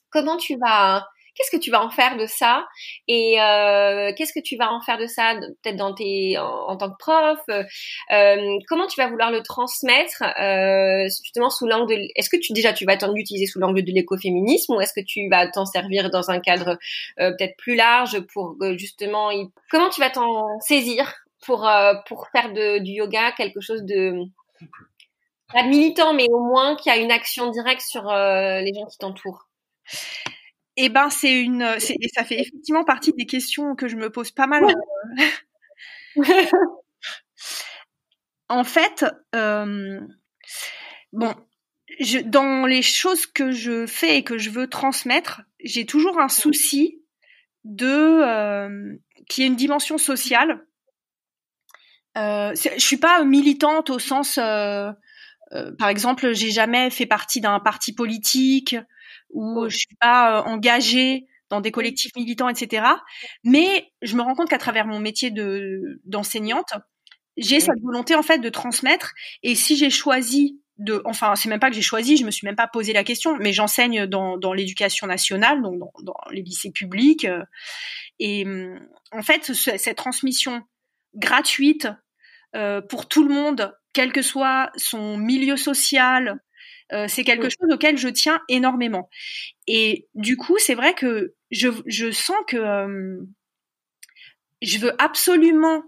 Comment 0.09 0.37
tu 0.37 0.57
vas 0.57 1.07
qu'est-ce 1.35 1.55
que 1.55 1.61
tu 1.61 1.71
vas 1.71 1.83
en 1.83 1.89
faire 1.89 2.17
de 2.17 2.25
ça? 2.25 2.65
Et 3.07 3.41
euh, 3.41 4.11
qu'est-ce 4.15 4.33
que 4.33 4.43
tu 4.43 4.55
vas 4.57 4.71
en 4.71 4.81
faire 4.81 4.97
de 4.97 5.07
ça 5.07 5.35
peut-être 5.63 5.75
dans 5.75 5.93
tes 5.93 6.37
en, 6.37 6.75
tant 6.77 6.91
que 6.91 6.97
prof? 6.97 7.39
Euh, 7.49 7.63
euh, 8.11 8.57
comment 8.67 8.87
tu 8.87 8.99
vas 8.99 9.07
vouloir 9.07 9.31
le 9.31 9.41
transmettre 9.41 10.23
euh, 10.39 11.05
justement 11.05 11.49
sous 11.49 11.67
l'angle 11.67 12.07
est-ce 12.15 12.29
que 12.29 12.37
tu 12.37 12.53
déjà 12.53 12.73
tu 12.73 12.85
vas 12.85 12.97
t'en 12.97 13.13
utiliser 13.15 13.45
sous 13.45 13.59
l'angle 13.59 13.83
de 13.83 13.91
l'écoféminisme 13.91 14.73
ou 14.73 14.81
est-ce 14.81 14.93
que 14.93 15.05
tu 15.05 15.29
vas 15.29 15.47
t'en 15.47 15.65
servir 15.65 16.09
dans 16.09 16.29
un 16.29 16.39
cadre 16.39 16.77
euh, 17.19 17.31
peut-être 17.31 17.55
plus 17.57 17.75
large 17.75 18.19
pour 18.33 18.55
justement 18.77 19.29
comment 19.69 19.89
tu 19.89 20.01
vas 20.01 20.09
t'en 20.09 20.59
saisir 20.59 21.13
pour 21.45 21.69
pour 22.07 22.27
faire 22.31 22.53
de, 22.53 22.79
du 22.79 22.91
yoga 22.91 23.31
quelque 23.33 23.61
chose 23.61 23.83
de 23.83 24.13
pas 25.51 25.63
militant 25.63 26.13
mais 26.13 26.27
au 26.29 26.39
moins 26.39 26.75
qui 26.75 26.89
a 26.89 26.97
une 26.97 27.11
action 27.11 27.49
directe 27.49 27.81
sur 27.81 28.03
les 28.05 28.71
gens 28.75 28.85
qui 28.85 28.97
t'entourent? 28.97 29.47
Eh 30.77 30.89
ben, 30.89 31.09
c'est 31.09 31.41
une, 31.41 31.61
et 31.61 32.07
ça 32.13 32.23
fait 32.23 32.39
effectivement 32.39 32.83
partie 32.83 33.13
des 33.13 33.25
questions 33.25 33.75
que 33.75 33.87
je 33.87 33.95
me 33.95 34.09
pose 34.09 34.31
pas 34.31 34.47
mal. 34.47 34.63
en 38.49 38.63
fait, 38.63 39.05
euh, 39.35 39.99
bon, 41.11 41.33
je, 41.99 42.19
dans 42.19 42.65
les 42.65 42.81
choses 42.81 43.25
que 43.25 43.51
je 43.51 43.85
fais 43.85 44.17
et 44.17 44.23
que 44.23 44.37
je 44.37 44.49
veux 44.49 44.67
transmettre, 44.67 45.41
j'ai 45.63 45.85
toujours 45.85 46.19
un 46.19 46.29
souci 46.29 47.01
de 47.63 47.85
euh, 47.87 48.95
qu'il 49.29 49.43
y 49.43 49.45
ait 49.45 49.49
une 49.49 49.55
dimension 49.55 49.97
sociale. 49.97 50.65
Euh, 52.17 52.53
je 52.55 52.79
suis 52.79 52.97
pas 52.97 53.23
militante 53.23 53.89
au 53.89 53.97
sens, 53.99 54.37
euh, 54.37 54.91
euh, 55.53 55.71
par 55.77 55.89
exemple, 55.89 56.33
j'ai 56.33 56.51
jamais 56.51 56.89
fait 56.89 57.05
partie 57.05 57.41
d'un 57.41 57.59
parti 57.59 57.93
politique 57.93 58.75
où 59.33 59.67
je 59.69 59.77
suis 59.77 59.95
pas 59.99 60.39
euh, 60.39 60.43
engagée 60.43 61.27
dans 61.49 61.61
des 61.61 61.71
collectifs 61.71 62.15
militants, 62.15 62.49
etc. 62.49 62.85
Mais 63.43 63.91
je 64.01 64.15
me 64.15 64.21
rends 64.21 64.35
compte 64.35 64.49
qu'à 64.49 64.57
travers 64.57 64.87
mon 64.87 64.99
métier 64.99 65.29
de 65.29 66.01
d'enseignante, 66.05 66.73
j'ai 67.37 67.59
cette 67.59 67.81
volonté 67.81 68.15
en 68.15 68.23
fait 68.23 68.39
de 68.39 68.49
transmettre. 68.49 69.13
Et 69.43 69.55
si 69.55 69.75
j'ai 69.75 69.89
choisi 69.89 70.59
de, 70.79 71.01
enfin, 71.05 71.35
c'est 71.35 71.49
même 71.49 71.59
pas 71.59 71.69
que 71.69 71.75
j'ai 71.75 71.81
choisi, 71.81 72.17
je 72.17 72.25
me 72.25 72.31
suis 72.31 72.45
même 72.45 72.55
pas 72.55 72.67
posé 72.67 72.93
la 72.93 73.03
question, 73.03 73.37
mais 73.37 73.53
j'enseigne 73.53 74.07
dans, 74.07 74.37
dans 74.37 74.53
l'éducation 74.53 75.05
nationale, 75.05 75.61
donc 75.61 75.79
dans, 75.79 75.91
dans, 76.01 76.17
les 76.31 76.41
lycées 76.41 76.71
publics. 76.71 77.25
Euh, 77.25 77.43
et 78.19 78.45
en 79.11 79.21
fait, 79.21 79.53
cette 79.53 79.97
transmission 79.97 80.63
gratuite 81.15 81.87
euh, 82.55 82.81
pour 82.81 83.07
tout 83.07 83.27
le 83.27 83.33
monde, 83.33 83.75
quel 83.93 84.11
que 84.11 84.21
soit 84.21 84.71
son 84.75 85.17
milieu 85.17 85.57
social, 85.57 86.39
euh, 86.91 87.07
c'est 87.07 87.23
quelque 87.23 87.49
chose 87.49 87.71
auquel 87.71 87.97
je 87.97 88.09
tiens 88.09 88.39
énormément. 88.49 89.09
Et 89.67 90.07
du 90.15 90.37
coup, 90.37 90.57
c'est 90.57 90.75
vrai 90.75 90.93
que 90.93 91.33
je, 91.51 91.69
je 91.85 92.11
sens 92.11 92.37
que 92.47 92.57
euh, 92.57 93.21
je 94.61 94.77
veux 94.79 94.93
absolument 95.01 95.83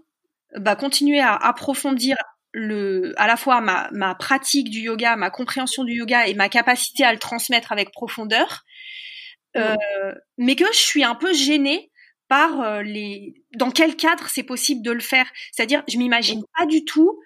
bah, 0.56 0.76
continuer 0.76 1.20
à 1.20 1.34
approfondir 1.34 2.16
le, 2.52 3.12
à 3.18 3.26
la 3.26 3.36
fois 3.36 3.60
ma, 3.60 3.88
ma, 3.92 4.14
pratique 4.14 4.70
du 4.70 4.80
yoga, 4.80 5.16
ma 5.16 5.30
compréhension 5.30 5.84
du 5.84 5.92
yoga 5.92 6.26
et 6.26 6.34
ma 6.34 6.48
capacité 6.48 7.04
à 7.04 7.12
le 7.12 7.18
transmettre 7.18 7.72
avec 7.72 7.92
profondeur, 7.92 8.64
euh, 9.56 9.74
mais 10.38 10.56
que 10.56 10.64
je 10.72 10.78
suis 10.78 11.04
un 11.04 11.14
peu 11.14 11.34
gênée 11.34 11.90
par 12.28 12.82
les 12.82 13.34
dans 13.54 13.70
quel 13.70 13.94
cadre 13.94 14.26
c'est 14.28 14.42
possible 14.42 14.82
de 14.82 14.90
le 14.90 15.00
faire. 15.00 15.26
C'est-à-dire, 15.52 15.84
je 15.88 15.98
m'imagine 15.98 16.42
pas 16.56 16.66
du 16.66 16.84
tout. 16.84 17.20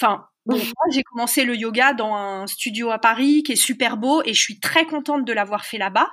Enfin, 0.00 0.26
moi, 0.46 0.58
j'ai 0.92 1.02
commencé 1.02 1.44
le 1.44 1.56
yoga 1.56 1.92
dans 1.92 2.14
un 2.14 2.46
studio 2.46 2.90
à 2.90 2.98
Paris 2.98 3.42
qui 3.42 3.52
est 3.52 3.56
super 3.56 3.96
beau 3.96 4.22
et 4.24 4.34
je 4.34 4.40
suis 4.40 4.58
très 4.58 4.86
contente 4.86 5.24
de 5.24 5.32
l'avoir 5.32 5.64
fait 5.64 5.78
là-bas. 5.78 6.10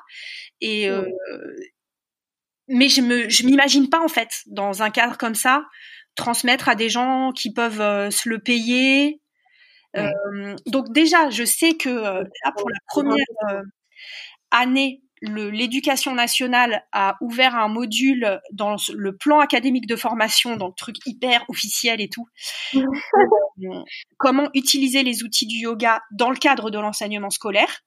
Et 0.61 0.89
euh, 0.89 1.06
mais 2.68 2.89
je 2.89 3.01
me 3.01 3.27
je 3.30 3.45
m'imagine 3.45 3.89
pas 3.89 3.99
en 3.99 4.07
fait 4.07 4.30
dans 4.47 4.84
un 4.84 4.91
cadre 4.91 5.18
comme 5.18 5.35
ça 5.35 5.65
transmettre 6.15 6.69
à 6.69 6.76
des 6.76 6.89
gens 6.89 7.31
qui 7.31 7.53
peuvent 7.53 7.81
euh, 7.81 8.11
se 8.11 8.30
le 8.30 8.39
payer. 8.39 9.22
Euh, 9.97 10.56
donc 10.68 10.91
déjà, 10.93 11.30
je 11.30 11.43
sais 11.43 11.73
que 11.73 11.89
là 11.89 12.51
pour 12.56 12.69
la 12.69 12.80
première 12.88 13.64
année 14.51 15.01
l'éducation 15.22 16.14
nationale 16.14 16.84
a 16.91 17.18
ouvert 17.22 17.56
un 17.56 17.68
module 17.68 18.40
dans 18.52 18.76
le 18.94 19.16
plan 19.16 19.40
académique 19.40 19.88
de 19.88 19.96
formation, 19.96 20.56
donc 20.56 20.76
truc 20.76 20.96
hyper 21.06 21.44
officiel 21.50 22.02
et 22.02 22.10
tout. 22.10 22.28
Euh, 23.66 23.84
comment 24.18 24.50
utiliser 24.54 25.04
les 25.04 25.22
outils 25.24 25.46
du 25.46 25.58
yoga 25.58 26.02
dans 26.12 26.30
le 26.30 26.38
cadre 26.38 26.70
de 26.70 26.80
l'enseignement 26.80 27.30
scolaire. 27.30 27.82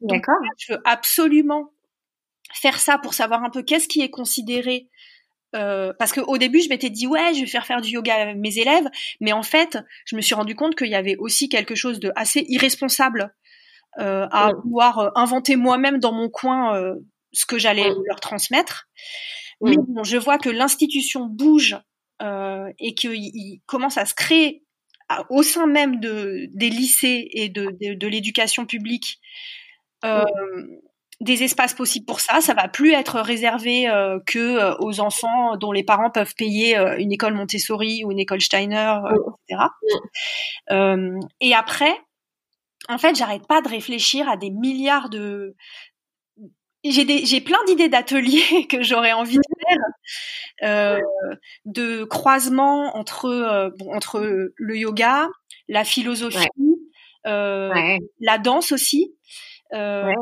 D'accord. 0.00 0.38
Je 0.56 0.72
veux 0.72 0.80
absolument 0.86 1.70
faire 2.54 2.78
ça 2.78 2.96
pour 2.96 3.12
savoir 3.12 3.44
un 3.44 3.50
peu 3.50 3.62
qu'est-ce 3.62 3.88
qui 3.88 4.00
est 4.00 4.08
considéré. 4.08 4.88
Euh, 5.54 5.92
parce 5.98 6.12
qu'au 6.12 6.38
début, 6.38 6.60
je 6.62 6.70
m'étais 6.70 6.88
dit 6.88 7.06
ouais, 7.06 7.34
je 7.34 7.40
vais 7.40 7.46
faire 7.46 7.66
faire 7.66 7.82
du 7.82 7.90
yoga 7.90 8.30
à 8.30 8.34
mes 8.34 8.56
élèves, 8.56 8.88
mais 9.20 9.32
en 9.32 9.42
fait, 9.42 9.78
je 10.06 10.16
me 10.16 10.22
suis 10.22 10.34
rendu 10.34 10.54
compte 10.54 10.74
qu'il 10.76 10.88
y 10.88 10.94
avait 10.94 11.16
aussi 11.16 11.50
quelque 11.50 11.74
chose 11.74 12.00
de 12.00 12.10
assez 12.16 12.46
irresponsable 12.48 13.34
euh, 13.98 14.26
à 14.30 14.52
pouvoir 14.54 14.98
euh, 14.98 15.10
inventer 15.16 15.56
moi-même 15.56 15.98
dans 15.98 16.12
mon 16.12 16.30
coin 16.30 16.74
euh, 16.76 16.94
ce 17.32 17.44
que 17.44 17.58
j'allais 17.58 17.92
leur 18.06 18.20
transmettre. 18.20 18.88
Mais 19.60 19.76
bon, 19.76 20.02
je 20.02 20.16
vois 20.16 20.38
que 20.38 20.48
l'institution 20.48 21.26
bouge 21.26 21.78
et 22.78 22.94
qu'il 22.94 23.60
commence 23.66 23.98
à 23.98 24.06
se 24.06 24.14
créer 24.14 24.64
au 25.28 25.42
sein 25.42 25.66
même 25.66 26.00
de, 26.00 26.48
des 26.54 26.70
lycées 26.70 27.28
et 27.32 27.48
de, 27.48 27.76
de, 27.94 28.06
l'éducation 28.06 28.64
publique 28.64 29.18
euh, 30.04 30.24
des 31.20 31.42
espaces 31.42 31.74
possibles 31.74 32.06
pour 32.06 32.20
ça. 32.20 32.40
Ça 32.40 32.54
va 32.54 32.68
plus 32.68 32.92
être 32.92 33.20
réservé 33.20 33.88
euh, 33.88 34.18
que 34.26 34.80
aux 34.82 35.00
enfants 35.00 35.56
dont 35.56 35.72
les 35.72 35.84
parents 35.84 36.10
peuvent 36.10 36.34
payer 36.34 36.76
une 36.98 37.12
école 37.12 37.34
Montessori 37.34 38.04
ou 38.04 38.10
une 38.10 38.20
école 38.20 38.40
Steiner, 38.40 38.96
etc. 39.48 39.68
et 41.40 41.54
après, 41.54 41.94
en 42.88 42.98
fait, 42.98 43.14
j'arrête 43.14 43.46
pas 43.46 43.60
de 43.60 43.68
réfléchir 43.68 44.28
à 44.28 44.36
des 44.36 44.50
milliards 44.50 45.08
de 45.08 45.54
j'ai 46.84 47.24
j'ai 47.24 47.40
plein 47.40 47.58
d'idées 47.66 47.88
d'ateliers 47.88 48.66
que 48.70 48.82
j'aurais 48.82 49.12
envie 49.12 49.36
de 49.36 49.42
faire, 49.68 50.68
euh, 50.68 51.00
de 51.64 52.04
croisements 52.04 52.96
entre 52.96 53.26
euh, 53.26 53.70
entre 53.92 54.52
le 54.56 54.76
yoga, 54.76 55.28
la 55.68 55.84
philosophie, 55.84 56.48
euh, 57.26 57.98
la 58.20 58.38
danse 58.38 58.72
aussi. 58.72 59.14
Euh, 59.74 60.12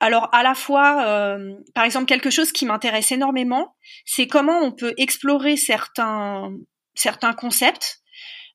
alors 0.00 0.28
à 0.32 0.42
la 0.42 0.54
fois, 0.54 1.04
euh, 1.06 1.54
par 1.74 1.84
exemple, 1.84 2.06
quelque 2.06 2.30
chose 2.30 2.50
qui 2.50 2.66
m'intéresse 2.66 3.12
énormément, 3.12 3.76
c'est 4.04 4.26
comment 4.26 4.58
on 4.60 4.72
peut 4.72 4.94
explorer 4.96 5.56
certains 5.56 6.52
certains 6.94 7.32
concepts, 7.32 8.00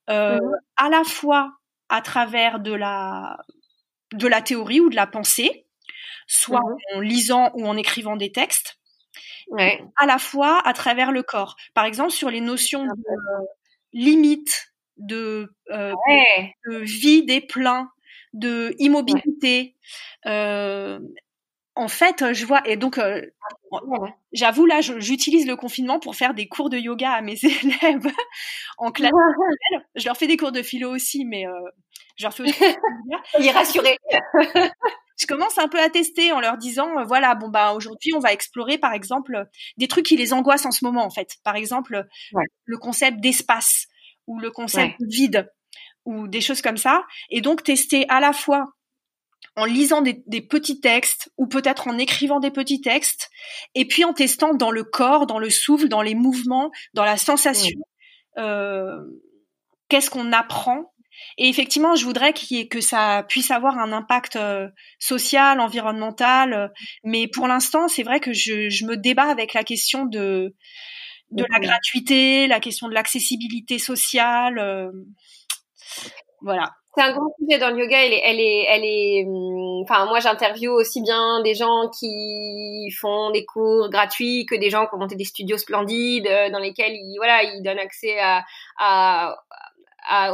mmh. 0.09 0.39
à 0.77 0.89
la 0.89 1.03
fois 1.03 1.56
à 1.89 2.01
travers 2.01 2.59
de 2.59 2.73
la 2.73 3.37
de 4.13 4.27
la 4.27 4.41
théorie 4.41 4.79
ou 4.79 4.89
de 4.89 4.95
la 4.95 5.07
pensée, 5.07 5.65
soit 6.27 6.61
mmh 6.61 6.95
en 6.95 6.99
lisant 7.01 7.51
ou 7.55 7.67
en 7.67 7.77
écrivant 7.77 8.15
des 8.15 8.31
textes, 8.31 8.77
à 9.95 10.05
la 10.05 10.17
fois 10.17 10.61
à 10.65 10.73
travers 10.73 11.11
le 11.11 11.23
corps. 11.23 11.55
Par 11.73 11.85
exemple, 11.85 12.11
sur 12.11 12.29
les 12.29 12.41
notions 12.41 12.85
de 12.85 12.91
limite, 13.93 14.73
de, 14.97 15.53
euh, 15.71 15.93
de, 16.67 16.77
vide 16.77 17.29
et 17.29 17.41
plein, 17.41 17.89
de 18.33 18.75
immobilité, 18.79 19.75
euh, 20.25 20.99
en 21.77 21.87
fait, 21.87 22.33
je 22.33 22.45
vois, 22.45 22.61
et 22.65 22.75
donc, 22.75 22.97
euh, 22.97 23.21
j'avoue, 24.33 24.65
là, 24.65 24.81
j'utilise 24.81 25.45
le 25.45 25.55
confinement 25.55 25.99
pour 25.99 26.15
faire 26.15 26.33
des 26.33 26.47
cours 26.47 26.69
de 26.69 26.77
yoga 26.77 27.11
à 27.11 27.21
mes 27.21 27.37
élèves 27.43 28.11
en 28.77 28.91
classe. 28.91 29.11
Je 29.95 30.05
leur 30.05 30.17
fais 30.17 30.27
des 30.27 30.37
cours 30.37 30.51
de 30.51 30.63
philo 30.63 30.93
aussi, 30.93 31.23
mais 31.23 31.45
euh, 31.47 31.51
je 32.17 32.23
leur 32.23 32.33
fais 32.33 32.43
aussi. 32.43 32.63
Il 33.39 33.45
est 33.45 33.51
rassuré. 33.51 33.97
je 35.17 35.27
commence 35.27 35.57
un 35.59 35.67
peu 35.67 35.79
à 35.79 35.89
tester 35.89 36.31
en 36.31 36.39
leur 36.39 36.57
disant, 36.57 36.97
euh, 36.97 37.03
voilà, 37.03 37.35
bon, 37.35 37.49
bah, 37.49 37.73
aujourd'hui, 37.73 38.13
on 38.15 38.19
va 38.19 38.33
explorer, 38.33 38.79
par 38.79 38.93
exemple, 38.93 39.45
des 39.77 39.87
trucs 39.87 40.05
qui 40.05 40.17
les 40.17 40.33
angoissent 40.33 40.65
en 40.65 40.71
ce 40.71 40.83
moment, 40.83 41.05
en 41.05 41.11
fait. 41.11 41.35
Par 41.43 41.55
exemple, 41.55 42.05
le 42.65 42.77
concept 42.77 43.19
d'espace 43.19 43.85
ou 44.25 44.39
le 44.39 44.49
concept 44.49 44.99
de 44.99 45.07
vide 45.07 45.51
ou 46.05 46.27
des 46.27 46.41
choses 46.41 46.61
comme 46.61 46.77
ça. 46.77 47.05
Et 47.29 47.41
donc, 47.41 47.63
tester 47.63 48.05
à 48.09 48.19
la 48.19 48.33
fois 48.33 48.73
en 49.57 49.65
lisant 49.65 50.01
des, 50.01 50.41
petits 50.41 50.79
textes 50.79 51.31
ou 51.37 51.47
peut-être 51.47 51.87
en 51.87 51.97
écrivant 51.97 52.39
des 52.39 52.51
petits 52.51 52.79
textes 52.79 53.29
et 53.73 53.85
puis 53.85 54.05
en 54.05 54.13
testant 54.13 54.53
dans 54.53 54.69
le 54.69 54.83
corps, 54.83 55.25
dans 55.25 55.39
le 55.39 55.49
souffle, 55.49 55.89
dans 55.89 56.03
les 56.03 56.13
mouvements, 56.13 56.71
dans 56.93 57.03
la 57.03 57.17
sensation, 57.17 57.79
euh, 58.37 59.01
qu'est-ce 59.89 60.11
qu'on 60.11 60.31
apprend. 60.31 60.93
Et 61.39 61.49
effectivement, 61.49 61.95
je 61.95 62.05
voudrais 62.05 62.33
que 62.33 62.81
ça 62.81 63.25
puisse 63.27 63.49
avoir 63.49 63.79
un 63.79 63.91
impact 63.91 64.35
euh, 64.35 64.69
social, 64.99 65.59
environnemental, 65.59 66.71
mais 67.03 67.27
pour 67.27 67.47
l'instant, 67.47 67.87
c'est 67.87 68.03
vrai 68.03 68.19
que 68.19 68.33
je, 68.33 68.85
me 68.85 68.95
débat 68.95 69.25
avec 69.25 69.53
la 69.53 69.63
question 69.63 70.05
de 70.05 70.55
de 71.31 71.43
la 71.49 71.59
gratuité, 71.59 72.47
la 72.47 72.61
question 72.61 72.87
de 72.87 72.93
l'accessibilité 72.93 73.79
sociale. 73.79 74.59
Euh, 74.59 74.89
voilà 76.41 76.71
c'est 76.97 77.03
un 77.03 77.11
grand 77.11 77.29
sujet 77.39 77.59
dans 77.59 77.69
le 77.69 77.79
yoga. 77.79 78.03
Elle 78.03 78.13
est, 78.13 78.65
elle 78.67 78.83
est. 78.83 79.25
Hum, 79.27 79.83
enfin, 79.83 80.05
moi, 80.05 80.19
j'interviewe 80.19 80.71
aussi 80.71 81.01
bien 81.01 81.41
des 81.41 81.53
gens 81.53 81.89
qui 81.89 82.89
font 82.99 83.29
des 83.31 83.45
cours 83.45 83.89
gratuits 83.89 84.45
que 84.45 84.55
des 84.55 84.69
gens 84.69 84.87
qui 84.87 84.95
ont 84.95 84.97
monté 84.97 85.15
des 85.15 85.23
studios 85.23 85.57
splendides 85.57 86.27
euh, 86.27 86.49
dans 86.49 86.59
lesquels 86.59 86.93
ils, 86.93 87.17
voilà, 87.17 87.43
ils 87.43 87.61
donnent 87.61 87.79
accès 87.79 88.17
à 88.19 89.35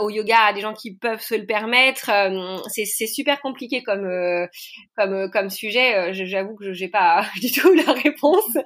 au 0.02 0.10
yoga 0.10 0.40
à 0.48 0.54
des 0.54 0.62
gens 0.62 0.74
qui 0.74 0.96
peuvent 0.96 1.22
se 1.22 1.36
le 1.36 1.46
permettre. 1.46 2.10
Euh, 2.10 2.58
c'est 2.68 3.08
super 3.08 3.42
compliqué 3.42 3.84
comme 3.84 4.06
euh, 4.06 4.48
comme 4.98 5.14
euh, 5.14 5.28
comme 5.30 5.50
sujet. 5.50 6.14
J'avoue 6.14 6.56
que 6.56 6.74
je 6.74 6.84
n'ai 6.84 6.90
pas 6.90 7.26
du 7.42 7.52
tout 7.52 7.74
la 7.74 7.92
réponse. 7.94 8.58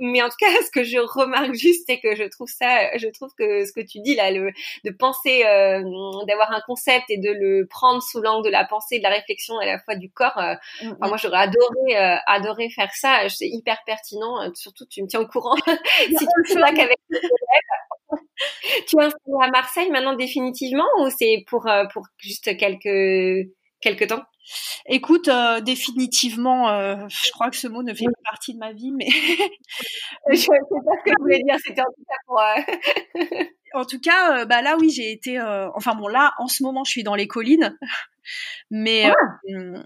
mais 0.00 0.22
en 0.22 0.28
tout 0.28 0.36
cas, 0.38 0.50
ce 0.64 0.70
que 0.70 0.84
je 0.84 0.98
remarque 0.98 1.54
juste, 1.54 1.84
c'est 1.88 2.00
que 2.00 2.14
je 2.14 2.24
trouve 2.24 2.48
ça, 2.48 2.96
je 2.96 3.08
trouve 3.08 3.30
que 3.38 3.64
ce 3.64 3.72
que 3.72 3.80
tu 3.80 4.00
dis 4.00 4.14
là, 4.14 4.30
le, 4.30 4.50
de 4.84 4.90
penser, 4.90 5.40
d'avoir 6.26 6.52
un 6.52 6.60
concept 6.66 7.04
et 7.08 7.18
de 7.18 7.30
le 7.30 7.66
prendre 7.68 8.02
sous 8.02 8.20
l'angle 8.20 8.46
de 8.46 8.50
la 8.50 8.64
pensée, 8.64 8.98
de 8.98 9.02
la 9.02 9.10
réflexion 9.10 9.60
et 9.60 9.68
à 9.68 9.72
la 9.72 9.78
fois 9.80 9.96
du 9.96 10.10
corps. 10.10 10.40
Mm, 10.82 10.88
mm. 10.88 10.96
moi, 11.00 11.16
j'aurais 11.16 11.38
adoré 11.38 11.96
adoré 12.26 12.70
faire 12.70 12.92
ça. 12.94 13.28
C'est 13.28 13.48
hyper 13.48 13.78
pertinent. 13.84 14.52
Surtout, 14.54 14.86
tu 14.86 15.02
me 15.02 15.08
tiens 15.08 15.20
au 15.20 15.26
courant 15.26 15.56
si 15.66 16.14
tu 16.14 16.54
le 16.54 16.66
fais 16.66 16.74
qu'avec 16.76 16.98
tu 18.86 18.96
es 19.00 19.04
à 19.04 19.50
Marseille 19.50 19.90
maintenant 19.90 20.14
définitivement 20.14 20.86
ou 21.00 21.08
c'est 21.10 21.44
pour, 21.48 21.66
euh, 21.68 21.84
pour 21.92 22.06
juste 22.18 22.56
quelques, 22.56 23.48
quelques 23.80 24.08
temps? 24.08 24.22
Écoute, 24.88 25.26
euh, 25.28 25.60
définitivement, 25.60 26.68
euh, 26.68 26.96
je 27.08 27.32
crois 27.32 27.50
que 27.50 27.56
ce 27.56 27.66
mot 27.66 27.82
ne 27.82 27.92
fait 27.92 28.04
pas 28.04 28.30
partie 28.30 28.54
de 28.54 28.58
ma 28.58 28.72
vie, 28.72 28.92
mais 28.92 29.06
je 30.30 30.36
sais 30.36 30.46
pas 30.46 30.92
ce 30.98 31.04
que 31.04 31.10
je 31.10 31.20
voulais 31.20 31.42
dire. 31.42 31.56
C'était 31.64 31.80
en 31.80 31.84
tout 31.84 32.04
cas 32.08 32.16
pour. 32.26 32.40
en 33.74 33.84
tout 33.84 34.00
cas, 34.00 34.44
bah 34.44 34.62
là 34.62 34.76
oui, 34.78 34.90
j'ai 34.90 35.10
été. 35.10 35.40
enfin 35.74 35.94
bon, 35.96 36.06
là 36.06 36.32
en 36.38 36.46
ce 36.46 36.62
moment, 36.62 36.84
je 36.84 36.92
suis 36.92 37.02
dans 37.02 37.16
les 37.16 37.26
collines, 37.26 37.76
mais 38.70 39.06
ah! 39.06 39.82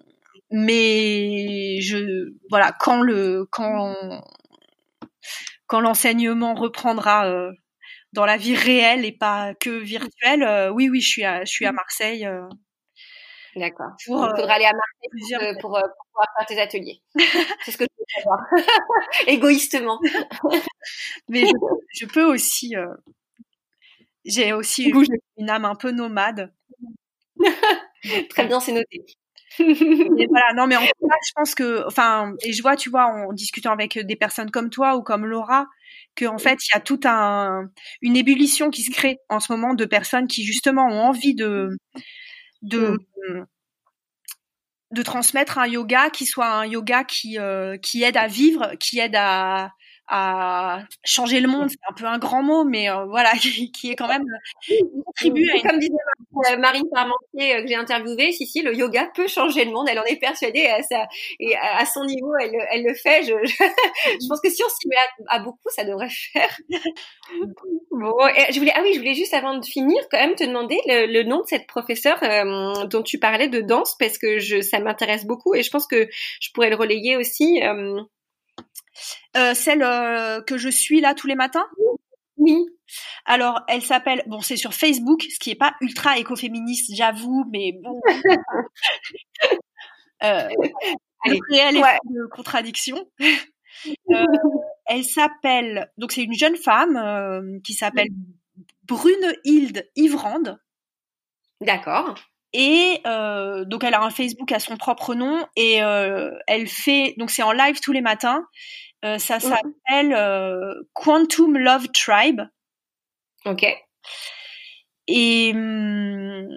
mais 0.50 1.80
je 1.80 2.34
voilà 2.50 2.72
quand 2.78 3.00
le 3.00 3.46
quand 3.50 3.94
quand 5.66 5.80
l'enseignement 5.80 6.54
reprendra 6.54 7.52
dans 8.12 8.24
la 8.24 8.36
vie 8.36 8.54
réelle 8.54 9.04
et 9.04 9.12
pas 9.12 9.54
que 9.54 9.70
virtuelle, 9.70 10.42
euh, 10.42 10.70
oui, 10.70 10.88
oui, 10.88 11.00
je 11.00 11.08
suis 11.08 11.24
à, 11.24 11.44
je 11.44 11.50
suis 11.50 11.66
à 11.66 11.72
mmh. 11.72 11.76
Marseille. 11.76 12.26
Euh, 12.26 12.48
D'accord. 13.56 13.90
Il 14.00 14.06
faudra 14.06 14.28
euh, 14.28 14.48
aller 14.48 14.64
à 14.64 14.72
Marseille 14.72 15.54
pour, 15.60 15.70
pour, 15.70 15.80
pouvoir 15.80 16.26
faire 16.38 16.46
tes 16.46 16.60
ateliers. 16.60 17.02
C'est 17.64 17.72
ce 17.72 17.76
que 17.76 17.84
je 17.84 17.98
veux 17.98 18.22
savoir. 18.22 18.40
Égoïstement. 19.26 20.00
Mais 21.28 21.44
je, 21.94 22.06
peux 22.06 22.24
aussi. 22.24 22.74
J'ai 24.24 24.52
aussi 24.52 24.92
une 25.36 25.50
âme 25.50 25.64
un 25.64 25.74
peu 25.74 25.90
nomade. 25.90 26.52
Très 28.30 28.46
bien, 28.46 28.60
c'est 28.60 28.72
noté. 28.72 29.04
et 29.58 30.26
voilà, 30.28 30.52
non, 30.54 30.66
mais 30.66 30.76
en 30.76 30.80
tout 30.80 31.08
cas, 31.08 31.16
je 31.26 31.32
pense 31.34 31.54
que, 31.54 31.86
enfin, 31.86 32.34
et 32.42 32.52
je 32.52 32.62
vois, 32.62 32.76
tu 32.76 32.88
vois, 32.88 33.06
en 33.06 33.32
discutant 33.32 33.72
avec 33.72 33.98
des 33.98 34.16
personnes 34.16 34.50
comme 34.50 34.70
toi 34.70 34.96
ou 34.96 35.02
comme 35.02 35.26
Laura, 35.26 35.66
qu'en 36.20 36.38
fait, 36.38 36.58
il 36.66 36.70
y 36.74 36.76
a 36.76 36.80
toute 36.80 37.06
un, 37.06 37.70
une 38.02 38.16
ébullition 38.16 38.70
qui 38.70 38.82
se 38.82 38.90
crée 38.90 39.18
en 39.28 39.40
ce 39.40 39.52
moment 39.52 39.74
de 39.74 39.84
personnes 39.84 40.26
qui 40.28 40.44
justement 40.44 40.86
ont 40.86 41.00
envie 41.02 41.34
de, 41.34 41.70
de, 42.62 42.96
de 44.92 45.02
transmettre 45.02 45.58
un 45.58 45.66
yoga 45.66 46.10
qui 46.10 46.26
soit 46.26 46.50
un 46.50 46.66
yoga 46.66 47.04
qui, 47.04 47.38
euh, 47.38 47.76
qui 47.78 48.02
aide 48.02 48.16
à 48.16 48.26
vivre, 48.26 48.72
qui 48.80 48.98
aide 48.98 49.14
à, 49.16 49.70
à 50.10 50.82
changer 51.04 51.40
le 51.40 51.48
monde, 51.48 51.70
c'est 51.70 51.78
un 51.88 51.94
peu 51.94 52.04
un 52.04 52.18
grand 52.18 52.42
mot, 52.42 52.64
mais 52.64 52.90
euh, 52.90 53.04
voilà, 53.06 53.30
qui, 53.38 53.90
est 53.90 53.96
quand 53.96 54.08
même 54.08 54.24
contribue 55.06 55.48
à 55.50 55.68
Comme 55.68 55.78
disait 55.78 55.94
Marie 56.58 56.82
Parmentier 56.92 57.56
euh, 57.56 57.62
que 57.62 57.68
j'ai 57.68 57.76
interviewée, 57.76 58.32
si, 58.32 58.46
si, 58.46 58.62
le 58.62 58.74
yoga 58.74 59.08
peut 59.14 59.28
changer 59.28 59.64
le 59.64 59.70
monde, 59.70 59.88
elle 59.88 60.00
en 60.00 60.04
est 60.04 60.16
persuadée, 60.16 60.66
à 60.66 60.82
sa, 60.82 61.06
et 61.38 61.54
à 61.56 61.84
son 61.84 62.04
niveau, 62.04 62.32
elle, 62.40 62.56
elle 62.72 62.84
le 62.84 62.94
fait. 62.94 63.22
Je, 63.30 63.34
je, 63.44 64.28
pense 64.28 64.40
que 64.40 64.50
si 64.50 64.62
on 64.64 64.68
s'y 64.68 64.88
met 64.88 64.96
à, 65.28 65.38
beaucoup, 65.38 65.68
ça 65.68 65.84
devrait 65.84 66.08
faire. 66.32 66.56
bon, 67.92 68.16
je 68.50 68.58
voulais, 68.58 68.72
ah 68.74 68.80
oui, 68.82 68.92
je 68.94 68.98
voulais 68.98 69.14
juste 69.14 69.34
avant 69.34 69.56
de 69.56 69.64
finir, 69.64 70.02
quand 70.10 70.18
même 70.18 70.34
te 70.34 70.44
demander 70.44 70.80
le, 70.86 71.22
nom 71.22 71.42
de 71.42 71.46
cette 71.46 71.66
professeure 71.66 72.18
euh, 72.22 72.86
dont 72.86 73.02
tu 73.02 73.18
parlais 73.18 73.48
de 73.48 73.60
danse, 73.60 73.94
parce 73.98 74.18
que 74.18 74.38
je, 74.38 74.60
ça 74.60 74.80
m'intéresse 74.80 75.26
beaucoup 75.26 75.54
et 75.54 75.62
je 75.62 75.70
pense 75.70 75.86
que 75.86 76.08
je 76.40 76.48
pourrais 76.52 76.70
le 76.70 76.76
relayer 76.76 77.16
aussi. 77.16 77.62
Euh, 77.62 78.00
celle 79.54 79.82
euh, 79.82 80.40
que 80.42 80.58
je 80.58 80.68
suis 80.68 81.00
là 81.00 81.14
tous 81.14 81.26
les 81.26 81.34
matins? 81.34 81.66
Oui. 82.36 82.66
Alors, 83.24 83.60
elle 83.68 83.82
s'appelle, 83.82 84.22
bon, 84.26 84.40
c'est 84.40 84.56
sur 84.56 84.74
Facebook, 84.74 85.22
ce 85.22 85.38
qui 85.38 85.50
est 85.50 85.56
pas 85.56 85.74
ultra 85.80 86.18
écoféministe, 86.18 86.94
j'avoue, 86.94 87.44
mais 87.52 87.72
bon. 87.82 88.00
euh, 90.24 90.48
réel 91.50 91.74
de 91.74 92.26
contradiction. 92.26 93.06
Euh, 94.10 94.26
elle 94.86 95.04
s'appelle, 95.04 95.90
donc 95.96 96.12
c'est 96.12 96.24
une 96.24 96.34
jeune 96.34 96.56
femme 96.56 97.60
qui 97.62 97.74
s'appelle 97.74 98.08
Brunehilde 98.84 99.88
Ivrande. 99.94 100.58
D'accord. 101.60 102.14
Et 102.52 103.00
euh, 103.06 103.64
donc 103.64 103.84
elle 103.84 103.94
a 103.94 104.02
un 104.02 104.10
Facebook 104.10 104.50
à 104.52 104.58
son 104.58 104.76
propre 104.76 105.14
nom 105.14 105.46
et 105.54 105.82
euh, 105.82 106.32
elle 106.48 106.66
fait 106.66 107.14
donc 107.16 107.30
c'est 107.30 107.42
en 107.42 107.52
live 107.52 107.80
tous 107.80 107.92
les 107.92 108.00
matins. 108.00 108.44
Euh, 109.04 109.18
ça 109.18 109.40
s'appelle 109.40 110.12
euh, 110.12 110.74
Quantum 110.92 111.56
Love 111.56 111.88
Tribe. 111.92 112.42
Ok. 113.46 113.64
Et 115.06 115.52
hum, 115.54 116.48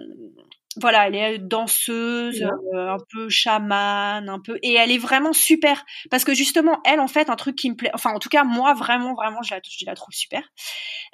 voilà, 0.76 1.06
elle 1.06 1.14
est 1.14 1.38
danseuse, 1.38 2.42
euh, 2.42 2.88
un 2.88 2.98
peu 3.12 3.28
chamane, 3.28 4.28
un 4.28 4.40
peu, 4.40 4.58
et 4.62 4.74
elle 4.74 4.90
est 4.90 4.98
vraiment 4.98 5.32
super 5.32 5.84
parce 6.10 6.24
que 6.24 6.34
justement, 6.34 6.80
elle 6.84 7.00
en 7.00 7.08
fait 7.08 7.30
un 7.30 7.36
truc 7.36 7.56
qui 7.56 7.70
me 7.70 7.76
plaît. 7.76 7.90
Enfin, 7.94 8.12
en 8.12 8.18
tout 8.18 8.28
cas, 8.28 8.44
moi 8.44 8.74
vraiment, 8.74 9.14
vraiment, 9.14 9.42
je 9.42 9.54
la, 9.54 9.60
je 9.62 9.86
la 9.86 9.94
trouve 9.94 10.12
super 10.12 10.42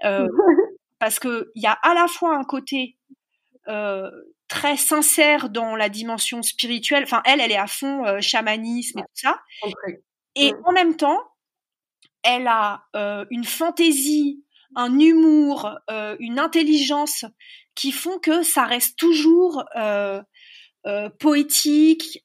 euh, 0.04 0.26
parce 0.98 1.18
que 1.18 1.50
il 1.54 1.62
y 1.62 1.66
a 1.66 1.72
à 1.72 1.94
la 1.94 2.06
fois 2.08 2.36
un 2.36 2.44
côté 2.44 2.96
euh, 3.68 4.10
très 4.50 4.76
sincère 4.76 5.48
dans 5.48 5.76
la 5.76 5.88
dimension 5.88 6.42
spirituelle. 6.42 7.04
Enfin, 7.04 7.22
elle, 7.24 7.40
elle 7.40 7.52
est 7.52 7.56
à 7.56 7.68
fond 7.68 8.04
euh, 8.04 8.20
chamanisme 8.20 8.98
et 8.98 9.02
tout 9.02 9.08
ça. 9.14 9.40
Et 10.34 10.52
mm. 10.52 10.56
en 10.64 10.72
même 10.72 10.96
temps, 10.96 11.20
elle 12.22 12.48
a 12.48 12.82
euh, 12.96 13.24
une 13.30 13.44
fantaisie, 13.44 14.44
un 14.74 14.98
humour, 14.98 15.70
euh, 15.90 16.16
une 16.18 16.38
intelligence 16.38 17.24
qui 17.76 17.92
font 17.92 18.18
que 18.18 18.42
ça 18.42 18.64
reste 18.64 18.98
toujours 18.98 19.64
poétique 21.18 22.24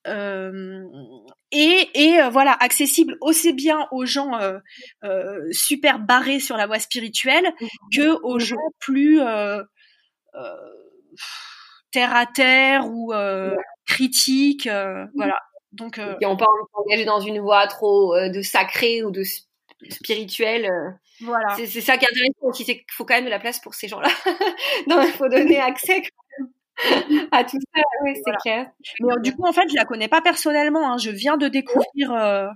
et, 1.51 1.89
et 1.93 2.29
voilà 2.31 2.53
accessible 2.59 3.17
aussi 3.21 3.53
bien 3.53 3.87
aux 3.91 4.05
gens 4.05 4.31
super 5.51 5.99
barrés 5.99 6.39
sur 6.39 6.57
la 6.57 6.65
voie 6.65 6.79
spirituelle 6.79 7.45
mm. 7.61 7.67
que 7.93 8.17
aux 8.23 8.39
gens 8.39 8.71
plus 8.79 9.21
terre 11.95 12.13
à 12.13 12.25
terre 12.25 12.87
ou 12.89 13.13
euh, 13.13 13.55
critique, 13.85 14.67
euh, 14.67 15.05
voilà. 15.15 15.39
Donc, 15.71 15.97
euh, 15.97 16.15
et 16.19 16.25
on 16.25 16.35
peut 16.35 16.45
s'engager 16.73 17.05
dans 17.05 17.21
une 17.21 17.39
voie 17.39 17.67
trop 17.67 18.17
de 18.17 18.41
sacré 18.41 19.01
ou 19.03 19.11
de 19.11 19.23
spirituel. 19.89 20.69
Voilà. 21.21 21.55
C'est 21.55 21.81
ça 21.81 21.97
qui 21.97 22.03
est 22.03 22.09
intéressant 22.09 22.47
aussi, 22.47 22.65
c'est 22.65 22.75
qu'il 22.75 22.91
faut 22.91 23.05
quand 23.05 23.13
même 23.13 23.25
de 23.25 23.29
la 23.29 23.39
place 23.39 23.59
pour 23.59 23.73
ces 23.75 23.87
gens-là. 23.87 24.09
Donc 24.87 25.05
il 25.05 25.13
faut 25.13 25.29
donner 25.29 25.57
accès. 25.57 26.03
à 27.31 27.45
tout 27.45 27.57
ça, 27.73 27.81
oui, 28.03 28.13
c'est 28.15 28.35
clair. 28.41 28.67
Mais 28.99 29.13
du 29.21 29.33
coup, 29.33 29.45
en 29.47 29.53
fait, 29.53 29.67
je 29.69 29.75
la 29.75 29.85
connais 29.85 30.09
pas 30.09 30.21
personnellement. 30.21 30.91
Hein. 30.91 30.97
Je 30.97 31.11
viens 31.11 31.37
de 31.37 31.47
découvrir 31.47 32.11
euh, 32.11 32.47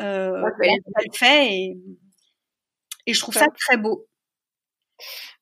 euh, 0.00 0.42
elle 0.60 1.14
fait 1.14 1.46
et, 1.46 1.76
et 3.06 3.14
je 3.14 3.20
trouve 3.20 3.34
ça 3.34 3.46
très 3.56 3.76
beau. 3.76 4.08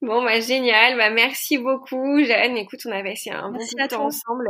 Bon, 0.03 0.23
bah, 0.23 0.41
génial. 0.41 0.97
Bah, 0.97 1.11
merci 1.11 1.59
beaucoup, 1.59 2.23
Jeanne. 2.25 2.57
Écoute, 2.57 2.81
on 2.87 2.93
a 2.93 3.03
passé 3.03 3.31
un 3.31 3.51
bon 3.51 3.59
temps 3.89 4.07
ensemble. 4.07 4.47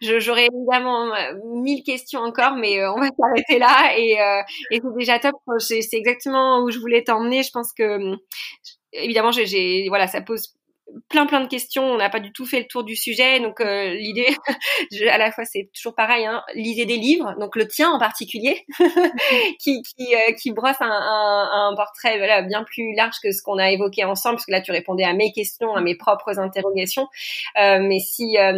J'aurais 0.00 0.46
évidemment 0.46 1.14
euh, 1.14 1.34
mille 1.44 1.82
questions 1.82 2.20
encore, 2.20 2.56
mais 2.56 2.80
euh, 2.80 2.92
on 2.92 3.00
va 3.00 3.08
s'arrêter 3.20 3.58
là. 3.58 3.96
Et, 3.96 4.20
euh, 4.20 4.42
et 4.70 4.80
c'est 4.82 4.96
déjà 4.96 5.18
top. 5.18 5.34
C'est 5.58 5.80
exactement 5.92 6.62
où 6.62 6.70
je 6.70 6.78
voulais 6.78 7.02
t'emmener. 7.02 7.42
Je 7.42 7.50
pense 7.50 7.72
que, 7.72 8.16
évidemment, 8.92 9.32
j'ai, 9.32 9.86
voilà, 9.88 10.06
ça 10.06 10.20
pose 10.20 10.55
plein 11.08 11.26
plein 11.26 11.40
de 11.40 11.48
questions. 11.48 11.84
On 11.84 11.96
n'a 11.96 12.10
pas 12.10 12.20
du 12.20 12.32
tout 12.32 12.46
fait 12.46 12.60
le 12.60 12.66
tour 12.66 12.84
du 12.84 12.96
sujet, 12.96 13.40
donc 13.40 13.60
euh, 13.60 13.94
l'idée, 13.94 14.28
à 15.10 15.18
la 15.18 15.32
fois 15.32 15.44
c'est 15.44 15.70
toujours 15.74 15.94
pareil, 15.94 16.24
hein, 16.26 16.42
lisez 16.54 16.84
des 16.84 16.96
livres, 16.96 17.34
donc 17.38 17.56
le 17.56 17.66
tien 17.66 17.90
en 17.90 17.98
particulier, 17.98 18.64
qui 19.60 19.82
qui, 19.82 20.14
euh, 20.14 20.32
qui 20.40 20.52
brosse 20.52 20.80
un, 20.80 20.90
un, 20.90 21.70
un 21.70 21.76
portrait 21.76 22.18
voilà, 22.18 22.42
bien 22.42 22.64
plus 22.64 22.94
large 22.94 23.16
que 23.22 23.32
ce 23.32 23.42
qu'on 23.42 23.58
a 23.58 23.70
évoqué 23.70 24.04
ensemble, 24.04 24.36
parce 24.36 24.46
que 24.46 24.52
là 24.52 24.60
tu 24.60 24.72
répondais 24.72 25.04
à 25.04 25.12
mes 25.12 25.32
questions, 25.32 25.74
à 25.74 25.80
mes 25.80 25.96
propres 25.96 26.38
interrogations. 26.38 27.08
Euh, 27.60 27.78
mais 27.80 27.98
si 27.98 28.38
euh, 28.38 28.52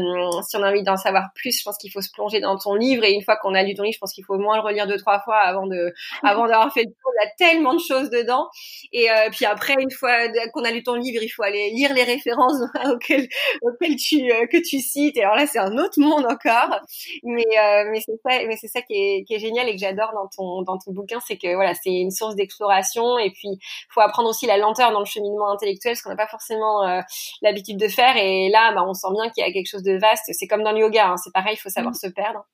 si 0.46 0.56
on 0.56 0.62
a 0.62 0.70
envie 0.70 0.82
d'en 0.82 0.96
savoir 0.96 1.28
plus, 1.34 1.58
je 1.58 1.64
pense 1.64 1.78
qu'il 1.78 1.90
faut 1.90 2.02
se 2.02 2.10
plonger 2.10 2.40
dans 2.40 2.58
ton 2.58 2.74
livre, 2.74 3.04
et 3.04 3.12
une 3.12 3.22
fois 3.22 3.36
qu'on 3.36 3.54
a 3.54 3.62
lu 3.62 3.74
ton 3.74 3.82
livre, 3.82 3.94
je 3.94 4.00
pense 4.00 4.12
qu'il 4.12 4.24
faut 4.24 4.34
au 4.34 4.38
moins 4.38 4.56
le 4.56 4.62
relire 4.62 4.86
deux 4.86 4.98
trois 4.98 5.20
fois 5.20 5.38
avant 5.38 5.66
de 5.66 5.94
avant 6.22 6.46
d'avoir 6.46 6.72
fait 6.72 6.84
le 6.84 6.90
tour. 6.90 7.12
Il 7.20 7.24
y 7.24 7.26
a 7.26 7.50
tellement 7.50 7.74
de 7.74 7.80
choses 7.80 8.10
dedans, 8.10 8.48
et 8.92 9.08
puis 9.32 9.44
après 9.44 9.74
une 9.78 9.90
fois 9.90 10.28
qu'on 10.52 10.64
a 10.64 10.70
lu 10.70 10.82
ton 10.82 10.94
livre, 10.94 11.22
il 11.22 11.28
faut 11.28 11.42
aller 11.42 11.70
lire 11.70 11.92
les 11.94 12.04
références 12.04 12.17
auxquelles, 12.26 13.28
tu, 13.96 14.30
euh, 14.30 14.46
que 14.46 14.56
tu 14.56 14.80
cites. 14.80 15.16
Et 15.16 15.22
alors 15.22 15.36
là, 15.36 15.46
c'est 15.46 15.58
un 15.58 15.76
autre 15.78 15.98
monde 16.00 16.26
encore. 16.26 16.80
Mais, 17.22 17.44
euh, 17.44 17.88
mais 17.90 18.00
c'est 18.00 18.16
ça, 18.24 18.44
mais 18.46 18.56
c'est 18.56 18.68
ça 18.68 18.82
qui 18.82 18.94
est, 18.94 19.24
qui 19.24 19.34
est 19.34 19.38
génial 19.38 19.68
et 19.68 19.72
que 19.72 19.78
j'adore 19.78 20.12
dans 20.14 20.28
ton, 20.28 20.62
dans 20.62 20.78
ton 20.78 20.92
bouquin, 20.92 21.18
c'est 21.26 21.36
que 21.36 21.54
voilà, 21.54 21.74
c'est 21.74 21.92
une 21.92 22.10
source 22.10 22.34
d'exploration. 22.34 23.18
Et 23.18 23.30
puis, 23.30 23.58
faut 23.90 24.00
apprendre 24.00 24.28
aussi 24.28 24.46
la 24.46 24.58
lenteur 24.58 24.92
dans 24.92 25.00
le 25.00 25.06
cheminement 25.06 25.50
intellectuel, 25.50 25.96
ce 25.96 26.02
qu'on 26.02 26.10
n'a 26.10 26.16
pas 26.16 26.28
forcément 26.28 26.84
euh, 26.84 27.00
l'habitude 27.42 27.78
de 27.78 27.88
faire. 27.88 28.16
Et 28.16 28.48
là, 28.48 28.72
bah, 28.74 28.84
on 28.86 28.94
sent 28.94 29.08
bien 29.12 29.30
qu'il 29.30 29.44
y 29.44 29.48
a 29.48 29.52
quelque 29.52 29.68
chose 29.68 29.82
de 29.82 29.98
vaste. 29.98 30.24
C'est 30.32 30.46
comme 30.46 30.62
dans 30.62 30.72
le 30.72 30.78
yoga, 30.78 31.08
hein. 31.08 31.16
c'est 31.16 31.32
pareil, 31.32 31.54
il 31.54 31.60
faut 31.60 31.70
savoir 31.70 31.92
mm. 31.92 32.06
se 32.06 32.06
perdre. 32.08 32.44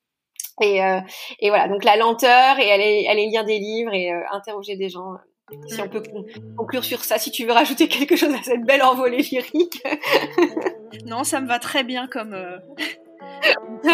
Et, 0.61 0.79
et 1.39 1.49
voilà, 1.49 1.67
donc 1.67 1.83
la 1.83 1.97
lenteur 1.97 2.59
et 2.59 2.71
aller, 2.71 3.07
aller 3.09 3.25
lire 3.25 3.43
des 3.43 3.59
livres 3.59 3.93
et 3.93 4.09
interroger 4.31 4.77
des 4.77 4.87
gens 4.87 5.15
si 5.67 5.81
on 5.81 5.87
peut 5.87 6.01
conclure 6.57 6.83
sur 6.83 7.03
ça, 7.03 7.17
si 7.17 7.31
tu 7.31 7.45
veux 7.45 7.51
rajouter 7.51 7.87
quelque 7.87 8.15
chose 8.15 8.33
à 8.33 8.41
cette 8.43 8.63
belle 8.63 8.81
envolée 8.81 9.21
lyrique. 9.21 9.83
non, 11.05 11.23
ça 11.23 11.41
me 11.41 11.47
va 11.47 11.59
très 11.59 11.83
bien 11.83 12.07
comme 12.07 12.33
euh, 12.33 12.57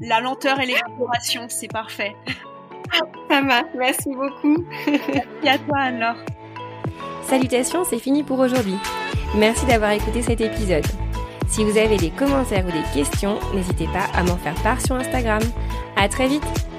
la 0.00 0.20
lenteur 0.20 0.60
et 0.60 0.66
l'exploration, 0.66 1.46
c'est 1.48 1.70
parfait. 1.70 2.14
Ça 3.30 3.40
va, 3.42 3.62
merci 3.74 4.10
beaucoup. 4.14 4.66
Merci 4.86 5.48
à 5.48 5.58
toi 5.58 5.78
alors. 5.78 6.16
Salutations, 7.22 7.84
c'est 7.84 7.98
fini 7.98 8.22
pour 8.22 8.38
aujourd'hui. 8.40 8.76
Merci 9.36 9.64
d'avoir 9.66 9.92
écouté 9.92 10.22
cet 10.22 10.40
épisode. 10.40 10.84
Si 11.48 11.64
vous 11.64 11.78
avez 11.78 11.96
des 11.96 12.10
commentaires 12.10 12.66
ou 12.66 12.72
des 12.72 12.82
questions, 12.92 13.38
n'hésitez 13.54 13.86
pas 13.86 14.06
à 14.14 14.22
m'en 14.22 14.36
faire 14.36 14.54
part 14.62 14.80
sur 14.80 14.96
Instagram. 14.96 15.42
À 15.96 16.08
très 16.08 16.26
vite 16.26 16.71